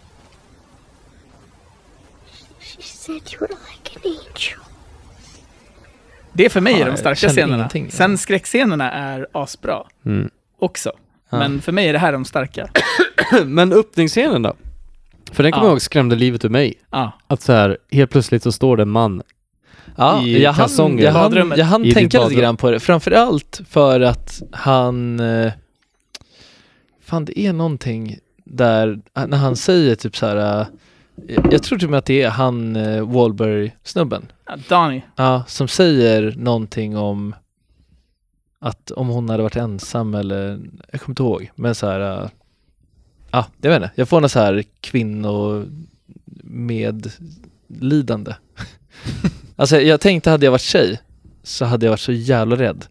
Det 6.34 6.50
för 6.50 6.62
mig 6.62 6.74
Ja, 6.74 6.86
är 6.86 6.92
de 6.92 6.98
starka 6.98 7.30
scenerna. 7.30 7.56
ingenting. 7.56 7.92
Sen 7.92 8.18
skräckscenerna 8.18 8.92
är 8.92 9.28
asbra 9.32 9.84
Mm. 10.06 10.30
också. 10.60 10.92
Ja. 11.30 11.38
Men 11.40 11.62
för 11.62 11.72
mig 11.72 11.88
är 11.88 11.94
det 11.94 12.00
här 12.00 12.12
de 12.12 12.26
starka. 12.26 12.70
Men 13.46 13.74
öppningsscenen 13.74 14.42
då? 14.42 14.54
För 15.32 15.44
den 15.44 15.52
kommer 15.52 15.66
Ja. 15.66 15.68
jag 15.70 15.74
ihåg 15.74 15.82
skrämde 15.82 16.16
livet 16.16 16.46
ur 16.46 16.50
mig. 16.50 16.74
Ja. 16.92 17.12
Att 17.28 17.42
så 17.42 17.54
här, 17.54 17.78
helt 17.92 18.12
plötsligt 18.12 18.44
så 18.44 18.52
står 18.52 18.78
det 18.78 18.84
en 18.84 18.90
man. 18.90 19.22
Ja, 19.96 20.22
i 20.24 20.44
jag 20.44 20.56
kalsonger. 20.56 21.04
jag 21.04 21.12
hann, 21.12 21.54
jag 21.58 21.66
hann 21.66 21.92
tänka 21.94 22.24
lite 22.28 22.42
grann 22.42 22.58
på 22.58 22.72
det. 22.72 22.80
Framförallt 22.80 23.62
för 23.70 24.02
att 24.02 24.42
han... 24.52 25.20
eh, 25.20 25.52
Fan, 27.02 27.26
det 27.26 27.40
är 27.40 27.54
någonting 27.54 28.18
där, 28.44 29.00
eh, 29.18 29.28
när 29.28 29.38
han 29.38 29.56
säger 29.56 29.96
typ 29.96 30.18
så 30.18 30.26
här... 30.26 30.66
eh, 31.28 31.44
Jag 31.52 31.64
tror 31.64 31.80
typ 31.80 31.92
att 31.94 32.06
det 32.06 32.22
är 32.22 32.30
han 32.30 32.76
uh, 32.76 33.12
Wahlberg-snubben. 33.14 34.26
Ja, 34.46 34.56
Donny. 34.70 35.02
Ja, 35.16 35.44
som 35.48 35.68
säger 35.68 36.34
någonting 36.38 36.98
om 36.98 37.36
att 38.60 38.92
om 38.92 39.08
hon 39.08 39.30
hade 39.30 39.44
varit 39.44 39.56
ensam 39.56 40.16
eller, 40.16 40.60
jag 40.92 41.02
kommer 41.02 41.12
inte 41.12 41.24
ihåg, 41.24 41.52
men 41.56 41.76
så 41.76 41.88
här, 41.88 42.24
äh, 42.24 42.30
ja, 43.32 43.46
jag 43.62 43.70
vet 43.70 43.78
inte, 43.78 43.92
jag 43.96 44.10
får 44.10 44.22
något 44.22 44.32
så 44.32 44.40
här 44.40 44.64
kvinno 44.82 45.66
medlidande. 46.44 48.36
alltså 49.56 49.80
jag 49.82 50.02
tänkte 50.02 50.30
hade 50.30 50.46
jag 50.46 50.52
varit 50.52 50.62
tjej 50.62 51.00
så 51.44 51.66
hade 51.66 51.86
jag 51.86 51.92
varit 51.92 52.00
så 52.00 52.12
jävla 52.12 52.56
rädd 52.56 52.86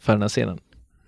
för 0.00 0.12
den 0.12 0.22
här 0.22 0.28
scenen. 0.28 0.58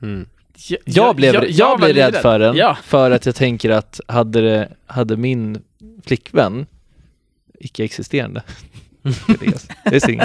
Mm. 0.02 0.26
Jag, 0.68 0.78
Jag, 0.84 1.16
blev, 1.16 1.44
jag, 1.50 1.68
var 1.70 1.76
blev 1.76 1.88
rädd 1.88 1.96
livrädd. 2.06 2.22
för 2.22 2.38
den 2.38 2.56
Ja. 2.56 2.76
för 2.84 3.10
att 3.10 3.26
jag 3.26 3.34
tänker 3.34 3.70
att 3.70 4.00
hade, 4.08 4.40
det, 4.40 4.68
hade 4.86 5.16
min 5.16 5.62
flickvän, 6.04 6.66
icke-existerande, 7.58 8.42
det 9.84 9.96
är 9.96 10.00
sing, 10.00 10.20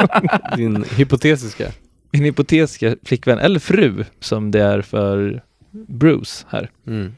Din 0.56 0.84
hypotetiska. 0.84 1.72
min 2.10 2.22
hypotetiska 2.22 2.96
flickvän, 3.02 3.38
eller 3.38 3.58
fru 3.58 4.04
som 4.20 4.50
det 4.50 4.60
är 4.62 4.82
för 4.82 5.42
Bruce 5.70 6.46
här, 6.48 6.70
Mm. 6.86 7.14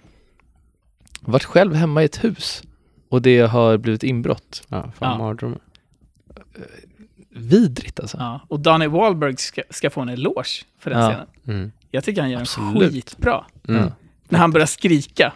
varit 1.20 1.44
själv 1.44 1.74
hemma 1.74 2.02
i 2.02 2.04
ett 2.04 2.24
hus 2.24 2.62
och 3.08 3.22
det 3.22 3.40
har 3.40 3.76
blivit 3.78 4.02
inbrott. 4.02 4.62
Ja, 4.68 4.92
fan 4.98 5.36
Ja. 5.40 5.54
Vidrigt 7.30 8.00
alltså. 8.00 8.16
Ja, 8.16 8.40
och 8.48 8.60
Donny 8.60 8.86
Wahlberg 8.86 9.36
ska, 9.36 9.62
ska 9.70 9.90
få 9.90 10.00
en 10.00 10.08
eloge 10.08 10.64
för 10.78 10.90
den 10.90 11.00
Ja. 11.00 11.08
scenen. 11.10 11.26
Mm. 11.60 11.72
Jag 11.90 12.04
tycker 12.04 12.20
han 12.20 12.30
gör 12.30 12.40
Absolut. 12.40 12.82
en 12.82 12.90
skitbra. 12.90 13.44
Mm. 13.68 13.90
När 14.28 14.38
han 14.38 14.50
börjar 14.50 14.66
skrika 14.66 15.32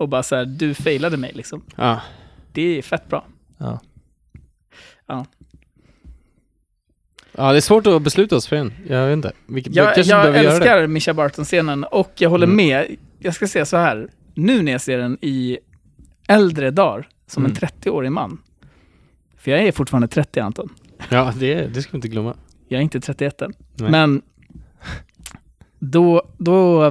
och 0.00 0.08
bara 0.08 0.22
så 0.22 0.36
här, 0.36 0.44
du 0.44 0.74
failade 0.74 1.16
mig 1.16 1.32
liksom. 1.34 1.62
Ja. 1.76 2.00
Det 2.52 2.78
är 2.78 2.82
fett 2.82 3.08
bra. 3.08 3.24
Ja. 3.58 3.80
Ja. 5.06 5.26
Ja, 7.32 7.52
det 7.52 7.58
är 7.58 7.60
svårt 7.60 7.86
att 7.86 8.02
besluta 8.02 8.36
oss 8.36 8.46
för 8.46 8.56
en. 8.56 8.72
Jag 8.88 9.06
vet 9.06 9.12
inte. 9.12 9.32
Vi, 9.46 9.60
vi 9.60 9.70
Jag, 9.70 9.94
kanske 9.94 10.12
jag 10.12 10.36
älskar 10.36 10.86
Mischa 10.86 11.14
Barton-scenen 11.14 11.84
och 11.84 12.12
jag 12.18 12.30
håller 12.30 12.46
Mm. 12.46 12.56
med. 12.56 12.96
Jag 13.18 13.34
ska 13.34 13.48
säga 13.48 13.66
så 13.66 13.76
här. 13.76 14.08
Nu 14.34 14.62
när 14.62 14.72
jag 14.72 14.80
ser 14.80 14.98
den 14.98 15.18
i 15.20 15.58
äldre 16.28 16.70
dagar, 16.70 17.08
som 17.26 17.44
Mm. 17.44 17.56
en 17.62 17.68
30-årig 17.68 18.12
man. 18.12 18.42
För 19.36 19.50
jag 19.50 19.60
är 19.60 19.72
fortfarande 19.72 20.08
30 20.08 20.40
Anton. 20.40 20.68
Ja, 21.08 21.32
det, 21.36 21.54
det 21.66 21.82
ska 21.82 21.92
vi 21.92 21.96
inte 21.96 22.08
glömma. 22.08 22.36
Jag 22.68 22.78
är 22.78 22.82
inte 22.82 23.00
31 23.00 23.42
än. 23.42 23.52
Nej. 23.76 23.90
Men 23.90 24.22
då, 25.78 26.22
då, 26.38 26.90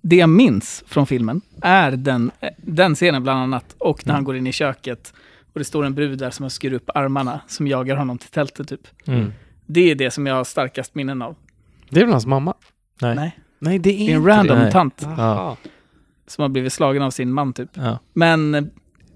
det 0.00 0.16
jag 0.16 0.28
minns 0.28 0.84
från 0.86 1.06
filmen 1.06 1.40
är 1.62 1.90
den, 1.90 2.30
den 2.56 2.94
scenen 2.94 3.22
bland 3.22 3.40
annat. 3.40 3.74
Och 3.78 4.06
när 4.06 4.14
han 4.14 4.24
går 4.24 4.36
in 4.36 4.46
i 4.46 4.52
köket 4.52 5.14
och 5.52 5.58
det 5.58 5.64
står 5.64 5.84
en 5.84 5.94
brud 5.94 6.18
där 6.18 6.30
som 6.30 6.42
har 6.42 6.50
skurit 6.50 6.82
upp 6.82 6.90
armarna 6.94 7.40
som 7.46 7.66
jagar 7.66 7.96
honom 7.96 8.18
till 8.18 8.30
tältet 8.30 8.68
typ. 8.68 8.86
Mm. 9.06 9.32
Det 9.66 9.90
är 9.90 9.94
det 9.94 10.10
som 10.10 10.26
jag 10.26 10.34
har 10.34 10.44
starkast 10.44 10.94
minnen 10.94 11.22
av. 11.22 11.36
Det 11.90 12.00
är 12.00 12.04
väl 12.04 12.12
hans 12.12 12.26
mamma? 12.26 12.54
Nej. 13.02 13.14
Nej. 13.14 13.38
Nej, 13.58 13.78
det 13.78 13.90
är, 13.90 14.06
Det 14.06 14.12
är 14.12 14.16
en 14.16 14.24
random 14.26 14.58
Nej. 14.58 14.72
tant 14.72 15.02
Ja. 15.16 15.56
som 16.26 16.42
har 16.42 16.48
blivit 16.48 16.72
slagen 16.72 17.02
av 17.02 17.10
sin 17.10 17.32
man 17.32 17.52
typ. 17.52 17.70
Ja. 17.74 17.98
Men 18.12 18.54
eh, 18.54 18.64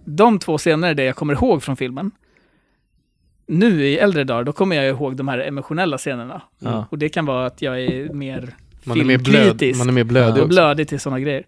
de 0.04 0.38
två 0.38 0.58
scener 0.58 0.88
är 0.90 0.94
det 0.94 1.04
jag 1.04 1.16
kommer 1.16 1.32
ihåg 1.34 1.62
från 1.62 1.76
filmen. 1.76 2.10
Nu 3.46 3.86
i 3.86 3.98
äldre 3.98 4.24
dagar, 4.24 4.44
då 4.44 4.52
kommer 4.52 4.76
jag 4.76 4.88
ihåg 4.88 5.16
de 5.16 5.28
här 5.28 5.38
emotionella 5.38 5.98
scenerna. 5.98 6.42
Ja. 6.58 6.86
Och 6.90 6.98
det 6.98 7.08
kan 7.08 7.26
vara 7.26 7.46
att 7.46 7.62
jag 7.62 7.80
är 7.80 8.12
mer 8.12 8.54
Man 8.84 9.00
är 9.00 9.04
mer 9.04 9.18
blöd. 9.18 9.42
filmkritisk 9.42 9.78
Man 9.78 9.88
är 9.88 9.92
mer 9.92 10.04
blödig 10.04 10.30
och 10.34 10.38
också. 10.38 10.48
blödig 10.48 10.88
till 10.88 11.00
sådana 11.00 11.20
grejer. 11.20 11.44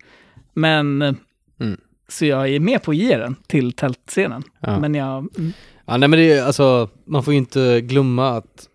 Men, 0.55 1.03
eh, 1.03 1.13
Mm. 1.61 1.81
så 2.09 2.25
jag 2.27 2.49
är 2.49 2.61
med 2.61 2.83
på 2.83 2.91
att 2.91 2.97
ge 2.97 3.17
den 3.17 3.37
till 3.47 3.73
tältscenen. 3.73 4.43
Ja. 4.61 4.79
Men 4.79 4.95
jag, 4.95 5.19
mm, 5.39 5.53
Ja, 5.87 5.97
nej 5.97 6.09
men 6.09 6.19
det 6.19 6.33
är 6.33 6.45
alltså, 6.45 6.89
man 7.07 7.23
får 7.25 7.33
ju 7.35 7.39
inte 7.39 7.81
glömma 7.81 8.29
att, 8.31 8.69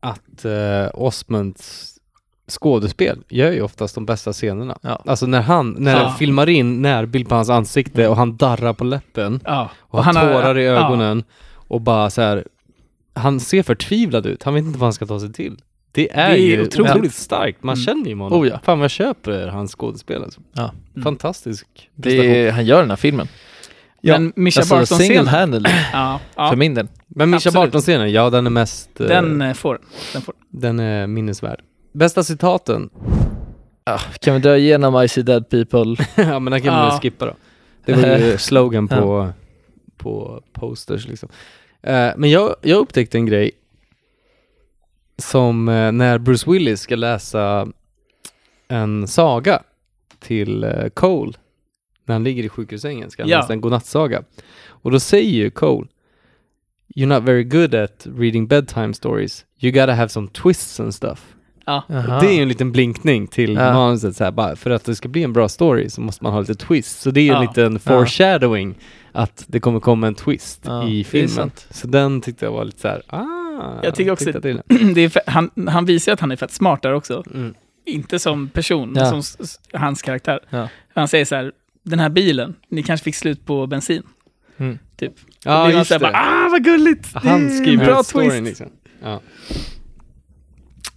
att 0.00 0.44
uh, 0.44 0.88
Osmonds 0.94 1.90
skådespel 2.50 3.18
gör 3.28 3.50
ju 3.52 3.62
oftast 3.62 3.94
de 3.94 4.06
bästa 4.06 4.32
scenerna. 4.32 4.78
Ja. 4.82 5.02
Alltså 5.06 5.26
när 5.26 5.40
han, 5.40 5.76
när 5.78 6.00
Ja. 6.02 6.14
filmar 6.18 6.48
in 6.48 6.82
närbild 6.82 7.28
på 7.28 7.34
hans 7.34 7.50
ansikte 7.50 8.08
och 8.08 8.16
han 8.16 8.36
darrar 8.36 8.72
på 8.72 8.84
läppen 8.84 9.40
ja. 9.44 9.70
och, 9.80 10.04
han 10.04 10.16
har 10.16 10.32
tårar 10.32 10.58
i 10.58 10.64
ja. 10.64 10.72
ögonen 10.72 11.24
och 11.52 11.80
bara 11.80 12.10
så 12.10 12.20
här. 12.22 12.44
han 13.14 13.40
ser 13.40 13.62
förtvivlad 13.62 14.26
ut, 14.26 14.42
han 14.42 14.54
vet 14.54 14.64
inte 14.64 14.78
vad 14.78 14.86
han 14.86 14.92
ska 14.92 15.06
ta 15.06 15.20
sig 15.20 15.32
till. 15.32 15.56
Det 15.94 16.12
är, 16.12 16.30
Det 16.30 16.36
är 16.36 16.36
ju 16.36 16.62
otroligt. 16.62 16.90
otroligt, 16.90 17.14
starkt, 17.14 17.62
man 17.62 17.74
Mm. 17.74 17.84
känner 17.84 18.08
ju 18.10 18.16
honom. 18.16 18.40
Oh 18.40 18.48
ja. 18.48 18.60
Fan 18.64 18.78
vad 18.78 18.84
jag 18.84 18.90
köper 18.90 19.46
hans 19.46 19.74
skådespel 19.74 20.22
alltså. 20.22 20.40
Ja. 20.52 20.72
Mm. 20.94 21.02
Fantastisk 21.04 21.90
Det 21.94 22.38
är, 22.46 22.52
han 22.52 22.66
gör 22.66 22.80
den 22.80 22.90
här 22.90 22.96
filmen. 22.96 23.28
Men 24.02 24.32
Mischa 24.36 24.60
Alltså 24.60 24.74
Barton-scenen, 24.74 25.62
ja, 25.92 26.20
ja, 26.36 26.48
för 26.50 26.56
min 26.56 26.74
del. 26.74 26.88
Men 27.08 27.30
Mischa. 27.30 27.50
Barton-scenen, 27.50 28.12
ja 28.12 28.30
den 28.30 28.46
är 28.46 28.50
mest, 28.50 29.00
eh, 29.00 29.06
den 29.06 29.42
eh, 29.42 29.54
får 29.54 29.78
den. 30.12 30.22
får. 30.22 30.34
den 30.50 30.80
är 30.80 31.06
minnesvärd. 31.06 31.60
Bästa 31.92 32.22
citaten? 32.24 32.90
Ah, 33.84 33.98
kan 34.20 34.34
vi 34.34 34.40
dra 34.40 34.56
igenom 34.58 35.02
I 35.02 35.08
see 35.08 35.22
dead 35.22 35.48
people? 35.48 36.04
ja 36.24 36.38
men 36.38 36.50
den 36.50 36.60
kan 36.62 36.74
vi 36.74 36.80
Ja. 36.80 36.90
väl 36.90 37.00
skippa 37.00 37.26
då. 37.26 37.34
Det 37.84 37.92
var 37.92 38.18
ju 38.18 38.38
slogan 38.38 38.88
på, 38.88 39.32
på 39.96 40.42
posters 40.52 41.08
liksom. 41.08 41.28
Eh, 41.82 42.10
men 42.16 42.30
jag, 42.30 42.54
jag 42.62 42.78
upptäckte 42.78 43.18
en 43.18 43.26
grej 43.26 43.50
som 45.18 45.68
eh, 45.68 45.92
när 45.92 46.18
Bruce 46.18 46.50
Willis 46.50 46.80
ska 46.80 46.96
läsa 46.96 47.68
en 48.68 49.08
saga 49.08 49.62
till 50.20 50.64
eh, 50.64 50.88
Cole 50.94 51.32
när 52.06 52.14
han 52.14 52.24
ligger 52.24 52.44
i 52.44 52.48
sjukhussängen 52.48 53.10
ska 53.10 53.22
han 53.22 53.30
Ja. 53.30 53.40
läsa 53.40 53.52
en 53.52 53.60
godnattsaga. 53.60 54.22
Och 54.68 54.90
då 54.90 55.00
säger 55.00 55.30
ju 55.30 55.50
Cole 55.50 55.86
You're 56.96 57.06
not 57.06 57.22
very 57.22 57.44
good 57.44 57.74
at 57.74 58.06
reading 58.16 58.46
bedtime 58.46 58.94
stories. 58.94 59.44
You 59.60 59.72
gotta 59.72 59.92
have 59.94 60.08
some 60.08 60.28
twists 60.28 60.80
and 60.80 60.94
stuff. 60.94 61.34
Ja. 61.66 61.82
Det 61.88 62.26
är 62.26 62.32
ju 62.32 62.42
en 62.42 62.48
liten 62.48 62.72
blinkning 62.72 63.26
till 63.26 63.54
Ja. 63.54 63.72
manuset 63.74 64.16
så 64.16 64.24
här, 64.24 64.30
bara 64.30 64.56
för 64.56 64.70
att 64.70 64.84
det 64.84 64.94
ska 64.96 65.08
bli 65.08 65.22
en 65.22 65.32
bra 65.32 65.48
story 65.48 65.90
så 65.90 66.00
måste 66.00 66.24
man 66.24 66.32
ha 66.32 66.40
lite 66.40 66.54
twist. 66.54 67.00
Så 67.00 67.10
det 67.10 67.20
är 67.20 67.22
ju 67.22 67.28
en 67.30 67.34
Ja. 67.34 67.40
liten 67.42 67.78
foreshadowing 67.78 68.74
att 69.12 69.44
det 69.46 69.60
kommer 69.60 69.80
komma 69.80 70.06
en 70.06 70.14
twist 70.14 70.60
Ja, 70.64 70.88
i 70.88 71.04
filmen. 71.04 71.50
Så 71.70 71.86
den 71.86 72.20
tyckte 72.20 72.44
jag 72.44 72.52
var 72.52 72.64
lite 72.64 72.80
så 72.80 72.88
här, 72.88 73.02
ah. 73.06 73.43
Jag 73.82 73.94
tycker 73.94 74.10
också- 74.12 74.32
den. 74.32 74.62
det 74.94 75.00
är 75.16 75.30
han, 75.30 75.50
han 75.68 75.84
visar 75.84 76.12
att 76.12 76.20
han 76.20 76.32
är 76.32 76.36
fett 76.36 76.50
smart 76.50 76.82
där 76.82 76.92
också. 76.92 77.22
Mm. 77.34 77.54
Inte 77.86 78.18
som 78.18 78.48
person, 78.48 78.92
Ja. 78.96 79.10
men 79.12 79.22
som 79.22 79.46
hans 79.72 80.02
karaktär. 80.02 80.40
Ja. 80.50 80.68
Han 80.94 81.08
säger 81.08 81.24
så 81.24 81.34
här, 81.34 81.52
den 81.82 81.98
här 81.98 82.08
bilen, 82.08 82.54
ni 82.68 82.82
kanske 82.82 83.04
fick 83.04 83.14
slut 83.14 83.46
på 83.46 83.66
bensin. 83.66 84.02
Mm. 84.56 84.78
Typ. 84.96 85.12
Då 85.26 85.50
Ja, 85.50 85.58
man 85.58 85.72
just 85.72 85.90
det. 85.90 85.98
bara, 85.98 86.12
ah 86.12 86.48
vad 86.50 86.64
gulligt! 86.64 87.12
Det 87.12 87.28
Han 87.28 87.42
en 87.44 87.58
skriver 87.58 87.84
bra 87.84 88.00
ut 88.00 88.06
storyn 88.06 88.30
twist. 88.30 88.44
liksom. 88.44 88.66
Ja. 89.02 89.20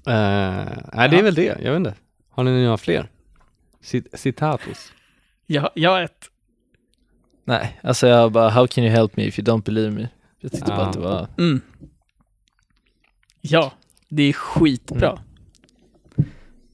Uh, 0.07 0.13
nej, 0.93 1.09
det 1.09 1.15
är 1.15 1.17
Ja. 1.17 1.21
väl 1.23 1.35
det. 1.35 1.57
Jag 1.61 1.71
vet 1.71 1.77
inte. 1.77 1.93
Har 2.31 2.43
ni 2.43 2.63
några 2.63 2.77
fler? 2.77 3.09
Cit- 3.83 4.07
Citatus? 4.17 4.91
Jag, 5.47 5.69
jag 5.73 5.91
har 5.91 6.01
ett. 6.01 6.25
Nej, 7.45 7.79
alltså 7.83 8.07
jag 8.07 8.31
bara, 8.31 8.49
how 8.49 8.67
can 8.67 8.83
you 8.83 8.93
help 8.93 9.17
me 9.17 9.23
if 9.23 9.39
you 9.39 9.45
don't 9.45 9.63
believe 9.63 9.91
me? 9.91 10.07
Jag 10.39 10.51
tyckte 10.51 10.67
bara 10.71 10.77
Ja. 10.79 10.87
att 10.87 10.93
det 10.93 10.99
var... 10.99 11.27
Mm. 11.37 11.61
Ja, 13.49 13.73
det 14.09 14.23
är 14.23 14.33
skitbra. 14.33 15.19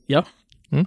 Ja. 0.08 0.26
Mm. 0.70 0.86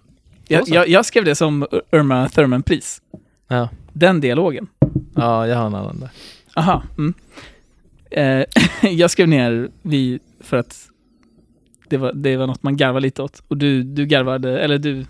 Jag, 0.48 0.68
jag, 0.68 0.88
jag 0.88 1.06
skrev 1.06 1.24
det 1.24 1.34
som 1.34 1.66
Irma 1.92 2.28
Thurman-pris. 2.28 3.02
Ja, 3.48 3.68
Den 3.92 4.20
dialogen. 4.20 4.68
ja 5.14 5.46
jag 5.46 5.56
har 5.56 5.66
en 5.66 5.74
annan 5.74 6.00
där. 6.00 6.10
Aha. 6.56 6.82
Mm. 6.98 7.14
Eh, 8.10 8.44
jag 8.90 9.10
skrev 9.10 9.28
ner 9.28 9.68
vi 9.82 10.20
för 10.40 10.56
att 10.56 10.88
det 11.88 11.96
var, 11.96 12.12
det 12.12 12.36
var 12.36 12.46
något 12.46 12.62
man 12.62 12.76
garvade 12.76 13.00
lite 13.00 13.22
åt. 13.22 13.42
Och 13.48 13.56
du, 13.56 13.82
du 13.82 14.06
garvade, 14.06 14.60
eller 14.60 14.78
du 14.78 15.06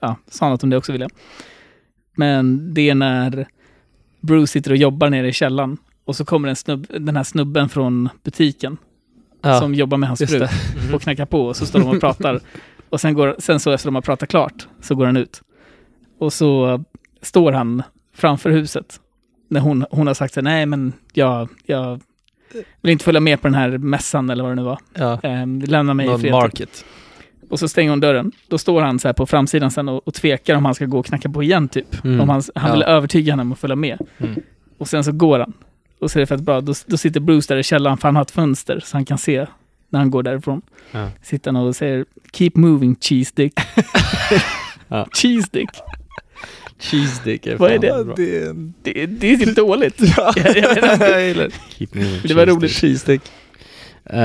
ja, 0.00 0.16
sa 0.26 0.48
något 0.48 0.62
om 0.62 0.70
det 0.70 0.76
också 0.76 0.92
William. 0.92 1.10
Men 2.16 2.74
det 2.74 2.90
är 2.90 2.94
när 2.94 3.48
Bruce 4.20 4.46
sitter 4.52 4.70
och 4.70 4.76
jobbar 4.76 5.10
nere 5.10 5.28
i 5.28 5.32
källaren 5.32 5.76
och 6.04 6.16
så 6.16 6.24
kommer 6.24 6.48
en 6.48 6.56
snubb, 6.56 6.86
den 6.88 7.16
här 7.16 7.24
snubben 7.24 7.68
från 7.68 8.08
butiken 8.22 8.76
Ja, 9.42 9.60
som 9.60 9.74
jobbar 9.74 9.96
med 9.98 10.08
hans 10.08 10.20
fru 10.30 10.38
det. 10.38 10.50
och 10.94 11.02
knackar 11.02 11.26
på 11.26 11.40
och 11.46 11.56
så 11.56 11.66
står 11.66 11.78
de 11.78 11.88
och 11.88 12.00
pratar. 12.00 12.40
Och 12.90 13.00
sen, 13.00 13.14
går, 13.14 13.36
sen 13.38 13.60
så 13.60 13.70
efter 13.72 13.86
de 13.88 13.94
har 13.94 14.02
pratat 14.02 14.28
klart 14.28 14.68
så 14.80 14.94
går 14.94 15.06
han 15.06 15.16
ut. 15.16 15.42
Och 16.18 16.32
så 16.32 16.82
står 17.22 17.52
han 17.52 17.82
framför 18.14 18.50
huset. 18.50 19.00
När 19.48 19.60
hon, 19.60 19.84
hon 19.90 20.06
har 20.06 20.14
sagt 20.14 20.34
så 20.34 20.40
nej 20.40 20.66
men 20.66 20.92
jag, 21.12 21.48
jag 21.66 22.00
vill 22.82 22.92
inte 22.92 23.04
följa 23.04 23.20
med 23.20 23.40
på 23.40 23.46
den 23.48 23.54
här 23.54 23.78
mässan 23.78 24.30
eller 24.30 24.42
vad 24.42 24.52
det 24.52 24.56
nu 24.56 24.62
var. 24.62 24.78
Ja, 24.94 25.20
Ehm, 25.22 25.60
lämna 25.66 25.94
mig 25.94 26.06
i 26.06 26.08
någon 26.08 26.20
fred. 26.20 26.32
market. 26.32 26.84
Och 27.50 27.58
så 27.58 27.68
stänger 27.68 27.90
hon 27.90 28.00
dörren. 28.00 28.32
Då 28.48 28.58
står 28.58 28.82
han 28.82 28.98
så 28.98 29.08
här 29.08 29.12
på 29.12 29.26
framsidan 29.26 29.70
sen 29.70 29.88
och, 29.88 30.08
och 30.08 30.14
tvekar 30.14 30.54
om 30.54 30.64
han 30.64 30.74
ska 30.74 30.86
gå 30.86 30.98
och 30.98 31.06
knacka 31.06 31.28
på 31.28 31.42
igen 31.42 31.68
typ. 31.68 32.04
Mm. 32.04 32.20
Om 32.20 32.28
han, 32.28 32.42
han 32.54 32.72
vill 32.72 32.80
Ja. 32.80 32.86
övertyga 32.86 33.32
henne 33.32 33.42
om 33.42 33.52
att 33.52 33.58
följa 33.58 33.76
med. 33.76 33.98
Mm. 34.18 34.34
Och 34.78 34.88
sen 34.88 35.04
så 35.04 35.12
går 35.12 35.38
han. 35.38 35.52
Och 35.98 36.10
så 36.10 36.18
är 36.18 36.20
det 36.20 36.26
fett 36.26 36.40
bra. 36.40 36.60
Då, 36.60 36.74
då 36.86 36.96
sitter 36.96 37.20
Bruce 37.20 37.54
där 37.54 37.58
i 37.60 37.62
källaren 37.62 37.98
för 37.98 38.08
han 38.08 38.16
har 38.16 38.22
ett 38.22 38.30
fönster 38.30 38.80
så 38.84 38.96
han 38.96 39.04
kan 39.04 39.18
se 39.18 39.46
när 39.88 39.98
han 39.98 40.10
går 40.10 40.22
därifrån. 40.22 40.62
Ja. 40.92 41.08
Sitter 41.22 41.52
han 41.52 41.66
och 41.66 41.76
säger 41.76 42.04
Keep 42.32 42.50
moving 42.54 42.96
cheese 43.00 43.32
dick. 43.34 43.52
Ja. 44.88 45.06
Cheese 45.12 45.48
dick. 45.52 45.68
Cheese 46.78 47.20
dick 47.24 47.46
är 47.46 47.56
Vad 47.56 47.70
är 47.72 47.78
det? 47.78 48.14
Det, 48.82 49.06
det 49.06 49.32
är 49.32 49.36
typ 49.36 49.56
dåligt. 49.56 50.00
jag, 50.16 50.34
jag 50.56 50.74
vet 50.74 51.36
inte. 51.36 51.50
Keep 51.68 51.88
moving, 51.92 52.20
Det 52.22 52.34
var 52.34 52.46
cheese 52.46 52.50
roligt. 52.56 52.60
dick. 52.60 52.72
Cheese 52.80 53.20
Uh, 54.12 54.18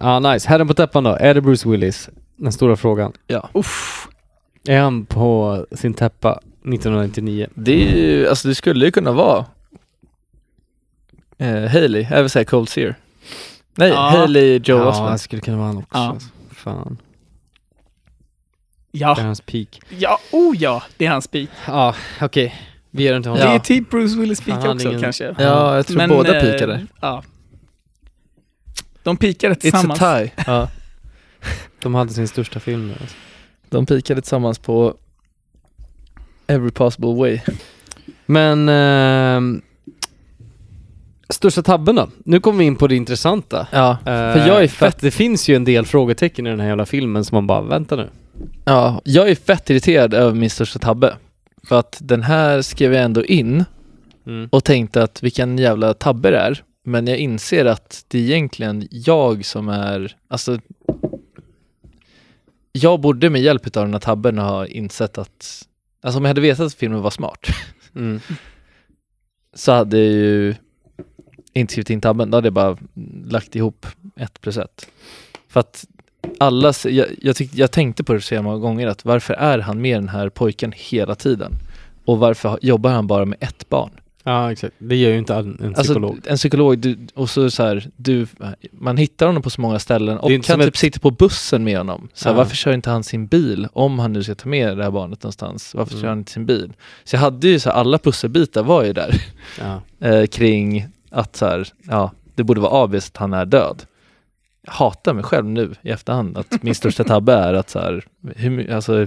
ja, 0.00 0.20
nice. 0.20 0.48
Herren 0.48 0.68
på 0.68 0.74
täppan 0.74 1.04
då. 1.04 1.10
Är 1.10 1.34
det 1.34 1.40
Bruce 1.40 1.68
Willis? 1.68 2.08
Den 2.36 2.52
stora 2.52 2.76
frågan. 2.76 3.12
Ja. 3.26 3.50
Uff. 3.54 4.08
Är 4.66 4.80
han 4.80 5.06
på 5.06 5.66
sin 5.72 5.94
täppa 5.94 6.32
1999? 6.32 7.46
Det 7.54 7.72
är 7.72 7.96
ju, 7.96 8.28
alltså 8.28 8.48
det 8.48 8.54
skulle 8.54 8.84
ju 8.84 8.90
kunna 8.90 9.12
vara 9.12 9.44
eh, 11.38 11.70
Haley, 11.70 12.06
jag 12.10 12.20
vill 12.22 12.30
säga 12.30 12.44
Cold 12.44 12.68
Sear. 12.68 12.94
Nej, 13.74 13.88
Ja. 13.88 14.10
Haley 14.10 14.60
Joe 14.64 14.78
ja, 14.78 14.88
Osment. 14.88 15.12
det 15.12 15.18
skulle 15.18 15.42
kunna 15.42 15.56
vara 15.56 15.66
han 15.66 15.76
också. 15.76 15.88
Ja. 15.98 16.08
Alltså. 16.10 16.28
Fan. 16.50 16.98
Det 18.92 18.98
är 18.98 19.00
Ja, 19.00 19.14
hans 19.20 19.40
peak. 19.40 19.80
ja, 19.88 20.18
oh 20.32 20.56
ja, 20.56 20.82
det 20.96 21.06
är 21.06 21.10
hans 21.10 21.28
peak. 21.28 21.48
Ja, 21.66 21.94
okej. 22.20 22.54
Vi 22.90 23.02
ger 23.02 23.12
den 23.12 23.22
till 23.22 23.32
Det 23.32 23.38
honom. 23.38 23.54
är 23.54 23.58
typ 23.58 23.90
Bruce 23.90 24.18
Willis 24.20 24.40
peak 24.40 24.64
också 24.64 24.88
ingen- 24.88 25.00
kanske. 25.00 25.34
Ja, 25.38 25.76
jag 25.76 25.86
tror 25.86 25.96
Men, 25.96 26.08
båda 26.10 26.36
eh, 26.36 26.52
pikade. 26.52 26.86
Ja. 27.00 27.22
De 29.02 29.16
pikade 29.16 29.54
It's 29.54 29.56
a 29.56 29.60
tillsammans. 29.60 29.98
tie. 30.00 30.30
Ja. 30.46 30.68
De 31.82 31.94
hade 31.94 32.12
sin 32.12 32.28
största 32.28 32.60
film 32.60 32.88
där. 32.88 32.96
Alltså. 33.00 33.16
De 33.68 33.86
pikade 33.86 34.20
tillsammans 34.20 34.58
på 34.58 34.94
Every 36.46 36.70
possible 36.70 37.14
way. 37.14 37.40
Men... 38.26 38.68
ehm, 38.68 39.62
största 41.32 41.62
tabben 41.62 41.96
då? 41.96 42.08
Nu 42.24 42.40
kommer 42.40 42.58
vi 42.58 42.64
in 42.64 42.76
på 42.76 42.86
det 42.86 42.96
intressanta. 42.96 43.66
Ja, 43.72 43.90
Eh, 43.90 44.32
för 44.32 44.46
jag 44.46 44.62
är 44.64 44.68
fett, 44.68 44.98
det 45.00 45.10
finns 45.10 45.48
ju 45.48 45.56
en 45.56 45.64
del 45.64 45.86
frågetecken 45.86 46.46
i 46.46 46.50
den 46.50 46.60
här 46.60 46.68
jävla 46.68 46.86
filmen 46.86 47.24
som 47.24 47.36
man 47.36 47.46
bara, 47.46 47.60
vänta 47.60 47.96
nu. 47.96 48.08
ja, 48.64 49.00
jag 49.04 49.28
är 49.30 49.34
fett 49.34 49.70
irriterad 49.70 50.14
över 50.14 50.34
min 50.34 50.50
största 50.50 50.78
tabbe. 50.78 51.16
För 51.68 51.78
att 51.78 51.98
den 52.00 52.22
här 52.22 52.62
skrev 52.62 52.94
jag 52.94 53.04
ändå 53.04 53.24
in 53.24 53.64
Mm. 54.26 54.48
och 54.52 54.64
tänkte 54.64 55.02
att 55.02 55.22
vilken 55.22 55.58
jävla 55.58 55.94
tabbe 55.94 56.30
det 56.30 56.38
är. 56.38 56.62
Men 56.84 57.06
jag 57.06 57.18
inser 57.18 57.64
att 57.64 58.04
det 58.08 58.18
är 58.18 58.22
egentligen 58.22 58.88
jag 58.90 59.44
som 59.44 59.68
är, 59.68 60.16
alltså 60.28 60.58
jag 62.72 63.00
borde 63.00 63.30
med 63.30 63.42
hjälp 63.42 63.76
av 63.76 63.84
den 63.84 63.92
här 63.92 64.00
tabben 64.00 64.38
ha 64.38 64.66
insett 64.66 65.18
att, 65.18 65.66
alltså 66.02 66.18
om 66.18 66.24
jag 66.24 66.28
hade 66.30 66.40
vetat 66.40 66.66
att 66.66 66.74
filmen 66.74 67.00
var 67.02 67.10
smart 67.10 67.46
Mm. 67.96 68.20
så 69.54 69.72
hade 69.72 69.98
jag 69.98 70.06
ju 70.12 70.54
inte 71.60 71.72
skrivit 71.72 71.90
in 71.90 72.00
tabben, 72.00 72.30
då 72.30 72.36
hade 72.36 72.46
jag 72.46 72.52
bara 72.52 72.76
lagt 73.24 73.56
ihop 73.56 73.86
ett 74.16 74.40
plus 74.40 74.56
ett. 74.56 74.88
För 75.48 75.60
att 75.60 75.84
alla, 76.38 76.72
jag, 76.84 77.06
jag, 77.22 77.36
tyck, 77.36 77.50
jag 77.54 77.70
tänkte 77.70 78.04
på 78.04 78.12
det 78.12 78.20
så 78.20 78.42
många 78.42 78.58
gånger 78.58 78.86
att 78.86 79.04
varför 79.04 79.34
är 79.34 79.58
han 79.58 79.80
med 79.80 79.96
den 79.96 80.08
här 80.08 80.28
pojken 80.28 80.72
hela 80.76 81.14
tiden? 81.14 81.52
Och 82.04 82.18
varför 82.18 82.58
jobbar 82.62 82.90
han 82.90 83.06
bara 83.06 83.24
med 83.24 83.38
ett 83.40 83.68
barn? 83.68 83.90
Ja, 84.24 84.52
exakt. 84.52 84.74
Det 84.78 84.96
gör 84.96 85.10
ju 85.10 85.18
inte 85.18 85.34
en, 85.34 85.60
en 85.62 85.74
psykolog. 85.74 86.10
Alltså, 86.14 86.30
en 86.30 86.36
psykolog, 86.36 86.78
du, 86.78 86.98
och 87.14 87.30
så, 87.30 87.50
så 87.50 87.62
här, 87.62 87.88
du, 87.96 88.26
man 88.72 88.96
hittar 88.96 89.26
honom 89.26 89.42
på 89.42 89.50
så 89.50 89.60
många 89.60 89.78
ställen 89.78 90.18
och 90.18 90.30
kan 90.44 90.60
typ 90.60 90.68
ett- 90.68 90.76
sitta 90.76 91.00
på 91.00 91.10
bussen 91.10 91.64
med 91.64 91.78
honom. 91.78 92.08
Så 92.14 92.28
här, 92.28 92.34
Ja. 92.34 92.38
Varför 92.38 92.56
kör 92.56 92.72
inte 92.72 92.90
han 92.90 93.04
sin 93.04 93.26
bil 93.26 93.68
om 93.72 93.98
han 93.98 94.12
nu 94.12 94.22
ska 94.22 94.34
ta 94.34 94.48
med 94.48 94.76
det 94.76 94.84
här 94.84 94.90
barnet 94.90 95.22
någonstans? 95.22 95.74
Varför 95.74 95.92
Mm. 95.92 96.02
kör 96.02 96.08
han 96.08 96.18
inte 96.18 96.32
sin 96.32 96.46
bil? 96.46 96.72
Så 97.04 97.16
jag 97.16 97.20
hade 97.20 97.48
ju 97.48 97.60
så 97.60 97.70
här, 97.70 97.76
alla 97.76 97.98
pusselbitar 97.98 98.62
var 98.62 98.84
ju 98.84 98.92
där 98.92 99.14
ja. 99.60 99.82
eh, 100.08 100.26
kring 100.26 100.86
att 101.10 101.36
så 101.36 101.46
här, 101.46 101.68
ja, 101.82 102.12
det 102.34 102.42
borde 102.44 102.60
vara 102.60 102.82
obvious 102.84 103.08
att 103.08 103.16
han 103.16 103.32
är 103.32 103.44
död. 103.46 103.82
Jag 104.62 104.72
hatar 104.72 105.14
mig 105.14 105.24
själv 105.24 105.44
nu 105.44 105.74
i 105.82 105.90
efterhand 105.90 106.38
att 106.38 106.62
min 106.62 106.74
största 106.74 107.04
tabbe 107.04 107.32
är 107.32 107.54
att 107.54 107.70
så 107.70 107.78
här, 107.78 108.04
hur, 108.36 108.70
alltså, 108.70 109.06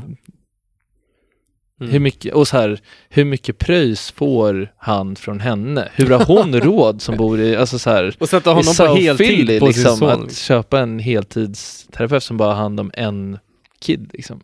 Mm. 1.80 1.91
hur 1.94 1.99
mycket, 1.99 2.34
och 2.34 2.48
så 2.48 2.57
här, 2.57 2.80
hur 3.10 3.26
mycket 3.26 3.57
pröjs 3.57 4.11
får 4.11 4.73
han 4.78 5.15
från 5.15 5.40
henne? 5.40 5.90
Hur 5.95 6.10
har 6.10 6.26
hon 6.26 6.60
råd 6.60 7.02
som 7.02 7.18
bor 7.18 7.40
i, 7.40 7.56
alltså 7.56 7.80
så 7.80 7.90
här, 7.90 8.15
Och 8.19 8.30
sätta 8.30 8.49
det 8.49 8.56
honom 8.56 8.73
på 8.78 8.95
heltid 8.95 9.28
filly, 9.28 9.60
på 9.60 9.68
liksom, 9.68 9.98
sin 9.98 10.10
son. 10.10 10.26
att 10.26 10.36
köpa 10.36 10.80
en 10.80 10.99
heltidsterapeut 10.99 12.23
som 12.23 12.38
bara 12.38 12.53
har 12.53 12.61
hand 12.61 12.80
om 12.80 12.91
en 12.94 13.40
kid 13.80 14.10
liksom. 14.14 14.41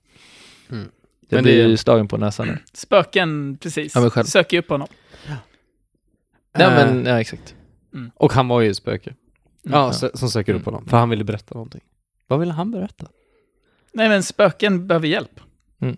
Mm. 0.71 0.87
Jag 1.29 1.37
Men 1.37 1.43
blir 1.43 1.63
det- 1.63 1.69
ju 1.69 1.77
slagen 1.77 2.07
på 2.07 2.17
näsan 2.17 2.47
nu. 2.47 2.57
Spöken, 2.73 3.57
precis. 3.61 3.95
Ja. 3.95 4.23
Söker 4.23 4.57
upp 4.57 4.69
honom. 4.69 4.87
Ja 6.59 6.65
Eh, 6.71 6.73
men, 6.93 7.05
ja 7.05 7.19
exakt. 7.21 7.55
Och 8.15 8.33
han 8.33 8.47
var 8.47 8.61
ju 8.61 8.69
ett 8.69 8.77
spöke. 8.77 9.09
Mm. 9.65 9.79
Ja, 9.79 9.93
så- 9.93 10.09
som 10.13 10.29
söker 10.29 10.53
upp 10.53 10.65
honom. 10.65 10.85
För 10.87 10.97
han 10.97 11.09
ville 11.09 11.23
berätta 11.23 11.53
någonting. 11.55 11.81
Vad 12.27 12.39
ville 12.39 12.53
han 12.53 12.71
berätta? 12.71 13.05
Nej, 13.93 14.09
men 14.09 14.23
spöken 14.23 14.87
behöver 14.87 15.07
hjälp. 15.07 15.39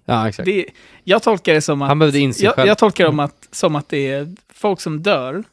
Ja, 0.06 0.28
exakt. 0.30 0.46
Det, 0.46 0.66
jag 1.04 1.24
tolkar 1.24 1.54
det 1.54 1.62
som 1.62 1.82
att... 1.82 1.88
Han 1.88 2.00
behövde 2.00 2.20
inse 2.20 2.44
jag, 2.46 2.56
själv. 2.56 2.68
jag 2.68 2.78
tolkar 2.78 3.04
det 3.04 3.10
om 3.10 3.20
att, 3.20 3.48
som 3.52 3.76
att 3.76 3.90
det 3.90 4.12
är 4.12 4.36
folk 4.54 4.82
som 4.82 5.04
dör 5.04 5.44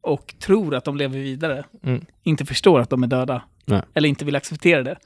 och 0.00 0.34
tror 0.40 0.74
att 0.74 0.84
de 0.84 0.96
lever 0.96 1.18
vidare. 1.18 1.64
Mm. 1.82 2.04
Inte 2.22 2.44
förstår 2.44 2.80
att 2.80 2.90
de 2.90 3.02
är 3.02 3.06
döda. 3.06 3.42
Nej. 3.64 3.82
Eller 3.94 4.08
inte 4.08 4.24
vill 4.24 4.36
acceptera 4.36 4.82
det. 4.82 4.96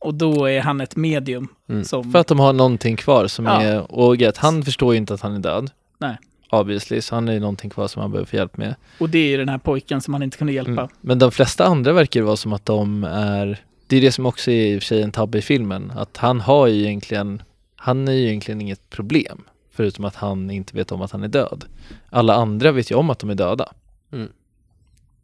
Och 0.00 0.14
då 0.14 0.46
är 0.50 0.60
han 0.60 0.80
ett 0.80 0.96
medium 0.96 1.48
Mm. 1.68 1.84
som... 1.84 2.12
För 2.12 2.18
att 2.18 2.26
de 2.26 2.38
har 2.40 2.52
någonting 2.52 2.96
kvar 2.96 3.26
som 3.26 3.46
Ja. 3.46 3.62
är, 3.62 3.92
och 3.92 4.22
att 4.22 4.36
han 4.36 4.62
förstår 4.62 4.92
ju 4.94 4.98
inte 4.98 5.14
att 5.14 5.20
han 5.20 5.34
är 5.34 5.38
död. 5.38 5.70
Nej. 5.98 6.16
Obviously, 6.52 7.00
så 7.00 7.14
han 7.14 7.28
är 7.28 7.32
ju 7.32 7.40
någonting 7.40 7.70
kvar 7.70 7.88
som 7.88 8.02
han 8.02 8.10
behöver 8.10 8.26
få 8.26 8.36
hjälp 8.36 8.56
med. 8.56 8.74
Och 8.98 9.10
det 9.10 9.18
är 9.18 9.28
ju 9.28 9.36
den 9.36 9.48
här 9.48 9.58
pojken 9.58 10.00
som 10.00 10.14
han 10.14 10.22
inte 10.22 10.36
kunde 10.38 10.52
hjälpa. 10.52 10.70
Mm. 10.70 10.88
Men 11.00 11.18
de 11.18 11.30
flesta 11.32 11.64
andra 11.64 11.92
verkar 11.92 12.22
vara 12.22 12.36
som 12.36 12.52
att 12.52 12.66
de 12.66 13.04
är, 13.04 13.60
det 13.86 13.96
är 13.96 14.00
det 14.00 14.12
som 14.12 14.26
också 14.26 14.50
är 14.50 14.66
i 14.74 14.78
och 14.78 14.82
för 14.82 14.86
sig 14.86 15.02
en 15.02 15.12
tabbe 15.12 15.38
i 15.38 15.42
filmen, 15.42 15.90
att 15.96 16.16
han 16.16 16.40
har 16.40 16.66
ju 16.66 16.80
egentligen, 16.82 17.42
han 17.76 18.08
är 18.08 18.12
ju 18.12 18.26
egentligen 18.28 18.60
inget 18.60 18.90
problem. 18.90 19.42
Förutom 19.70 20.04
att 20.04 20.16
han 20.16 20.50
inte 20.50 20.76
vet 20.76 20.92
om 20.92 21.02
att 21.02 21.10
han 21.12 21.22
är 21.22 21.28
död. 21.28 21.64
Alla 22.10 22.34
andra 22.34 22.72
vet 22.72 22.90
ju 22.90 22.94
om 22.94 23.10
att 23.10 23.18
de 23.18 23.30
är 23.30 23.34
döda. 23.34 23.72
Mm. 24.12 24.28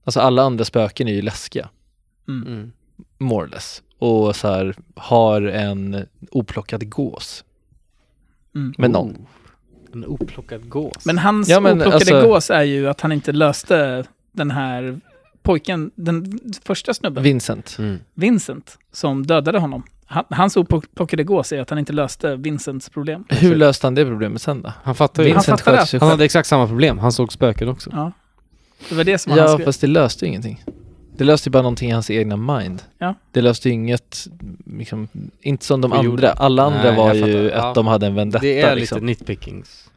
Alltså 0.04 0.20
alla 0.20 0.42
andra 0.42 0.64
spöken 0.64 1.08
är 1.08 1.12
ju 1.12 1.22
läskiga, 1.22 1.68
Mm. 2.28 2.48
Mm. 2.48 2.72
more 3.18 3.46
or 3.46 3.50
less. 3.50 3.82
Och 3.98 4.36
så 4.36 4.48
här, 4.48 4.74
har 4.96 5.42
en 5.42 6.06
oplockad 6.30 6.90
gås 6.90 7.44
Mm. 8.54 8.74
med 8.78 8.90
någon. 8.90 9.26
En 10.04 10.10
oplockad 10.10 10.68
gås. 10.68 11.04
Men 11.04 11.18
hans 11.18 11.48
Ja, 11.48 11.60
men 11.60 11.72
oplockade 11.72 11.94
alltså- 11.94 12.22
gås 12.22 12.50
är 12.50 12.62
ju 12.62 12.88
att 12.88 13.00
han 13.00 13.12
inte 13.12 13.32
löste 13.32 14.04
den 14.32 14.50
här 14.50 15.00
pojken, 15.42 15.90
den 15.94 16.38
första 16.64 16.94
snubben, 16.94 17.22
Vincent. 17.22 17.76
Mm. 17.78 17.98
Vincent, 18.14 18.78
som 18.92 19.26
dödade 19.26 19.58
honom. 19.58 19.82
Han, 20.06 20.24
hans 20.30 20.56
oplockade 20.56 21.24
gås 21.24 21.52
är 21.52 21.60
att 21.60 21.70
han 21.70 21.78
inte 21.78 21.92
löste 21.92 22.36
Vincents 22.36 22.88
problem. 22.90 23.24
Hur 23.28 23.56
löste 23.56 23.86
han 23.86 23.94
det 23.94 24.04
problemet 24.04 24.42
sen 24.42 24.62
då? 24.62 24.72
Han 24.82 24.94
fattar 24.94 25.22
ju. 25.22 25.28
Han 25.28 25.34
Vincent 25.36 25.60
fattade 25.60 25.80
att- 25.80 25.88
sig 25.88 26.00
Han 26.00 26.08
hade 26.08 26.24
exakt 26.24 26.48
samma 26.48 26.66
problem. 26.66 26.98
Han 26.98 27.12
såg 27.12 27.32
spöken 27.32 27.68
också. 27.68 27.90
Ja. 27.92 28.12
Det 28.88 28.94
var 28.94 29.04
det 29.04 29.18
som 29.18 29.32
han 29.32 29.38
Ja, 29.40 29.48
skrev. 29.48 29.64
fast 29.64 29.80
det 29.80 29.86
löste 29.86 30.24
ju 30.24 30.28
ingenting. 30.28 30.64
Det 31.16 31.24
löste 31.24 31.48
ju 31.48 31.50
bara 31.50 31.62
någonting 31.62 31.88
i 31.90 31.92
hans 31.92 32.10
egna 32.10 32.36
mind. 32.36 32.82
Ja. 32.98 33.14
Det 33.32 33.40
löste 33.40 33.68
ju 33.68 33.74
inget, 33.74 34.26
liksom, 34.66 35.08
inte 35.40 35.64
som 35.64 35.80
de 35.80 35.92
andra. 35.92 36.30
Alla 36.30 36.62
andra 36.62 36.82
Nej, 36.82 36.96
var 36.96 37.14
ju 37.14 37.20
fattar. 37.48 37.58
Ja. 37.58 37.68
att 37.68 37.74
de 37.74 37.86
hade 37.86 38.06
en 38.06 38.14
vendetta 38.14 38.42
det 38.42 38.60
är 38.60 38.76
liksom. 38.76 38.96
lite 38.96 39.06
nitpickings. 39.06 39.87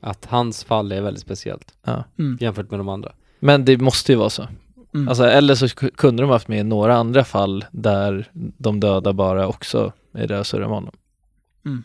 Att 0.00 0.24
hans 0.24 0.64
fall 0.64 0.92
är 0.92 1.00
väldigt 1.02 1.22
speciellt 1.22 1.74
Ja. 1.84 2.04
Mm. 2.18 2.38
jämfört 2.40 2.70
med 2.70 2.80
de 2.80 2.88
andra. 2.88 3.12
Men 3.40 3.64
det 3.64 3.78
måste 3.78 4.12
ju 4.12 4.18
vara 4.18 4.30
så. 4.30 4.48
Mm. 4.94 5.08
Alltså, 5.08 5.24
eller 5.24 5.54
så 5.54 5.66
ku- 5.66 5.90
kunde 5.96 6.22
de 6.22 6.30
haft 6.30 6.48
med 6.48 6.66
några 6.66 6.96
andra 6.96 7.24
fall 7.24 7.64
där 7.72 8.30
de 8.58 8.80
döda 8.80 9.12
bara 9.12 9.48
också 9.48 9.92
är 10.12 10.26
där 10.26 10.40
och 10.40 10.46
surrar 10.46 10.66
med 10.66 10.74
honom. 10.74 10.94
Mm. 11.64 11.82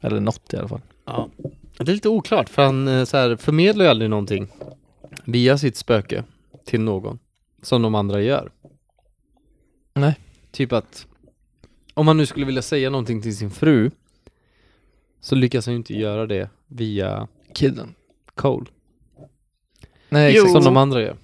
Eller 0.00 0.20
något 0.20 0.52
i 0.52 0.56
alla 0.56 0.68
fall. 0.68 0.80
Ja. 1.04 1.28
Det 1.78 1.82
är 1.90 1.94
lite 1.94 2.08
oklart 2.08 2.48
för 2.48 2.64
han 2.64 2.88
eh, 2.88 3.04
så 3.04 3.16
här, 3.16 3.36
förmedlar 3.36 3.84
ju 3.84 3.90
aldrig 3.90 4.10
någonting 4.10 4.48
via 5.24 5.58
sitt 5.58 5.76
spöke 5.76 6.24
till 6.64 6.80
någon 6.80 7.18
som 7.62 7.82
de 7.82 7.94
andra 7.94 8.20
gör. 8.22 8.50
Nej. 9.94 10.18
Typ 10.50 10.72
att 10.72 11.06
om 11.94 12.08
han 12.08 12.16
nu 12.16 12.26
skulle 12.26 12.46
vilja 12.46 12.62
säga 12.62 12.90
någonting 12.90 13.22
till 13.22 13.36
sin 13.36 13.50
fru 13.50 13.90
så 15.20 15.34
lyckas 15.34 15.66
han 15.66 15.72
ju 15.72 15.76
inte 15.76 15.94
göra 15.94 16.26
det 16.26 16.48
via 16.66 17.28
Kidden. 17.54 17.94
Cole 18.34 18.66
Nej, 20.08 20.32
exakt. 20.34 20.52
som 20.52 20.64
de 20.64 20.76
andra 20.76 21.02
gör. 21.02 21.16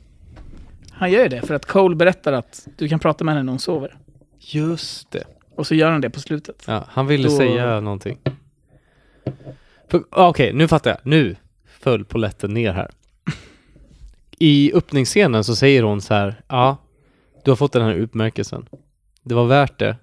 Han 0.90 1.10
gör 1.12 1.22
ju 1.22 1.28
det 1.28 1.42
för 1.42 1.54
att 1.54 1.66
Cole 1.66 1.96
berättar 1.96 2.32
att 2.32 2.68
du 2.78 2.88
kan 2.88 2.98
prata 2.98 3.24
med 3.24 3.34
henne 3.34 3.42
när 3.44 3.52
hon 3.52 3.58
sover. 3.58 3.98
Just 4.38 5.10
det. 5.10 5.24
Och 5.54 5.66
så 5.66 5.74
gör 5.74 5.90
han 5.90 6.00
det 6.00 6.10
på 6.10 6.20
slutet. 6.20 6.64
Ja, 6.66 6.84
han 6.88 7.06
ville 7.06 7.28
Då- 7.28 7.36
säga 7.36 7.80
någonting. 7.80 8.18
Ah, 10.10 10.28
Okej, 10.28 10.52
nu 10.52 10.68
fattar 10.68 10.90
jag. 10.90 10.98
Nu 11.02 11.36
föll 11.66 12.04
poletten 12.04 12.54
ner 12.54 12.72
här. 12.72 12.90
I 14.38 14.72
öppningsscenen 14.74 15.44
så 15.44 15.56
säger 15.56 15.82
hon 15.82 16.00
så 16.00 16.14
här, 16.14 16.42
ja, 16.48 16.76
du 17.44 17.50
har 17.50 17.56
fått 17.56 17.72
den 17.72 17.82
här 17.82 17.94
utmärkelsen. 17.94 18.66
Det 19.22 19.34
var 19.34 19.46
värt 19.46 19.78
det. 19.78 19.96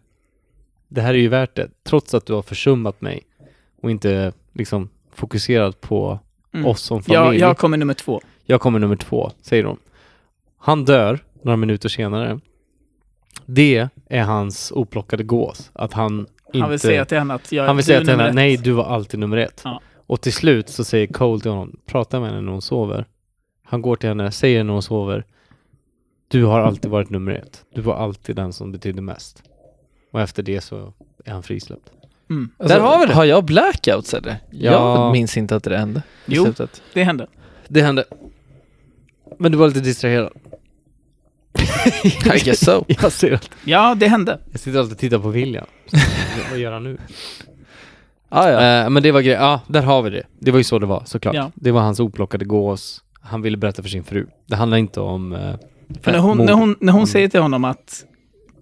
Det 0.87 1.01
här 1.01 1.13
är 1.13 1.17
ju 1.17 1.27
värt 1.27 1.55
det, 1.55 1.69
trots 1.83 2.13
att 2.13 2.25
du 2.25 2.33
har 2.33 2.41
försummat 2.41 3.01
mig 3.01 3.23
och 3.81 3.91
inte 3.91 4.33
liksom 4.53 4.89
fokuserat 5.17 5.81
på 5.81 6.19
Mm. 6.53 6.65
oss 6.65 6.81
som 6.81 7.01
Jag, 7.07 7.25
familj. 7.25 7.41
jag 7.41 7.57
kommer 7.57 7.77
nummer 7.77 7.93
två. 7.93 8.21
Jag 8.45 8.61
kommer 8.61 8.79
nummer 8.79 8.95
två, 8.95 9.31
säger 9.41 9.63
hon. 9.63 9.77
Han 10.57 10.85
dör 10.85 11.19
några 11.41 11.57
minuter 11.57 11.89
senare. 11.89 12.39
Det 13.45 13.87
är 14.09 14.23
hans 14.23 14.71
oplockade 14.75 15.23
gås. 15.23 15.71
Att 15.73 15.93
han 15.93 16.19
inte... 16.19 16.59
Han 16.59 16.69
vill 16.69 16.79
säga 16.79 17.05
till 17.05 17.17
henne 17.17 17.33
att 17.33 17.51
jag, 17.51 17.65
Han 17.67 17.75
vill 17.75 17.85
säga 17.85 17.97
är 17.99 18.01
till 18.05 18.09
henne, 18.09 18.31
nej 18.33 18.57
du 18.57 18.71
var 18.71 18.83
alltid 18.85 19.19
nummer 19.19 19.37
ett. 19.37 19.61
Ja. 19.63 19.81
Och 19.95 20.21
till 20.21 20.33
slut 20.33 20.69
så 20.69 20.83
säger 20.83 21.07
Cole 21.07 21.41
till 21.41 21.51
honom, 21.51 21.79
prata 21.85 22.19
med 22.19 22.29
henne 22.29 22.41
när 22.41 22.51
hon 22.51 22.61
sover. 22.61 23.05
Han 23.63 23.81
går 23.81 23.95
till 23.95 24.09
henne, 24.09 24.31
säger 24.31 24.63
när 24.63 24.73
hon 24.73 24.81
sover, 24.83 25.25
du 26.27 26.43
har 26.45 26.59
alltid 26.59 26.91
varit 26.91 27.09
nummer 27.09 27.31
ett. 27.31 27.65
Du 27.73 27.81
var 27.81 27.95
alltid 27.95 28.35
den 28.35 28.53
som 28.53 28.71
betydde 28.71 29.01
mest. 29.01 29.43
Och 30.11 30.21
efter 30.21 30.43
det 30.43 30.61
så 30.61 30.93
är 31.25 31.31
han 31.31 31.43
frisläppt. 31.43 31.91
Mm. 32.29 32.49
Alltså, 32.57 32.75
Där 32.77 32.83
har 32.83 32.99
vi 32.99 33.05
det. 33.05 33.13
Har 33.13 33.25
jag 33.25 33.43
blackouts 33.45 34.13
eller? 34.13 34.37
Ja. 34.51 34.71
Jag 35.03 35.11
minns 35.11 35.37
inte 35.37 35.55
att 35.55 35.63
det 35.63 35.77
hände. 35.77 36.01
Jo. 36.25 36.43
slutet. 36.43 36.81
Det 36.93 37.03
hände. 37.03 37.27
Det 37.67 37.81
hände. 37.81 38.03
Men 39.39 39.51
du 39.51 39.57
var 39.57 39.67
lite 39.67 39.79
distraherad. 39.79 40.31
I 42.35 42.39
guess 42.43 42.65
so. 42.65 42.83
jag 43.01 43.11
ser 43.11 43.33
att 43.33 43.49
Ja, 43.65 43.95
det 43.95 44.07
hände. 44.07 44.39
Jag 44.51 44.59
sitter 44.59 44.79
alltid 44.79 44.93
och 44.93 44.99
tittar 44.99 45.19
på 45.19 45.29
William. 45.29 45.65
Vad 46.49 46.59
gör 46.59 46.71
han 46.71 46.83
nu? 46.83 46.97
Ah, 48.29 48.49
ja. 48.49 48.83
Eh, 48.83 48.89
men 48.89 49.03
det 49.03 49.11
var 49.11 49.21
grejen, 49.21 49.41
ja 49.41 49.61
där 49.67 49.81
har 49.81 50.01
vi 50.01 50.09
det. 50.09 50.23
Det 50.39 50.51
var 50.51 50.57
ju 50.57 50.63
så 50.63 50.79
det 50.79 50.85
var 50.85 51.03
såklart. 51.05 51.35
Ja. 51.35 51.51
Det 51.55 51.71
var 51.71 51.81
hans 51.81 51.99
oplockade 51.99 52.45
gås. 52.45 53.03
Han 53.21 53.41
ville 53.41 53.57
berätta 53.57 53.81
för 53.81 53.89
sin 53.89 54.03
fru. 54.03 54.27
Det 54.45 54.55
handlar 54.55 54.77
inte 54.77 54.99
om... 54.99 55.33
eh, 55.33 55.55
För 56.01 56.11
när 56.11 56.19
hon, 56.19 56.37
mord. 56.37 56.45
när 56.45 56.53
hon, 56.53 56.75
när 56.79 56.93
hon 56.93 56.99
Mm. 57.01 57.07
säger 57.07 57.27
till 57.29 57.39
honom 57.41 57.65
att 57.65 58.05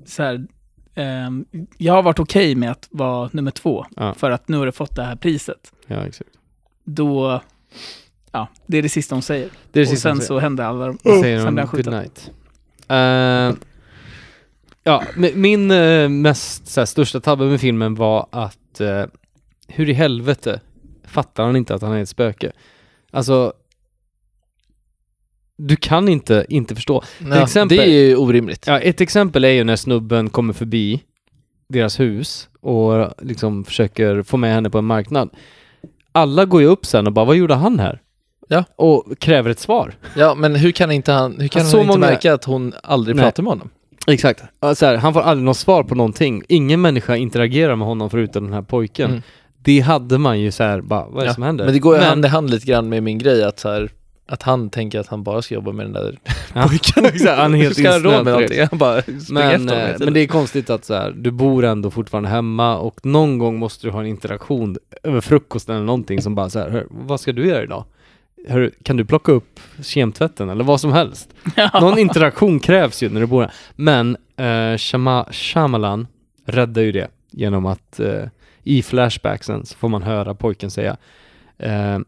så 0.06 0.24
här, 0.24 0.46
jag 1.78 1.94
har 1.94 2.04
varit 2.04 2.20
okej 2.20 2.56
med 2.56 2.72
att 2.72 2.88
vara 2.92 3.30
nummer 3.34 3.52
två 3.52 3.86
Ja. 3.96 4.14
för 4.14 4.32
att 4.32 4.48
nu 4.48 4.58
har 4.58 4.66
du 4.66 4.72
fått 4.72 4.96
det 4.96 5.04
här 5.04 5.16
priset. 5.16 5.72
Ja, 5.88 6.06
exakt. 6.08 6.30
Då, 6.84 7.42
ja, 8.32 8.48
det 8.66 8.78
är 8.78 8.82
det 8.82 8.90
sista 8.90 9.16
hon 9.16 9.22
säger. 9.22 9.50
Det 9.72 9.80
är 9.80 9.86
det 9.86 9.92
och 9.92 9.98
sen 9.98 10.22
så 10.22 10.40
händer 10.40 10.64
alla 10.64 10.88
de, 10.88 10.98
Då 11.04 11.22
säger 11.22 11.40
sen 11.42 11.56
blir 11.56 11.92
han 11.92 12.02
night. 12.02 12.32
Eh, 12.88 13.68
ja, 14.84 15.04
min 15.36 15.72
eh, 15.72 16.10
mest 16.10 16.68
så 16.68 16.82
här, 16.82 16.86
största 16.86 17.20
tabbe 17.20 17.46
med 17.46 17.62
filmen 17.62 17.96
var 17.96 18.28
att 18.32 18.82
eh, 18.82 19.04
hur 19.68 19.90
i 19.90 19.94
helvete 19.94 20.60
fattar 21.04 21.46
han 21.46 21.56
inte 21.56 21.76
att 21.76 21.82
han 21.82 21.92
är 21.94 22.02
ett 22.02 22.10
spöke? 22.10 22.52
Alltså 23.12 23.54
du 25.58 25.76
kan 25.76 26.08
inte 26.10 26.46
inte 26.50 26.76
förstå. 26.76 27.04
Ja, 27.30 27.44
exempel- 27.44 27.78
Det 27.78 27.84
är 27.84 27.90
ju 27.90 28.16
orimligt. 28.16 28.68
Ja, 28.68 28.80
ett 28.80 29.02
exempel 29.02 29.44
är 29.46 29.50
ju 29.50 29.64
när 29.64 29.76
snubben 29.76 30.30
kommer 30.30 30.54
förbi 30.54 31.02
deras 31.70 32.00
hus 32.00 32.50
och 32.62 33.14
liksom 33.22 33.64
försöker 33.64 34.24
få 34.24 34.38
med 34.38 34.54
henne 34.54 34.70
på 34.70 34.78
en 34.78 34.86
marknad. 34.86 35.30
Alla 36.12 36.46
går 36.46 36.62
ju 36.62 36.68
upp 36.68 36.86
sen 36.86 37.08
och 37.08 37.14
bara, 37.14 37.26
vad 37.26 37.36
gjorde 37.36 37.54
han 37.56 37.80
här? 37.80 38.02
Ja. 38.48 38.64
Och 38.76 39.20
kräver 39.20 39.50
ett 39.50 39.60
svar. 39.60 39.94
Ja, 40.16 40.36
men 40.36 40.56
hur 40.56 40.72
kan 40.72 40.92
inte 40.92 41.12
han, 41.12 41.40
hur 41.40 41.48
kan 41.48 41.66
Så 41.66 41.78
hon 41.78 41.82
inte 41.86 41.98
många- 42.00 42.08
märka 42.12 42.34
att 42.34 42.46
hon 42.46 42.74
aldrig 42.84 43.16
Nej. 43.16 43.24
pratar 43.26 43.44
med 43.44 43.52
honom? 43.52 43.70
Exakt. 44.08 44.44
Så 44.76 44.86
här, 44.86 44.96
han 44.96 45.14
får 45.14 45.22
aldrig 45.22 45.46
något 45.46 45.58
svar 45.58 45.84
på 45.84 45.96
någonting. 45.96 46.44
Ingen 46.48 46.82
människa 46.82 47.16
interagerar 47.16 47.76
med 47.76 47.88
honom 47.88 48.10
förutom 48.10 48.44
den 48.44 48.54
här 48.54 48.62
pojken. 48.62 49.10
Mm. 49.10 49.22
Det 49.64 49.80
hade 49.80 50.18
man 50.18 50.40
ju 50.40 50.52
så 50.52 50.64
här, 50.64 50.82
bara, 50.82 51.06
vad 51.08 51.18
är 51.18 51.22
det 51.22 51.26
Ja, 51.28 51.34
som 51.34 51.44
händer? 51.44 51.66
Men 51.66 51.74
det 51.74 51.80
går 51.80 51.96
ju 51.98 52.02
hand 52.02 52.26
i 52.26 52.28
hand 52.28 52.50
lite 52.50 52.66
grann 52.66 52.90
med 52.90 53.04
min 53.04 53.18
grej 53.18 53.44
att 53.44 53.60
så 53.60 53.70
här, 53.70 53.90
att 54.28 54.44
han 54.44 54.70
tänker 54.70 55.00
att 55.00 55.08
han 55.08 55.24
bara 55.24 55.42
ska 55.42 55.56
jobba 55.56 55.72
med 55.72 55.86
den 55.86 55.94
där 55.94 56.20
Ja, 56.54 56.70
exakt, 56.74 57.38
han 57.38 57.54
är 57.54 57.58
helt 57.58 57.78
ska 57.78 57.92
ha 57.92 58.00
med 58.00 58.26
någonting? 58.26 58.60
Han 58.70 58.80
bara 58.80 59.02
Men, 59.30 59.70
eh, 59.70 59.96
men 60.00 60.14
det 60.14 60.20
är 60.20 60.28
konstigt 60.28 60.70
att 60.70 60.86
så 60.86 60.94
här, 60.94 61.12
du 61.12 61.32
bor 61.32 61.66
ändå 61.66 61.92
fortfarande 61.92 62.30
hemma 62.30 62.78
och 62.78 63.06
någon 63.06 63.38
gång 63.38 63.60
måste 63.60 63.88
du 63.88 63.92
ha 63.92 64.00
en 64.00 64.06
interaktion 64.06 64.78
över 65.04 65.22
frukosten 65.22 65.76
eller 65.76 65.86
någonting 65.86 66.22
som 66.22 66.36
bara 66.36 66.50
så 66.50 66.60
här, 66.60 66.70
"Hör, 66.70 66.88
vad 66.90 67.20
ska 67.20 67.32
du 67.32 67.48
göra 67.48 67.64
idag? 67.64 67.86
Hör, 68.48 68.72
kan 68.84 68.98
du 68.98 69.06
plocka 69.06 69.32
upp 69.32 69.60
kemtvätten 69.82 70.50
eller 70.50 70.64
vad 70.64 70.82
som 70.82 70.94
helst? 70.94 71.30
Någon 71.82 72.00
interaktion 72.00 72.60
krävs 72.60 73.04
ju 73.04 73.10
när 73.10 73.22
du 73.22 73.28
bor 73.28 73.42
här. 73.42 73.52
Men 73.76 74.18
eh, 74.38 74.78
Shama, 74.78 75.26
Shyamalan 75.32 76.08
räddar 76.46 76.82
ju 76.82 76.92
det 76.92 77.08
genom 77.32 77.66
att 77.66 78.00
eh, 78.00 78.24
i 78.64 78.84
flashbacksen 78.84 79.66
så 79.66 79.78
får 79.78 79.90
man 79.90 80.04
höra 80.04 80.36
pojken 80.36 80.72
säga 80.72 80.98
eh, 81.58 82.00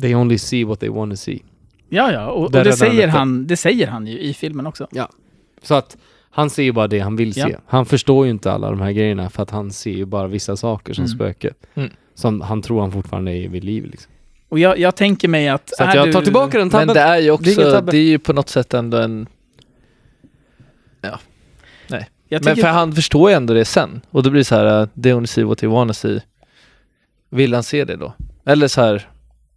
They 0.00 0.14
only 0.14 0.38
see 0.38 0.64
what 0.64 0.80
they 0.80 0.88
want 0.88 1.12
to 1.12 1.16
see. 1.16 1.42
Ja, 1.88 2.12
ja, 2.12 2.26
och, 2.30 2.44
och 2.44 2.52
det, 2.52 2.72
säger 2.72 3.08
han, 3.08 3.46
det 3.46 3.56
säger 3.56 3.86
han 3.86 4.06
ju 4.06 4.18
i 4.18 4.34
filmen 4.34 4.66
också. 4.66 4.88
Så 5.62 5.74
att 5.74 5.96
han 6.30 6.50
ser 6.50 6.62
ju 6.62 6.72
bara 6.72 6.88
det 6.88 6.98
han 6.98 7.16
vill 7.16 7.34
se. 7.34 7.40
Ja. 7.40 7.58
Han 7.66 7.86
förstår 7.86 8.24
ju 8.26 8.30
inte 8.30 8.52
alla 8.52 8.70
de 8.70 8.80
här 8.80 8.92
grejerna 8.92 9.30
för 9.30 9.42
att 9.42 9.50
han 9.50 9.70
ser 9.70 9.90
ju 9.90 10.04
bara 10.04 10.26
vissa 10.26 10.56
saker 10.56 10.94
som 10.94 11.04
Mm. 11.04 11.14
spöke. 11.14 11.50
Mm. 11.74 11.90
Som 12.14 12.40
han 12.40 12.62
tror 12.62 12.80
han 12.80 12.92
fortfarande 12.92 13.32
är 13.32 13.48
vid 13.48 13.64
liv 13.64 13.84
liksom. 13.84 14.12
Och 14.48 14.58
jag, 14.58 14.78
jag 14.78 14.96
tänker 14.96 15.28
mig 15.28 15.48
att... 15.48 15.68
Så 15.76 15.84
att 15.84 15.94
jag 15.94 16.08
du, 16.08 16.12
tar 16.12 16.22
tillbaka 16.22 16.58
den 16.58 16.70
tabben. 16.70 16.86
Men 16.86 16.94
det 16.94 17.00
är 17.00 17.16
ju 17.16 17.22
Det 17.22 17.28
är 17.28 17.32
också, 17.32 17.80
det 17.80 17.96
är 17.96 18.02
ju 18.02 18.18
på 18.18 18.32
något 18.32 18.48
sätt 18.48 18.74
ändå 18.74 18.96
en... 18.96 19.26
Jag 22.32 22.44
Men 22.44 22.56
för 22.56 22.68
han 22.68 22.92
förstår 22.92 23.30
ju 23.30 23.36
ändå 23.36 23.54
det 23.54 23.64
sen. 23.64 24.00
Och 24.10 24.22
då 24.22 24.30
blir 24.30 24.40
det 24.40 24.44
så 24.44 24.54
här, 24.54 24.82
uh, 24.82 24.88
they 25.02 25.12
only 25.12 25.26
see 25.26 25.44
what 25.44 25.58
they 25.58 25.68
wanna 25.68 25.92
see. 25.92 26.20
Vill 27.28 27.54
han 27.54 27.62
se 27.62 27.84
det 27.84 27.96
då? 27.96 28.14
Eller 28.44 28.68
så 28.68 28.80
här, 28.80 29.09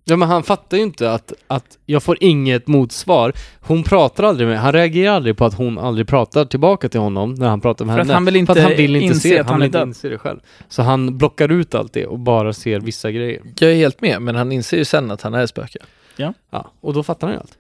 Ja 0.06 0.16
men 0.18 0.28
han 0.30 0.44
fattar 0.44 0.78
ju 0.78 0.84
inte 0.84 1.12
att, 1.12 1.34
att 1.48 1.78
jag 1.86 2.04
får 2.04 2.18
inget 2.20 2.68
motsvar. 2.68 3.34
Hon 3.60 3.84
pratar 3.84 4.24
aldrig 4.24 4.48
med, 4.48 4.60
han 4.60 4.74
reagerar 4.74 5.16
aldrig 5.16 5.38
på 5.38 5.46
att 5.46 5.54
hon 5.54 5.78
aldrig 5.78 6.08
pratar 6.08 6.46
tillbaka 6.46 6.90
till 6.90 7.00
honom 7.00 7.34
när 7.34 7.48
han 7.50 7.62
pratar 7.62 7.86
med 7.86 7.96
för 7.96 8.00
att 8.02 8.08
henne. 8.08 8.14
han 8.14 8.26
vill 8.26 8.36
inte, 8.36 8.54
för 8.54 8.60
att 8.62 8.68
han 8.68 8.78
vill 8.78 8.96
inte 8.96 9.06
inse 9.06 9.20
se, 9.20 9.40
att 9.40 9.46
han 9.46 9.54
han 9.54 9.60
vill 9.62 9.66
inte 9.66 9.82
inse 9.82 10.10
det 10.10 10.18
själv. 10.18 10.40
Så 10.70 10.82
han 10.82 11.18
blockar 11.18 11.52
ut 11.52 11.76
allt 11.76 11.94
det 11.94 12.06
och 12.06 12.20
bara 12.20 12.54
ser 12.54 12.80
vissa 12.80 13.12
grejer. 13.12 13.42
jag 13.60 13.72
är 13.72 13.76
helt 13.76 14.02
med, 14.02 14.22
men 14.22 14.36
han 14.36 14.52
inser 14.52 14.78
ju 14.78 14.86
sen 14.86 15.12
att 15.12 15.22
han 15.22 15.34
är 15.34 15.46
spöke. 15.46 15.80
Ja, 16.16 16.34
och 16.82 16.94
då 16.94 17.04
fattar 17.04 17.28
han 17.28 17.36
ju 17.36 17.40
allt. 17.40 17.58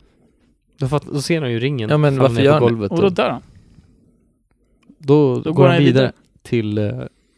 Då, 0.79 0.87
fatt, 0.87 1.03
då 1.13 1.21
ser 1.21 1.41
han 1.41 1.51
ju 1.51 1.59
ringen 1.59 1.89
Ja, 1.89 1.97
men 1.97 2.19
varför 2.19 2.41
gör 2.41 2.51
på 2.51 2.53
han 2.53 2.63
det? 2.63 2.69
golvet. 2.69 2.91
Och 2.91 3.01
då 3.01 3.09
dör 3.09 3.29
han. 3.29 3.41
då, 4.97 5.39
Då 5.39 5.53
går 5.53 5.67
han 5.67 5.77
ju 5.79 5.85
vidare, 5.85 6.11
till 6.43 6.77
eh, 6.77 6.91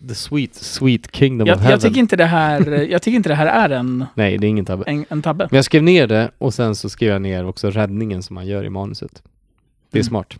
the 0.08 0.16
sweet, 0.16 0.56
sweet 0.56 1.12
kingdom 1.12 1.46
of 1.46 1.48
Jag, 1.48 1.56
heaven. 1.56 1.72
jag, 1.72 1.82
tycker 1.82 2.00
inte 2.00 2.16
det 2.16 2.26
här, 2.26 2.72
jag 2.92 3.02
tycker 3.02 3.16
inte 3.16 3.30
det 3.30 3.36
här 3.36 3.46
är 3.48 3.70
en, 3.70 4.06
Nej, 4.16 4.38
det 4.38 4.48
är 4.48 4.50
ingen 4.50 4.66
tabbe. 4.66 4.84
en, 4.88 5.06
en 5.10 5.22
tabbe. 5.22 5.48
Men 5.52 5.56
jag 5.56 5.66
skrev 5.66 5.84
ner 5.84 6.08
det 6.08 6.32
och 6.38 6.54
sen 6.54 6.76
så 6.76 6.90
skrev 6.90 7.10
jag 7.12 7.22
ner 7.22 7.46
också 7.46 7.70
räddningen 7.70 8.24
som 8.24 8.38
han 8.38 8.48
gör 8.48 8.64
i 8.64 8.70
manuset. 8.70 9.24
Det 9.92 9.98
är 9.98 10.02
Mm. 10.02 10.10
smart. 10.10 10.38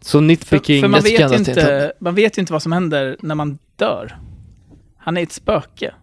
Så 0.00 0.18
För, 0.18 0.20
nitpicking... 0.20 0.80
för 0.80 0.88
man, 0.88 1.00
jag 1.00 1.04
tycker 1.04 1.28
vet 1.28 1.32
ju 1.48 1.50
inte, 1.52 1.92
man 1.98 2.14
vet 2.14 2.38
ju 2.38 2.40
inte 2.40 2.52
vad 2.52 2.62
som 2.62 2.72
händer 2.72 3.16
när 3.20 3.34
man 3.34 3.58
dör. 3.76 4.18
Han 4.96 5.16
är 5.16 5.22
ett 5.22 5.32
spöke. 5.32 5.94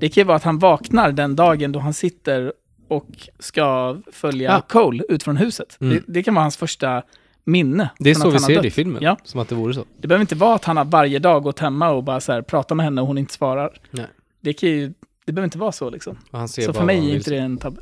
Det 0.00 0.08
kan 0.08 0.20
ju 0.20 0.24
vara 0.26 0.36
att 0.36 0.42
han 0.42 0.58
vaknar 0.58 1.12
den 1.12 1.36
dagen 1.36 1.72
då 1.72 1.78
han 1.78 1.94
sitter 1.94 2.52
och 2.88 3.08
ska 3.38 3.96
följa 4.12 4.50
Ja. 4.50 4.60
Cole 4.60 5.04
ut 5.08 5.22
från 5.22 5.36
huset. 5.36 5.76
Mm. 5.80 5.94
Det, 6.06 6.12
det 6.12 6.22
kan 6.22 6.34
vara 6.34 6.44
hans 6.44 6.56
första 6.56 7.02
minne. 7.46 7.90
det 7.98 8.10
är 8.10 8.14
så 8.14 8.30
vi 8.30 8.38
ser 8.38 8.54
dött. 8.54 8.62
det 8.62 8.68
i 8.68 8.70
filmen. 8.70 9.02
Ja. 9.02 9.16
Som 9.24 9.40
att 9.40 9.48
det 9.48 9.54
vore 9.54 9.74
så. 9.74 9.84
Det 10.00 10.08
behöver 10.08 10.20
inte 10.20 10.34
vara 10.34 10.54
att 10.54 10.64
han 10.64 10.76
har 10.76 10.84
varje 10.84 11.18
dag 11.18 11.42
gått 11.42 11.58
hemma 11.58 11.90
och 11.90 12.04
bara 12.04 12.20
så 12.20 12.32
här, 12.32 12.42
pratar 12.42 12.74
med 12.74 12.84
henne 12.84 13.00
och 13.00 13.06
hon 13.06 13.18
inte 13.18 13.34
svarar. 13.34 13.78
Nej. 13.90 14.06
Det, 14.40 14.52
kan 14.52 14.68
ju, 14.68 14.92
det 15.24 15.32
behöver 15.32 15.44
inte 15.46 15.58
vara 15.58 15.72
så 15.72 15.90
liksom. 15.90 16.18
Och 16.30 16.38
han 16.38 16.48
ser 16.48 16.62
Så 16.62 16.72
bara 16.72 16.78
för 16.78 16.86
mig 16.86 17.10
är 17.10 17.14
inte 17.14 17.30
det 17.30 17.38
en 17.38 17.56
tabbe. 17.56 17.80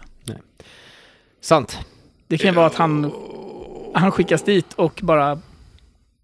Sant. 1.40 1.78
Det 2.26 2.38
kan 2.38 2.50
ju 2.50 2.56
vara 2.56 2.66
att 2.66 2.74
han, 2.74 3.12
han 3.94 4.12
skickas 4.12 4.42
dit 4.42 4.72
och 4.74 5.00
bara... 5.02 5.40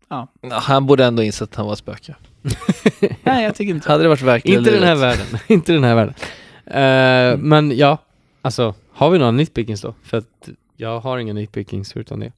Ja, 0.09 0.29
Han 0.51 0.87
borde 0.87 1.05
ändå 1.05 1.23
inse 1.23 1.45
att 1.45 1.55
han 1.55 1.67
var 1.67 1.75
spöke. 1.75 2.15
Nej, 3.23 3.45
jag 3.45 3.55
tycker 3.55 3.75
inte 3.75 3.89
Hade 3.93 4.03
det 4.05 4.09
varit 4.09 4.23
verkliga 4.23 4.59
Inte 4.59 4.71
den 4.71 4.83
här 4.83 4.95
världen. 4.95 5.27
inte 5.47 5.73
den 5.73 5.85
här 5.85 5.95
världen. 5.95 6.15
Eh, 6.67 7.39
Men 7.39 7.77
ja, 7.77 7.99
alltså 8.43 8.75
har 8.93 9.11
vi 9.11 9.19
några 9.19 9.31
nitpickings 9.33 9.81
då? 9.81 9.95
För 10.03 10.19
att 10.19 10.49
jag 10.77 11.01
har 11.01 11.19
inga 11.19 11.33
nitpickings 11.33 11.93
förutom 11.93 12.21
det. 12.21 12.33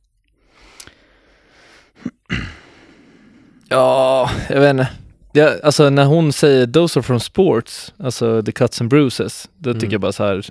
Ja, 3.68 4.30
jag 4.48 4.60
vet 4.60 4.70
inte. 4.70 4.88
Ja, 5.32 5.50
alltså 5.62 5.90
när 5.90 6.04
hon 6.04 6.32
säger 6.32 6.66
those 6.66 6.98
are 6.98 7.02
from 7.02 7.20
sports, 7.20 7.94
alltså 7.98 8.42
the 8.42 8.52
cuts 8.52 8.80
and 8.80 8.90
bruises, 8.90 9.48
då 9.58 9.70
Mm. 9.70 9.80
tycker 9.80 9.92
jag 9.94 10.00
bara 10.00 10.12
så 10.12 10.24
här, 10.24 10.46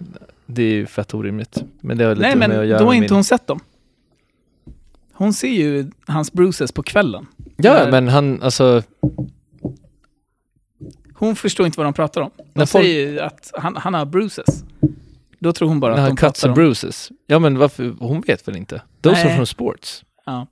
det 0.46 0.64
är 0.64 0.74
ju 0.74 0.86
fett 0.86 1.14
orimligt. 1.14 1.64
Men 1.82 1.98
det 1.98 2.04
har 2.04 2.16
lite 2.16 2.28
Nej, 2.28 2.36
med 2.36 2.50
men 2.50 2.60
att 2.60 2.66
göra 2.68 2.80
då 2.80 2.86
har 2.86 2.92
med 2.92 2.98
inte 2.98 3.14
min... 3.14 3.18
hon 3.18 3.24
sett 3.24 3.48
dem. 3.48 3.60
Hon 5.14 5.34
ser 5.34 5.48
ju 5.48 5.92
hans 6.08 6.34
bruises 6.34 6.72
på 6.72 6.84
kvällen. 6.84 7.26
Ja, 7.58 7.74
när- 7.74 7.92
men 7.92 8.08
han, 8.08 8.42
alltså, 8.42 8.84
Hon 11.14 11.36
förstår 11.36 11.66
inte 11.66 11.78
vad 11.80 11.86
de 11.88 11.94
pratar 11.94 12.22
om. 12.22 12.32
De 12.38 12.44
När 12.54 12.66
säger 12.66 13.10
ju 13.12 13.20
att 13.20 13.52
han, 13.54 13.76
han 13.78 13.94
har 13.94 14.06
bruises. 14.06 14.64
Då 15.40 15.54
tror 15.54 15.68
hon 15.68 15.80
bara 15.80 15.96
när 15.96 16.02
att 16.04 16.10
de 16.10 16.16
cuts 16.18 16.42
pratar 16.42 16.48
and 16.48 16.52
om... 16.60 16.64
bruises. 16.64 17.12
Ja, 17.28 17.40
men 17.40 17.58
varför, 17.58 17.96
hon 18.00 18.22
vet 18.22 18.48
väl 18.48 18.58
inte? 18.58 18.82
Those 19.02 19.16
are 19.22 19.26
Nej. 19.28 19.36
from 19.36 19.46
sports. 19.46 20.04
Ja. 20.26 20.48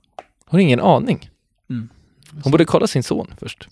Hon 0.50 0.58
har 0.58 0.62
ingen 0.62 0.80
aning. 0.80 1.30
Mm. 1.70 1.88
Hon 2.42 2.50
borde 2.52 2.64
kolla 2.64 2.86
sin 2.86 3.02
son 3.02 3.34
först. 3.40 3.68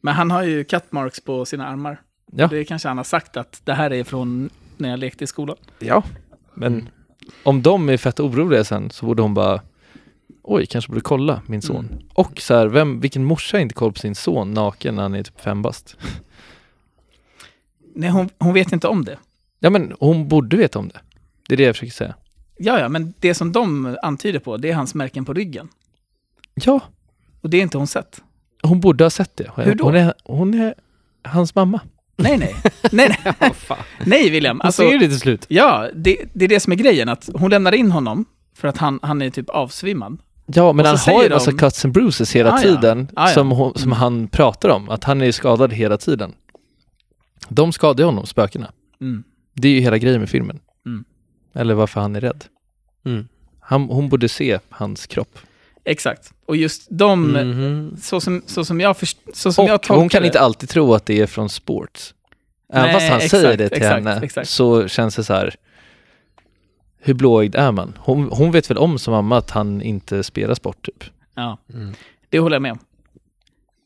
Men 0.00 0.14
han 0.14 0.30
har 0.30 0.42
ju 0.42 0.64
cut 0.64 0.92
marks 0.92 1.20
på 1.20 1.44
sina 1.44 1.66
armar. 1.66 2.00
Ja. 2.32 2.46
Det 2.46 2.64
kanske 2.64 2.88
han 2.88 2.96
har 2.96 3.04
sagt 3.04 3.36
att 3.36 3.60
det 3.64 3.74
här 3.74 3.92
är 3.92 4.04
från 4.04 4.50
när 4.76 4.90
jag 4.90 4.98
lekte 4.98 5.24
i 5.24 5.26
skolan. 5.26 5.56
Ja. 5.78 6.02
Men 6.54 6.88
om 7.42 7.62
de 7.62 7.88
är 7.88 7.96
fett 7.96 8.20
oroliga 8.20 8.64
sen 8.64 8.90
så 8.90 9.06
borde 9.06 9.22
hon 9.22 9.34
bara 9.34 9.60
Oj, 10.42 10.66
kanske 10.66 10.88
borde 10.88 11.00
kolla 11.00 11.42
min 11.46 11.62
son. 11.62 11.88
Mm. 11.92 12.04
Och 12.14 12.40
så 12.40 12.54
här, 12.54 12.66
vem, 12.66 13.00
vilken 13.00 13.24
morsa 13.24 13.56
har 13.56 13.62
inte 13.62 13.74
koll 13.74 13.92
på 13.92 13.98
sin 13.98 14.14
son 14.14 14.54
naken 14.54 14.94
när 14.94 15.02
han 15.02 15.14
är 15.14 15.22
typ 15.22 15.40
fem 15.40 15.62
bast? 15.62 15.96
Nej, 17.94 18.10
hon, 18.10 18.28
hon 18.38 18.54
vet 18.54 18.72
inte 18.72 18.88
om 18.88 19.04
det. 19.04 19.18
Ja 19.60 19.70
men 19.70 19.92
hon 20.00 20.28
borde 20.28 20.56
veta 20.56 20.78
om 20.78 20.88
det. 20.88 21.00
Det 21.48 21.54
är 21.54 21.56
det 21.56 21.62
jag 21.62 21.74
försöker 21.74 21.92
säga. 21.92 22.14
Ja, 22.58 22.78
ja, 22.78 22.88
men 22.88 23.14
det 23.20 23.34
som 23.34 23.52
de 23.52 23.96
antyder 24.02 24.38
på, 24.38 24.56
det 24.56 24.70
är 24.70 24.74
hans 24.74 24.94
märken 24.94 25.24
på 25.24 25.32
ryggen. 25.32 25.68
Ja, 26.54 26.80
Och 27.40 27.50
det 27.50 27.56
är 27.56 27.62
inte 27.62 27.78
hon 27.78 27.86
sett. 27.86 28.22
hon 28.62 28.80
borde 28.80 29.04
ha 29.04 29.10
sett 29.10 29.36
det. 29.36 29.50
Hur 29.56 29.74
då? 29.74 29.84
Hon 29.84 29.94
är, 29.96 30.14
hon 30.24 30.54
är 30.54 30.74
hans 31.24 31.54
mamma. 31.54 31.80
Nej, 32.16 32.38
nej. 32.38 32.54
nej, 32.92 33.18
nej. 33.24 33.34
nej, 34.06 34.30
William. 34.30 34.56
Hon 34.60 34.66
Alltså, 34.66 34.82
ser 34.82 34.98
det 34.98 35.08
till 35.08 35.18
slut. 35.20 35.44
ja, 35.48 35.88
det, 35.94 36.16
det 36.32 36.44
är 36.44 36.48
det 36.48 36.60
som 36.60 36.72
är 36.72 36.76
grejen. 36.76 37.08
Att 37.08 37.28
hon 37.34 37.50
lämnar 37.50 37.72
in 37.72 37.90
honom 37.90 38.24
för 38.56 38.68
att 38.68 38.76
han, 38.78 38.98
han 39.02 39.22
är 39.22 39.30
typ 39.30 39.48
avsvimmad. 39.50 40.18
Ja, 40.46 40.72
men 40.72 40.86
han 40.86 40.96
har 40.98 41.12
ju 41.12 41.18
säger 41.18 41.30
massa 41.30 41.50
de- 41.50 41.58
cuts 41.58 41.84
and 41.84 41.94
bruises 41.94 42.36
hela 42.36 42.50
Ah, 42.52 42.56
ja. 42.56 42.62
tiden 42.62 43.08
Ah, 43.16 43.28
ja. 43.28 43.34
Som, 43.34 43.50
hon, 43.50 43.74
som 43.74 43.88
Mm. 43.88 43.98
han 43.98 44.28
pratar 44.28 44.68
om. 44.68 44.88
Att 44.88 45.04
han 45.04 45.22
är 45.22 45.32
skadad 45.32 45.72
hela 45.72 45.96
tiden. 45.98 46.32
De 47.48 47.72
skadar 47.72 48.04
honom, 48.04 48.26
spökena. 48.26 48.72
Mm. 49.00 49.24
Det 49.54 49.68
är 49.68 49.72
ju 49.72 49.80
hela 49.80 49.98
grejen 49.98 50.20
med 50.20 50.28
filmen. 50.30 50.58
Mm. 50.86 51.04
Eller 51.54 51.74
varför 51.74 52.00
han 52.00 52.16
är 52.16 52.20
rädd. 52.20 52.44
Mm. 53.04 53.28
Han, 53.60 53.82
hon 53.82 54.08
borde 54.08 54.28
se 54.28 54.58
hans 54.68 55.06
kropp. 55.06 55.38
Exakt. 55.84 56.32
Och 56.46 56.56
just 56.56 56.86
de, 56.90 57.32
Mhm. 57.32 57.96
så, 58.00 58.20
som, 58.20 58.42
så 58.46 58.64
som 58.64 58.80
jag 58.80 58.96
först, 58.96 59.18
så 59.32 59.52
som 59.52 59.66
jag 59.66 59.82
tolkar 59.82 60.00
hon 60.00 60.08
kan 60.08 60.22
det- 60.22 60.26
inte 60.26 60.40
alltid 60.40 60.68
tro 60.68 60.94
att 60.94 61.06
det 61.06 61.20
är 61.20 61.26
från 61.26 61.48
sports. 61.48 62.14
Även 62.72 62.82
Nej, 62.84 62.92
fast 62.92 63.08
han 63.08 63.16
exakt, 63.16 63.30
säger 63.30 63.56
det 63.56 63.68
till 63.68 63.76
exakt, 63.78 63.94
henne 63.94 64.20
exakt. 64.22 64.48
så 64.48 64.88
känns 64.88 65.16
det 65.16 65.24
så 65.24 65.32
här. 65.34 65.54
Hur 66.98 67.14
blåögd 67.14 67.54
är 67.54 67.72
man? 67.72 67.98
Hon, 67.98 68.28
hon 68.32 68.50
vet 68.50 68.70
väl 68.70 68.78
om 68.78 68.98
som 68.98 69.12
mamma 69.12 69.38
att 69.38 69.50
han 69.50 69.82
inte 69.82 70.22
spelar 70.22 70.54
sport 70.54 70.82
typ. 70.86 71.04
Ja, 71.34 71.58
Mm. 71.74 71.92
det 72.28 72.38
håller 72.38 72.54
jag 72.54 72.62
med 72.62 72.72
om. 72.72 72.78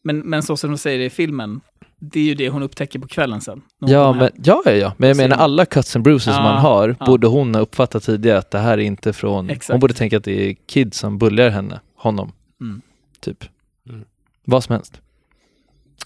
Men, 0.05 0.19
men 0.19 0.43
så 0.43 0.57
som 0.57 0.71
de 0.71 0.79
säger 0.79 0.99
i 1.01 1.11
filmen, 1.11 1.61
det 2.01 2.21
är 2.21 2.25
ju 2.25 2.35
det 2.35 2.49
hon 2.49 2.63
upptäcker 2.63 2.99
på 2.99 3.09
kvällen 3.09 3.41
sen. 3.41 3.63
Ja 3.79 4.13
men, 4.13 4.31
ja, 4.45 4.63
ja, 4.65 4.71
ja, 4.73 4.93
men 4.97 5.09
jag 5.09 5.17
menar 5.17 5.37
alla 5.37 5.67
cuts 5.67 5.97
and 5.97 6.03
bruises 6.05 6.25
som 6.25 6.45
Ja, 6.45 6.53
man 6.53 6.61
har 6.63 6.97
ja. 7.01 7.07
borde 7.07 7.27
hon 7.27 7.55
ha 7.55 7.63
uppfattat 7.63 8.03
tidigare 8.03 8.39
att 8.39 8.51
det 8.51 8.59
här 8.59 8.73
är 8.79 8.83
inte 8.83 9.13
från, 9.13 9.51
Exakt. 9.51 9.71
hon 9.71 9.81
borde 9.81 9.95
tänka 9.95 10.17
att 10.17 10.25
det 10.25 10.51
är 10.51 10.55
kids 10.67 10.99
som 10.99 11.19
bullar 11.19 11.49
henne, 11.51 11.81
honom, 11.97 12.33
Mm. 12.61 12.81
typ. 13.21 13.45
Mm. 13.89 14.05
Vad 14.45 14.65
som 14.65 14.73
helst. 14.73 15.01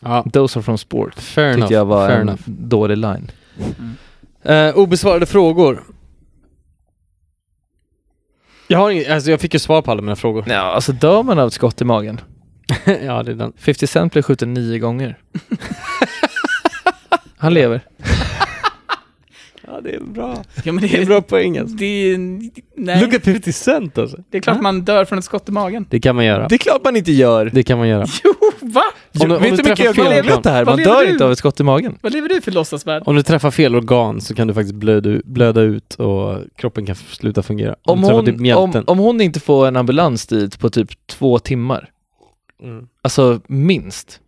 Ja, 0.00 0.24
Those 0.32 0.58
are 0.58 0.62
from 0.62 0.78
sport. 0.78 1.14
fair 1.14 1.52
Tyckte 1.54 1.58
enough. 1.60 1.72
jag 1.72 1.84
var 1.84 2.08
fair 2.08 2.16
en 2.20 2.28
enough. 2.28 2.42
dålig 2.46 2.96
line. 2.96 3.30
Eh, 4.42 4.76
obesvarade 4.78 5.26
frågor. 5.26 5.82
Jag, 8.68 8.78
har 8.78 8.90
ing- 8.90 9.12
alltså 9.14 9.30
jag 9.30 9.40
fick 9.40 9.54
ju 9.54 9.60
svar 9.60 9.82
på 9.82 9.90
alla 9.90 10.02
mina 10.02 10.16
frågor. 10.16 10.44
Ja, 10.48 10.56
alltså 10.60 10.92
dör 10.92 11.22
man 11.22 11.38
av 11.38 11.46
ett 11.46 11.52
skott 11.52 11.80
i 11.80 11.84
magen? 11.84 12.20
ja, 13.06 13.22
det 13.22 13.30
är 13.30 13.34
den. 13.34 13.52
50 13.58 13.86
Cent 13.86 14.12
blev 14.12 14.22
skjuten 14.22 14.54
nio 14.54 14.78
gånger. 14.78 15.18
Han 17.36 17.54
lever. 17.54 17.80
Ja, 19.72 19.80
det 19.80 19.90
är 19.94 20.00
bra. 20.00 20.42
Ja, 20.64 20.72
men 20.72 20.82
Det 20.82 20.94
är 20.96 21.00
en 21.00 21.06
bra 21.06 21.22
poäng 21.22 21.58
alltså. 21.58 21.76
Det 21.76 21.84
är, 21.86 22.18
nej, 22.76 23.00
Look 23.00 23.14
at 23.14 23.24
50 23.24 23.52
Cent 23.52 23.98
alltså. 23.98 24.16
det 24.30 24.38
är 24.38 24.42
klart 24.42 24.60
man 24.60 24.80
dör 24.82 25.04
från 25.04 25.18
ett 25.18 25.24
skott 25.24 25.48
i 25.48 25.52
magen. 25.52 25.86
Det 25.90 26.00
kan 26.00 26.16
man 26.16 26.24
göra. 26.24 26.48
Det 26.48 26.54
är 26.54 26.58
klart 26.58 26.84
man 26.84 26.96
inte 26.96 27.12
gör. 27.12 27.50
Det 27.54 27.62
kan 27.62 27.78
man 27.78 27.88
göra. 27.88 28.06
Jo, 28.24 28.32
va? 28.60 28.82
Om 29.20 29.28
du- 29.28 29.36
om 29.36 29.42
vet 29.42 29.56
du 29.56 29.56
du 29.56 29.62
hur 29.62 29.68
mycket 29.70 29.76
träffar 29.76 29.84
jag 29.84 29.94
fel 29.94 30.04
har 30.04 30.10
organ. 30.12 30.22
googlat 30.22 30.42
det 30.42 30.50
här? 30.50 30.64
Vad 30.64 30.72
Man 30.72 30.78
lever 30.78 30.90
dör 30.94 31.04
du? 31.06 31.10
inte 31.12 31.24
av 31.24 31.32
ett 31.32 31.38
skott 31.38 31.60
i 31.60 31.62
magen. 31.62 31.98
Vad 32.02 32.12
lever 32.12 32.28
du 32.28 32.40
för 32.40 32.52
låtsasvärld? 32.52 33.02
Om 33.06 33.16
du 33.16 33.22
träffar 33.22 33.50
fel 33.50 33.74
organ 33.76 34.20
så 34.20 34.34
kan 34.34 34.48
du 34.48 34.54
faktiskt 34.54 34.74
blöda, 34.74 35.10
ut- 35.10 35.24
blöda 35.24 35.60
ut 35.60 35.94
och 35.94 36.38
kroppen 36.56 36.86
kan 36.86 36.94
sluta 36.96 37.42
fungera. 37.42 37.76
Om 37.82 38.02
typ 38.02 38.10
hon, 38.12 38.42
mjälten. 38.42 38.84
om, 38.86 38.92
om 38.92 38.98
hon 38.98 39.20
inte 39.20 39.40
får 39.40 39.66
en 39.68 39.76
ambulans 39.76 40.26
dit 40.26 40.58
på 40.58 40.70
typ 40.70 41.06
två 41.06 41.38
timmar, 41.38 41.88
Mm. 42.62 42.88
alltså 43.02 43.40
minst, 43.46 44.20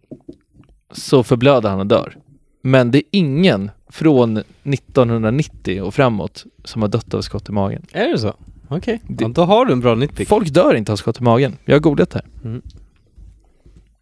så 0.90 1.22
förblöder 1.22 1.68
han 1.70 1.80
och 1.80 1.86
dör. 1.86 2.16
Men 2.62 2.90
det 2.90 2.98
är 2.98 3.02
ingen 3.10 3.70
från 3.88 4.36
1990 4.62 5.82
och 5.82 5.94
framåt 5.94 6.44
som 6.64 6.82
har 6.82 6.88
dött 6.88 7.14
av 7.14 7.22
skott 7.22 7.48
i 7.48 7.52
magen. 7.52 7.86
Är 7.92 8.08
det 8.08 8.18
så? 8.18 8.34
Okej, 8.68 9.00
Det- 9.08 9.24
ja, 9.24 9.28
då 9.28 9.42
har 9.44 9.66
du 9.66 9.72
en 9.72 9.80
bra 9.80 9.94
nitpick. 9.94 10.28
Folk 10.28 10.48
dör 10.48 10.74
inte 10.74 10.92
av 10.92 10.96
skott 10.96 11.20
i 11.20 11.22
magen. 11.22 11.56
Jag 11.64 11.74
har 11.74 11.80
googlat 11.80 12.10
det 12.10 12.20
här. 12.42 12.60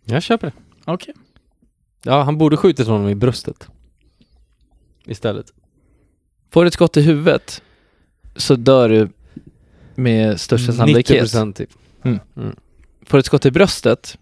Jag 0.04 0.22
köper 0.22 0.46
det. 0.46 0.52
Okej. 0.84 1.14
Ja, 2.02 2.22
han 2.22 2.38
borde 2.38 2.56
skjutit 2.56 2.86
honom 2.86 3.08
i 3.08 3.14
bröstet. 3.14 3.68
Istället. 5.06 5.46
Får 6.50 6.64
du 6.64 6.68
ett 6.68 6.74
skott 6.74 6.96
i 6.96 7.00
huvudet 7.02 7.62
så 8.36 8.56
dör 8.56 8.88
du 8.88 9.08
med 9.94 10.40
största 10.40 10.72
sannolikhet. 10.72 11.22
90% 11.34 11.52
typ. 11.52 11.70
Får 13.10 13.18
ett 13.18 13.26
skott 13.26 13.46
i 13.46 13.50
bröstet, 13.50 14.18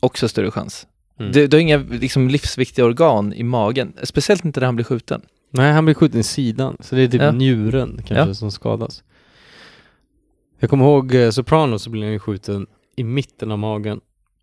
också 0.00 0.28
större 0.28 0.50
chans. 0.50 0.86
Mm. 1.18 1.32
Du, 1.32 1.46
du 1.46 1.56
har 1.56 1.60
inga 1.60 1.76
liksom, 1.78 2.28
livsviktiga 2.28 2.84
organ 2.84 3.32
i 3.32 3.42
magen, 3.42 3.92
speciellt 4.02 4.44
inte 4.44 4.60
när 4.60 4.66
han 4.66 4.76
blir 4.76 4.84
skjuten. 4.84 5.22
Nej, 5.50 5.72
han 5.72 5.84
blir 5.84 5.94
skjuten 5.94 6.20
i 6.20 6.22
sidan. 6.22 6.76
Så 6.80 6.94
det 6.94 7.02
är 7.02 7.08
typ 7.08 7.22
Ja. 7.22 7.32
njuren 7.32 7.96
kanske 8.06 8.28
Ja. 8.28 8.34
som 8.34 8.50
skadas. 8.50 9.02
Jag 10.58 10.70
kommer 10.70 10.84
ihåg 10.84 11.14
eh, 11.14 11.30
Sopranos 11.30 11.82
så 11.82 11.90
blir 11.90 12.02
han 12.02 12.12
ju 12.12 12.18
skjuten 12.18 12.66
i 12.96 13.04
mitten 13.04 13.50
av 13.52 13.58
magen. 13.58 14.00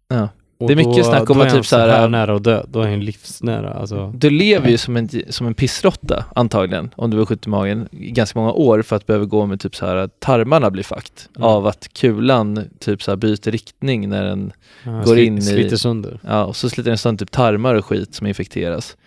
Ja. 0.07 0.29
Och 0.59 0.67
Det 0.67 0.73
är 0.73 0.75
mycket 0.75 0.95
då, 0.97 1.03
snack 1.03 1.29
om 1.29 1.41
att 1.41 1.47
är 1.47 1.51
typ 1.57 1.65
så 1.65 1.77
här- 1.77 2.09
nära 2.09 2.35
att 2.35 2.43
dö. 2.43 2.63
Då 2.69 2.81
är 2.81 2.89
han 2.89 2.99
livsnära. 2.99 3.73
Alltså. 3.73 4.11
Du 4.15 4.29
lever 4.29 4.69
ju 4.69 4.77
som 4.77 4.97
en, 4.97 5.09
som 5.29 5.47
en 5.47 5.53
pissrotta 5.53 6.25
antagligen, 6.35 6.89
om 6.95 7.09
du 7.09 7.17
blir 7.17 7.25
skjuten 7.25 7.49
i 7.49 7.55
magen, 7.55 7.87
i 7.91 8.11
ganska 8.11 8.39
många 8.39 8.51
år 8.51 8.81
för 8.81 8.95
att 8.95 9.05
behöva 9.05 9.25
gå 9.25 9.45
med 9.45 9.59
typ 9.59 9.75
så 9.75 9.85
här 9.85 9.95
att 9.95 10.19
tarmarna 10.19 10.71
blir 10.71 10.83
fakt 10.83 11.29
Mm. 11.35 11.47
av 11.49 11.67
att 11.67 11.93
kulan 11.93 12.63
typ 12.79 13.03
så 13.03 13.11
här 13.11 13.15
byter 13.15 13.51
riktning 13.51 14.09
när 14.09 14.23
den, 14.23 14.51
Ja, 14.83 14.91
Går 14.91 15.15
sli- 15.15 15.23
in 15.23 15.37
i- 15.37 15.41
Sliter 15.41 15.77
sönder. 15.77 16.19
ja 16.23 16.45
och 16.45 16.55
så 16.55 16.69
sliter 16.69 16.91
den 16.91 16.97
sönder 16.97 17.25
typ 17.25 17.31
tarmar 17.31 17.75
och 17.75 17.85
skit 17.85 18.15
som 18.15 18.27
infekteras. 18.27 18.97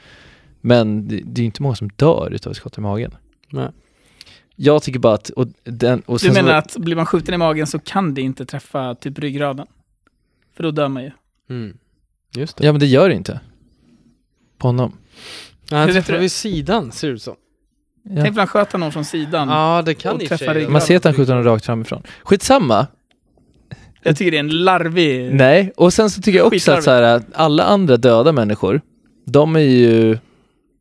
Men 0.61 1.09
det, 1.09 1.17
det 1.25 1.39
är 1.39 1.43
ju 1.43 1.47
inte 1.47 1.63
många 1.63 1.75
som 1.75 1.91
dör 1.97 2.31
utav 2.33 2.53
skott 2.53 2.79
i 2.79 2.81
magen. 2.81 3.15
Nej. 3.51 3.69
Jag 4.57 4.83
tycker 4.83 4.99
bara 4.99 5.15
att, 5.15 5.29
och 5.31 5.47
den, 5.65 6.01
och 6.07 6.15
Du 6.15 6.19
sen 6.19 6.35
så- 6.35 6.43
menar 6.43 6.59
att 6.59 6.77
blir 6.77 6.97
man 6.97 7.07
skjuten 7.07 7.35
i 7.35 7.39
magen 7.39 7.67
så 7.67 7.79
kan 7.79 8.15
det 8.15 8.23
inte 8.23 8.47
träffa 8.47 8.95
typ 8.95 9.19
ryggraden? 9.19 9.67
För 10.57 10.63
då 10.63 10.71
dör 10.71 10.89
man 10.89 11.03
ju. 11.03 11.11
Mm. 11.51 11.77
Just 12.37 12.57
det. 12.57 12.67
Ja 12.67 12.73
men 12.73 12.81
det 12.81 12.87
gör 12.87 13.09
det 13.09 13.15
inte. 13.15 13.41
På 14.59 14.69
honom. 14.69 14.93
Ja, 15.71 15.77
han 15.77 15.93
träffar 15.93 16.19
vid 16.19 16.33
sidan 16.33 16.93
ser 16.93 17.09
det 17.09 17.15
ut 17.15 17.23
som. 17.23 17.35
Ja. 18.03 18.23
Tänk 18.23 18.29
om 18.29 18.39
han 18.39 18.47
sköt 18.47 18.73
någon 18.73 18.93
från 18.93 19.05
sidan. 19.05 19.49
Ja, 19.49 19.83
det 19.87 19.95
kan 19.95 20.15
Och 20.17 20.23
sig. 20.23 20.49
ryggen. 20.55 20.73
Man 20.73 20.81
ser 20.81 20.97
att 20.97 21.05
han 21.05 21.15
skjuter 21.15 21.33
honom 21.33 21.45
rakt 21.53 21.65
framifrån. 21.67 22.03
Skitsamma. 22.23 22.87
Jag 24.03 24.17
tycker 24.17 24.31
det 24.31 24.37
är 24.37 24.41
en 24.41 24.65
larvig... 24.65 25.35
Nej, 25.35 25.73
och 25.77 25.93
sen 25.93 26.11
så 26.11 26.23
tycker 26.23 26.39
jag 26.39 26.47
också 26.47 26.73
att 26.73 26.85
så 26.85 26.91
här, 26.91 27.03
att 27.03 27.27
alla 27.35 27.65
andra 27.65 27.97
döda 27.97 28.33
människor, 28.33 28.81
de 29.27 29.57
är 29.57 29.61
ju, 29.61 30.19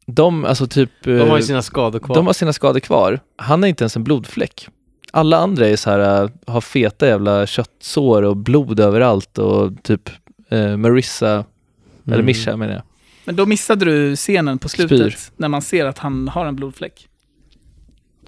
de, 0.05 0.45
alltså 0.45 0.67
typ, 0.67 0.91
De 1.03 1.19
har 1.19 1.27
ju 1.27 1.33
eh, 1.33 1.39
sina 1.39 1.61
skador 1.61 1.99
kvar. 1.99 2.15
de 2.15 2.25
har 2.25 2.33
sina 2.33 2.53
skador 2.53 2.79
kvar. 2.79 3.19
Han 3.35 3.61
har 3.63 3.67
inte 3.69 3.83
ens 3.83 3.95
en 3.95 4.03
blodfläck. 4.03 4.67
Alla 5.11 5.37
andra 5.37 5.67
är 5.67 5.75
så 5.75 5.89
här, 5.89 6.23
äh, 6.23 6.29
har 6.47 6.61
feta 6.61 7.07
jävla 7.07 7.45
köttsår 7.47 8.23
och 8.23 8.37
blod 8.37 8.79
överallt 8.79 9.37
och 9.37 9.83
typ 9.83 10.09
eh, 10.49 10.77
Marissa, 10.77 11.45
eller 12.05 12.13
Mm. 12.15 12.25
Mischa 12.25 12.57
menar 12.57 12.73
jag. 12.73 12.81
Men 13.25 13.35
då 13.35 13.45
missade 13.45 13.85
du 13.85 14.15
scenen 14.15 14.57
på 14.59 14.69
slutet 14.69 14.99
Spyr. 15.13 15.15
när 15.37 15.47
man 15.47 15.61
ser 15.61 15.85
att 15.85 15.97
han 15.97 16.27
har 16.27 16.45
en 16.45 16.55
blodfläck. 16.55 17.07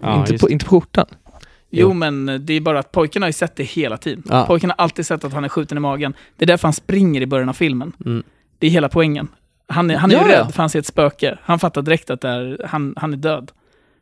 Ja, 0.02 0.20
inte, 0.20 0.38
på, 0.38 0.50
inte 0.50 0.66
på 0.66 0.70
skjortan. 0.70 1.06
Jo, 1.14 1.88
Jo. 1.88 1.94
men 1.94 2.46
det 2.46 2.54
är 2.54 2.62
bara 2.62 2.80
att 2.80 2.92
pojken 2.92 3.22
har 3.22 3.30
ju 3.30 3.34
sett 3.34 3.56
det 3.56 3.64
hela 3.64 3.98
tiden. 3.98 4.24
Ja. 4.30 4.46
Pojken 4.46 4.70
har 4.70 4.76
alltid 4.84 5.06
sett 5.06 5.24
att 5.24 5.34
han 5.34 5.44
är 5.44 5.50
skjuten 5.50 5.78
i 5.78 5.82
magen. 5.82 6.14
Det 6.38 6.46
är 6.46 6.48
därför 6.48 6.68
han 6.68 6.74
springer 6.74 7.22
i 7.22 7.26
början 7.26 7.50
av 7.50 7.54
filmen. 7.54 7.92
Mm. 8.06 8.24
Det 8.60 8.68
är 8.68 8.72
hela 8.72 8.90
poängen. 8.90 9.28
Han 9.68 9.92
är, 9.92 9.98
han 9.98 10.12
är 10.12 10.16
Ja, 10.16 10.28
rädd 10.28 10.52
för 10.54 10.64
han 10.64 10.70
ser 10.70 10.80
ett 10.80 10.86
spöke. 10.86 11.38
Han 11.44 11.60
fattar 11.60 11.82
direkt 11.82 12.10
att 12.10 12.22
det 12.22 12.30
är, 12.30 12.62
han, 12.68 12.94
han 12.98 13.14
är 13.14 13.18
död. 13.18 13.52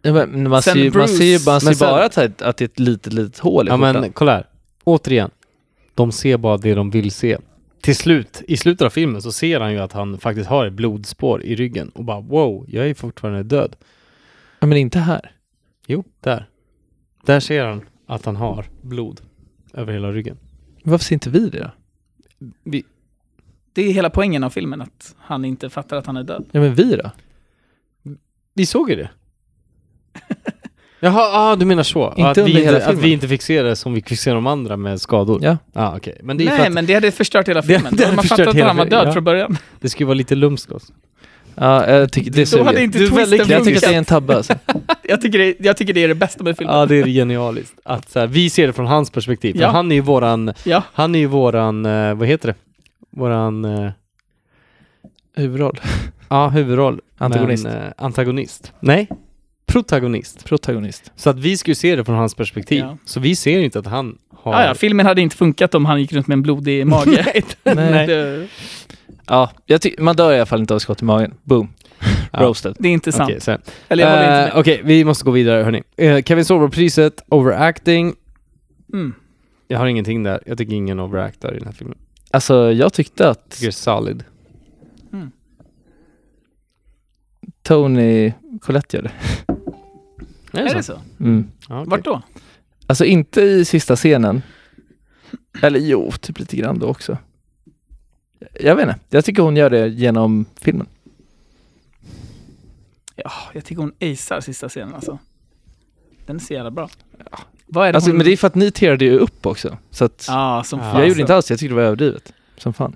Ja, 0.01 0.13
men 0.13 0.49
Man 0.49 0.61
Sen 0.61 0.73
ser, 0.73 0.79
ju- 0.79 0.91
man 0.91 1.01
Bruce- 1.01 1.07
ser 1.17 1.23
ju 1.25 1.39
man 1.45 1.61
ser 1.61 1.73
sen- 1.73 1.87
bara 1.89 2.05
att, 2.05 2.41
att 2.41 2.57
det 2.57 2.61
är 2.63 2.67
ett 2.67 2.79
litet, 2.79 3.13
litet 3.13 3.39
hål 3.39 3.67
i 3.67 3.69
Ja 3.69 3.77
skjortan. 3.77 4.01
men 4.01 4.11
kolla 4.11 4.31
här. 4.31 4.45
Återigen. 4.83 5.29
De 5.95 6.11
ser 6.11 6.37
bara 6.37 6.57
det 6.57 6.73
de 6.75 6.89
vill 6.89 7.11
se. 7.11 7.37
Till 7.81 7.95
slut, 7.95 8.41
i 8.47 8.57
slutet 8.57 8.85
av 8.85 8.89
filmen 8.89 9.21
så 9.21 9.31
ser 9.31 9.59
han 9.59 9.71
ju 9.73 9.79
att 9.79 9.93
han 9.93 10.17
faktiskt 10.17 10.49
har 10.49 10.65
ett 10.65 10.73
blodspår 10.73 11.43
i 11.43 11.55
ryggen 11.55 11.89
och 11.89 12.03
bara 12.03 12.21
wow, 12.21 12.65
jag 12.67 12.89
är 12.89 12.93
fortfarande 12.93 13.43
död. 13.43 13.75
Ja, 14.59 14.67
men 14.67 14.77
inte 14.77 14.99
här. 14.99 15.31
Jo, 15.87 16.03
där. 16.19 16.49
Där 17.25 17.39
ser 17.39 17.65
han 17.65 17.85
att 18.05 18.25
han 18.25 18.35
har 18.35 18.65
blod 18.81 19.21
över 19.73 19.93
hela 19.93 20.11
ryggen. 20.11 20.37
Varför 20.83 21.05
ser 21.05 21.15
inte 21.15 21.29
vi 21.29 21.49
det 21.49 21.59
då? 21.59 21.71
Vi, 22.63 22.83
Det 23.73 23.81
är 23.81 23.93
hela 23.93 24.09
poängen 24.09 24.43
av 24.43 24.49
filmen, 24.49 24.81
att 24.81 25.15
han 25.17 25.45
inte 25.45 25.69
fattar 25.69 25.97
att 25.97 26.05
han 26.05 26.17
är 26.17 26.23
död. 26.23 26.45
Ja 26.51 26.59
men 26.59 26.75
vi 26.75 26.95
då? 26.95 27.11
vi 28.53 28.65
såg 28.65 28.89
ju 28.89 28.95
det. 28.95 29.09
Jaha, 30.99 31.29
ah, 31.51 31.55
du 31.55 31.65
menar 31.65 31.83
så? 31.83 32.13
Inte 32.17 32.29
att, 32.29 32.37
under 32.37 32.51
vi 32.53 32.59
hela 32.59 32.69
inte, 32.77 32.77
att 32.77 32.83
filmen. 32.85 33.03
vi 33.03 33.11
inte 33.11 33.27
fick 33.27 33.41
se 33.41 33.61
det 33.61 33.75
som 33.75 33.93
vi 33.93 34.01
fick 34.01 34.19
se 34.19 34.31
de 34.31 34.47
andra 34.47 34.77
med 34.77 35.01
skador? 35.01 35.39
Ja. 35.43 35.57
ah, 35.73 35.95
okej. 35.97 36.17
Men 36.23 36.37
det 36.37 36.43
är 36.43 36.49
för 36.49 36.57
Nej, 36.57 36.67
att 36.67 36.73
men 36.73 36.85
det 36.85 36.93
hade 36.93 37.11
förstört 37.11 37.47
hela 37.49 37.61
filmen. 37.63 37.95
det 37.95 38.03
hade 38.03 38.15
man 38.15 38.23
förstört 38.23 38.37
fattat 38.37 38.49
att 38.49 38.55
hela 38.55 38.67
han 38.67 38.77
var 38.77 38.83
filmen, 38.85 38.99
död 38.99 39.07
ja. 39.07 39.13
från 39.13 39.23
början. 39.23 39.57
det 39.79 39.89
skulle 39.89 40.07
vara 40.07 40.15
lite 40.15 40.35
lumskt 40.35 40.71
också. 40.71 40.93
Ja, 41.55 41.87
jag 41.89 42.11
tycker 42.11 42.31
det 42.31 42.41
Då 42.41 42.45
suger. 42.45 42.63
hade 42.65 42.83
inte 42.83 42.97
Du 42.97 43.05
är 43.05 43.09
väldigt 43.11 43.39
twisten 43.39 43.55
Jag 43.57 43.65
tycker 43.65 43.77
att 43.77 43.81
det 43.81 43.87
är 43.87 43.89
en 43.89 44.05
funkat. 44.05 44.07
tabbe 44.07 44.35
alltså. 44.35 44.53
Jag 45.03 45.21
tycker 45.21 45.39
det, 45.39 45.55
jag 45.59 45.77
tycker 45.77 45.93
det 45.93 46.03
är 46.03 46.07
det 46.07 46.15
bästa 46.15 46.43
med 46.43 46.57
filmen. 46.57 46.75
Ja, 46.75 46.85
det 46.85 46.95
är 46.99 47.05
genialiskt. 47.07 47.73
Att 47.85 48.09
så 48.09 48.19
här, 48.19 48.27
vi 48.27 48.49
ser 48.49 48.67
det 48.67 48.73
från 48.73 48.87
hans 48.87 49.09
perspektiv. 49.11 49.53
För 49.53 49.61
Ja. 49.61 49.69
han 49.69 49.91
är 49.91 49.95
ju 49.95 50.01
våran, 50.01 50.53
Ja. 50.63 50.83
han 50.93 51.15
är 51.15 51.19
ju 51.19 51.25
våran, 51.25 51.85
eh, 51.85 52.13
vad 52.13 52.27
heter 52.27 52.47
det? 52.47 52.55
Våran, 53.19 53.65
eh, 53.65 53.91
Huvudroll. 55.35 55.79
ja 56.29 56.47
huvudroll. 56.49 56.99
Antagonist. 57.17 57.63
Men, 57.63 57.77
eh, 57.77 57.91
antagonist. 57.97 58.73
Nej, 58.79 59.07
protagonist. 59.73 60.45
Protagonist. 60.45 61.11
Så 61.15 61.29
att 61.29 61.39
vi 61.39 61.57
ska 61.57 61.71
ju 61.71 61.75
se 61.75 61.95
det 61.95 62.05
från 62.05 62.15
hans 62.15 62.35
perspektiv. 62.35 62.79
Ja. 62.79 62.97
Så 63.05 63.19
vi 63.19 63.35
ser 63.35 63.57
ju 63.57 63.63
inte 63.65 63.79
att 63.79 63.85
han 63.85 64.17
har... 64.33 64.53
Ah, 64.53 64.65
ja, 64.65 64.73
filmen 64.73 65.05
hade 65.05 65.21
inte 65.21 65.35
funkat 65.35 65.75
om 65.75 65.85
han 65.85 65.99
gick 66.01 66.13
runt 66.13 66.27
med 66.27 66.35
en 66.35 66.41
blodig 66.41 66.87
mage. 66.87 67.25
Nej. 67.63 67.75
Nej. 67.75 68.07
Det, 68.07 68.47
Ja, 69.31 69.51
man 69.99 70.15
dör 70.15 70.31
i 70.33 70.35
alla 70.35 70.45
fall 70.45 70.59
inte 70.59 70.73
av 70.73 70.79
skott 70.79 71.01
i 71.01 71.05
magen. 71.05 71.33
Boom. 71.43 71.67
Ja. 72.31 72.39
Roasted. 72.39 72.75
det 72.79 72.87
är 72.89 72.93
inte 72.93 73.11
sant. 73.11 73.31
Okej. 73.37 73.57
Eller 73.87 74.03
Eh, 74.03 74.11
med. 74.11 74.51
Okej, 74.55 74.81
vi 74.83 75.03
måste 75.05 75.25
gå 75.25 75.31
vidare 75.31 75.63
hörni. 75.63 75.83
Uh, 76.01 76.21
Kevin 76.21 76.45
Sorbo-priset, 76.45 77.23
overacting. 77.29 78.15
Mm. 78.93 79.13
Jag 79.67 79.79
har 79.79 79.87
ingenting 79.87 80.23
där. 80.23 80.43
Jag 80.45 80.57
tycker 80.57 80.73
ingen 80.73 80.99
overactar 80.99 81.53
i 81.55 81.57
den 81.57 81.65
här 81.65 81.73
filmen. 81.73 81.97
Alltså 82.31 82.71
jag 82.71 82.93
tyckte 82.93 83.29
att 83.29 83.37
Jag 83.43 83.49
tycker 83.51 83.65
det 83.65 83.69
är 83.69 83.71
solid. 83.71 84.23
Tony 87.63 88.33
Collette 88.61 88.97
gör 88.97 89.03
det. 89.03 89.11
Är 90.51 90.73
det 90.75 90.83
så? 90.83 91.01
Mm. 91.19 91.47
Ja, 91.69 91.79
okej. 91.81 91.89
Vart 91.89 92.05
då? 92.05 92.21
Alltså 92.87 93.05
inte 93.05 93.41
i 93.41 93.65
sista 93.65 93.95
scenen. 93.95 94.41
Eller 95.61 95.79
jo, 95.79 96.11
typ 96.21 96.39
lite 96.39 96.57
grann 96.57 96.79
då 96.79 96.87
också. 96.87 97.17
Jag 98.59 98.75
vet 98.75 98.87
inte. 98.87 98.99
Jag 99.09 99.25
tycker 99.25 99.41
hon 99.43 99.55
gör 99.57 99.69
det 99.69 99.87
genom 99.87 100.45
filmen. 100.61 100.87
Ja, 103.15 103.31
jag 103.53 103.65
tycker 103.65 103.81
hon 103.81 103.93
acear 104.01 104.41
sista 104.41 104.69
scenen 104.69 104.93
alltså. 104.95 105.19
Den 106.25 106.35
är 106.35 106.39
så 106.39 106.53
jävla 106.53 106.71
bra. 106.71 106.89
Vad 107.65 107.87
är 107.87 107.91
det 107.93 107.97
Alltså, 107.97 108.09
hon... 108.11 108.17
men 108.17 108.25
det 108.25 108.31
är 108.33 108.37
för 108.37 108.47
att 108.47 108.55
ni 108.55 108.71
tirade 108.71 109.05
ju 109.05 109.19
upp 109.19 109.45
också. 109.45 109.77
Så 109.91 110.05
att 110.05 110.25
Ja, 110.27 110.63
som 110.65 110.79
Ja. 110.79 110.85
fan. 110.91 110.99
jag 110.99 111.07
gjorde 111.09 111.21
inte 111.21 111.35
alls 111.35 111.45
det. 111.47 111.51
Jag 111.51 111.59
tyckte 111.59 111.71
det 111.71 111.75
var 111.75 111.83
överdrivet. 111.87 112.33
Som 112.57 112.73
fan. 112.73 112.95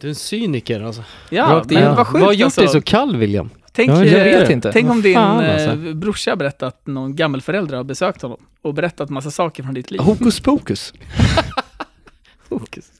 Du 0.00 0.06
är 0.06 0.08
en 0.08 0.14
cyniker 0.14 0.80
alltså. 0.80 1.04
Ja, 1.30 1.44
Rakt 1.44 1.70
men 1.70 1.96
vad 1.96 2.06
sjukt 2.06 2.20
Vad 2.20 2.22
har 2.28 2.32
gjort 2.32 2.44
alltså. 2.44 2.60
dig 2.60 2.68
så 2.70 2.80
kall 2.82 3.16
William? 3.16 3.50
Tänk, 3.78 3.90
Ja, 3.90 4.04
jag 4.04 4.32
eh, 4.32 4.40
vet 4.40 4.50
inte. 4.50 4.72
tänk 4.72 4.90
om 4.90 5.02
din 5.02 5.14
fan, 5.14 5.44
eh, 5.44 5.52
alltså. 5.52 5.94
brorsa 5.94 6.36
berättat 6.36 6.62
att 6.74 6.86
någon 6.86 7.16
gammelförälder 7.16 7.76
har 7.76 7.84
besökt 7.84 8.22
honom 8.22 8.40
och 8.62 8.74
berättat 8.74 9.10
massa 9.10 9.30
saker 9.30 9.62
från 9.62 9.74
ditt 9.74 9.90
liv. 9.90 10.00
Hokus 10.00 10.40
pokus. 10.40 10.94
Fokus. 12.48 12.92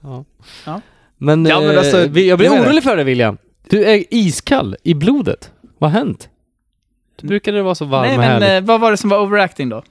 Ja. 0.00 0.24
Ja. 0.66 0.80
Men, 1.18 1.46
Ja, 1.46 1.60
men 1.60 1.70
eh, 1.70 1.78
alltså, 1.78 1.98
jag 2.20 2.38
blir 2.38 2.50
orolig 2.50 2.82
för 2.82 2.96
dig 2.96 3.04
William. 3.04 3.38
Du 3.68 3.84
är 3.84 4.04
iskall 4.10 4.76
i 4.82 4.94
blodet. 4.94 5.52
Vad 5.78 5.90
har 5.90 5.98
hänt? 5.98 6.28
Du 7.16 7.26
brukade 7.28 7.62
vara 7.62 7.74
så 7.74 7.84
varm 7.84 8.02
Nej, 8.02 8.12
och 8.14 8.18
men 8.18 8.42
härlig. 8.42 8.66
vad 8.66 8.80
var 8.80 8.90
det 8.90 8.96
som 8.96 9.10
var 9.10 9.20
overacting 9.20 9.68
då? 9.68 9.82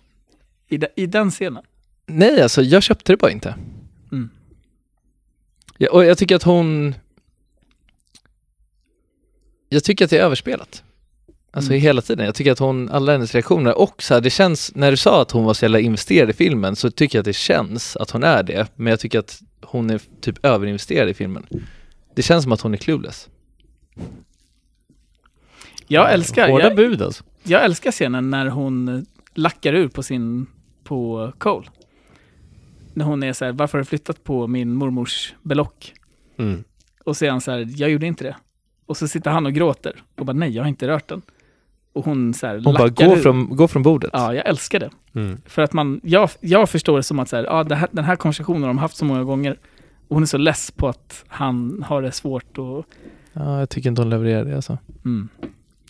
I, 0.69 0.77
de, 0.77 0.87
I 0.95 1.05
den 1.05 1.31
scenen. 1.31 1.63
Nej, 2.05 2.41
alltså 2.41 2.61
jag 2.61 2.83
köpte 2.83 3.13
det 3.13 3.17
bara 3.17 3.31
inte. 3.31 3.55
Mm. 4.11 4.29
Ja, 5.77 5.89
och 5.91 6.05
jag 6.05 6.17
tycker 6.17 6.35
att 6.35 6.43
hon... 6.43 6.95
Jag 9.69 9.83
tycker 9.83 10.05
att 10.05 10.11
det 10.11 10.17
är 10.17 10.23
överspelat. 10.23 10.83
Alltså 11.51 11.71
Mm. 11.71 11.81
hela 11.81 12.01
tiden. 12.01 12.25
Jag 12.25 12.35
tycker 12.35 12.51
att 12.51 12.59
hon, 12.59 12.89
alla 12.89 13.11
hennes 13.11 13.33
reaktioner 13.33 13.77
och 13.77 14.03
så 14.03 14.13
här, 14.13 14.21
det 14.21 14.29
känns, 14.29 14.75
när 14.75 14.91
du 14.91 14.97
sa 14.97 15.21
att 15.21 15.31
hon 15.31 15.43
var 15.45 15.53
så 15.53 15.65
jävla 15.65 15.79
investerad 15.79 16.29
i 16.29 16.33
filmen 16.33 16.75
så 16.75 16.91
tycker 16.91 17.17
jag 17.17 17.21
att 17.21 17.25
det 17.25 17.33
känns 17.33 17.95
att 17.95 18.11
hon 18.11 18.23
är 18.23 18.43
det. 18.43 18.67
Men 18.75 18.87
jag 18.91 18.99
tycker 18.99 19.19
att 19.19 19.41
hon 19.61 19.89
är 19.89 20.01
typ 20.21 20.45
överinvesterad 20.45 21.09
i 21.09 21.13
filmen. 21.13 21.45
Det 22.15 22.21
känns 22.21 22.43
som 22.43 22.51
att 22.51 22.61
hon 22.61 22.73
är 22.73 22.77
clueless. 22.77 23.29
Jag 25.87 26.13
älskar, 26.13 26.49
Hårda 26.49 26.63
jag, 26.63 26.75
bud 26.75 27.01
alltså. 27.01 27.23
jag 27.43 27.63
älskar 27.65 27.91
scenen 27.91 28.29
när 28.29 28.45
hon 28.47 28.87
eh, 28.87 29.01
lackar 29.33 29.73
ur 29.73 29.87
på 29.87 30.03
sin, 30.03 30.47
på 30.83 31.31
Cole. 31.37 31.67
När 32.93 33.05
hon 33.05 33.23
är 33.23 33.33
så 33.33 33.45
här, 33.45 33.51
varför 33.51 33.77
har 33.77 33.83
du 33.83 33.85
flyttat 33.85 34.23
på 34.23 34.47
min 34.47 34.73
mormors 34.73 35.33
belock? 35.43 35.93
Mm. 36.37 36.63
Och 37.03 37.15
han 37.21 37.41
så 37.41 37.51
här, 37.51 37.67
jag 37.75 37.89
gjorde 37.89 38.05
inte 38.05 38.23
det. 38.23 38.35
Och 38.87 38.97
så 38.97 39.07
sitter 39.07 39.31
han 39.31 39.45
och 39.45 39.53
gråter 39.53 40.03
och 40.15 40.25
bara, 40.25 40.33
nej, 40.33 40.49
jag 40.49 40.63
har 40.63 40.67
inte 40.69 40.87
rört 40.87 41.07
den. 41.07 41.21
Och 41.93 42.05
hon 42.05 42.33
så 42.33 42.47
här, 42.47 42.61
Hon 42.65 42.73
bara 42.73 42.87
ur. 42.87 43.21
från, 43.21 43.55
går 43.55 43.67
från 43.67 43.83
bordet. 43.83 44.09
Ja, 44.13 44.33
jag 44.33 44.47
älskar 44.47 44.79
det. 44.79 44.89
Mm. 45.15 45.41
För 45.45 45.61
att 45.61 45.73
man, 45.73 46.01
jag, 46.03 46.29
jag 46.39 46.69
förstår 46.69 46.97
det 46.97 47.03
som 47.03 47.19
att 47.19 47.29
så 47.29 47.35
här, 47.35 47.43
ja, 47.43 47.63
det 47.63 47.75
här, 47.75 47.87
den 47.91 48.05
här 48.05 48.15
konversationen 48.15 48.61
har 48.61 48.67
de 48.67 48.77
haft 48.77 48.97
så 48.97 49.05
många 49.05 49.23
gånger. 49.23 49.59
Och 50.07 50.15
hon 50.15 50.23
är 50.23 50.27
så 50.27 50.37
less 50.37 50.71
på 50.71 50.87
att 50.87 51.23
han 51.27 51.83
har 51.87 52.01
det 52.01 52.11
svårt 52.11 52.57
och... 52.57 52.85
Ja, 53.33 53.59
jag 53.59 53.69
tycker 53.69 53.89
inte 53.89 54.01
hon 54.01 54.09
levererar 54.09 54.45
det 54.45 54.55
alltså. 54.55 54.77
Mm. 55.05 55.29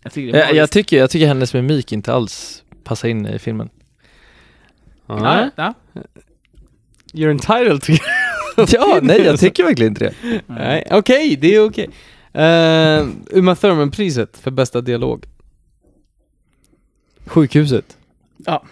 Jag 0.03 0.13
tycker 0.13 0.33
det 0.33 0.39
Jag, 0.39 0.55
jag, 0.55 0.71
tycker, 0.71 0.97
jag 0.97 1.09
tycker 1.09 1.27
hennes 1.27 1.53
mimik 1.53 1.91
inte 1.91 2.13
alls 2.13 2.63
passar 2.83 3.07
in 3.07 3.25
i 3.25 3.39
filmen. 3.39 3.69
Ja, 5.07 5.49
ja. 5.55 5.73
You're 7.13 7.31
entitled 7.31 7.81
to 7.81 7.93
ja, 8.77 8.99
nej 9.01 9.21
jag 9.21 9.39
tycker 9.39 9.63
verkligen 9.63 9.91
inte 9.91 10.03
det. 10.03 10.41
Nej, 10.47 10.87
okej, 10.91 11.35
det 11.41 11.55
är 11.55 11.65
okej. 11.65 11.89
Uh, 12.37 13.09
Uma 13.31 13.55
Thurman-priset 13.55 14.37
för 14.37 14.51
bästa 14.51 14.81
dialog. 14.81 15.25
Sjukhuset. 17.25 17.97
Ja. 18.37 18.63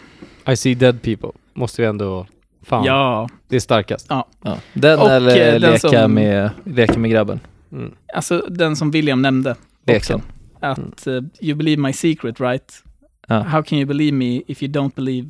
I 0.48 0.56
see 0.58 0.76
dead 0.76 1.02
people. 1.02 1.30
Måste 1.54 1.82
vi 1.82 1.88
ändå... 1.88 2.28
Fan, 2.62 2.84
Ja, 2.86 3.30
det 3.48 3.56
är 3.56 3.60
starkast. 3.60 4.06
Ja. 4.10 4.28
Den 4.74 5.00
Och, 5.00 5.10
eller 5.12 5.54
eh, 5.54 5.60
den 5.62 5.72
leka, 5.72 5.90
som- 6.02 6.14
med, 6.14 6.50
leka 6.66 7.00
med 7.00 7.12
grabben. 7.12 7.40
Mm. 7.72 7.94
alltså 8.14 8.46
den 8.50 8.76
som 8.76 8.92
William 8.92 9.22
nämnde 9.22 9.56
Leken. 9.86 9.98
också. 9.98 10.22
Att 10.60 11.08
eh, 11.08 11.14
you 11.42 11.56
believe 11.58 11.82
my 11.82 11.94
secret 11.94 12.40
right? 12.42 12.84
Ja. 13.28 13.40
How 13.42 13.64
can 13.64 13.78
you 13.78 13.88
believe 13.88 14.12
me 14.18 14.42
if 14.48 14.64
you 14.64 14.72
don't 14.72 14.92
believe... 14.96 15.30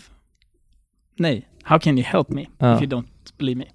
Nej, 1.18 1.48
how 1.64 1.80
can 1.80 1.98
you 1.98 2.08
help 2.08 2.30
me 2.30 2.46
Ja. 2.58 2.76
if 2.76 2.82
you 2.82 2.92
don't 3.02 3.08
believe 3.38 3.58
me? 3.60 3.66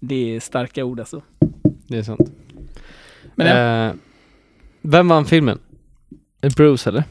Det 0.00 0.36
är 0.36 0.40
starka 0.40 0.84
ord 0.84 1.00
alltså. 1.00 1.22
Det 1.88 1.98
är 1.98 2.02
sant. 2.02 2.20
Men 3.36 3.46
ja, 3.46 3.86
Eh, 3.88 3.92
vem 4.82 5.08
vann 5.08 5.24
filmen? 5.24 5.58
Bruce 6.56 6.90
eller? 6.90 7.04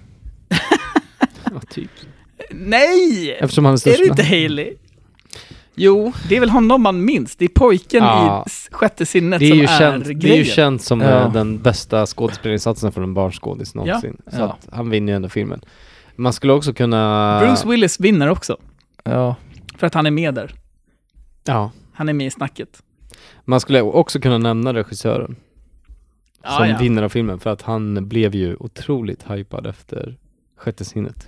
Ja, 1.54 1.60
typ. 1.70 1.92
nej! 2.52 3.32
Eftersom 3.40 3.66
han 3.66 3.72
är 3.72 3.76
Är 3.76 3.78
störst. 3.80 4.00
det 4.00 4.06
inte 4.06 4.24
Haley? 4.24 4.74
Jo, 5.76 6.14
Det 6.30 6.36
är 6.36 6.40
väl 6.40 6.50
honom 6.50 6.82
man 6.82 7.06
minns? 7.06 7.36
Det 7.36 7.46
är 7.46 7.50
pojken 7.50 8.04
Ja. 8.04 8.46
i 8.48 8.74
sjätte 8.74 9.06
sinnet 9.06 9.40
det 9.40 9.46
är 9.46 9.50
som 9.50 9.58
ju 9.58 9.64
är 9.64 9.80
känt, 9.80 10.04
det 10.06 10.10
är 10.10 10.14
ju 10.14 10.20
grejen. 10.20 10.46
känt 10.46 10.82
som 10.82 11.02
Ja. 11.02 11.08
eh, 11.22 11.32
den 11.34 11.62
bästa 11.62 12.06
skådespelarinsatsen 12.06 12.92
för 12.92 13.02
en 13.02 13.14
barnskådis 13.14 13.76
någonsin. 13.76 14.18
Så 14.28 14.40
Ja. 14.40 14.46
att 14.46 14.68
han 14.76 14.90
vinner 14.90 15.14
ju 15.14 15.16
ändå 15.16 15.30
filmen. 15.30 15.62
Man 16.16 16.34
skulle 16.34 16.54
också 16.54 16.74
kunna... 16.74 17.40
Bruce 17.46 17.68
Willis 17.70 18.00
vinner 18.00 18.30
också. 18.30 18.58
Ja. 19.04 19.36
För 19.78 19.88
att 19.88 19.94
han 19.94 20.06
är 20.06 20.12
med 20.12 20.34
där. 20.34 20.52
Ja. 21.44 21.72
Han 21.94 22.10
är 22.10 22.14
med 22.14 22.28
i 22.28 22.32
snacket. 22.32 22.82
Man 23.46 23.60
skulle 23.60 23.82
också 23.82 24.20
kunna 24.20 24.38
nämna 24.38 24.74
regissören 24.74 25.36
Som 26.48 26.68
ja. 26.70 26.78
vinner 26.80 27.04
av 27.04 27.10
filmen 27.10 27.40
för 27.40 27.50
att 27.50 27.62
han 27.62 28.08
blev 28.08 28.36
ju 28.36 28.56
otroligt 28.60 29.24
hypad 29.32 29.68
efter 29.68 30.18
Sjätte 30.58 30.86
sinnet. 30.86 31.28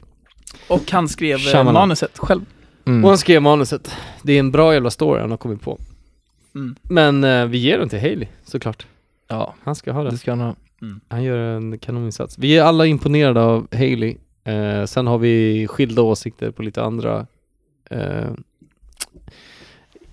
Och 0.69 0.91
han 0.91 1.07
skrev 1.10 1.35
eh, 1.35 1.39
Shyamalan. 1.41 1.73
manuset 1.73 2.18
själv. 2.18 2.41
Mm. 2.85 3.03
Och 3.03 3.10
han 3.10 3.18
skrev 3.18 3.41
manuset. 3.41 3.91
Det 4.23 4.34
är 4.34 4.39
en 4.39 4.52
bra 4.52 4.73
jävla 4.73 4.89
story 4.89 5.22
han 5.22 5.30
har 5.31 5.38
kommit 5.38 5.61
på. 5.61 5.80
Mm. 6.56 6.76
Men 6.84 7.23
eh, 7.23 7.45
vi 7.45 7.57
ger 7.57 7.77
den 7.80 7.89
till 7.89 7.99
Haley 7.99 8.27
såklart. 8.45 8.88
ja, 9.27 9.56
Han 9.64 9.76
ska 9.76 9.91
ha 9.91 10.03
den. 10.03 10.11
det 10.11 10.18
ska 10.18 10.31
han 10.31 10.39
ha. 10.39 10.56
Han 11.07 11.23
gör 11.23 11.38
en 11.38 11.80
kanoninsats. 11.80 12.38
Vi 12.38 12.57
är 12.57 12.64
alla 12.64 12.85
imponerade 12.85 13.41
av 13.41 13.68
Haley. 13.72 14.15
Eh, 14.44 14.85
sen 14.85 15.07
har 15.07 15.18
vi 15.18 15.68
skilda 15.68 16.02
åsikter 16.02 16.52
på 16.52 16.64
lite 16.64 16.84
andra 16.84 17.27
eh, 17.89 18.30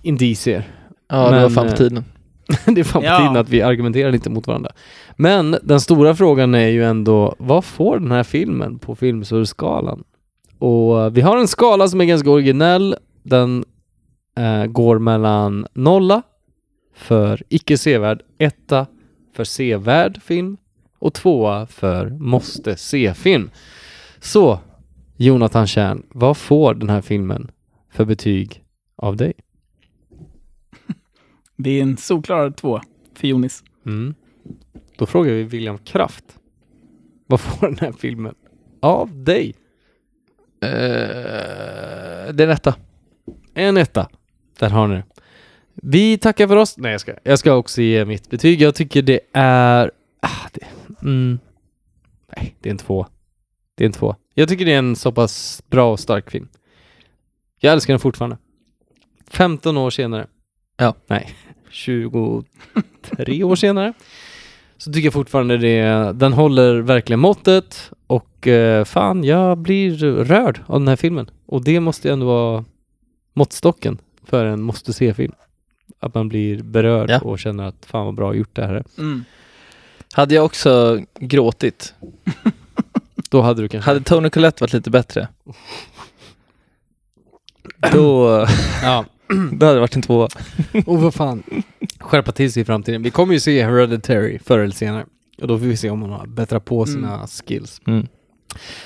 indicier. 0.01 0.63
Ja, 1.07 1.25
det 1.25 1.31
Men, 1.31 1.41
var 1.41 1.49
fan 1.49 1.65
eh, 1.65 1.71
på 1.71 1.77
tiden. 1.77 2.05
det 2.65 2.79
är 2.81 2.83
fan 2.83 3.01
på 3.01 3.05
Ja. 3.07 3.17
tiden 3.17 3.37
att 3.37 3.49
vi 3.49 3.61
argumenterar 3.61 4.11
lite 4.11 4.29
mot 4.29 4.47
varandra. 4.47 4.71
Men 5.15 5.57
den 5.63 5.81
stora 5.81 6.15
frågan 6.15 6.55
är 6.55 6.67
ju 6.67 6.83
ändå, 6.83 7.35
vad 7.39 7.65
får 7.65 7.99
den 7.99 8.11
här 8.11 8.23
filmen 8.23 8.79
på 8.79 8.95
filmsurskalan? 8.95 10.03
Och 10.59 11.17
vi 11.17 11.21
har 11.21 11.37
en 11.37 11.47
skala 11.47 11.87
som 11.87 12.01
är 12.01 12.05
ganska 12.05 12.29
originell. 12.29 12.95
Den 13.23 13.65
eh, 14.37 14.65
går 14.65 14.99
mellan 14.99 15.67
nolla 15.73 16.21
för 16.95 17.43
icke 17.49 17.77
sevärd, 17.77 18.21
etta 18.37 18.85
för 19.35 19.43
sevärd 19.43 20.21
film 20.21 20.57
och 20.99 21.13
tvåa 21.13 21.67
för 21.67 22.09
måste 22.09 22.77
se-film. 22.77 23.49
Så, 24.19 24.59
Jonathan 25.17 25.67
Kärn, 25.67 26.03
vad 26.09 26.37
får 26.37 26.73
den 26.73 26.89
här 26.89 27.01
filmen 27.01 27.51
för 27.91 28.05
betyg 28.05 28.63
av 28.95 29.15
dig? 29.17 29.33
Det 31.55 31.69
är 31.69 31.81
en 31.81 31.97
solklar 31.97 32.51
två 32.51 32.81
för 33.13 33.27
Jonis. 33.27 33.63
Mm. 33.85 34.15
Då 34.97 35.05
frågar 35.05 35.33
vi 35.33 35.43
William 35.43 35.77
Kraft. 35.77 36.39
Vad 37.27 37.41
får 37.41 37.67
den 37.67 37.77
här 37.77 37.91
filmen 37.91 38.35
av 38.79 39.23
dig? 39.23 39.55
Eh, 40.61 40.69
det 42.33 42.43
är 42.43 42.47
rätta. 42.47 42.75
En 43.53 43.77
etta. 43.77 44.09
Där 44.59 44.69
har 44.69 44.87
ni 44.87 44.95
det. 44.95 45.03
Vi 45.73 46.17
tackar 46.17 46.47
för 46.47 46.55
oss. 46.55 46.77
Nej, 46.77 46.91
jag 46.91 47.01
ska, 47.01 47.13
jag 47.23 47.39
ska 47.39 47.53
också 47.53 47.81
ge 47.81 48.05
mitt 48.05 48.29
betyg. 48.29 48.61
Jag 48.61 48.75
tycker 48.75 49.01
det 49.01 49.19
är... 49.33 49.91
Ah, 50.19 50.49
det, 50.53 50.65
mm, 51.01 51.39
nej, 52.37 52.55
det 52.61 52.69
är 52.69 52.71
en 52.71 52.77
två. 52.77 53.07
Det 53.75 53.83
är 53.83 53.85
en 53.85 53.91
två. 53.91 54.15
Jag 54.33 54.49
tycker 54.49 54.65
det 54.65 54.73
är 54.73 54.77
en 54.79 54.95
så 54.95 55.11
pass 55.11 55.63
bra 55.69 55.91
och 55.91 55.99
stark 55.99 56.31
film. 56.31 56.47
Jag 57.59 57.73
älskar 57.73 57.93
den 57.93 57.99
fortfarande. 57.99 58.37
15 59.27 59.77
år 59.77 59.89
senare. 59.89 60.27
Ja. 60.77 60.95
Nej, 61.07 61.35
23 61.75 63.43
år 63.43 63.55
senare. 63.55 63.93
Så 64.77 64.93
tycker 64.93 65.05
jag 65.05 65.13
fortfarande 65.13 65.57
det, 65.57 65.81
den 66.13 66.33
håller 66.33 66.75
verkligen 66.81 67.19
måttet 67.19 67.91
och 68.07 68.47
eh, 68.47 68.85
fan, 68.85 69.23
jag 69.23 69.57
blir 69.57 69.97
rörd 70.23 70.59
av 70.67 70.79
den 70.79 70.87
här 70.87 70.95
filmen. 70.95 71.29
Och 71.45 71.63
det 71.63 71.79
måste 71.79 72.11
ändå 72.11 72.25
vara 72.25 72.65
måttstocken 73.33 73.97
för 74.23 74.45
en 74.45 74.61
måste 74.61 74.93
se-film. 74.93 75.33
Att 75.99 76.13
man 76.13 76.29
blir 76.29 76.63
berörd 76.63 77.09
Ja. 77.09 77.19
och 77.19 77.39
känner 77.39 77.63
att 77.63 77.85
fan 77.85 78.05
vad 78.05 78.15
bra 78.15 78.33
gjort 78.35 78.55
det 78.55 78.65
här 78.65 78.73
är. 78.73 78.83
Mm. 78.97 79.23
Hade 80.13 80.35
jag 80.35 80.45
också 80.45 80.99
gråtit, 81.19 81.93
Då 83.29 83.41
hade 83.41 83.61
du 83.61 83.67
kanske... 83.67 83.89
hade 83.89 84.01
Tony 84.03 84.29
Collette 84.29 84.63
varit 84.63 84.73
lite 84.73 84.89
bättre, 84.89 85.27
då, 87.93 88.45
Ja. 88.83 89.05
Då 89.27 89.65
hade 89.65 89.77
det 89.77 89.79
varit 89.79 89.95
en 89.95 90.01
tvåa. 90.01 90.27
Och 90.85 91.01
vad 91.01 91.13
fan. 91.13 91.43
Skärpa 91.99 92.31
till 92.31 92.53
sig 92.53 92.61
i 92.61 92.65
framtiden. 92.65 93.03
Vi 93.03 93.11
kommer 93.11 93.33
ju 93.33 93.39
se 93.39 93.63
Hereditary 93.63 94.39
förr 94.39 94.59
eller 94.59 94.73
senare. 94.73 95.05
Och 95.41 95.47
då 95.47 95.59
får 95.59 95.65
vi 95.65 95.77
se 95.77 95.89
om 95.89 96.01
hon 96.01 96.11
har 96.11 96.27
bättrat 96.27 96.65
på 96.65 96.85
sina 96.85 97.27
skills. 97.27 97.81
Mm. 97.87 98.07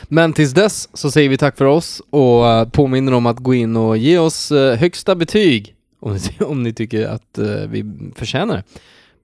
Men 0.04 0.34
tills 0.34 0.54
dess 0.54 0.90
så 0.94 1.12
säger 1.12 1.30
vi 1.30 1.38
tack 1.38 1.58
för 1.58 1.66
oss 1.66 2.02
och 2.10 2.48
eh, 2.48 2.70
påminner 2.70 3.14
om 3.14 3.26
att 3.26 3.38
gå 3.38 3.54
in 3.54 3.76
och 3.78 3.98
ge 3.98 4.18
oss 4.18 4.52
eh, 4.52 4.78
högsta 4.78 5.16
betyg 5.16 5.76
om 6.00 6.14
ni, 6.14 6.20
om 6.46 6.64
ni 6.64 6.74
tycker 6.74 7.08
att 7.08 7.38
eh, 7.38 7.46
vi 7.46 7.86
förtjänar 8.16 8.56
det. 8.56 8.64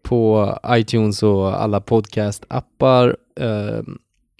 På 0.01 0.49
iTunes 0.69 1.23
och 1.23 1.61
alla 1.61 1.79
podcast-appar. 1.79 3.15
Eh, 3.39 3.83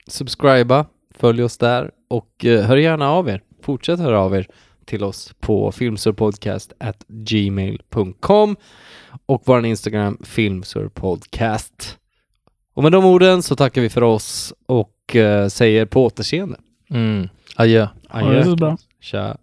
subscriba, 0.08 0.86
följ 1.16 1.44
oss 1.44 1.58
där 1.58 1.92
och 2.08 2.30
hör 2.42 2.78
gärna 2.78 3.12
av 3.12 3.30
er. 3.30 3.42
Fortsätt 3.62 4.00
höra 4.00 4.20
av 4.20 4.36
er 4.36 4.48
till 4.86 5.04
oss 5.04 5.34
på 5.40 5.72
filmsurpodcast@gmail.com 5.72 8.56
och 9.26 9.42
vår 9.46 9.66
Instagram 9.66 10.18
filmsurpodcast. 10.24 11.98
Och 12.74 12.84
med 12.84 12.92
de 12.92 13.06
orden 13.06 13.44
så 13.44 13.56
tackar 13.56 13.82
vi 13.82 13.90
för 13.90 14.04
oss 14.04 14.54
och 14.66 15.16
eh, 15.16 15.48
säger 15.48 15.86
på 15.86 16.06
återseende. 16.06 16.58
Mm. 16.90 17.30
Adjö. 17.56 17.88
Ha 18.10 18.30
det 18.30 18.44
så 18.44 18.56
bra. 18.56 18.78
Tja. 19.02 19.38